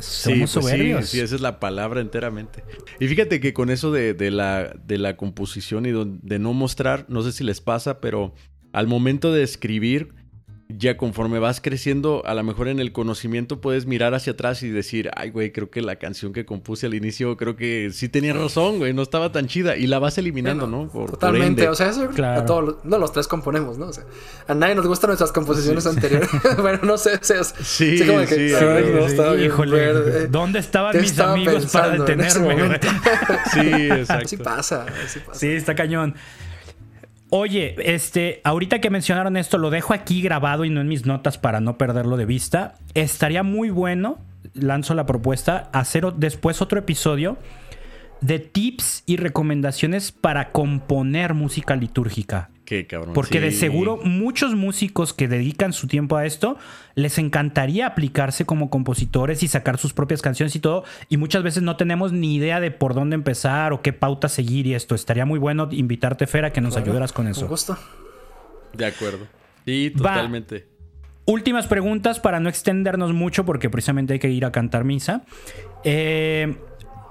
Sí, 0.00 0.32
pues 0.38 0.50
sí, 0.50 0.60
soberbios. 0.60 1.08
Sí, 1.08 1.20
esa 1.20 1.34
es 1.36 1.40
la 1.40 1.60
palabra 1.60 2.00
enteramente. 2.00 2.64
Y 2.98 3.06
fíjate 3.06 3.38
que 3.40 3.52
con 3.52 3.70
eso 3.70 3.92
de, 3.92 4.14
de 4.14 4.30
la, 4.32 4.74
de 4.84 4.98
la 4.98 5.16
composición 5.16 5.86
y 5.86 5.92
de, 5.92 6.06
de 6.22 6.38
no 6.40 6.52
mostrar, 6.54 7.06
no 7.08 7.22
sé 7.22 7.30
si 7.30 7.44
les 7.44 7.60
pasa, 7.60 8.00
pero 8.00 8.34
al 8.72 8.88
momento 8.88 9.32
de 9.32 9.44
escribir, 9.44 10.14
ya 10.70 10.98
conforme 10.98 11.38
vas 11.38 11.62
creciendo, 11.62 12.22
a 12.26 12.34
lo 12.34 12.44
mejor 12.44 12.68
en 12.68 12.78
el 12.78 12.92
conocimiento 12.92 13.58
puedes 13.60 13.86
mirar 13.86 14.12
hacia 14.14 14.34
atrás 14.34 14.62
y 14.62 14.68
decir, 14.68 15.10
ay, 15.16 15.30
güey, 15.30 15.50
creo 15.50 15.70
que 15.70 15.80
la 15.80 15.96
canción 15.96 16.34
que 16.34 16.44
compuse 16.44 16.84
al 16.86 16.92
inicio, 16.94 17.38
creo 17.38 17.56
que 17.56 17.88
sí 17.92 18.10
tenía 18.10 18.34
razón, 18.34 18.76
güey, 18.78 18.92
no 18.92 19.00
estaba 19.00 19.32
tan 19.32 19.46
chida. 19.46 19.76
Y 19.76 19.86
la 19.86 19.98
vas 19.98 20.18
eliminando, 20.18 20.66
Bueno, 20.66 20.84
¿no? 20.84 20.90
Por- 20.90 21.10
Totalmente. 21.12 21.66
o 21.68 21.74
sea, 21.74 21.88
eso 21.88 22.08
Claro. 22.10 22.42
a 22.42 22.44
todos 22.46 22.76
no, 22.84 22.98
los 22.98 23.12
tres 23.12 23.26
componemos, 23.26 23.78
¿no? 23.78 23.86
O 23.86 23.92
sea, 23.94 24.04
a 24.46 24.54
nadie 24.54 24.74
nos 24.74 24.86
gustan 24.86 25.08
nuestras 25.08 25.32
composiciones 25.32 25.86
anteriores. 25.86 26.28
bueno, 26.60 26.80
no 26.82 26.98
sé, 26.98 27.14
o 27.14 27.18
sea, 27.24 27.40
es- 27.40 27.54
Sí, 27.62 27.94
así 27.94 28.06
como 28.06 28.20
que, 28.20 28.26
sí, 28.26 28.54
"Ay, 28.54 28.84
sí, 28.84 28.90
no, 28.92 29.00
Sí, 29.00 29.06
estaba 29.06 29.32
bien 29.32 29.46
híjole, 29.46 29.76
verde". 29.76 30.26
¿dónde 30.28 30.58
estaban 30.58 30.92
¿Qué 30.92 31.00
mis 31.00 31.10
estaba 31.12 31.32
amigos 31.32 31.66
para 31.72 31.90
detenerme? 31.90 32.78
Sí, 33.54 33.60
exacto. 33.90 34.24
Así 34.26 34.36
pasa, 34.36 34.86
así 35.04 35.20
pasa. 35.20 35.40
Sí, 35.40 35.48
está 35.48 35.74
cañón. 35.74 36.14
Oye, 37.30 37.74
este, 37.78 38.40
ahorita 38.44 38.80
que 38.80 38.88
mencionaron 38.88 39.36
esto, 39.36 39.58
lo 39.58 39.68
dejo 39.68 39.92
aquí 39.92 40.22
grabado 40.22 40.64
y 40.64 40.70
no 40.70 40.80
en 40.80 40.88
mis 40.88 41.04
notas 41.04 41.36
para 41.36 41.60
no 41.60 41.76
perderlo 41.76 42.16
de 42.16 42.24
vista. 42.24 42.74
Estaría 42.94 43.42
muy 43.42 43.68
bueno, 43.68 44.18
lanzo 44.54 44.94
la 44.94 45.04
propuesta, 45.04 45.68
hacer 45.72 46.06
después 46.14 46.62
otro 46.62 46.78
episodio 46.78 47.36
de 48.22 48.38
tips 48.38 49.02
y 49.04 49.16
recomendaciones 49.16 50.10
para 50.10 50.52
componer 50.52 51.34
música 51.34 51.76
litúrgica. 51.76 52.50
Qué 52.68 52.86
cabrón. 52.86 53.14
Porque 53.14 53.40
de 53.40 53.50
seguro 53.50 53.98
muchos 54.04 54.54
músicos 54.54 55.14
que 55.14 55.26
dedican 55.26 55.72
su 55.72 55.86
tiempo 55.86 56.18
a 56.18 56.26
esto 56.26 56.58
les 56.94 57.16
encantaría 57.16 57.86
aplicarse 57.86 58.44
como 58.44 58.68
compositores 58.68 59.42
y 59.42 59.48
sacar 59.48 59.78
sus 59.78 59.94
propias 59.94 60.20
canciones 60.20 60.54
y 60.54 60.60
todo. 60.60 60.84
Y 61.08 61.16
muchas 61.16 61.42
veces 61.42 61.62
no 61.62 61.78
tenemos 61.78 62.12
ni 62.12 62.34
idea 62.34 62.60
de 62.60 62.70
por 62.70 62.92
dónde 62.92 63.14
empezar 63.14 63.72
o 63.72 63.80
qué 63.80 63.94
pauta 63.94 64.28
seguir 64.28 64.66
y 64.66 64.74
esto. 64.74 64.94
Estaría 64.94 65.24
muy 65.24 65.38
bueno 65.38 65.66
invitarte, 65.70 66.26
Fer, 66.26 66.44
a 66.44 66.52
que 66.52 66.60
nos 66.60 66.76
ayudaras 66.76 67.12
con 67.14 67.24
Con 67.24 67.30
eso. 67.30 67.48
gusto. 67.48 67.78
De 68.74 68.84
acuerdo. 68.84 69.26
Sí, 69.64 69.88
Va. 69.88 70.12
totalmente. 70.16 70.66
Últimas 71.24 71.66
preguntas 71.66 72.20
para 72.20 72.38
no 72.38 72.50
extendernos 72.50 73.14
mucho 73.14 73.46
porque 73.46 73.70
precisamente 73.70 74.12
hay 74.12 74.18
que 74.18 74.28
ir 74.28 74.44
a 74.44 74.52
cantar 74.52 74.84
misa. 74.84 75.22
Eh, 75.84 76.54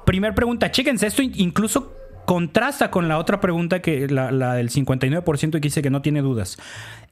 primer 0.06 0.36
pregunta, 0.36 0.70
chéquense, 0.70 1.08
esto 1.08 1.24
in- 1.24 1.34
incluso 1.38 1.94
contrasta 2.28 2.92
con 2.92 3.08
la 3.08 3.20
otra 3.20 3.40
pregunta 3.40 3.82
que 3.82 4.06
la, 4.10 4.54
del 4.54 4.70
59% 4.70 5.50
que 5.50 5.60
dice 5.60 5.82
que 5.82 5.90
no 5.90 6.02
tiene 6.02 6.22
dudas. 6.22 6.58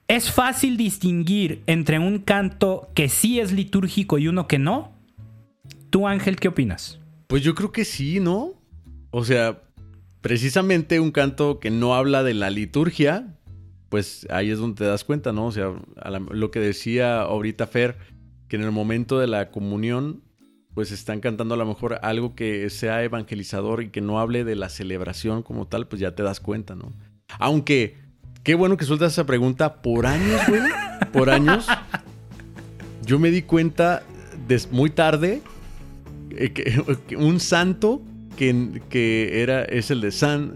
¿Es 0.09 0.29
fácil 0.29 0.75
distinguir 0.75 1.63
entre 1.67 1.99
un 1.99 2.19
canto 2.19 2.89
que 2.93 3.07
sí 3.07 3.39
es 3.39 3.53
litúrgico 3.53 4.17
y 4.17 4.27
uno 4.27 4.45
que 4.49 4.59
no? 4.59 4.91
Tú, 5.89 6.05
Ángel, 6.05 6.35
¿qué 6.35 6.49
opinas? 6.49 6.99
Pues 7.27 7.43
yo 7.43 7.55
creo 7.55 7.71
que 7.71 7.85
sí, 7.85 8.19
¿no? 8.19 8.55
O 9.09 9.23
sea, 9.23 9.61
precisamente 10.19 10.99
un 10.99 11.11
canto 11.11 11.61
que 11.61 11.71
no 11.71 11.95
habla 11.95 12.21
de 12.21 12.33
la 12.33 12.49
liturgia, 12.49 13.37
pues 13.87 14.27
ahí 14.29 14.51
es 14.51 14.59
donde 14.59 14.79
te 14.79 14.83
das 14.83 15.05
cuenta, 15.05 15.31
¿no? 15.31 15.45
O 15.45 15.51
sea, 15.53 15.71
lo 16.29 16.51
que 16.51 16.59
decía 16.59 17.21
ahorita 17.21 17.67
Fer, 17.67 17.97
que 18.49 18.57
en 18.57 18.63
el 18.63 18.71
momento 18.71 19.17
de 19.17 19.27
la 19.27 19.49
comunión, 19.49 20.24
pues 20.75 20.91
están 20.91 21.21
cantando 21.21 21.55
a 21.55 21.57
lo 21.57 21.65
mejor 21.65 21.97
algo 22.03 22.35
que 22.35 22.69
sea 22.69 23.01
evangelizador 23.03 23.81
y 23.81 23.89
que 23.89 24.01
no 24.01 24.19
hable 24.19 24.43
de 24.43 24.55
la 24.55 24.69
celebración 24.69 25.41
como 25.41 25.67
tal, 25.67 25.87
pues 25.87 25.99
ya 25.99 26.13
te 26.13 26.21
das 26.21 26.39
cuenta, 26.39 26.75
¿no? 26.75 26.91
Aunque, 27.39 27.95
qué 28.43 28.53
bueno 28.53 28.77
que 28.77 28.85
sueltas 28.85 29.13
esa 29.13 29.25
pregunta 29.25 29.81
por 29.81 30.05
años, 30.05 30.39
güey. 30.47 30.61
Por 31.11 31.29
años. 31.31 31.65
Yo 33.05 33.17
me 33.19 33.31
di 33.31 33.41
cuenta 33.41 34.03
muy 34.71 34.89
tarde 34.89 35.41
eh, 36.31 36.51
que- 36.51 36.83
que 37.07 37.15
un 37.17 37.39
santo 37.39 38.01
que, 38.37 38.81
que 38.89 39.41
era 39.41 39.63
es 39.63 39.91
el 39.91 40.01
de 40.01 40.11
San 40.11 40.55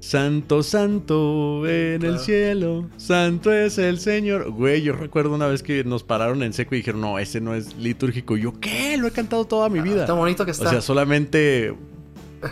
Santo 0.00 0.62
Santo 0.62 1.66
en 1.68 2.02
el 2.02 2.18
cielo, 2.18 2.88
Santo 2.96 3.52
es 3.52 3.76
el 3.78 4.00
Señor. 4.00 4.50
Güey, 4.50 4.82
yo 4.82 4.94
recuerdo 4.94 5.34
una 5.34 5.46
vez 5.46 5.62
que 5.62 5.84
nos 5.84 6.02
pararon 6.02 6.42
en 6.42 6.52
seco 6.54 6.74
y 6.74 6.78
dijeron, 6.78 7.02
no, 7.02 7.18
ese 7.18 7.40
no 7.40 7.54
es 7.54 7.76
litúrgico. 7.76 8.36
Y 8.36 8.42
yo, 8.42 8.58
¿qué? 8.60 8.96
Lo 8.96 9.06
he 9.06 9.10
cantado 9.10 9.44
toda 9.44 9.68
mi 9.68 9.80
vida. 9.80 10.06
Tan 10.06 10.16
bonito 10.16 10.44
que 10.44 10.50
o 10.50 10.52
está. 10.52 10.70
sea, 10.70 10.80
sí, 10.80 10.86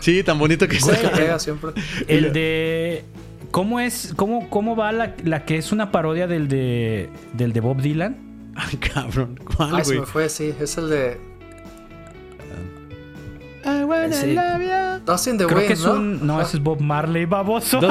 Sí, 0.01 0.23
tan 0.23 0.37
bonito 0.37 0.67
que 0.67 0.79
Se 0.79 0.91
está. 0.93 1.11
pega 1.11 1.39
siempre. 1.39 1.71
El 2.07 2.31
de... 2.33 3.03
¿Cómo 3.51 3.79
es? 3.79 4.13
¿Cómo, 4.15 4.47
cómo 4.51 4.75
va 4.75 4.91
la, 4.91 5.15
la 5.23 5.45
que 5.45 5.57
es 5.57 5.71
una 5.71 5.91
parodia 5.91 6.27
del 6.27 6.47
de, 6.47 7.09
del 7.33 7.51
de 7.51 7.59
Bob 7.61 7.81
Dylan? 7.81 8.51
Ay, 8.55 8.77
cabrón. 8.77 9.39
¿Cuál, 9.55 9.75
Ay, 9.77 9.85
se 9.85 9.99
me 9.99 10.05
fue, 10.05 10.29
sí. 10.29 10.53
Es 10.59 10.77
el 10.77 10.89
de 10.89 11.19
I 13.69 13.83
wanna 13.83 14.13
Sí. 14.15 14.33
love 14.33 14.61
you. 14.61 15.05
Dust 15.05 15.27
in 15.27 15.37
the 15.37 15.45
Creo 15.45 15.57
Wind, 15.57 15.67
que 15.67 15.73
es 15.73 15.83
¿no? 15.85 15.93
un... 15.93 16.25
No, 16.27 16.41
ese 16.41 16.57
es 16.57 16.63
Bob 16.63 16.79
Marley, 16.81 17.25
baboso. 17.25 17.79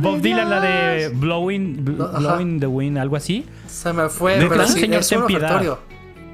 Bob 0.00 0.20
Dylan, 0.20 0.50
la 0.50 0.60
de. 0.60 1.08
Blowing, 1.14 1.84
Bl- 1.84 1.96
No, 1.96 2.04
ajá. 2.06 2.18
Blowing 2.18 2.60
the 2.60 2.66
Wind, 2.66 2.98
algo 2.98 3.16
así. 3.16 3.44
Se 3.66 3.92
me 3.92 4.08
fue, 4.08 4.36
pero 4.48 4.66
sí, 4.66 4.84
es 4.90 5.12
un. 5.12 5.26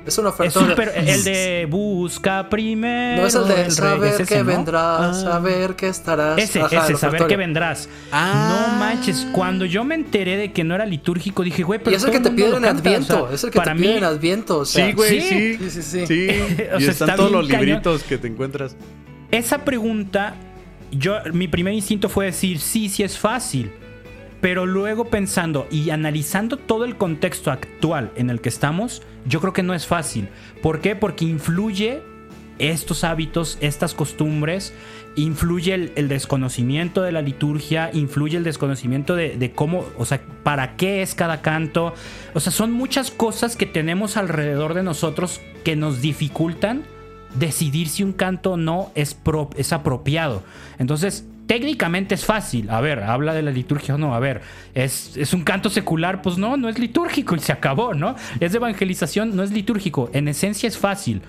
Es 0.07 0.19
un 0.19 0.27
Es 0.27 0.33
ofertorio. 0.35 0.69
súper. 0.71 0.93
El 0.97 1.25
de 1.25 1.67
Busca 1.71 2.49
primero. 2.51 3.23
No 3.23 3.27
es 3.27 3.35
el 3.35 3.49
de 3.49 3.71
saber 3.71 4.09
es 4.15 4.21
ese, 4.21 4.27
que 4.35 4.39
¿no? 4.41 4.45
vendrás, 4.45 5.01
Ah. 5.01 5.15
saber 5.15 5.77
que 5.77 5.89
estarás. 5.89 6.39
Ese, 6.39 6.61
Ajá, 6.61 6.85
ese, 6.85 6.97
saber 6.97 7.27
que 7.27 7.37
vendrás. 7.37 7.89
Ah. 8.13 8.69
No 8.73 8.79
manches, 8.79 9.27
cuando 9.33 9.65
yo 9.65 9.83
me 9.85 9.95
enteré 9.95 10.37
de 10.37 10.53
que 10.53 10.63
no 10.63 10.75
era 10.75 10.85
litúrgico, 10.85 11.43
dije, 11.43 11.63
güey, 11.63 11.79
pero. 11.79 11.93
Y 11.93 11.95
es 11.97 12.05
el 12.05 12.11
que 12.11 12.21
te 12.21 12.31
piden 12.31 12.55
en 12.57 12.65
Adviento. 12.67 13.25
o 13.25 13.27
sea, 13.29 13.35
es 13.35 13.45
el 13.45 13.51
que 13.51 13.57
para 13.59 13.73
te 13.73 13.79
piden 13.79 13.93
mí, 13.93 13.99
en 13.99 14.05
Adviento. 14.05 14.59
O 14.59 14.65
sea, 14.65 14.87
Sí, 14.87 14.93
güey, 14.93 15.21
¿Sí? 15.21 15.29
sí. 15.29 15.57
Sí, 15.59 15.71
sí, 15.71 15.83
sí. 15.83 16.07
Sí. 16.07 16.29
O 16.75 16.81
y 16.81 16.85
están 16.85 17.09
está 17.09 17.17
todos 17.17 17.31
los 17.33 17.47
cañón. 17.49 17.65
libritos 17.67 18.03
que 18.03 18.19
te 18.19 18.29
encuentras. 18.29 18.77
Esa 19.31 19.65
pregunta, 19.65 20.35
yo, 20.93 21.17
mi 21.33 21.49
primer 21.49 21.73
instinto 21.75 22.09
fue 22.09 22.27
decir, 22.27 22.61
sí, 22.61 22.89
sí 22.89 23.03
es 23.03 23.19
fácil. 23.19 23.73
Pero 24.45 24.67
luego 24.67 25.07
pensando 25.07 25.67
y 25.71 25.89
analizando 25.89 26.59
todo 26.59 26.85
el 26.85 26.99
contexto 26.99 27.51
actual 27.51 28.13
en 28.15 28.29
el 28.29 28.43
que 28.43 28.51
estamos, 28.51 29.01
yo 29.25 29.41
creo 29.41 29.55
que 29.55 29.63
no 29.63 29.73
es 29.73 29.87
fácil. 29.87 30.29
¿Por 30.61 30.83
qué? 30.83 30.95
Porque 30.95 31.25
influye 31.25 32.03
estos 32.59 33.05
hábitos, 33.05 33.57
estas 33.63 33.95
costumbres, 33.95 34.75
influye 35.17 35.93
el, 35.97 36.09
desconocimiento 36.09 37.01
de 37.01 37.13
la 37.13 37.23
liturgia, 37.23 37.89
influye 37.95 38.37
el 38.37 38.45
desconocimiento 38.45 39.17
de, 39.17 39.53
cómo, 39.55 39.87
o 39.97 40.05
sea, 40.05 40.21
para 40.43 40.77
qué 40.77 41.01
es 41.01 41.15
cada 41.15 41.41
canto. 41.41 41.95
O 42.35 42.41
sea, 42.41 42.53
son 42.53 42.71
muchas 42.71 43.11
cosas 43.11 43.57
que 43.57 43.65
tenemos 43.65 44.19
alrededor 44.19 44.75
de 44.75 44.83
nosotros 44.83 45.41
que 45.65 45.75
nos 45.75 46.03
dificultan 46.03 46.83
decidir 47.35 47.89
si 47.89 48.03
un 48.03 48.13
canto 48.13 48.53
o 48.53 48.57
no 48.59 48.93
es, 48.95 49.17
es 49.57 49.73
apropiado. 49.73 50.43
Entonces, 50.79 51.25
técnicamente 51.47 52.15
es 52.15 52.25
fácil. 52.25 52.71
A 52.71 52.81
ver, 52.81 53.01
habla 53.01 53.35
de 53.35 53.43
la 53.43 53.51
liturgia 53.51 53.95
o 53.95 53.99
no. 53.99 54.15
A 54.15 54.21
ver, 54.21 54.43
¿es, 54.75 55.17
¿es, 55.17 55.35
un 55.35 55.43
canto 55.43 55.71
secular? 55.71 56.23
Pues 56.23 56.39
no, 56.39 56.57
no 56.57 56.69
es 56.69 56.79
litúrgico 56.79 57.35
y 57.35 57.41
se 57.41 57.53
acabó, 57.53 57.95
¿no? 57.95 58.17
Es 58.41 58.53
de 58.53 58.59
evangelización, 58.59 59.37
no 59.37 59.43
es 59.43 59.51
litúrgico. 59.51 60.11
En 60.13 60.29
esencia 60.29 60.67
es 60.67 60.79
fácil. 60.79 61.23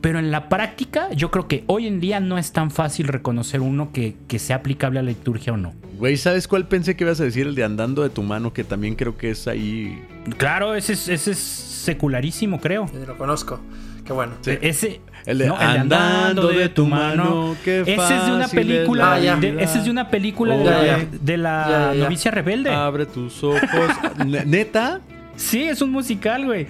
Pero 0.00 0.18
en 0.18 0.32
la 0.32 0.48
práctica, 0.48 1.12
yo 1.12 1.30
creo 1.30 1.46
que 1.46 1.62
hoy 1.68 1.86
en 1.86 2.00
día 2.00 2.18
no 2.18 2.36
es 2.36 2.50
tan 2.52 2.72
fácil 2.72 3.06
reconocer 3.06 3.60
uno 3.60 3.92
que, 3.92 4.16
que 4.26 4.40
sea 4.40 4.56
aplicable 4.56 4.98
a 4.98 5.02
la 5.02 5.10
liturgia 5.10 5.52
o 5.52 5.56
no. 5.56 5.74
Güey, 5.96 6.16
¿sabes 6.16 6.48
cuál 6.48 6.66
pensé 6.66 6.96
que 6.96 7.04
ibas 7.04 7.20
a 7.20 7.24
decir? 7.24 7.46
El 7.46 7.54
de 7.54 7.62
andando 7.62 8.02
de 8.02 8.10
tu 8.10 8.24
mano, 8.24 8.52
que 8.52 8.64
también 8.64 8.96
creo 8.96 9.16
que 9.16 9.30
es 9.30 9.46
ahí. 9.46 10.02
Claro, 10.38 10.74
ese 10.74 10.94
es, 10.94 11.08
ese 11.08 11.30
es 11.30 11.38
secularísimo, 11.38 12.60
creo. 12.60 12.88
Sí, 12.88 12.96
lo 13.06 13.16
conozco. 13.16 13.60
Qué 14.04 14.12
bueno. 14.12 14.32
Sí. 14.40 14.58
Ese. 14.60 15.00
El 15.24 15.38
de, 15.38 15.46
no, 15.46 15.54
el 15.54 15.60
de 15.60 15.78
andando 15.78 16.48
de 16.48 16.68
tu 16.68 16.86
mano. 16.86 17.54
Qué 17.64 17.82
ese 17.82 18.16
es 18.16 18.26
de 18.26 18.32
una 18.32 18.48
película. 18.48 19.18
Es 19.18 19.40
de, 19.40 19.62
ese 19.62 19.78
es 19.78 19.84
de 19.84 19.90
una 19.90 20.10
película 20.10 20.54
oh, 20.56 20.58
de, 20.58 20.64
la, 20.64 20.98
de 21.20 21.36
la 21.36 21.94
novicia 21.94 22.30
rebelde. 22.32 22.70
Abre 22.70 23.06
tus 23.06 23.42
ojos. 23.44 23.62
¿Neta? 24.26 25.00
Sí, 25.36 25.62
es 25.62 25.80
un 25.80 25.90
musical, 25.90 26.44
güey. 26.44 26.66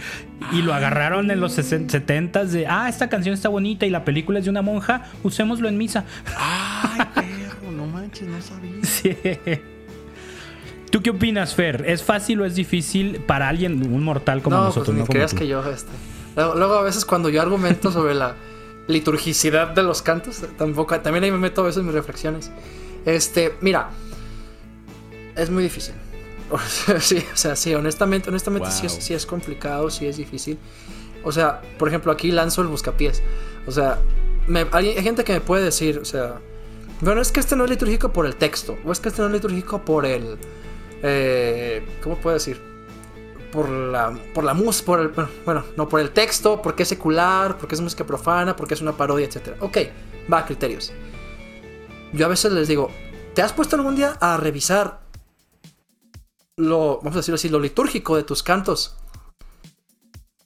Y 0.52 0.62
lo 0.62 0.74
agarraron 0.74 1.30
en 1.30 1.40
los 1.40 1.58
70s 1.58 2.46
de, 2.46 2.66
ah, 2.66 2.88
esta 2.88 3.08
canción 3.08 3.34
está 3.34 3.48
bonita 3.48 3.86
y 3.86 3.90
la 3.90 4.04
película 4.04 4.38
es 4.38 4.44
de 4.44 4.50
una 4.50 4.62
monja, 4.62 5.04
usémoslo 5.22 5.68
en 5.68 5.78
misa. 5.78 6.04
Ay, 6.36 7.00
perro, 7.14 7.72
no 7.72 7.86
manches, 7.86 8.28
no 8.28 8.40
sabía. 8.40 8.72
Sí. 8.82 9.16
¿Tú 10.90 11.02
qué 11.02 11.10
opinas, 11.10 11.54
Fer? 11.54 11.84
¿Es 11.86 12.02
fácil 12.02 12.40
o 12.42 12.44
es 12.44 12.54
difícil 12.54 13.16
para 13.26 13.48
alguien, 13.48 13.82
un 13.92 14.04
mortal 14.04 14.42
como 14.42 14.56
no, 14.56 14.64
nosotros? 14.64 14.88
Pues, 14.88 14.96
ni 14.96 15.00
no 15.00 15.06
creas 15.06 15.34
que 15.34 15.46
yo, 15.46 15.68
este. 15.70 15.90
Luego, 16.36 16.54
luego, 16.54 16.74
a 16.74 16.82
veces 16.82 17.04
cuando 17.04 17.28
yo 17.28 17.42
argumento 17.42 17.92
sobre 17.92 18.14
la 18.14 18.36
liturgicidad 18.88 19.68
de 19.68 19.82
los 19.82 20.02
cantos, 20.02 20.42
tampoco, 20.56 20.98
también 21.00 21.24
ahí 21.24 21.30
me 21.30 21.38
meto 21.38 21.62
a 21.62 21.64
veces 21.64 21.80
en 21.80 21.86
mis 21.86 21.94
reflexiones. 21.94 22.50
Este, 23.04 23.54
mira, 23.60 23.90
es 25.36 25.50
muy 25.50 25.62
difícil. 25.62 25.94
sí, 27.00 27.24
o 27.32 27.36
sea, 27.36 27.56
sí, 27.56 27.74
honestamente, 27.74 28.28
honestamente 28.28 28.68
wow. 28.68 28.76
sí, 28.76 28.86
es, 28.86 28.92
sí, 28.92 29.14
es, 29.14 29.26
complicado, 29.26 29.90
sí 29.90 30.06
es 30.06 30.16
difícil. 30.16 30.58
O 31.24 31.32
sea, 31.32 31.62
por 31.78 31.88
ejemplo, 31.88 32.12
aquí 32.12 32.30
lanzo 32.30 32.62
el 32.62 32.68
buscapiés. 32.68 33.22
O 33.66 33.72
sea, 33.72 33.98
me, 34.46 34.66
hay, 34.72 34.88
hay, 34.88 35.02
gente 35.02 35.24
que 35.24 35.32
me 35.32 35.40
puede 35.40 35.64
decir, 35.64 35.98
o 35.98 36.04
sea, 36.04 36.40
bueno, 37.00 37.20
es 37.20 37.32
que 37.32 37.40
este 37.40 37.56
no 37.56 37.64
es 37.64 37.70
litúrgico 37.70 38.12
por 38.12 38.26
el 38.26 38.36
texto, 38.36 38.78
o 38.84 38.92
es 38.92 39.00
que 39.00 39.08
este 39.08 39.22
no 39.22 39.28
es 39.28 39.34
litúrgico 39.34 39.84
por 39.84 40.04
el, 40.04 40.36
eh, 41.02 41.82
¿cómo 42.02 42.16
puedo 42.16 42.34
decir? 42.34 42.71
Por 43.52 43.68
la, 43.68 44.18
por 44.34 44.44
la 44.44 44.54
música, 44.54 44.86
por 44.86 45.00
el, 45.00 45.08
bueno, 45.44 45.64
no, 45.76 45.88
por 45.88 46.00
el 46.00 46.10
texto, 46.10 46.62
porque 46.62 46.84
es 46.84 46.88
secular, 46.88 47.58
porque 47.58 47.74
es 47.74 47.80
música 47.80 48.04
profana, 48.06 48.56
porque 48.56 48.74
es 48.74 48.80
una 48.80 48.96
parodia, 48.96 49.26
etc. 49.26 49.56
Ok, 49.60 49.78
va, 50.32 50.44
criterios. 50.46 50.90
Yo 52.14 52.26
a 52.26 52.28
veces 52.30 52.50
les 52.52 52.66
digo, 52.66 52.90
¿te 53.34 53.42
has 53.42 53.52
puesto 53.52 53.76
algún 53.76 53.94
día 53.94 54.16
a 54.20 54.38
revisar 54.38 55.02
lo, 56.56 56.98
vamos 56.98 57.14
a 57.14 57.18
decirlo 57.20 57.36
así, 57.36 57.48
lo 57.48 57.58
litúrgico 57.58 58.16
de 58.16 58.24
tus 58.24 58.42
cantos, 58.42 58.96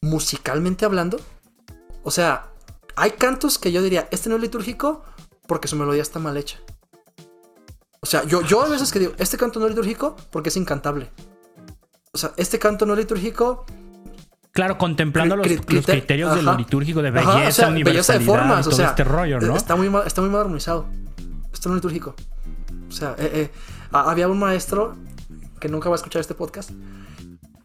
musicalmente 0.01 0.85
hablando. 0.85 1.21
O 2.03 2.11
sea, 2.11 2.53
hay 2.95 3.13
cantos 3.13 3.59
que 3.59 3.73
yo 3.73 3.83
diría, 3.83 4.09
este 4.11 4.29
no 4.29 4.37
es 4.37 4.43
litúrgico 4.43 5.03
porque 5.47 5.69
su 5.69 5.77
melodía 5.77 6.03
está 6.03 6.19
mal 6.19 6.37
hecha. 6.37 6.61
O 8.01 8.07
sea, 8.07 8.25
yo, 8.25 8.43
yo 8.43 8.63
a 8.63 8.69
veces 8.69 8.93
que 8.93 9.01
digo, 9.01 9.13
este 9.19 9.37
canto 9.37 9.59
no 9.59 9.67
es 9.67 9.73
litúrgico 9.73 10.17
porque 10.31 10.51
es 10.51 10.57
incantable. 10.57 11.11
O 12.13 12.19
sea, 12.19 12.33
este 12.37 12.59
canto 12.59 12.87
no 12.87 12.95
litúrgico. 12.95 13.67
Claro, 14.53 14.79
contemplando 14.79 15.37
los, 15.37 15.47
los 15.49 15.87
criterios 15.87 16.29
ajá, 16.31 16.37
de 16.37 16.43
lo 16.43 16.57
litúrgico, 16.57 17.03
de 17.03 17.11
belleza, 17.11 17.39
ajá, 17.39 17.49
o 17.49 17.53
sea, 17.53 17.69
belleza 17.69 18.13
de 18.15 18.21
formas, 18.21 18.65
todo 18.65 18.75
o 18.75 18.77
sea, 18.77 18.89
este 18.89 19.05
rollo, 19.05 19.39
¿no? 19.39 19.55
Está 19.55 19.77
muy, 19.77 19.91
está 20.07 20.23
muy 20.23 20.31
mal 20.31 20.41
armonizado. 20.43 20.87
Esto 21.53 21.69
no 21.69 21.75
es 21.75 21.79
litúrgico. 21.79 22.15
O 22.89 22.93
sea, 22.93 23.15
eh, 23.19 23.31
eh, 23.35 23.51
había 23.93 24.29
un 24.29 24.39
maestro 24.39 24.97
que 25.61 25.69
nunca 25.69 25.89
va 25.89 25.97
a 25.97 25.99
escuchar 25.99 26.21
este 26.21 26.35
podcast, 26.35 26.71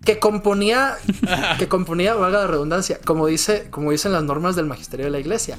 que 0.03 0.19
componía, 0.19 0.97
que 1.59 1.67
componía, 1.67 2.13
valga 2.15 2.39
la 2.39 2.47
redundancia, 2.47 2.99
como, 3.05 3.27
dice, 3.27 3.69
como 3.69 3.91
dicen 3.91 4.11
las 4.11 4.23
normas 4.23 4.55
del 4.55 4.65
magisterio 4.65 5.05
de 5.05 5.11
la 5.11 5.19
iglesia, 5.19 5.57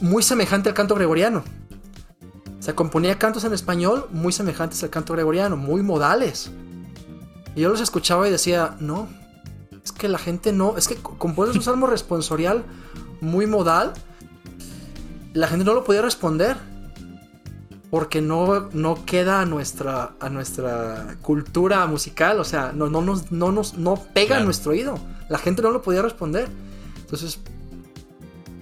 muy 0.00 0.22
semejante 0.22 0.68
al 0.68 0.74
canto 0.74 0.94
gregoriano. 0.94 1.44
O 2.58 2.62
sea, 2.62 2.74
componía 2.74 3.18
cantos 3.18 3.44
en 3.44 3.52
español 3.52 4.08
muy 4.10 4.32
semejantes 4.32 4.82
al 4.82 4.90
canto 4.90 5.12
gregoriano, 5.12 5.56
muy 5.56 5.82
modales. 5.82 6.50
Y 7.54 7.60
yo 7.60 7.68
los 7.68 7.80
escuchaba 7.80 8.26
y 8.28 8.30
decía, 8.30 8.76
no, 8.80 9.08
es 9.84 9.92
que 9.92 10.08
la 10.08 10.18
gente 10.18 10.52
no, 10.52 10.76
es 10.76 10.88
que 10.88 10.96
compones 10.96 11.54
un 11.54 11.62
salmo 11.62 11.86
responsorial 11.86 12.64
muy 13.20 13.46
modal, 13.46 13.92
la 15.34 15.48
gente 15.48 15.64
no 15.64 15.74
lo 15.74 15.84
podía 15.84 16.02
responder 16.02 16.56
porque 17.90 18.20
no, 18.20 18.70
no 18.72 19.04
queda 19.04 19.40
a 19.40 19.46
nuestra, 19.46 20.14
a 20.18 20.28
nuestra 20.28 21.16
cultura 21.22 21.86
musical, 21.86 22.40
o 22.40 22.44
sea, 22.44 22.72
no, 22.72 22.88
no, 22.88 23.02
nos, 23.02 23.30
no, 23.30 23.52
nos, 23.52 23.74
no 23.74 23.94
pega 23.94 24.28
claro. 24.28 24.42
a 24.42 24.44
nuestro 24.46 24.72
oído. 24.72 24.98
La 25.28 25.38
gente 25.38 25.62
no 25.62 25.70
lo 25.70 25.80
podía 25.80 26.02
responder. 26.02 26.48
Entonces, 26.98 27.38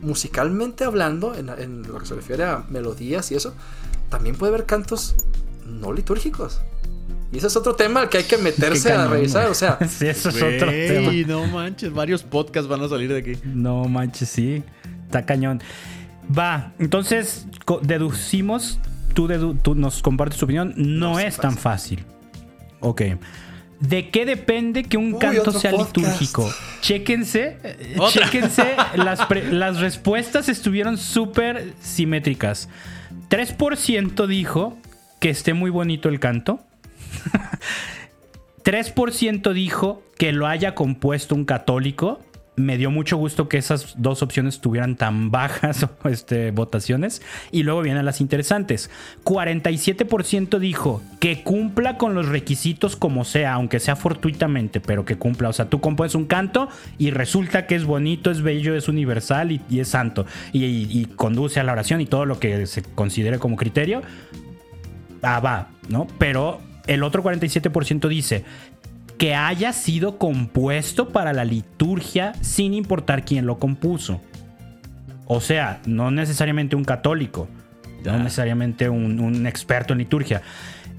musicalmente 0.02 0.84
hablando, 0.84 1.34
en, 1.34 1.48
en, 1.48 1.82
lo 1.82 1.98
que 1.98 2.04
se 2.04 2.14
refiere 2.14 2.44
a 2.44 2.64
melodías 2.68 3.30
y 3.32 3.36
eso, 3.36 3.54
también 4.10 4.36
puede 4.36 4.52
haber 4.52 4.66
cantos 4.66 5.14
no 5.64 5.92
litúrgicos. 5.94 6.60
Y 7.32 7.38
ese 7.38 7.46
es 7.46 7.56
otro 7.56 7.74
tema 7.74 8.00
al 8.00 8.08
que 8.08 8.18
hay 8.18 8.24
que 8.24 8.36
meterse 8.38 8.90
cañón, 8.90 9.06
a 9.06 9.08
revisar, 9.08 9.48
o 9.48 9.54
sea. 9.54 9.78
sí, 9.88 10.06
eso 10.06 10.28
es 10.28 10.36
otro 10.36 10.68
tema. 10.70 11.12
no 11.26 11.46
manches, 11.46 11.92
varios 11.92 12.22
podcasts 12.22 12.68
van 12.68 12.82
a 12.82 12.88
salir 12.88 13.12
de 13.12 13.18
aquí. 13.18 13.32
No 13.44 13.84
manches, 13.84 14.28
sí. 14.28 14.62
Está 15.06 15.24
cañón. 15.24 15.62
Va, 16.36 16.72
entonces 16.78 17.46
deducimos 17.82 18.78
Tú, 19.14 19.26
de, 19.26 19.54
tú, 19.62 19.74
nos 19.74 20.00
compartes 20.00 20.38
tu 20.38 20.46
opinión, 20.46 20.72
no, 20.76 21.12
no 21.12 21.18
es 21.18 21.36
tan 21.36 21.56
fácil. 21.56 22.04
Ok. 22.80 23.02
¿De 23.80 24.10
qué 24.10 24.24
depende 24.24 24.84
que 24.84 24.96
un 24.96 25.14
Uy, 25.14 25.18
canto 25.18 25.52
sea 25.52 25.72
podcast. 25.72 25.96
litúrgico? 25.96 26.50
Chéquense, 26.80 27.58
¿Otra? 27.98 28.24
chéquense, 28.24 28.76
las, 28.94 29.20
las 29.50 29.80
respuestas 29.80 30.48
estuvieron 30.48 30.96
súper 30.96 31.74
simétricas. 31.80 32.68
3% 33.28 34.26
dijo 34.26 34.78
que 35.20 35.30
esté 35.30 35.52
muy 35.52 35.70
bonito 35.70 36.08
el 36.08 36.20
canto. 36.20 36.60
3% 38.64 39.52
dijo 39.52 40.02
que 40.18 40.32
lo 40.32 40.46
haya 40.46 40.74
compuesto 40.74 41.34
un 41.34 41.44
católico 41.44 42.20
me 42.54 42.76
dio 42.76 42.90
mucho 42.90 43.16
gusto 43.16 43.48
que 43.48 43.56
esas 43.56 43.94
dos 43.96 44.22
opciones 44.22 44.60
tuvieran 44.60 44.96
tan 44.96 45.30
bajas 45.30 45.86
este, 46.04 46.50
votaciones. 46.50 47.22
Y 47.50 47.62
luego 47.62 47.82
vienen 47.82 48.04
las 48.04 48.20
interesantes. 48.20 48.90
47% 49.24 50.58
dijo 50.58 51.02
que 51.18 51.42
cumpla 51.42 51.96
con 51.96 52.14
los 52.14 52.28
requisitos 52.28 52.96
como 52.96 53.24
sea, 53.24 53.54
aunque 53.54 53.80
sea 53.80 53.96
fortuitamente, 53.96 54.80
pero 54.80 55.04
que 55.04 55.16
cumpla. 55.16 55.48
O 55.48 55.52
sea, 55.52 55.70
tú 55.70 55.80
compones 55.80 56.14
un 56.14 56.26
canto 56.26 56.68
y 56.98 57.10
resulta 57.10 57.66
que 57.66 57.74
es 57.74 57.84
bonito, 57.84 58.30
es 58.30 58.42
bello, 58.42 58.74
es 58.74 58.88
universal 58.88 59.52
y, 59.52 59.80
es 59.80 59.88
santo. 59.88 60.26
Y, 60.52 60.64
y, 60.64 60.88
y, 60.90 61.04
conduce 61.06 61.60
a 61.60 61.64
la 61.64 61.72
oración 61.72 62.00
y 62.00 62.06
todo 62.06 62.26
lo 62.26 62.38
que 62.38 62.66
se 62.66 62.82
considere 62.82 63.38
como 63.38 63.56
criterio. 63.56 64.02
Ah, 65.22 65.40
va, 65.40 65.68
¿no? 65.88 66.06
Pero 66.18 66.60
el 66.86 67.02
otro 67.02 67.22
47% 67.22 68.08
dice 68.08 68.44
que 69.18 69.34
haya 69.34 69.72
sido 69.72 70.18
compuesto 70.18 71.10
para 71.10 71.32
la 71.32 71.44
liturgia 71.44 72.32
sin 72.40 72.74
importar 72.74 73.24
quién 73.24 73.46
lo 73.46 73.58
compuso. 73.58 74.20
O 75.26 75.40
sea, 75.40 75.80
no 75.86 76.10
necesariamente 76.10 76.74
un 76.74 76.84
católico, 76.84 77.48
no 78.04 78.18
necesariamente 78.18 78.88
un, 78.88 79.20
un, 79.20 79.46
experto 79.46 79.92
en 79.92 80.00
liturgia. 80.00 80.42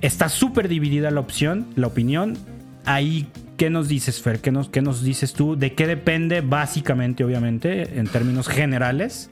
Está 0.01 0.29
súper 0.29 0.69
dividida 0.69 1.11
la 1.11 1.19
opción, 1.19 1.67
la 1.75 1.87
opinión. 1.87 2.37
Ahí, 2.85 3.27
¿qué 3.57 3.69
nos 3.69 3.89
dices, 3.89 4.21
Fer? 4.21 4.39
¿Qué 4.39 4.51
nos, 4.51 4.69
¿Qué 4.69 4.81
nos 4.81 5.03
dices 5.03 5.33
tú? 5.33 5.57
¿De 5.57 5.73
qué 5.73 5.85
depende 5.85 6.41
básicamente, 6.41 7.23
obviamente, 7.23 7.99
en 7.99 8.07
términos 8.07 8.47
generales, 8.47 9.29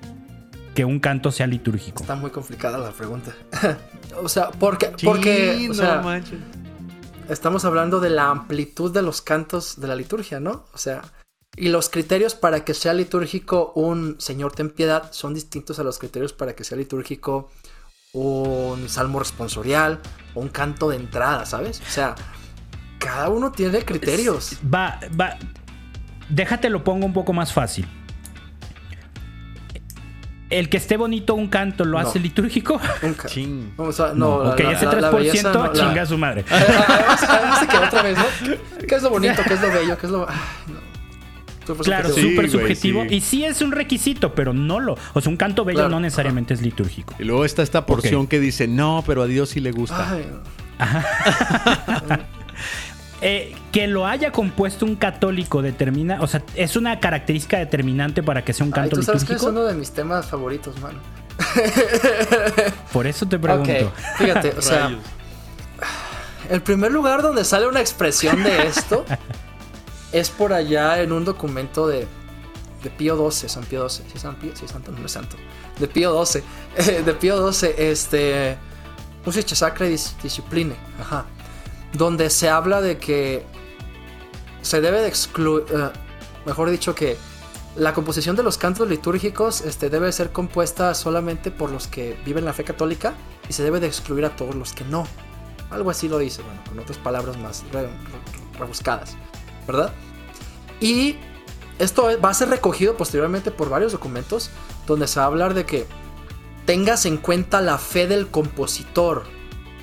que 0.73 0.85
un 0.85 0.99
canto 0.99 1.31
sea 1.31 1.47
litúrgico? 1.47 2.01
Está 2.01 2.15
muy 2.15 2.31
complicada 2.31 2.77
la 2.77 2.91
pregunta. 2.91 3.33
o 4.21 4.29
sea, 4.29 4.51
porque... 4.51 4.93
porque 5.03 5.55
sí, 5.57 5.69
o 5.69 5.73
sea, 5.73 5.97
no 5.97 6.03
manches 6.03 6.39
estamos 7.31 7.65
hablando 7.65 7.99
de 7.99 8.09
la 8.09 8.29
amplitud 8.29 8.93
de 8.93 9.01
los 9.01 9.21
cantos 9.21 9.79
de 9.79 9.87
la 9.87 9.95
liturgia, 9.95 10.39
¿no? 10.39 10.65
O 10.73 10.77
sea, 10.77 11.01
y 11.55 11.69
los 11.69 11.89
criterios 11.89 12.35
para 12.35 12.63
que 12.63 12.73
sea 12.73 12.93
litúrgico 12.93 13.73
un 13.75 14.15
Señor 14.19 14.53
ten 14.53 14.69
piedad 14.69 15.11
son 15.11 15.33
distintos 15.33 15.79
a 15.79 15.83
los 15.83 15.99
criterios 15.99 16.33
para 16.33 16.53
que 16.53 16.63
sea 16.63 16.77
litúrgico 16.77 17.49
un 18.13 18.89
salmo 18.89 19.19
responsorial 19.19 19.99
o 20.33 20.41
un 20.41 20.49
canto 20.49 20.89
de 20.89 20.97
entrada, 20.97 21.45
¿sabes? 21.45 21.81
O 21.81 21.89
sea, 21.89 22.15
cada 22.99 23.29
uno 23.29 23.51
tiene 23.51 23.83
criterios. 23.85 24.57
Va, 24.63 24.99
va. 25.19 25.37
Déjate 26.29 26.69
lo 26.69 26.83
pongo 26.83 27.05
un 27.05 27.13
poco 27.13 27.33
más 27.33 27.53
fácil. 27.53 27.87
El 30.51 30.69
que 30.69 30.77
esté 30.77 30.97
bonito 30.97 31.33
un 31.33 31.47
canto 31.47 31.85
lo 31.85 31.99
no. 31.99 32.07
hace 32.07 32.19
litúrgico. 32.19 32.79
Nunca. 33.01 33.27
Ching. 33.27 33.73
O 33.77 33.91
sea, 33.91 34.13
no, 34.13 34.43
no, 34.43 34.51
ok, 34.51 34.59
ese 34.59 34.85
3% 34.87 34.99
la, 34.99 35.09
belleza, 35.09 35.53
no, 35.53 35.73
chinga 35.73 35.95
la... 35.95 36.01
a 36.01 36.05
su 36.05 36.17
madre. 36.17 36.45
Además, 36.49 37.23
además 37.23 37.67
que 37.67 37.77
otra 37.77 38.01
vez, 38.03 38.17
¿no? 38.17 38.25
¿Qué 38.87 38.95
es 38.95 39.03
lo 39.03 39.09
bonito? 39.09 39.41
¿Qué 39.47 39.53
es 39.53 39.61
lo 39.61 39.71
bello? 39.71 39.97
¿Qué 39.97 40.05
es 40.05 40.11
lo.? 40.11 40.27
Ay, 40.29 40.35
claro, 41.83 42.09
súper 42.09 42.49
subjetivo. 42.49 43.05
Y 43.05 43.21
sí 43.21 43.45
es 43.45 43.61
un 43.61 43.71
requisito, 43.71 44.33
pero 44.33 44.53
no 44.53 44.79
lo. 44.79 44.97
O 45.13 45.21
sea, 45.21 45.29
un 45.29 45.37
canto 45.37 45.63
bello 45.65 45.89
no 45.89 45.99
necesariamente 45.99 46.53
es 46.53 46.61
litúrgico. 46.61 47.15
Y 47.19 47.23
luego 47.23 47.45
está 47.45 47.63
esta 47.63 47.85
porción 47.85 48.27
que 48.27 48.39
dice, 48.39 48.67
no, 48.67 49.03
pero 49.05 49.23
a 49.23 49.27
Dios 49.27 49.49
sí 49.49 49.59
le 49.59 49.71
gusta. 49.71 50.17
Eh, 53.23 53.55
que 53.71 53.85
lo 53.85 54.07
haya 54.07 54.31
compuesto 54.31 54.83
un 54.83 54.95
católico 54.95 55.61
determina, 55.61 56.21
o 56.21 56.27
sea, 56.27 56.41
es 56.55 56.75
una 56.75 56.99
característica 56.99 57.59
determinante 57.59 58.23
para 58.23 58.43
que 58.43 58.51
sea 58.51 58.65
un 58.65 58.71
canto 58.71 58.95
Ay, 58.95 58.99
¿tú 58.99 59.03
sabes 59.03 59.23
que 59.23 59.33
es 59.33 59.43
uno 59.43 59.63
de 59.63 59.75
mis 59.75 59.91
temas 59.91 60.25
favoritos, 60.25 60.79
mano. 60.79 60.99
Por 62.91 63.05
eso 63.05 63.27
te 63.27 63.37
pregunto. 63.37 63.93
Fíjate, 64.17 64.49
o 64.57 64.61
sea, 64.61 64.97
el 66.49 66.61
primer 66.61 66.91
lugar 66.91 67.21
donde 67.21 67.45
sale 67.45 67.67
una 67.67 67.79
expresión 67.79 68.43
de 68.43 68.67
esto 68.67 69.05
es 70.11 70.29
por 70.29 70.53
allá 70.53 71.01
en 71.01 71.11
un 71.11 71.23
documento 71.23 71.87
de, 71.87 72.07
de 72.83 72.89
Pío 72.89 73.31
XII, 73.31 73.49
San 73.49 73.63
Pío 73.63 73.87
XII. 73.87 74.05
¿Sí 74.07 74.13
es 74.15 74.21
San 74.21 74.35
Pío? 74.35 74.51
Sí, 74.55 74.67
santo, 74.67 74.91
no 74.91 75.05
es 75.05 75.11
santo. 75.11 75.37
De 75.79 75.87
Pío 75.87 76.25
XII. 76.25 76.43
de 77.05 77.13
Pío 77.13 77.51
XII, 77.51 77.69
este. 77.77 78.57
Musica 79.25 79.55
Sacra 79.55 79.85
Discipline. 79.85 80.75
Ajá. 80.99 81.25
Donde 81.93 82.29
se 82.29 82.49
habla 82.49 82.81
de 82.81 82.97
que 82.97 83.45
se 84.61 84.81
debe 84.81 85.01
de 85.01 85.07
excluir. 85.07 85.65
Eh, 85.69 85.89
mejor 86.45 86.69
dicho, 86.69 86.95
que 86.95 87.17
la 87.75 87.93
composición 87.93 88.35
de 88.35 88.43
los 88.43 88.57
cantos 88.57 88.89
litúrgicos 88.89 89.61
este, 89.61 89.89
debe 89.89 90.11
ser 90.11 90.31
compuesta 90.31 90.93
solamente 90.93 91.51
por 91.51 91.71
los 91.71 91.87
que 91.87 92.17
viven 92.25 92.45
la 92.45 92.53
fe 92.53 92.63
católica 92.63 93.13
y 93.47 93.53
se 93.53 93.63
debe 93.63 93.79
de 93.79 93.87
excluir 93.87 94.25
a 94.25 94.35
todos 94.35 94.55
los 94.55 94.73
que 94.73 94.83
no. 94.85 95.07
Algo 95.69 95.89
así 95.89 96.09
lo 96.09 96.17
dice, 96.17 96.41
bueno, 96.41 96.61
con 96.67 96.79
otras 96.79 96.97
palabras 96.97 97.37
más 97.37 97.63
rebuscadas, 98.59 99.15
¿verdad? 99.65 99.93
Y 100.81 101.15
esto 101.79 102.09
va 102.23 102.29
a 102.29 102.33
ser 102.33 102.49
recogido 102.49 102.97
posteriormente 102.97 103.51
por 103.51 103.69
varios 103.69 103.93
documentos 103.93 104.49
donde 104.85 105.07
se 105.07 105.19
va 105.19 105.25
a 105.25 105.27
hablar 105.27 105.53
de 105.53 105.65
que 105.65 105.87
tengas 106.65 107.05
en 107.05 107.17
cuenta 107.17 107.61
la 107.61 107.77
fe 107.77 108.05
del 108.07 108.27
compositor, 108.27 109.23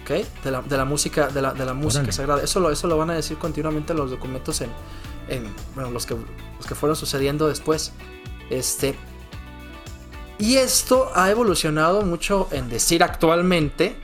¿ok? 0.09 0.43
De 0.43 0.51
la, 0.51 0.85
música, 0.85 1.29
de 1.29 1.43
la, 1.43 1.75
música 1.75 2.11
sagrada. 2.13 2.43
Eso 2.43 2.61
lo, 2.61 2.71
eso 2.71 2.89
lo 2.89 2.97
van 2.97 3.11
a 3.11 3.15
decir 3.15 3.37
continuamente 3.37 3.93
los 3.93 4.11
documentos 4.11 4.63
en, 4.63 4.71
bueno, 5.75 5.91
los 5.91 6.07
que, 6.07 6.15
los 6.15 6.67
que 6.67 6.75
fueron 6.75 6.97
sucediendo 6.97 7.49
después. 7.49 7.93
Este, 8.49 8.95
y 10.39 10.57
esto 10.57 11.11
ha 11.15 11.31
evolucionado 11.31 12.03
mucho 12.03 12.49
en 12.53 12.71
decir 12.71 13.03
actualmente, 13.03 13.97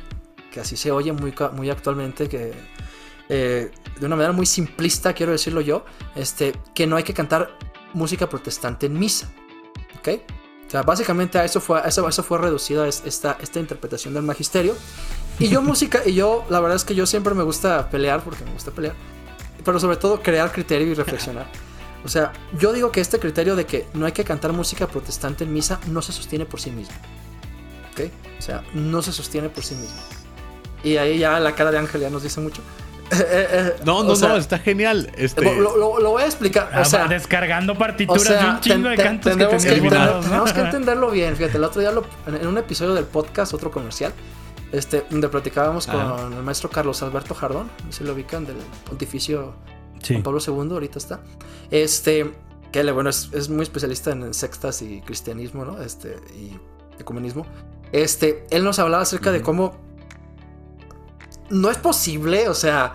que 0.52 0.60
así 0.60 0.76
se 0.76 0.90
oye 0.90 1.12
muy, 1.12 1.34
muy 1.52 1.70
actualmente, 1.70 2.28
que 2.28 2.52
eh, 3.30 3.70
de 3.98 4.06
una 4.06 4.16
manera 4.16 4.32
muy 4.32 4.46
simplista, 4.46 5.14
quiero 5.14 5.32
decirlo 5.32 5.62
yo, 5.62 5.86
este, 6.14 6.52
que 6.74 6.86
no 6.86 6.96
hay 6.96 7.04
que 7.04 7.14
cantar 7.14 7.56
música 7.94 8.28
protestante 8.28 8.86
en 8.86 8.98
misa. 8.98 9.32
¿Ok? 9.98 10.20
O 10.66 10.70
sea, 10.70 10.82
básicamente 10.82 11.38
a 11.38 11.44
eso 11.44 11.60
fue, 11.60 11.80
eso, 11.86 12.08
eso 12.08 12.22
fue 12.22 12.38
reducida 12.38 12.88
esta, 12.88 13.36
esta 13.40 13.60
interpretación 13.60 14.14
del 14.14 14.22
magisterio. 14.22 14.74
Y 15.38 15.48
yo 15.48 15.62
música, 15.62 16.02
y 16.04 16.14
yo, 16.14 16.44
la 16.48 16.60
verdad 16.60 16.76
es 16.76 16.84
que 16.84 16.94
yo 16.94 17.06
siempre 17.06 17.34
me 17.34 17.42
gusta 17.42 17.90
pelear, 17.90 18.22
porque 18.22 18.44
me 18.44 18.52
gusta 18.52 18.70
pelear 18.70 18.94
pero 19.64 19.80
sobre 19.80 19.96
todo 19.96 20.22
crear 20.22 20.52
criterio 20.52 20.88
y 20.88 20.94
reflexionar. 20.94 21.46
O 22.04 22.08
sea, 22.08 22.34
yo 22.58 22.74
digo 22.74 22.92
que 22.92 23.00
este 23.00 23.18
criterio 23.18 23.56
de 23.56 23.64
que 23.64 23.86
no 23.94 24.04
hay 24.04 24.12
que 24.12 24.24
cantar 24.24 24.52
música 24.52 24.86
protestante 24.86 25.44
en 25.44 25.54
misa 25.54 25.80
no 25.86 26.02
se 26.02 26.12
sostiene 26.12 26.44
por 26.44 26.60
sí 26.60 26.70
mismo. 26.70 26.94
¿Ok? 27.90 28.10
O 28.38 28.42
sea, 28.42 28.62
no 28.74 29.00
se 29.00 29.10
sostiene 29.10 29.48
por 29.48 29.64
sí 29.64 29.74
mismo. 29.74 29.96
Y 30.82 30.98
ahí 30.98 31.16
ya 31.16 31.40
la 31.40 31.54
cara 31.54 31.70
de 31.70 31.78
Ángel 31.78 32.02
ya 32.02 32.10
nos 32.10 32.22
dice 32.22 32.42
mucho. 32.42 32.60
No, 33.84 34.02
no, 34.04 34.16
no, 34.16 34.36
está 34.36 34.58
genial. 34.58 35.10
Este... 35.16 35.42
Lo, 35.42 36.10
voy 36.10 36.22
a 36.22 36.26
explicar. 36.26 36.70
O 36.74 36.80
ah, 36.80 36.84
sea, 36.84 37.06
descargando 37.06 37.76
partituras 37.76 38.28
de 38.28 38.46
un 38.46 38.60
chingo 38.60 38.88
de 38.88 38.96
cantos 38.96 39.36
que, 39.36 39.38
tenemos 39.38 40.52
que 40.52 40.60
entenderlo 40.60 41.10
bien. 41.10 41.36
Fíjate, 41.36 41.56
el 41.58 41.64
otro 41.64 41.80
día 41.80 41.92
en 42.26 42.46
un 42.46 42.58
episodio 42.58 42.94
del 42.94 43.04
podcast, 43.04 43.54
otro 43.54 43.70
comercial, 43.70 44.12
este, 44.72 45.04
donde 45.10 45.28
platicábamos 45.28 45.86
con 45.86 46.32
el 46.32 46.42
maestro 46.42 46.70
Carlos 46.70 47.02
Alberto 47.02 47.34
Jardón, 47.34 47.70
se 47.90 48.04
lo 48.04 48.12
ubican 48.12 48.46
del 48.46 48.56
pontificio 48.88 49.54
Juan 50.06 50.22
Pablo 50.22 50.40
II, 50.46 50.72
ahorita 50.72 50.98
está. 50.98 51.20
Este, 51.70 52.32
que 52.72 52.82
bueno, 52.92 53.10
es, 53.10 53.48
muy 53.48 53.62
especialista 53.62 54.10
en 54.10 54.34
sextas 54.34 54.82
y 54.82 55.00
cristianismo, 55.02 55.64
¿no? 55.64 55.80
Este, 55.80 56.16
y 56.36 56.58
ecumenismo. 56.98 57.46
Este, 57.92 58.44
él 58.50 58.64
nos 58.64 58.78
hablaba 58.78 59.02
acerca 59.02 59.30
de 59.30 59.42
cómo 59.42 59.83
no 61.54 61.70
es 61.70 61.78
posible, 61.78 62.48
o 62.48 62.54
sea, 62.54 62.94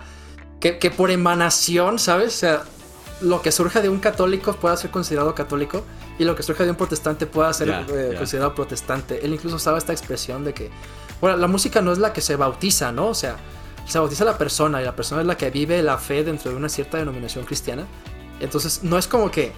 que, 0.60 0.90
por 0.90 1.10
emanación, 1.10 1.98
¿sabes? 1.98 2.34
O 2.34 2.38
sea, 2.38 2.62
lo 3.22 3.40
que 3.42 3.50
surge 3.50 3.80
de 3.80 3.88
un 3.88 3.98
católico 3.98 4.52
pueda 4.54 4.76
ser 4.76 4.90
considerado 4.90 5.34
católico 5.34 5.82
y 6.18 6.24
lo 6.24 6.36
que 6.36 6.42
surge 6.42 6.64
de 6.64 6.70
un 6.70 6.76
protestante 6.76 7.26
pueda 7.26 7.52
ser 7.52 7.70
eh, 7.70 8.14
considerado 8.16 8.54
protestante. 8.54 9.24
Él 9.24 9.32
incluso 9.32 9.56
usaba 9.56 9.78
esta 9.78 9.92
expresión 9.92 10.44
de 10.44 10.52
que 10.52 10.70
bueno, 11.20 11.36
la 11.36 11.46
música 11.46 11.80
no 11.80 11.92
es 11.92 11.98
la 11.98 12.12
que 12.12 12.20
se 12.20 12.36
bautiza, 12.36 12.92
¿no? 12.92 13.08
O 13.08 13.14
sea, 13.14 13.36
se 13.86 13.98
bautiza 13.98 14.24
la 14.24 14.38
persona 14.38 14.80
y 14.80 14.84
la 14.84 14.94
persona 14.94 15.22
es 15.22 15.26
la 15.26 15.36
que 15.36 15.50
vive 15.50 15.82
la 15.82 15.98
fe 15.98 16.24
dentro 16.24 16.50
de 16.50 16.56
una 16.56 16.68
cierta 16.68 16.98
denominación 16.98 17.44
cristiana. 17.44 17.86
Entonces, 18.40 18.82
no 18.82 18.96
es 18.96 19.06
como 19.06 19.30
que, 19.30 19.52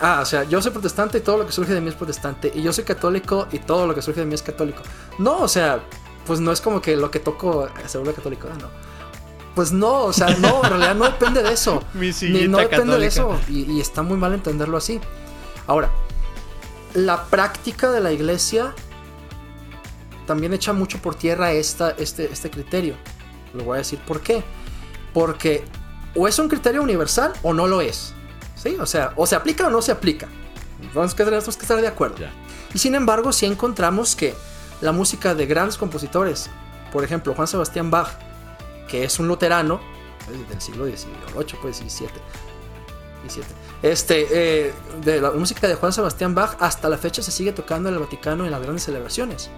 ah, 0.00 0.20
o 0.22 0.24
sea, 0.24 0.44
yo 0.44 0.62
soy 0.62 0.70
protestante 0.70 1.18
y 1.18 1.20
todo 1.22 1.38
lo 1.38 1.46
que 1.46 1.52
surge 1.52 1.74
de 1.74 1.80
mí 1.80 1.88
es 1.88 1.96
protestante, 1.96 2.52
y 2.54 2.62
yo 2.62 2.72
soy 2.72 2.84
católico 2.84 3.48
y 3.50 3.58
todo 3.58 3.86
lo 3.86 3.94
que 3.94 4.02
surge 4.02 4.20
de 4.20 4.26
mí 4.26 4.34
es 4.34 4.42
católico. 4.42 4.82
No, 5.18 5.40
o 5.40 5.48
sea, 5.48 5.80
pues 6.26 6.40
no 6.40 6.52
es 6.52 6.60
como 6.60 6.80
que 6.80 6.96
lo 6.96 7.10
que 7.10 7.20
toco 7.20 7.68
se 7.86 7.98
vuelve 7.98 8.14
católico, 8.14 8.48
no. 8.60 8.68
Pues 9.54 9.72
no, 9.72 10.04
o 10.04 10.12
sea, 10.12 10.28
no, 10.38 10.62
en 10.64 10.70
realidad 10.70 10.94
no 10.94 11.04
depende 11.04 11.42
de 11.42 11.52
eso. 11.52 11.82
Mi 11.94 12.10
Ni, 12.22 12.48
no 12.48 12.58
depende 12.58 12.98
de 12.98 13.06
eso, 13.06 13.38
y, 13.48 13.70
y 13.70 13.80
está 13.80 14.02
muy 14.02 14.16
mal 14.16 14.32
entenderlo 14.32 14.76
así. 14.76 15.00
Ahora, 15.66 15.90
la 16.94 17.24
práctica 17.24 17.90
de 17.90 18.00
la 18.00 18.12
iglesia 18.12 18.74
también 20.26 20.52
echa 20.52 20.72
mucho 20.72 20.98
por 20.98 21.14
tierra 21.14 21.52
esta, 21.52 21.90
este, 21.90 22.30
este 22.32 22.50
criterio. 22.50 22.94
Lo 23.54 23.64
voy 23.64 23.76
a 23.76 23.78
decir 23.78 23.98
por 24.06 24.20
qué. 24.20 24.42
Porque 25.12 25.64
o 26.14 26.28
es 26.28 26.38
un 26.38 26.48
criterio 26.48 26.82
universal 26.82 27.32
o 27.42 27.52
no 27.52 27.66
lo 27.66 27.80
es. 27.80 28.14
¿Sí? 28.56 28.76
O 28.80 28.86
sea, 28.86 29.12
o 29.16 29.26
se 29.26 29.34
aplica 29.34 29.66
o 29.66 29.70
no 29.70 29.82
se 29.82 29.92
aplica. 29.92 30.28
Que, 30.92 31.24
tenemos 31.24 31.56
que 31.56 31.62
estar 31.62 31.80
de 31.80 31.86
acuerdo. 31.86 32.16
Y 32.74 32.78
sin 32.78 32.94
embargo, 32.94 33.32
si 33.32 33.46
encontramos 33.46 34.16
que 34.16 34.34
la 34.82 34.92
música 34.92 35.34
de 35.34 35.46
grandes 35.46 35.78
compositores, 35.78 36.50
por 36.92 37.04
ejemplo, 37.04 37.34
Juan 37.34 37.48
Sebastián 37.48 37.90
Bach, 37.90 38.10
que 38.88 39.04
es 39.04 39.18
un 39.18 39.28
luterano 39.28 39.80
del 40.48 40.60
siglo 40.60 40.84
XVIII, 40.84 41.58
pues 41.62 41.78
XVII, 41.78 42.10
este, 43.82 44.26
eh, 44.66 44.74
de 45.02 45.20
la 45.20 45.30
música 45.32 45.66
de 45.66 45.74
Juan 45.74 45.92
Sebastián 45.92 46.34
Bach 46.34 46.56
hasta 46.60 46.88
la 46.88 46.98
fecha 46.98 47.22
se 47.22 47.30
sigue 47.30 47.52
tocando 47.52 47.88
en 47.88 47.94
el 47.94 48.00
Vaticano 48.00 48.44
en 48.44 48.50
las 48.50 48.60
grandes 48.60 48.84
celebraciones. 48.84 49.50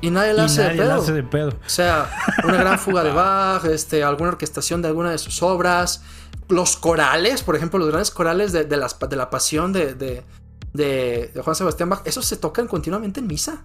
Y 0.00 0.10
nadie 0.10 0.34
la 0.34 0.44
hace, 0.44 0.62
de 0.62 1.22
pedo. 1.22 1.48
O 1.48 1.68
sea, 1.68 2.10
una 2.44 2.58
gran 2.58 2.78
fuga 2.78 3.02
de 3.02 3.10
Bach, 3.12 3.64
este, 3.64 4.04
alguna 4.04 4.30
orquestación 4.30 4.82
de 4.82 4.88
alguna 4.88 5.10
de 5.10 5.18
sus 5.18 5.42
obras. 5.42 6.02
Los 6.48 6.76
corales, 6.76 7.42
por 7.42 7.56
ejemplo, 7.56 7.78
los 7.78 7.88
grandes 7.88 8.10
corales 8.10 8.52
de, 8.52 8.64
de, 8.64 8.76
las, 8.76 8.98
de 8.98 9.16
la 9.16 9.30
pasión 9.30 9.72
de, 9.72 9.94
de, 9.94 11.32
Juan 11.42 11.56
Sebastián 11.56 11.88
Bach, 11.88 12.02
esos 12.04 12.26
se 12.26 12.36
tocan 12.36 12.66
continuamente 12.66 13.20
en 13.20 13.26
misa. 13.26 13.64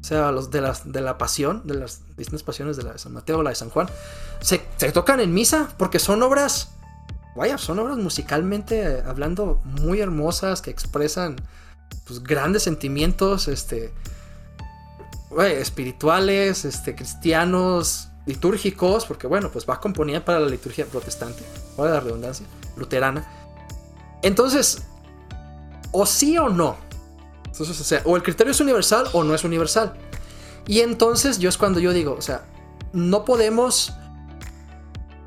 O 0.00 0.04
sea, 0.04 0.32
los 0.32 0.50
de, 0.50 0.60
las, 0.62 0.90
de 0.90 1.00
la 1.00 1.18
pasión, 1.18 1.62
de 1.66 1.74
las 1.74 2.00
distintas 2.16 2.42
pasiones 2.42 2.76
de 2.76 2.84
la 2.84 2.92
de 2.92 2.98
San 2.98 3.12
Mateo 3.12 3.38
o 3.38 3.42
la 3.42 3.50
de 3.50 3.56
San 3.56 3.70
Juan, 3.70 3.88
se, 4.40 4.62
se 4.76 4.92
tocan 4.92 5.20
en 5.20 5.34
misa 5.34 5.68
porque 5.76 5.98
son 5.98 6.22
obras, 6.22 6.70
vaya, 7.36 7.58
son 7.58 7.78
obras 7.78 7.98
musicalmente 7.98 9.02
hablando 9.06 9.60
muy 9.64 10.00
hermosas 10.00 10.62
que 10.62 10.70
expresan 10.70 11.36
pues, 12.06 12.22
grandes 12.22 12.62
sentimientos, 12.62 13.46
este, 13.46 13.92
espirituales, 15.38 16.64
este, 16.64 16.94
cristianos, 16.94 18.08
litúrgicos, 18.26 19.06
porque 19.06 19.26
bueno, 19.26 19.50
pues 19.50 19.66
va 19.68 19.80
componida 19.80 20.24
para 20.24 20.40
la 20.40 20.48
liturgia 20.48 20.86
protestante, 20.86 21.42
o 21.76 21.84
la 21.84 22.00
redundancia, 22.00 22.46
luterana. 22.76 23.24
Entonces, 24.22 24.82
o 25.92 26.06
sí 26.06 26.38
o 26.38 26.48
no. 26.48 26.76
Entonces, 27.52 27.80
o 27.80 27.84
sea, 27.84 28.02
o 28.04 28.16
el 28.16 28.22
criterio 28.22 28.52
es 28.52 28.60
universal 28.60 29.06
o 29.12 29.24
no 29.24 29.34
es 29.34 29.44
universal. 29.44 29.94
Y 30.66 30.80
entonces 30.80 31.38
yo 31.38 31.48
es 31.48 31.58
cuando 31.58 31.80
yo 31.80 31.92
digo, 31.92 32.14
o 32.16 32.22
sea, 32.22 32.44
no 32.92 33.24
podemos 33.24 33.92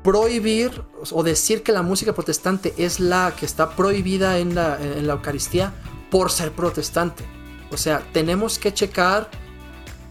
prohibir 0.02 0.82
o 1.10 1.22
decir 1.22 1.62
que 1.62 1.72
la 1.72 1.82
música 1.82 2.12
protestante 2.12 2.74
es 2.76 3.00
la 3.00 3.34
que 3.38 3.46
está 3.46 3.70
prohibida 3.74 4.38
en 4.38 4.54
la, 4.54 4.78
en 4.80 5.06
la 5.06 5.14
Eucaristía 5.14 5.72
por 6.10 6.30
ser 6.30 6.52
protestante. 6.52 7.24
O 7.72 7.76
sea, 7.76 8.02
tenemos 8.12 8.58
que 8.58 8.72
checar 8.72 9.28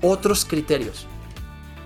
otros 0.02 0.45
criterios. 0.45 1.07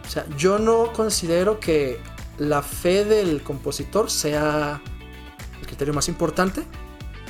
O 0.08 0.10
sea, 0.10 0.26
yo 0.38 0.58
no 0.58 0.94
considero 0.94 1.60
que 1.60 2.00
la 2.38 2.62
fe 2.62 3.04
del 3.04 3.44
compositor 3.44 4.10
sea 4.10 4.82
el 5.60 5.68
criterio 5.68 5.94
más 5.94 6.08
importante, 6.08 6.64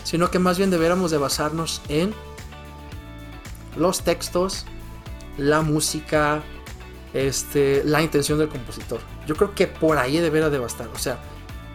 sino 0.03 0.29
que 0.29 0.39
más 0.39 0.57
bien 0.57 0.69
deberíamos 0.69 1.11
de 1.11 1.17
basarnos 1.17 1.81
en 1.89 2.13
los 3.77 4.01
textos, 4.01 4.65
la 5.37 5.61
música, 5.61 6.43
este, 7.13 7.83
la 7.85 8.01
intención 8.01 8.39
del 8.39 8.49
compositor. 8.49 8.99
Yo 9.25 9.35
creo 9.35 9.53
que 9.53 9.67
por 9.67 9.97
ahí 9.97 10.17
debería 10.17 10.49
de 10.49 10.59
bastar. 10.59 10.87
O 10.93 10.99
sea, 10.99 11.19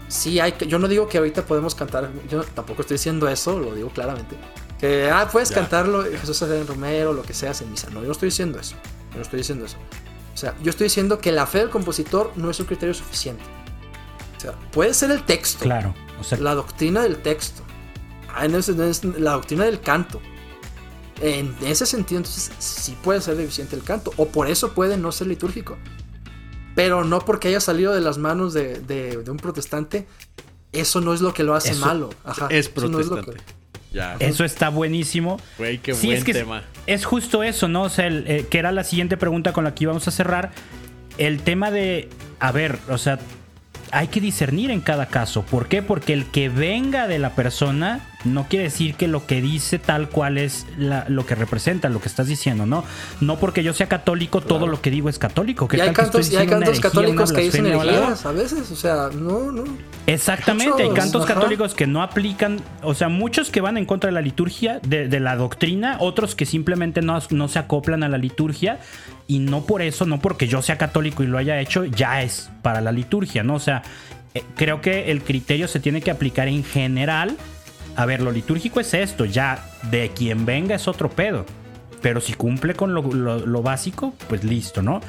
sí 0.08 0.40
hay 0.40 0.54
yo 0.66 0.78
no 0.78 0.88
digo 0.88 1.08
que 1.08 1.18
ahorita 1.18 1.44
podemos 1.46 1.74
cantar, 1.74 2.10
yo 2.28 2.42
tampoco 2.44 2.82
estoy 2.82 2.96
diciendo 2.96 3.28
eso, 3.28 3.58
lo 3.58 3.74
digo 3.74 3.90
claramente. 3.90 4.36
Que, 4.78 5.08
ah, 5.10 5.28
puedes 5.30 5.52
cantarlo 5.52 6.02
Jesús 6.04 6.42
en 6.42 6.66
Romero, 6.66 7.12
lo 7.12 7.22
que 7.22 7.34
seas 7.34 7.62
en 7.62 7.70
misa. 7.70 7.88
No, 7.90 8.00
yo 8.00 8.06
no 8.06 8.12
estoy 8.12 8.30
diciendo 8.30 8.58
eso. 8.58 8.74
Yo 9.10 9.16
no 9.16 9.22
estoy 9.22 9.38
diciendo 9.38 9.64
eso. 9.64 9.76
O 10.34 10.36
sea, 10.36 10.56
yo 10.60 10.70
estoy 10.70 10.86
diciendo 10.86 11.18
que 11.18 11.30
la 11.30 11.46
fe 11.46 11.58
del 11.58 11.70
compositor 11.70 12.32
no 12.34 12.50
es 12.50 12.58
un 12.58 12.66
criterio 12.66 12.92
suficiente. 12.92 13.44
O 14.36 14.40
sea, 14.40 14.52
puede 14.72 14.92
ser 14.92 15.12
el 15.12 15.22
texto. 15.24 15.64
Claro. 15.64 15.94
O 16.20 16.24
sea, 16.24 16.38
la 16.38 16.54
doctrina 16.54 17.02
del 17.02 17.18
texto. 17.18 17.62
Ah, 18.34 18.48
no 18.48 18.58
es, 18.58 19.04
la 19.04 19.32
doctrina 19.32 19.64
del 19.64 19.80
canto. 19.80 20.20
En 21.20 21.54
ese 21.62 21.86
sentido, 21.86 22.18
entonces, 22.18 22.50
sí 22.58 22.96
puede 23.02 23.20
ser 23.20 23.36
deficiente 23.36 23.76
el 23.76 23.82
canto. 23.82 24.12
O 24.16 24.28
por 24.28 24.48
eso 24.48 24.72
puede 24.72 24.96
no 24.96 25.12
ser 25.12 25.28
litúrgico. 25.28 25.78
Pero 26.74 27.04
no 27.04 27.20
porque 27.20 27.48
haya 27.48 27.60
salido 27.60 27.94
de 27.94 28.00
las 28.00 28.18
manos 28.18 28.54
de, 28.54 29.22
un 29.28 29.36
protestante, 29.36 30.06
eso 30.72 31.00
no 31.00 31.12
es 31.12 31.20
lo 31.20 31.34
que 31.34 31.42
lo 31.42 31.54
hace 31.54 31.74
malo. 31.74 32.10
es 32.50 32.68
protestante. 32.68 33.36
Eso, 34.18 34.44
está 34.44 34.70
buenísimo. 34.70 35.38
Güey, 35.58 35.78
qué 35.78 35.92
buen 35.92 36.16
es 36.16 36.24
tema. 36.24 36.62
Es 36.86 37.04
justo 37.04 37.42
eso, 37.42 37.68
¿no? 37.68 37.82
O 37.82 37.88
sea, 37.88 38.08
eh, 38.08 38.46
que 38.48 38.58
era 38.58 38.72
la 38.72 38.84
siguiente 38.84 39.16
pregunta 39.16 39.52
con 39.52 39.64
la 39.64 39.74
que 39.74 39.84
íbamos 39.84 40.08
a 40.08 40.10
cerrar. 40.10 40.52
El 41.18 41.42
tema 41.42 41.70
de, 41.70 42.08
a 42.40 42.52
ver, 42.52 42.78
o 42.88 42.96
sea, 42.96 43.18
hay 43.90 44.08
que 44.08 44.20
discernir 44.20 44.70
en 44.70 44.80
cada 44.80 45.06
caso. 45.06 45.42
¿Por 45.42 45.68
qué? 45.68 45.82
Porque 45.82 46.14
el 46.14 46.26
que 46.26 46.48
venga 46.48 47.06
de 47.06 47.18
la 47.18 47.34
persona 47.34 48.11
no 48.24 48.46
quiere 48.48 48.64
decir 48.64 48.94
que 48.94 49.08
lo 49.08 49.26
que 49.26 49.40
dice 49.40 49.78
tal 49.78 50.08
cual 50.08 50.38
es 50.38 50.66
lo 50.78 51.26
que 51.26 51.34
representa, 51.34 51.88
lo 51.88 52.00
que 52.00 52.08
estás 52.08 52.26
diciendo, 52.26 52.66
¿no? 52.66 52.84
No 53.20 53.38
porque 53.38 53.62
yo 53.62 53.72
sea 53.72 53.88
católico, 53.88 54.40
todo 54.40 54.66
lo 54.66 54.80
que 54.80 54.90
digo 54.90 55.08
es 55.08 55.18
católico. 55.18 55.68
y 55.72 55.80
hay 55.80 55.92
cantos, 55.92 56.30
católicos 56.80 57.32
que 57.32 57.42
dicen 57.42 57.66
herejías 57.66 58.26
a 58.26 58.32
veces, 58.32 58.70
o 58.70 58.76
sea, 58.76 59.10
no, 59.14 59.52
no. 59.52 59.64
Exactamente, 60.06 60.82
hay 60.82 60.90
cantos 60.90 61.26
católicos 61.26 61.74
que 61.74 61.86
no 61.86 62.02
aplican, 62.02 62.60
o 62.82 62.94
sea, 62.94 63.08
muchos 63.08 63.50
que 63.50 63.60
van 63.60 63.76
en 63.76 63.86
contra 63.86 64.08
de 64.08 64.14
la 64.14 64.20
liturgia, 64.20 64.80
de, 64.80 65.20
la 65.20 65.36
doctrina, 65.36 65.96
otros 66.00 66.34
que 66.34 66.46
simplemente 66.46 67.02
no, 67.02 67.18
no 67.30 67.48
se 67.48 67.58
acoplan 67.58 68.02
a 68.02 68.08
la 68.08 68.18
liturgia 68.18 68.80
y 69.26 69.38
no 69.38 69.64
por 69.64 69.82
eso, 69.82 70.04
no 70.06 70.20
porque 70.20 70.48
yo 70.48 70.62
sea 70.62 70.78
católico 70.78 71.22
y 71.22 71.26
lo 71.26 71.38
haya 71.38 71.60
hecho, 71.60 71.84
ya 71.84 72.22
es 72.22 72.50
para 72.62 72.80
la 72.80 72.92
liturgia, 72.92 73.42
¿no? 73.42 73.54
O 73.54 73.60
sea, 73.60 73.82
eh, 74.34 74.42
creo 74.56 74.80
que 74.80 75.10
el 75.10 75.22
criterio 75.22 75.68
se 75.68 75.80
tiene 75.80 76.00
que 76.00 76.10
aplicar 76.10 76.48
en 76.48 76.64
general. 76.64 77.36
A 77.96 78.06
ver, 78.06 78.22
lo 78.22 78.32
litúrgico 78.32 78.80
es 78.80 78.94
esto, 78.94 79.24
ya 79.24 79.64
de 79.90 80.10
quien 80.10 80.46
venga 80.46 80.74
es 80.74 80.88
otro 80.88 81.10
pedo. 81.10 81.44
Pero 82.00 82.20
si 82.20 82.34
cumple 82.34 82.74
con 82.74 82.94
lo, 82.94 83.62
básico, 83.62 84.14
pues 84.28 84.42
listo, 84.44 84.82
¿no? 84.82 85.00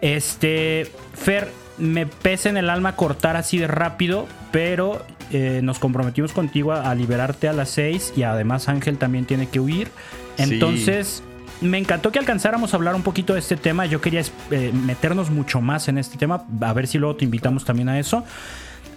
Este, 0.00 0.90
Fer, 1.14 1.50
me 1.76 2.06
pesa 2.06 2.48
en 2.48 2.56
el 2.56 2.70
alma 2.70 2.96
cortar 2.96 3.36
así 3.36 3.58
de 3.58 3.66
rápido, 3.66 4.26
pero 4.50 5.04
eh, 5.30 5.60
nos 5.62 5.78
comprometimos 5.78 6.32
contigo 6.32 6.72
a, 6.72 6.94
liberarte 6.94 7.48
a 7.48 7.52
las 7.52 7.68
6 7.70 8.14
y 8.16 8.22
además 8.22 8.68
Ángel 8.68 8.96
también 8.96 9.26
tiene 9.26 9.48
que 9.48 9.60
huir. 9.60 9.90
Entonces, 10.38 11.22
me 11.60 11.78
encantó 11.78 12.12
que 12.12 12.18
alcanzáramos 12.18 12.72
a 12.72 12.76
hablar 12.76 12.94
un 12.94 13.02
poquito 13.02 13.34
de 13.34 13.40
este 13.40 13.56
tema. 13.56 13.86
Yo 13.86 14.00
quería 14.00 14.22
eh, 14.50 14.72
meternos 14.72 15.30
mucho 15.30 15.60
más 15.60 15.88
en 15.88 15.98
este 15.98 16.16
tema, 16.16 16.44
a 16.60 16.72
ver 16.72 16.86
si 16.86 16.98
luego 16.98 17.16
te 17.16 17.24
invitamos 17.24 17.64
también 17.64 17.88
a 17.88 17.98
eso. 17.98 18.24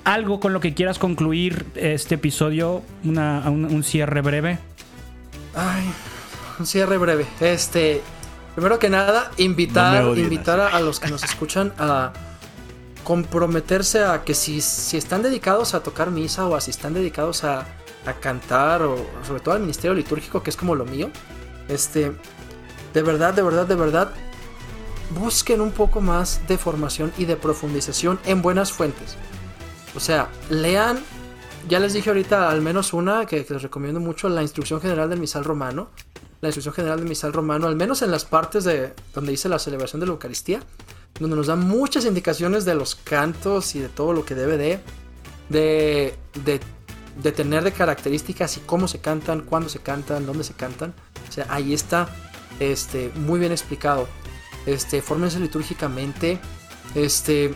Algo 0.03 0.40
con 0.40 0.53
lo 0.53 0.60
que 0.60 0.73
quieras 0.73 0.98
concluir 0.98 1.65
este 1.76 2.15
episodio, 2.15 2.82
un, 3.03 3.84
cierre 3.84 4.22
breve. 4.22 4.57
Ay, 5.56 5.91
un 6.60 6.65
cierre 6.65 6.98
breve. 6.98 7.28
Este, 7.40 8.02
primero 8.56 8.80
que 8.80 8.90
nada, 8.90 9.32
invitar, 9.38 10.18
invitar 10.18 10.60
a, 10.60 10.80
los 10.80 10.99
que 10.99 11.10
nos 11.10 11.23
escuchan 11.23 11.72
a 11.78 12.14
comprometerse 13.03 14.03
a 14.03 14.23
que 14.23 14.34
si, 14.34 14.61
si 14.61 14.98
están 14.98 15.22
dedicados 15.22 15.73
a 15.73 15.84
tocar 15.84 16.11
misa 16.11 16.48
o 16.48 16.60
si 16.60 16.72
están 16.72 16.94
dedicados 16.94 17.44
a, 17.44 17.65
a 18.06 18.14
cantar 18.14 18.82
o 18.82 18.95
sobre 19.26 19.41
todo 19.41 19.53
al 19.53 19.61
ministerio 19.61 19.94
litúrgico, 19.94 20.41
que 20.41 20.49
es 20.49 20.57
como 20.57 20.76
lo 20.76 20.86
mío, 20.86 21.10
este, 21.68 22.11
de 22.94 23.02
verdad, 23.02 23.34
de 23.34 23.41
verdad, 23.41 23.68
de 23.68 23.76
verdad, 23.76 24.11
busquen 25.11 25.61
un 25.61 25.72
poco 25.72 26.02
más 26.02 26.41
de 26.48 26.57
formación 26.57 27.11
y 27.18 27.26
de 27.26 27.36
profundización 27.36 28.19
en 28.26 28.41
buenas 28.41 28.72
fuentes. 28.72 29.15
O 29.96 30.00
sea, 30.00 30.30
lean, 30.50 31.00
ya 31.68 31.80
les 31.80 31.94
dije 31.94 32.10
ahorita 32.10 32.50
al 32.50 32.62
menos 32.62 32.94
una 32.94 33.26
que, 33.26 33.46
les 33.48 33.62
recomiendo 33.62 34.00
mucho, 34.00 34.30
la 34.30 34.42
instrucción 34.42 34.82
general 34.82 35.10
del 35.10 35.20
misal 35.20 35.44
romano. 35.44 35.90
La 36.42 36.50
instrucción 36.50 36.74
general 36.74 36.98
del 37.00 37.08
misal 37.08 37.34
romano, 37.34 37.68
al 37.68 37.76
menos 37.76 38.02
en 38.02 38.10
las 38.10 38.26
partes 38.26 38.64
de 38.64 38.94
donde 39.14 39.32
dice 39.32 39.48
la 39.48 39.60
celebración 39.60 40.00
de 40.00 40.08
la 40.08 40.14
Eucaristía, 40.14 40.62
donde 41.20 41.36
nos 41.36 41.48
da 41.48 41.56
muchas 41.56 42.06
indicaciones 42.06 42.66
de 42.66 42.74
los 42.74 42.96
cantos 42.96 43.76
y 43.76 43.80
de 43.80 43.90
todo 43.90 44.12
lo 44.14 44.26
que 44.26 44.34
debe 44.34 44.58
de, 44.58 44.80
de, 45.50 46.16
de, 46.44 46.60
de 47.22 47.32
tener 47.32 47.64
de 47.64 47.72
características 47.72 48.58
y 48.58 48.62
cómo 48.62 48.88
se 48.88 49.00
cantan, 49.00 49.42
cuándo 49.42 49.70
se 49.70 49.80
cantan, 49.80 50.26
dónde 50.26 50.44
se 50.44 50.54
cantan. 50.54 50.96
O 51.30 51.32
sea, 51.32 51.46
ahí 51.50 51.74
está 51.74 52.10
este, 52.60 53.12
muy 53.16 53.40
bien 53.40 53.52
explicado. 53.52 54.08
Este, 54.66 55.02
fórmense 55.02 55.40
litúrgicamente. 55.40 56.40
Este, 56.96 57.54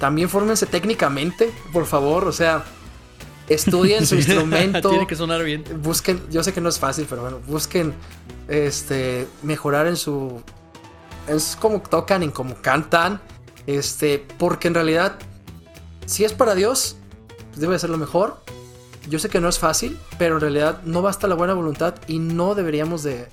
también 0.00 0.30
fórmense 0.30 0.66
técnicamente, 0.66 1.52
por 1.72 1.86
favor. 1.86 2.26
O 2.26 2.32
sea, 2.32 2.64
estudien 3.48 4.06
su 4.06 4.14
instrumento. 4.16 4.88
Tiene 4.88 5.06
que 5.06 5.14
sonar 5.14 5.44
bien. 5.44 5.62
Busquen, 5.80 6.20
yo 6.30 6.42
sé 6.42 6.52
que 6.52 6.60
no 6.60 6.70
es 6.70 6.80
fácil, 6.80 7.06
pero 7.08 7.22
bueno, 7.22 7.38
busquen 7.46 7.94
este, 8.48 9.28
mejorar 9.42 9.86
en 9.86 9.96
su. 9.96 10.42
Es 11.28 11.56
como 11.60 11.80
tocan, 11.82 12.24
en 12.24 12.32
cómo 12.32 12.56
cantan. 12.60 13.20
Este, 13.66 14.26
porque 14.38 14.68
en 14.68 14.74
realidad, 14.74 15.18
si 16.06 16.24
es 16.24 16.32
para 16.32 16.54
Dios, 16.54 16.96
pues 17.50 17.60
debe 17.60 17.78
ser 17.78 17.90
lo 17.90 17.98
mejor. 17.98 18.42
Yo 19.08 19.18
sé 19.18 19.28
que 19.28 19.40
no 19.40 19.48
es 19.48 19.58
fácil, 19.58 19.98
pero 20.18 20.36
en 20.36 20.40
realidad 20.40 20.80
no 20.84 21.02
basta 21.02 21.28
la 21.28 21.34
buena 21.34 21.54
voluntad 21.54 21.94
y 22.06 22.18
no 22.18 22.54
deberíamos 22.54 23.02
de, 23.02 23.28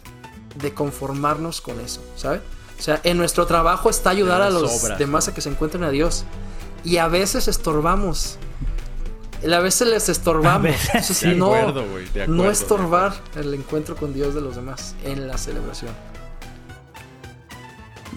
de 0.55 0.73
conformarnos 0.73 1.61
con 1.61 1.79
eso, 1.79 2.01
¿sabes? 2.15 2.41
O 2.77 2.81
sea, 2.81 3.01
en 3.03 3.17
nuestro 3.17 3.45
trabajo 3.45 3.89
está 3.89 4.11
ayudar 4.11 4.41
a 4.41 4.49
los 4.49 4.97
demás 4.97 5.27
a 5.27 5.33
que 5.33 5.41
se 5.41 5.49
encuentren 5.49 5.83
a 5.83 5.89
Dios. 5.89 6.25
Y 6.83 6.97
a 6.97 7.07
veces 7.07 7.47
estorbamos. 7.47 8.37
A 9.43 9.59
veces 9.59 9.87
les 9.87 10.09
estorbamos. 10.09 10.75
no, 11.35 11.73
no 12.27 12.51
estorbar 12.51 13.13
el 13.35 13.53
encuentro 13.53 13.95
con 13.95 14.13
Dios 14.13 14.33
de 14.33 14.41
los 14.41 14.55
demás 14.55 14.95
en 15.03 15.27
la 15.27 15.37
celebración. 15.37 15.91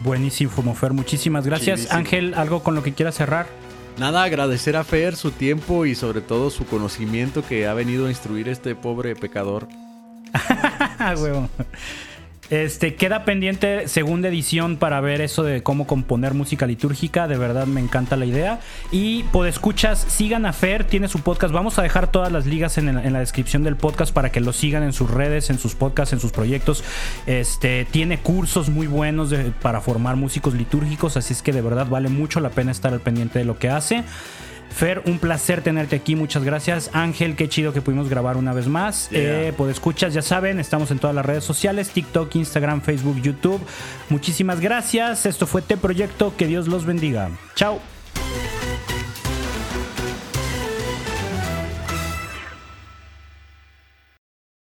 Buenísimo, 0.03 0.75
Fer. 0.75 0.93
Muchísimas 0.93 1.45
gracias. 1.45 1.93
Ángel, 1.93 2.35
¿algo 2.35 2.63
con 2.63 2.75
lo 2.75 2.83
que 2.83 2.95
quieras 2.95 3.17
cerrar? 3.17 3.47
Nada, 3.99 4.23
agradecer 4.23 4.77
a 4.77 4.85
Fer 4.85 5.15
su 5.15 5.31
tiempo 5.31 5.85
y 5.85 5.95
sobre 5.95 6.23
todo 6.23 6.49
su 6.49 6.65
conocimiento 6.65 7.45
que 7.47 7.67
ha 7.67 7.75
venido 7.75 8.07
a 8.07 8.09
instruir 8.09 8.49
a 8.49 8.53
este 8.53 8.75
pobre 8.75 9.15
pecador. 9.15 9.69
Este, 12.51 12.97
queda 12.97 13.25
pendiente 13.25 13.87
segunda 13.87 14.29
edición 14.29 14.77
para 14.77 15.01
ver 15.01 15.21
eso 15.21 15.45
de 15.45 15.63
cómo 15.63 15.87
componer 15.87 16.35
música 16.35 16.67
litúrgica. 16.67 17.29
De 17.29 17.39
verdad 17.39 17.67
me 17.67 17.81
encanta 17.81 18.17
la 18.17 18.27
idea. 18.27 18.61
Y 18.91 19.25
escuchas, 19.47 20.05
sigan 20.09 20.47
a 20.47 20.53
Fer, 20.53 20.85
tiene 20.85 21.09
su 21.09 21.21
podcast. 21.21 21.55
Vamos 21.55 21.79
a 21.79 21.83
dejar 21.83 22.11
todas 22.11 22.33
las 22.33 22.47
ligas 22.47 22.77
en, 22.77 23.13
la 23.13 23.21
descripción 23.21 23.63
del 23.63 23.77
podcast 23.77 24.13
para 24.13 24.31
que 24.31 24.41
lo 24.41 24.53
sigan 24.53 24.83
en 24.83 24.93
sus 24.93 25.11
redes, 25.11 25.49
en 25.51 25.59
sus 25.59 25.77
podcasts, 25.77 26.13
en 26.13 26.21
sus 26.21 26.33
proyectos. 26.33 26.83
Este, 27.27 27.85
tiene 27.85 28.19
cursos 28.19 28.69
muy 28.69 28.89
buenos 28.89 29.33
para 29.63 29.81
formar 29.81 30.17
músicos 30.17 30.55
litúrgicos, 30.55 31.17
así 31.17 31.33
es 31.33 31.43
que 31.43 31.53
de 31.53 31.63
verdad 31.63 31.87
vale 31.87 32.09
mucho 32.09 32.41
la 32.41 32.51
pena 32.51 32.73
estar 32.73 32.93
al 32.93 33.01
pendiente 33.01 33.39
de 33.39 33.45
lo 33.45 33.59
que 33.59 33.69
hace. 33.69 34.05
Fer, 34.71 35.03
un 35.05 35.19
placer 35.19 35.63
tenerte 35.63 35.97
aquí, 35.97 36.17
muchas 36.17 36.45
gracias. 36.45 36.91
Ángel, 36.93 37.37
qué 37.37 37.49
chido 37.49 37.73
que 37.73 37.83
pudimos 37.83 38.09
grabar 38.09 38.37
una 38.37 38.53
vez 38.53 38.69
más. 38.69 39.09
Eh, 39.13 39.53
pues 39.57 39.73
escuchas, 39.73 40.15
ya 40.15 40.23
saben, 40.23 40.61
estamos 40.61 40.91
en 40.91 40.99
todas 40.99 41.15
las 41.15 41.27
redes 41.27 41.45
sociales, 41.45 41.91
TikTok, 41.91 42.35
Instagram, 42.37 42.81
Facebook, 42.81 43.21
YouTube. 43.21 43.61
Muchísimas 44.09 44.61
gracias. 44.61 45.27
Esto 45.27 45.47
fue 45.47 45.61
Te 45.63 45.77
Proyecto, 45.77 46.35
que 46.37 46.47
Dios 46.47 46.69
los 46.69 46.87
bendiga. 46.87 47.31
Chao. 47.55 47.81